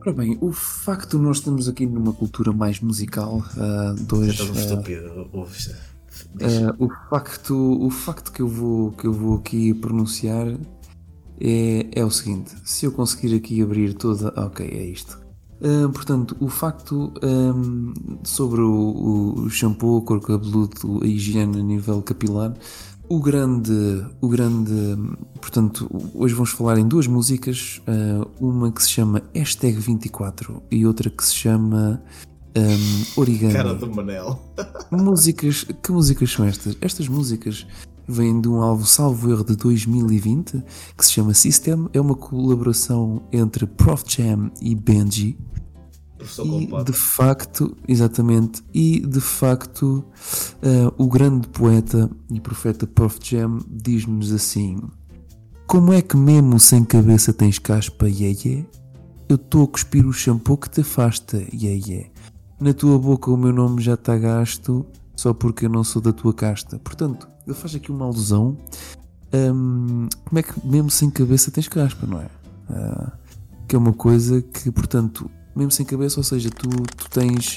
Ora 0.00 0.14
bem, 0.14 0.38
o 0.40 0.50
facto 0.50 1.18
de 1.18 1.22
nós 1.22 1.36
estamos 1.36 1.68
aqui 1.68 1.84
numa 1.84 2.14
cultura 2.14 2.54
mais 2.54 2.80
musical, 2.80 3.44
uh, 3.54 4.02
dois, 4.04 4.40
É 4.40 4.42
um 4.42 4.46
ah, 4.46 4.58
estúpido. 4.58 5.28
ouve- 5.30 5.74
ah, 6.40 6.74
o, 6.78 6.88
facto, 7.10 7.54
o 7.54 7.90
facto 7.90 8.32
que 8.32 8.40
eu 8.40 8.48
vou, 8.48 8.92
que 8.92 9.06
eu 9.06 9.12
vou 9.12 9.36
aqui 9.36 9.74
pronunciar 9.74 10.48
é, 11.38 11.86
é 11.92 12.02
o 12.02 12.10
seguinte: 12.10 12.54
se 12.64 12.86
eu 12.86 12.92
conseguir 12.92 13.36
aqui 13.36 13.60
abrir 13.60 13.92
toda. 13.92 14.32
Ok, 14.42 14.66
é 14.66 14.86
isto. 14.86 15.20
Ah, 15.62 15.88
portanto, 15.92 16.34
o 16.40 16.48
facto 16.48 17.12
ahm, 17.22 17.92
sobre 18.24 18.62
o, 18.62 19.34
o 19.36 19.50
shampoo, 19.50 19.98
o 19.98 20.02
couro 20.02 20.22
cabeludo, 20.22 21.00
a 21.02 21.06
higiene 21.06 21.60
a 21.60 21.62
nível 21.62 22.00
capilar, 22.02 22.54
o 23.08 23.20
grande, 23.20 24.06
o 24.20 24.28
grande. 24.28 24.96
Portanto, 25.40 25.88
hoje 26.14 26.34
vamos 26.34 26.50
falar 26.50 26.78
em 26.78 26.86
duas 26.86 27.06
músicas, 27.06 27.80
ah, 27.86 28.26
uma 28.40 28.70
que 28.72 28.82
se 28.82 28.90
chama 28.90 29.22
Hashtag 29.34 29.78
24 29.78 30.62
e 30.70 30.86
outra 30.86 31.10
que 31.10 31.24
se 31.24 31.34
chama 31.34 32.02
ahm, 32.56 33.04
Origami. 33.16 33.52
Cara 33.52 33.74
do 33.74 33.94
Manel. 33.94 34.38
Músicas, 34.90 35.64
que 35.82 35.92
músicas 35.92 36.30
são 36.30 36.44
estas? 36.46 36.76
Estas 36.80 37.08
músicas 37.08 37.66
vêm 38.06 38.40
de 38.40 38.48
um 38.48 38.60
álbum 38.60 38.84
salvo 38.84 39.30
erro 39.30 39.44
de 39.44 39.56
2020 39.56 40.62
que 40.96 41.04
se 41.04 41.12
chama 41.12 41.34
System. 41.34 41.88
É 41.92 42.00
uma 42.00 42.14
colaboração 42.14 43.22
entre 43.32 43.66
Prof 43.66 44.04
Jam 44.06 44.50
e 44.60 44.74
Benji. 44.74 45.38
Professor 46.22 46.46
E 46.46 46.50
culpado. 46.50 46.92
de 46.92 46.96
facto, 46.96 47.76
exatamente, 47.88 48.62
e 48.72 49.00
de 49.00 49.20
facto, 49.20 50.04
eh, 50.62 50.92
o 50.96 51.08
grande 51.08 51.48
poeta 51.48 52.08
e 52.30 52.40
profeta 52.40 52.86
Prof. 52.86 53.18
Jam 53.22 53.58
diz-nos 53.68 54.32
assim: 54.32 54.80
Como 55.66 55.92
é 55.92 56.00
que 56.00 56.16
mesmo 56.16 56.60
sem 56.60 56.84
cabeça 56.84 57.32
tens 57.32 57.58
caspa, 57.58 58.08
iê 58.08 58.64
Eu 59.28 59.36
estou 59.36 59.64
a 59.64 59.68
cuspir 59.68 60.06
o 60.06 60.12
shampoo 60.12 60.56
que 60.56 60.70
te 60.70 60.82
afasta, 60.82 61.42
iê 61.52 62.10
Na 62.60 62.72
tua 62.72 62.98
boca 62.98 63.30
o 63.30 63.36
meu 63.36 63.52
nome 63.52 63.82
já 63.82 63.94
está 63.94 64.16
gasto, 64.16 64.86
só 65.16 65.34
porque 65.34 65.66
eu 65.66 65.70
não 65.70 65.82
sou 65.82 66.00
da 66.00 66.12
tua 66.12 66.32
casta. 66.32 66.78
Portanto, 66.78 67.28
ele 67.46 67.56
faz 67.56 67.74
aqui 67.74 67.90
uma 67.90 68.04
alusão. 68.06 68.56
hum, 69.34 70.08
como 70.24 70.38
é 70.38 70.42
que 70.42 70.66
mesmo 70.66 70.90
sem 70.90 71.10
cabeça 71.10 71.50
tens 71.50 71.66
caspa, 71.66 72.06
não 72.06 72.20
é? 72.20 72.28
Ah, 72.70 73.12
que 73.66 73.74
é 73.74 73.78
uma 73.78 73.92
coisa 73.92 74.42
que, 74.42 74.70
portanto, 74.70 75.30
mesmo 75.54 75.70
sem 75.70 75.84
cabeça, 75.86 76.18
ou 76.20 76.24
seja, 76.24 76.50
tu, 76.50 76.68
tu 76.68 77.10
tens 77.10 77.56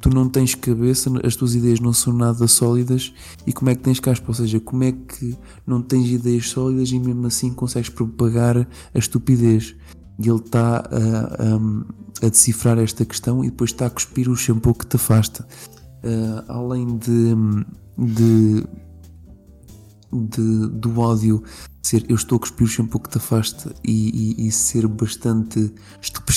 tu 0.00 0.08
não 0.08 0.26
tens 0.30 0.54
cabeça, 0.54 1.10
as 1.22 1.36
tuas 1.36 1.54
ideias 1.54 1.78
não 1.78 1.92
são 1.92 2.12
nada 2.14 2.48
sólidas 2.48 3.12
e 3.46 3.52
como 3.52 3.68
é 3.70 3.74
que 3.74 3.82
tens 3.82 4.00
caspa, 4.00 4.24
ou 4.28 4.34
seja, 4.34 4.58
como 4.58 4.82
é 4.82 4.92
que 4.92 5.36
não 5.66 5.82
tens 5.82 6.08
ideias 6.08 6.48
sólidas 6.48 6.90
e 6.90 6.98
mesmo 6.98 7.26
assim 7.26 7.52
consegues 7.52 7.90
propagar 7.90 8.56
a 8.58 8.98
estupidez. 8.98 9.74
E 10.18 10.26
ele 10.28 10.38
está 10.38 10.76
a, 10.78 10.82
a, 10.84 12.26
a 12.26 12.28
decifrar 12.30 12.78
esta 12.78 13.04
questão 13.04 13.44
e 13.44 13.50
depois 13.50 13.70
está 13.72 13.86
a 13.86 13.90
cuspir 13.90 14.30
o 14.30 14.36
shampoo 14.36 14.72
que 14.74 14.86
te 14.86 14.96
afasta. 14.96 15.46
Ah, 16.02 16.44
além 16.48 16.96
de, 16.96 17.34
de, 17.98 18.64
de- 20.12 20.68
do 20.68 20.98
ódio 20.98 21.42
ser 21.82 22.04
eu 22.08 22.16
estou 22.16 22.36
a 22.36 22.40
cuspir 22.40 22.64
o 22.66 22.68
shampoo 22.70 23.00
que 23.00 23.10
te 23.10 23.18
afasta 23.18 23.74
e, 23.84 24.36
e- 24.40 24.46
e 24.46 24.52
ser 24.52 24.86
bastante 24.88 25.72
estup- 26.00 26.30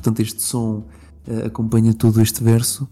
portanto 0.00 0.20
este 0.20 0.42
som 0.42 0.84
eh, 1.26 1.46
acompanha 1.46 1.92
todo 1.94 2.20
este 2.20 2.42
verso 2.42 2.88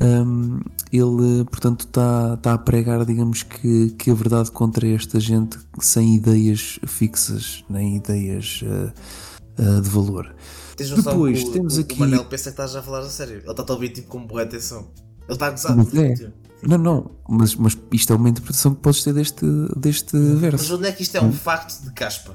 hum, 0.00 0.60
ele 0.92 1.44
portanto 1.44 1.80
está 1.86 2.36
tá 2.36 2.52
a 2.54 2.58
pregar 2.58 3.04
digamos 3.04 3.42
que, 3.42 3.90
que 3.90 4.10
a 4.10 4.14
verdade 4.14 4.50
contra 4.50 4.86
esta 4.88 5.18
gente 5.20 5.58
sem 5.80 6.14
ideias 6.16 6.78
fixas 6.86 7.64
nem 7.68 7.96
ideias 7.96 8.62
eh, 8.64 9.80
de 9.80 9.88
valor 9.90 10.34
Tens 10.76 10.90
depois, 10.90 11.42
o, 11.42 11.52
temos 11.52 11.76
o, 11.76 11.80
aqui- 11.80 11.96
O 11.96 12.00
Manel 12.00 12.24
pensa 12.24 12.44
que 12.44 12.48
estás 12.50 12.74
a 12.74 12.82
falar 12.82 13.00
a 13.00 13.08
sério. 13.10 13.42
Ele 13.42 13.50
está 13.50 13.62
a 13.62 13.72
ouvir 13.72 13.90
tipo 13.90 14.08
com 14.08 14.26
boa 14.26 14.42
atenção. 14.42 14.88
Ele 15.24 15.32
está 15.34 15.48
a 15.48 15.50
gozar. 15.50 15.76
Mas 15.76 15.94
é. 15.94 16.14
Tipo, 16.14 16.32
não, 16.62 16.78
não, 16.78 17.10
mas, 17.28 17.54
mas 17.56 17.76
isto 17.92 18.12
é 18.12 18.16
uma 18.16 18.28
interpretação 18.30 18.74
que 18.74 18.80
podes 18.80 19.04
ter 19.04 19.12
deste, 19.12 19.44
deste 19.76 20.16
Mas 20.16 20.38
verso 20.40 20.76
onde 20.76 20.88
é 20.88 20.92
que 20.92 21.02
isto 21.02 21.16
é 21.16 21.22
um 21.22 21.32
facto 21.32 21.82
de 21.82 21.92
caspa? 21.92 22.34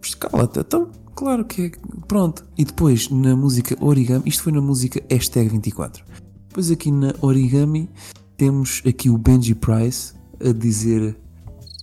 Mas 0.00 0.14
Cala-te, 0.14 0.60
então, 0.60 0.90
claro 1.18 1.44
que 1.44 1.62
é. 1.62 1.70
Pronto. 2.06 2.46
E 2.56 2.64
depois 2.64 3.10
na 3.10 3.34
música 3.34 3.76
Origami, 3.80 4.22
isto 4.26 4.44
foi 4.44 4.52
na 4.52 4.60
música 4.60 5.02
hashtag 5.10 5.48
24. 5.48 6.04
Depois 6.48 6.70
aqui 6.70 6.92
na 6.92 7.12
Origami 7.20 7.90
temos 8.36 8.80
aqui 8.86 9.10
o 9.10 9.18
Benji 9.18 9.54
Price 9.54 10.14
a 10.40 10.52
dizer: 10.52 11.18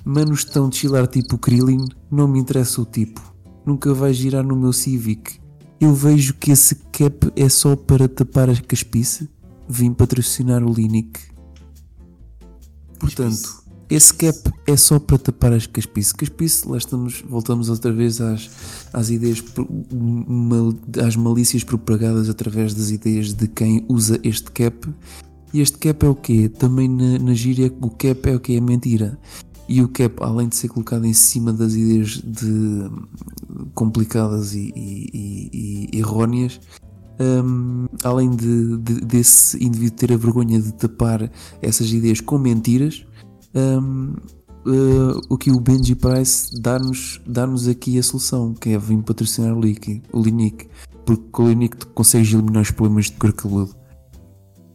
Manos 0.05 0.45
de 0.45 0.75
chilar 0.77 1.05
tipo 1.07 1.37
Krillin, 1.37 1.85
não 2.09 2.29
me 2.29 2.39
interessa 2.39 2.81
o 2.81 2.85
tipo. 2.85 3.21
Nunca 3.65 3.93
vai 3.93 4.13
girar 4.13 4.43
no 4.43 4.55
meu 4.55 4.71
Civic. 4.71 5.37
Eu 5.81 5.93
vejo 5.93 6.35
que 6.35 6.51
esse 6.51 6.75
cap 6.93 7.29
é 7.35 7.49
só 7.49 7.75
para 7.75 8.07
tapar 8.07 8.49
a 8.49 8.55
caspice. 8.55 9.29
Vim 9.67 9.91
patrocinar 9.91 10.63
o 10.63 10.71
Linic. 10.71 11.19
Portanto, 12.97 13.64
esse 13.89 14.13
cap 14.13 14.37
é 14.67 14.75
só 14.75 14.99
para 14.99 15.17
tapar 15.17 15.53
as 15.53 15.67
caspice. 15.67 16.13
Caspice, 16.15 16.67
lá 16.67 16.77
estamos, 16.77 17.23
voltamos 17.27 17.69
outra 17.69 17.91
vez 17.91 18.19
às, 18.19 18.49
às 18.91 19.09
ideias, 19.09 19.43
mal- 20.27 20.73
às 21.05 21.15
malícias 21.15 21.63
propagadas 21.63 22.29
através 22.29 22.73
das 22.73 22.89
ideias 22.89 23.33
de 23.33 23.47
quem 23.47 23.85
usa 23.87 24.19
este 24.23 24.51
cap. 24.51 24.87
E 25.53 25.61
este 25.61 25.77
cap 25.77 26.05
é 26.05 26.09
o 26.09 26.15
quê? 26.15 26.49
Também 26.49 26.89
na, 26.89 27.19
na 27.19 27.33
gíria, 27.33 27.71
o 27.81 27.89
cap 27.89 28.27
é 28.29 28.35
o 28.35 28.39
que 28.39 28.55
é 28.55 28.61
mentira. 28.61 29.17
E 29.67 29.81
o 29.81 29.87
cap, 29.87 30.15
além 30.19 30.47
de 30.47 30.55
ser 30.55 30.67
colocado 30.67 31.05
em 31.05 31.13
cima 31.13 31.51
das 31.53 31.73
ideias 31.73 32.21
de 32.23 32.89
complicadas 33.73 34.53
e, 34.53 34.71
e- 34.75 35.09
e- 35.93 35.99
e 35.99 36.03
hum, 37.19 37.87
além 38.03 38.29
de, 38.31 38.77
de- 38.77 39.01
desse 39.01 39.63
indivíduo 39.63 39.97
ter 39.97 40.13
a 40.13 40.17
vergonha 40.17 40.61
de 40.61 40.73
tapar 40.73 41.31
essas 41.61 41.91
ideias 41.91 42.19
com 42.19 42.37
mentiras, 42.37 43.04
hum, 43.55 44.15
eh, 44.67 45.19
o 45.29 45.37
que 45.37 45.51
o 45.51 45.59
Benji 45.59 45.95
Price 45.95 46.59
dá-nos 46.59 47.21
dá 47.25 47.45
aqui 47.71 47.97
a 47.99 48.03
solução, 48.03 48.53
que 48.53 48.69
é 48.69 48.77
vir 48.77 49.01
patrocinar 49.03 49.53
o 49.53 49.61
Linic, 49.61 50.01
o 50.11 50.21
Linic 50.21 50.67
porque 51.05 51.23
com 51.31 51.43
o 51.43 51.49
Linic 51.49 51.77
tu 51.77 51.87
consegues 51.87 52.33
eliminar 52.33 52.63
os 52.63 52.71
problemas 52.71 53.05
de 53.05 53.13
cor 53.13 53.31
cabeludo. 53.31 53.75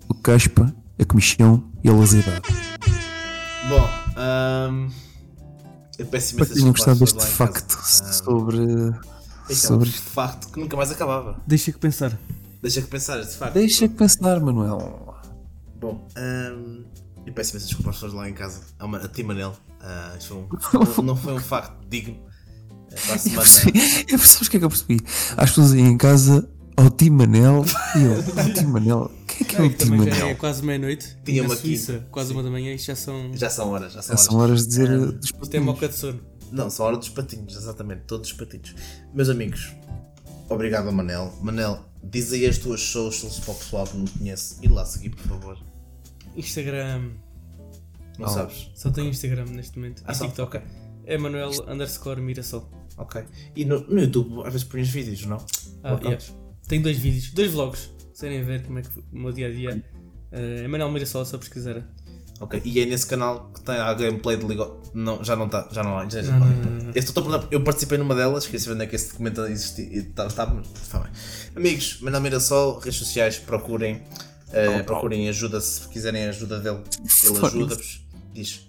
O 0.09 0.15
caspa, 0.15 0.74
a 0.98 1.05
comichão 1.05 1.62
e 1.82 1.89
a 1.89 1.93
lasidade. 1.93 2.43
Bom, 3.69 3.89
ahm, 4.16 4.89
eu 5.98 6.07
peço 6.07 6.40
às 6.40 6.61
gostado 6.61 7.01
deste 7.01 7.27
facto 7.27 7.77
casa. 7.77 8.05
Ah, 8.05 8.12
sobre, 8.12 8.59
Este 9.48 9.52
é 9.52 9.69
sobre. 9.69 9.89
um 9.89 9.93
facto 9.93 10.52
que 10.52 10.61
nunca 10.61 10.77
mais 10.77 10.90
acabava. 10.90 11.40
Deixa 11.47 11.73
que 11.73 11.78
pensar. 11.78 12.19
Deixa 12.62 12.81
que 12.81 12.89
pensar 12.89 13.19
este 13.20 13.36
facto. 13.36 13.55
Deixa 13.55 13.89
que 13.89 13.94
pensar, 13.94 14.40
Manuel. 14.40 15.15
Bom, 15.81 16.07
ahm, 16.16 16.85
eu 17.31 17.35
peço 17.35 17.52
imensa 17.52 17.66
desculpa 17.66 17.90
às 17.90 17.97
pessoas 17.97 18.12
lá 18.12 18.28
em 18.28 18.35
casa. 18.35 18.61
A, 18.78 18.86
Ma- 18.86 18.98
a 18.98 19.09
ti, 19.09 19.23
Manel. 19.23 19.57
Ah, 19.81 20.15
isto 20.19 20.35
um- 20.35 20.48
não, 21.02 21.16
foi 21.16 21.35
um 21.35 21.39
facto 21.40 21.86
digno. 21.89 22.16
Para 22.90 23.12
a 23.12 23.15
Eu 23.15 23.19
semana. 23.20 23.40
percebi, 23.43 23.78
eu 24.09 24.19
percebi, 24.19 24.47
o 24.47 24.51
que 24.51 24.57
é 24.57 24.59
que 24.59 24.65
eu 24.65 24.69
percebi? 24.69 25.01
As 25.36 25.51
pessoas 25.51 25.73
aí 25.73 25.81
em 25.81 25.97
casa, 25.97 26.51
ao 26.77 26.90
Tim 26.90 27.11
Manel, 27.11 27.65
e 27.97 28.02
eu, 28.02 28.15
ao 28.16 28.52
Tim 28.52 28.65
Manel, 28.66 29.11
quem 29.28 29.47
é 29.47 29.48
que 29.48 29.57
é 29.57 29.62
o 29.62 29.70
Tim 29.73 29.86
já 29.86 29.94
é 29.94 29.97
Manel? 29.97 30.36
quase 30.36 30.62
meia-noite. 30.65 31.16
Tinha 31.24 31.43
uma 31.44 31.55
Suíça, 31.57 31.93
quinta. 31.94 32.07
quase 32.11 32.32
uma 32.32 32.43
da 32.43 32.51
manhã, 32.51 32.74
isto 32.74 32.86
já 32.86 32.97
são. 32.97 33.31
Já 33.36 33.48
são 33.48 33.69
horas, 33.70 33.93
já 33.93 34.02
são 34.02 34.09
Já 34.09 34.12
horas. 34.15 34.24
são 34.27 34.36
horas 34.39 34.61
de 34.62 34.66
dizer 34.69 34.90
uh, 34.90 35.12
dos 35.12 35.31
O 35.40 35.47
tema 35.47 35.70
ao 35.70 35.74
patinhos. 35.74 35.94
de 35.94 36.01
sono. 36.01 36.20
Não, 36.51 36.69
são 36.69 36.85
hora 36.86 36.97
dos 36.97 37.09
patinhos, 37.09 37.57
exatamente, 37.57 38.02
todos 38.09 38.28
os 38.31 38.36
patinhos. 38.36 38.74
Meus 39.15 39.28
amigos, 39.28 39.73
obrigado 40.48 40.90
Manel. 40.90 41.32
Manel, 41.40 41.85
diz 42.02 42.32
aí 42.32 42.44
as 42.44 42.59
tuas 42.59 42.81
socials 42.81 43.39
para 43.39 43.52
o 43.52 43.55
pessoal 43.57 43.86
que 43.86 43.97
não 43.97 44.05
conhece. 44.07 44.57
E 44.62 44.66
lá 44.69 44.85
seguir, 44.85 45.11
por 45.11 45.23
favor. 45.28 45.59
Instagram. 46.36 47.11
Não 48.19 48.27
Oh. 48.27 48.31
sabes? 48.31 48.70
Só 48.74 48.90
tenho 48.90 49.09
Instagram 49.09 49.47
neste 49.47 49.78
momento. 49.78 50.02
Ah, 50.07 50.12
e 50.12 50.15
só? 50.15 50.27
TikTok. 50.27 50.57
Ok. 50.59 50.69
É 51.07 51.16
Manuel 51.19 51.51
underscore 51.69 52.20
Mirassol. 52.20 52.70
Ok. 52.98 53.23
E 53.57 53.65
no, 53.65 53.81
no 53.89 54.01
YouTube, 54.01 54.40
às 54.47 54.52
vezes 54.52 54.65
pões 54.65 54.89
vídeos, 54.89 55.24
não? 55.24 55.39
Ah, 55.82 55.98
yeah. 56.02 56.19
Tenho 56.69 56.82
dois 56.82 56.98
vídeos, 56.98 57.31
dois 57.32 57.52
vlogs. 57.52 57.90
Se 58.12 58.20
querem 58.27 58.44
ver 58.44 58.62
como 58.65 58.78
é 58.78 58.82
que 58.82 58.89
o 58.98 59.05
meu 59.19 59.32
dia 59.32 59.47
a 59.48 59.51
dia. 59.51 59.85
é 60.31 60.69
Manuel 60.69 60.90
Mirassol, 60.93 61.24
só 61.24 61.39
pesquisar. 61.39 61.82
Ok. 62.40 62.61
E 62.65 62.81
é 62.81 62.86
nesse 62.86 63.07
canal 63.07 63.51
que 63.52 63.61
tem 63.62 63.74
a 63.74 63.93
gameplay 63.94 64.36
de 64.36 64.44
League 64.47 64.62
of... 64.62 64.90
Não, 64.94 65.23
já 65.24 65.35
não 65.36 65.47
está. 65.47 65.69
Já 65.73 65.82
não 65.82 65.98
há. 65.98 66.09
Já, 66.09 66.23
já 66.23 66.32
Não, 66.32 66.47
não, 66.47 66.57
não, 66.57 66.70
não, 66.70 66.85
não. 66.85 66.93
Eu, 66.94 67.48
eu 67.51 67.65
participei 67.65 67.98
numa 67.98 68.15
delas, 68.15 68.44
esqueci 68.44 68.66
de 68.66 68.73
onde 68.73 68.85
é 68.85 68.86
que 68.86 68.97
esse 68.97 69.11
documento 69.11 69.43
existia. 69.47 69.85
e 69.85 70.02
tá- 70.02 70.27
está 70.27 70.47
bem. 70.47 70.62
Amigos, 71.57 72.01
Manel 72.01 72.20
Mirassol, 72.20 72.78
redes 72.78 72.98
sociais, 72.98 73.39
procurem. 73.39 74.02
Eh, 74.52 74.82
procurem 74.82 75.28
ajuda 75.28 75.60
se 75.60 75.89
quiserem 75.89 76.27
a 76.27 76.28
ajuda 76.31 76.59
dele. 76.60 76.82
Ele 77.24 77.47
ajuda-vos. 77.47 78.06
Diz. 78.32 78.68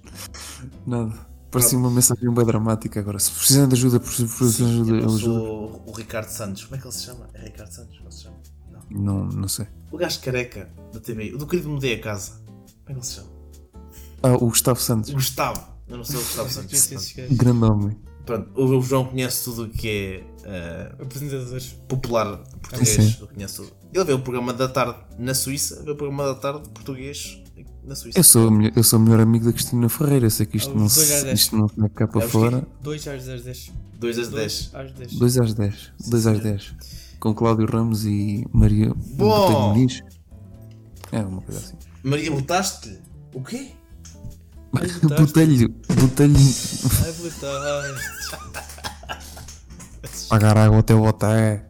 Nada. 0.85 1.13
Parecia 1.51 1.77
uma 1.77 1.91
mensagem 1.91 2.33
bem 2.33 2.45
dramática 2.45 2.99
agora. 2.99 3.19
Se 3.19 3.31
precisam 3.31 3.67
de 3.67 3.75
ajuda, 3.75 3.99
precisam 3.99 4.83
de 4.85 4.93
ajuda, 4.93 5.03
Eu 5.03 5.09
sou 5.09 5.83
o 5.85 5.91
Ricardo 5.91 6.29
Santos. 6.29 6.63
Como 6.63 6.75
é 6.77 6.79
que 6.79 6.87
ele 6.87 6.93
se 6.93 7.03
chama? 7.03 7.29
É 7.33 7.43
Ricardo 7.43 7.71
Santos? 7.71 7.97
Como 7.97 8.11
se 8.11 8.23
chama? 8.23 8.37
Não. 8.71 8.81
Não, 8.89 9.25
não 9.25 9.47
sei. 9.47 9.67
O 9.91 9.97
gajo 9.97 10.21
careca 10.21 10.69
da 10.93 10.99
TV. 10.99 11.33
O 11.33 11.37
do 11.37 11.45
querido 11.45 11.69
Mudei 11.69 11.95
a 11.95 12.01
Casa. 12.01 12.41
Como 12.45 12.87
é 12.87 12.91
que 12.93 12.99
ele 12.99 13.05
se 13.05 13.15
chama? 13.15 13.29
Ah, 14.23 14.35
o 14.35 14.47
Gustavo 14.47 14.79
Santos. 14.79 15.09
O 15.09 15.13
Gustavo. 15.13 15.61
Eu 15.89 15.97
não 15.97 16.05
sou 16.05 16.21
o 16.21 16.23
Gustavo 16.23 16.49
Santos. 16.49 17.15
Grande 17.31 17.65
homem. 17.65 17.97
Pronto, 18.25 18.49
o 18.55 18.81
João 18.81 19.05
conhece 19.05 19.43
tudo 19.43 19.63
o 19.63 19.69
que 19.69 19.87
é 19.89 20.23
eh, 20.45 20.91
Apresentadores. 21.01 21.75
popular 21.87 22.37
português. 22.61 22.89
Sim. 22.89 23.15
Eu 23.19 23.27
conheço 23.27 23.63
tudo. 23.63 23.73
Ele 23.93 24.03
vê 24.05 24.13
o 24.13 24.19
programa 24.19 24.53
da 24.53 24.67
tarde 24.67 24.95
na 25.17 25.33
Suíça, 25.33 25.81
vê 25.83 25.91
o 25.91 25.95
programa 25.95 26.25
da 26.25 26.35
tarde 26.35 26.69
português 26.69 27.41
na 27.83 27.95
Suíça. 27.95 28.19
Eu 28.19 28.23
sou, 28.23 28.51
melhor- 28.51 28.71
eu 28.75 28.83
sou 28.83 28.99
o 28.99 29.01
melhor 29.01 29.19
amigo 29.21 29.45
da 29.45 29.53
Cristina 29.53 29.89
Ferreira. 29.89 30.27
Eu 30.27 30.29
sei 30.29 30.45
que 30.45 30.57
isto 30.57 30.71
Ah, 30.71 30.75
não 30.79 30.87
se, 30.87 31.31
isto 31.33 31.55
não 31.57 31.67
se 31.67 31.79
mete 31.79 31.93
cá 31.93 32.07
para 32.07 32.23
É 32.23 32.27
fora. 32.27 32.67
2 32.81 33.07
às 33.07 33.25
10 33.25 33.43
10. 33.43 33.71
2 33.99 34.17
às 34.19 34.29
10. 34.29 34.71
2 34.71 34.75
às 34.75 34.93
10. 34.93 35.11
2 35.19 35.37
às 35.37 35.53
10. 35.53 35.91
2 36.09 36.27
às 36.27 36.39
10. 36.39 36.75
Com 37.19 37.33
Cláudio 37.33 37.65
Ramos 37.65 38.05
e 38.05 38.45
Maria 38.53 38.93
Bom. 38.95 39.69
Muniz. 39.73 40.01
É 41.11 41.19
uma 41.19 41.41
coisa 41.41 41.59
assim. 41.59 41.75
Maria, 42.03 42.31
botaste-lhe? 42.31 42.97
O 43.33 43.41
quê? 43.43 43.71
Botelho. 45.17 45.69
Botelho. 45.69 46.35
Ai, 47.03 47.11
botaste. 47.13 48.41
Pagar 50.29 50.57
água 50.57 50.79
até 50.79 50.95
botar. 50.95 51.65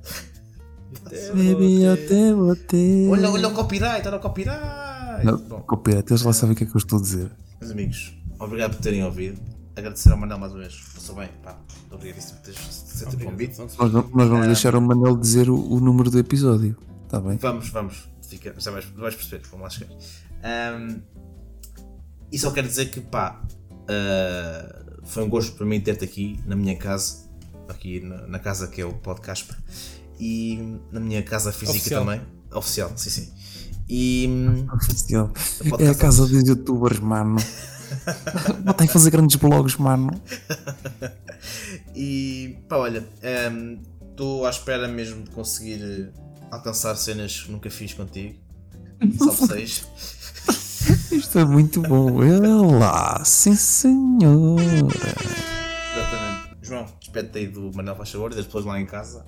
Baby, 1.33 1.85
até 1.87 2.33
botar. 2.33 2.77
Olha, 3.09 3.31
olha 3.31 3.47
o 3.47 3.53
copyright, 3.53 4.07
olha 4.07 4.17
o 4.17 4.19
copyright. 4.19 5.25
Não, 5.25 5.37
Bom, 5.37 5.61
copyright, 5.61 6.09
eles 6.11 6.21
lá 6.23 6.33
sabem 6.33 6.53
o 6.53 6.57
que 6.57 6.63
é 6.63 6.67
que 6.67 6.75
eu 6.75 6.79
estou 6.79 6.99
a 6.99 7.01
dizer. 7.01 7.31
meus 7.59 7.71
amigos, 7.71 8.13
obrigado 8.39 8.75
por 8.75 8.81
terem 8.81 9.03
ouvido. 9.03 9.41
Agradecer 9.75 10.11
ao 10.11 10.17
Manel 10.17 10.37
mais 10.37 10.51
uma 10.51 10.61
vez. 10.61 10.75
Passou 10.93 11.15
bem, 11.15 11.29
pá. 11.43 11.57
Obrigadíssimo 11.91 12.37
por 12.39 12.43
teres 12.45 12.59
aceito 12.59 13.15
o 13.15 13.19
convite. 13.25 13.57
Nós, 13.57 13.77
nós 13.79 14.29
vamos 14.29 14.45
deixar 14.45 14.75
o 14.75 14.81
Manel 14.81 15.17
dizer 15.17 15.49
o, 15.49 15.55
o 15.55 15.79
número 15.79 16.11
do 16.11 16.19
episódio. 16.19 16.77
está 17.05 17.19
bem. 17.19 17.37
Vamos, 17.37 17.69
vamos. 17.69 18.09
Fica, 18.21 18.53
já 18.57 18.69
vais, 18.71 18.85
vais 18.95 19.15
perceber, 19.15 19.41
vamos 19.49 19.63
lá 19.63 19.69
chegar. 19.69 19.89
Ahm, 20.43 20.99
e 22.31 22.39
só 22.39 22.51
quero 22.51 22.67
dizer 22.67 22.89
que, 22.89 23.01
pá, 23.01 23.41
ah, 23.87 24.81
foi 25.03 25.23
um 25.23 25.29
gosto 25.29 25.53
para 25.53 25.65
mim 25.65 25.79
ter-te 25.81 26.05
aqui 26.05 26.39
na 26.45 26.55
minha 26.55 26.75
casa, 26.77 27.29
aqui 27.67 27.99
na, 27.99 28.27
na 28.27 28.39
casa 28.39 28.67
que 28.67 28.81
é 28.81 28.85
o 28.85 28.93
podcast, 28.93 29.49
e 30.19 30.77
na 30.91 30.99
minha 30.99 31.23
casa 31.23 31.51
física 31.51 31.77
Oficial. 31.77 32.05
também. 32.05 32.21
Oficial, 32.53 32.91
sim, 32.95 33.09
sim. 33.09 33.33
E 33.89 34.29
Oficial. 34.73 35.31
É 35.79 35.89
a 35.89 35.95
casa 35.95 36.25
dos 36.27 36.47
youtubers, 36.47 36.99
mano. 36.99 37.37
Bota 38.63 38.83
aí 38.83 38.87
fazer 38.87 39.09
grandes 39.09 39.35
blogs, 39.35 39.75
mano. 39.75 40.21
E 41.93 42.57
pá, 42.69 42.77
olha, 42.77 43.05
estou 44.09 44.45
à 44.45 44.49
espera 44.49 44.87
mesmo 44.87 45.23
de 45.23 45.31
conseguir 45.31 46.13
alcançar 46.49 46.95
cenas 46.95 47.41
que 47.41 47.51
nunca 47.51 47.69
fiz 47.69 47.93
contigo. 47.93 48.39
Salve 49.17 49.47
6. 49.47 49.87
Isto 51.11 51.39
é 51.39 51.45
muito 51.45 51.81
bom. 51.81 52.23
É 52.23 52.37
lá, 52.77 53.23
sim 53.23 53.55
senhora. 53.55 54.61
Exatamente. 54.63 56.57
João, 56.61 56.85
despede-te 56.99 57.37
aí 57.39 57.47
do 57.47 57.71
Manel 57.75 57.95
Faz 57.95 58.11
Favor 58.11 58.31
e 58.31 58.35
das 58.35 58.45
pessoas 58.45 58.65
lá 58.65 58.79
em 58.79 58.85
casa. 58.85 59.25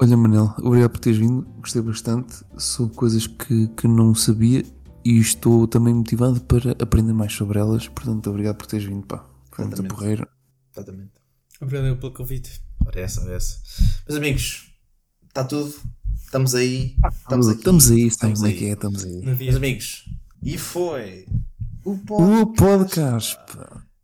Olha, 0.00 0.16
Manel, 0.16 0.54
obrigado 0.58 0.90
por 0.90 1.00
teres 1.00 1.18
vindo. 1.18 1.42
Gostei 1.60 1.82
bastante. 1.82 2.36
São 2.56 2.88
coisas 2.88 3.26
que, 3.26 3.68
que 3.68 3.88
não 3.88 4.14
sabia 4.14 4.64
e 5.04 5.18
estou 5.18 5.66
também 5.66 5.94
motivado 5.94 6.40
para 6.42 6.72
aprender 6.80 7.12
mais 7.12 7.32
sobre 7.32 7.58
elas. 7.58 7.88
Portanto, 7.88 8.30
obrigado 8.30 8.56
por 8.56 8.66
teres 8.66 8.86
vindo, 8.86 9.06
pá. 9.06 9.24
Foi 9.50 9.64
muito 9.64 9.74
Exatamente. 9.74 9.94
porreiro. 9.94 10.28
Exatamente. 10.72 11.12
Obrigado 11.60 11.96
pelo 11.98 12.12
convite. 12.12 12.62
Ora 12.86 13.00
essa, 13.00 13.20
ora 13.22 13.34
essa. 13.34 13.58
Meus 14.08 14.18
amigos, 14.18 14.72
está 15.26 15.44
tudo. 15.44 15.74
Estamos 16.24 16.54
aí. 16.54 16.94
Estamos, 17.20 17.48
aqui. 17.48 17.58
estamos 17.58 17.90
aí, 17.90 18.06
Estamos 18.06 18.38
como 18.38 18.46
é 18.46 18.50
aí. 18.52 18.58
que 18.58 18.64
é? 18.66 18.72
Estamos 18.72 19.04
aí. 19.04 19.22
Meus 19.22 19.56
amigos, 19.56 20.04
e 20.42 20.56
foi 20.56 21.26
o 21.84 21.92
O 22.10 22.46
podcast. 22.54 23.38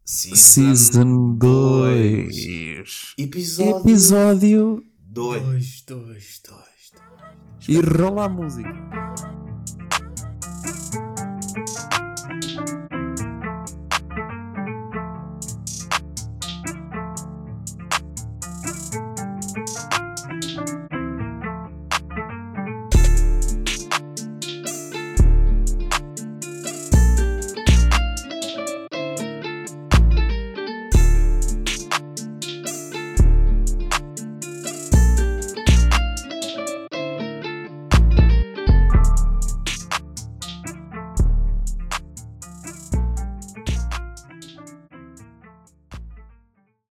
Season 0.04 1.34
2. 1.36 3.14
Episódio 3.18 3.80
Episódio 3.80 4.84
2. 5.00 5.42
Dois, 5.42 5.82
dois, 5.86 6.42
dois. 6.46 7.68
e 7.68 7.80
rola 7.80 8.24
a 8.24 8.28
música. 8.28 9.33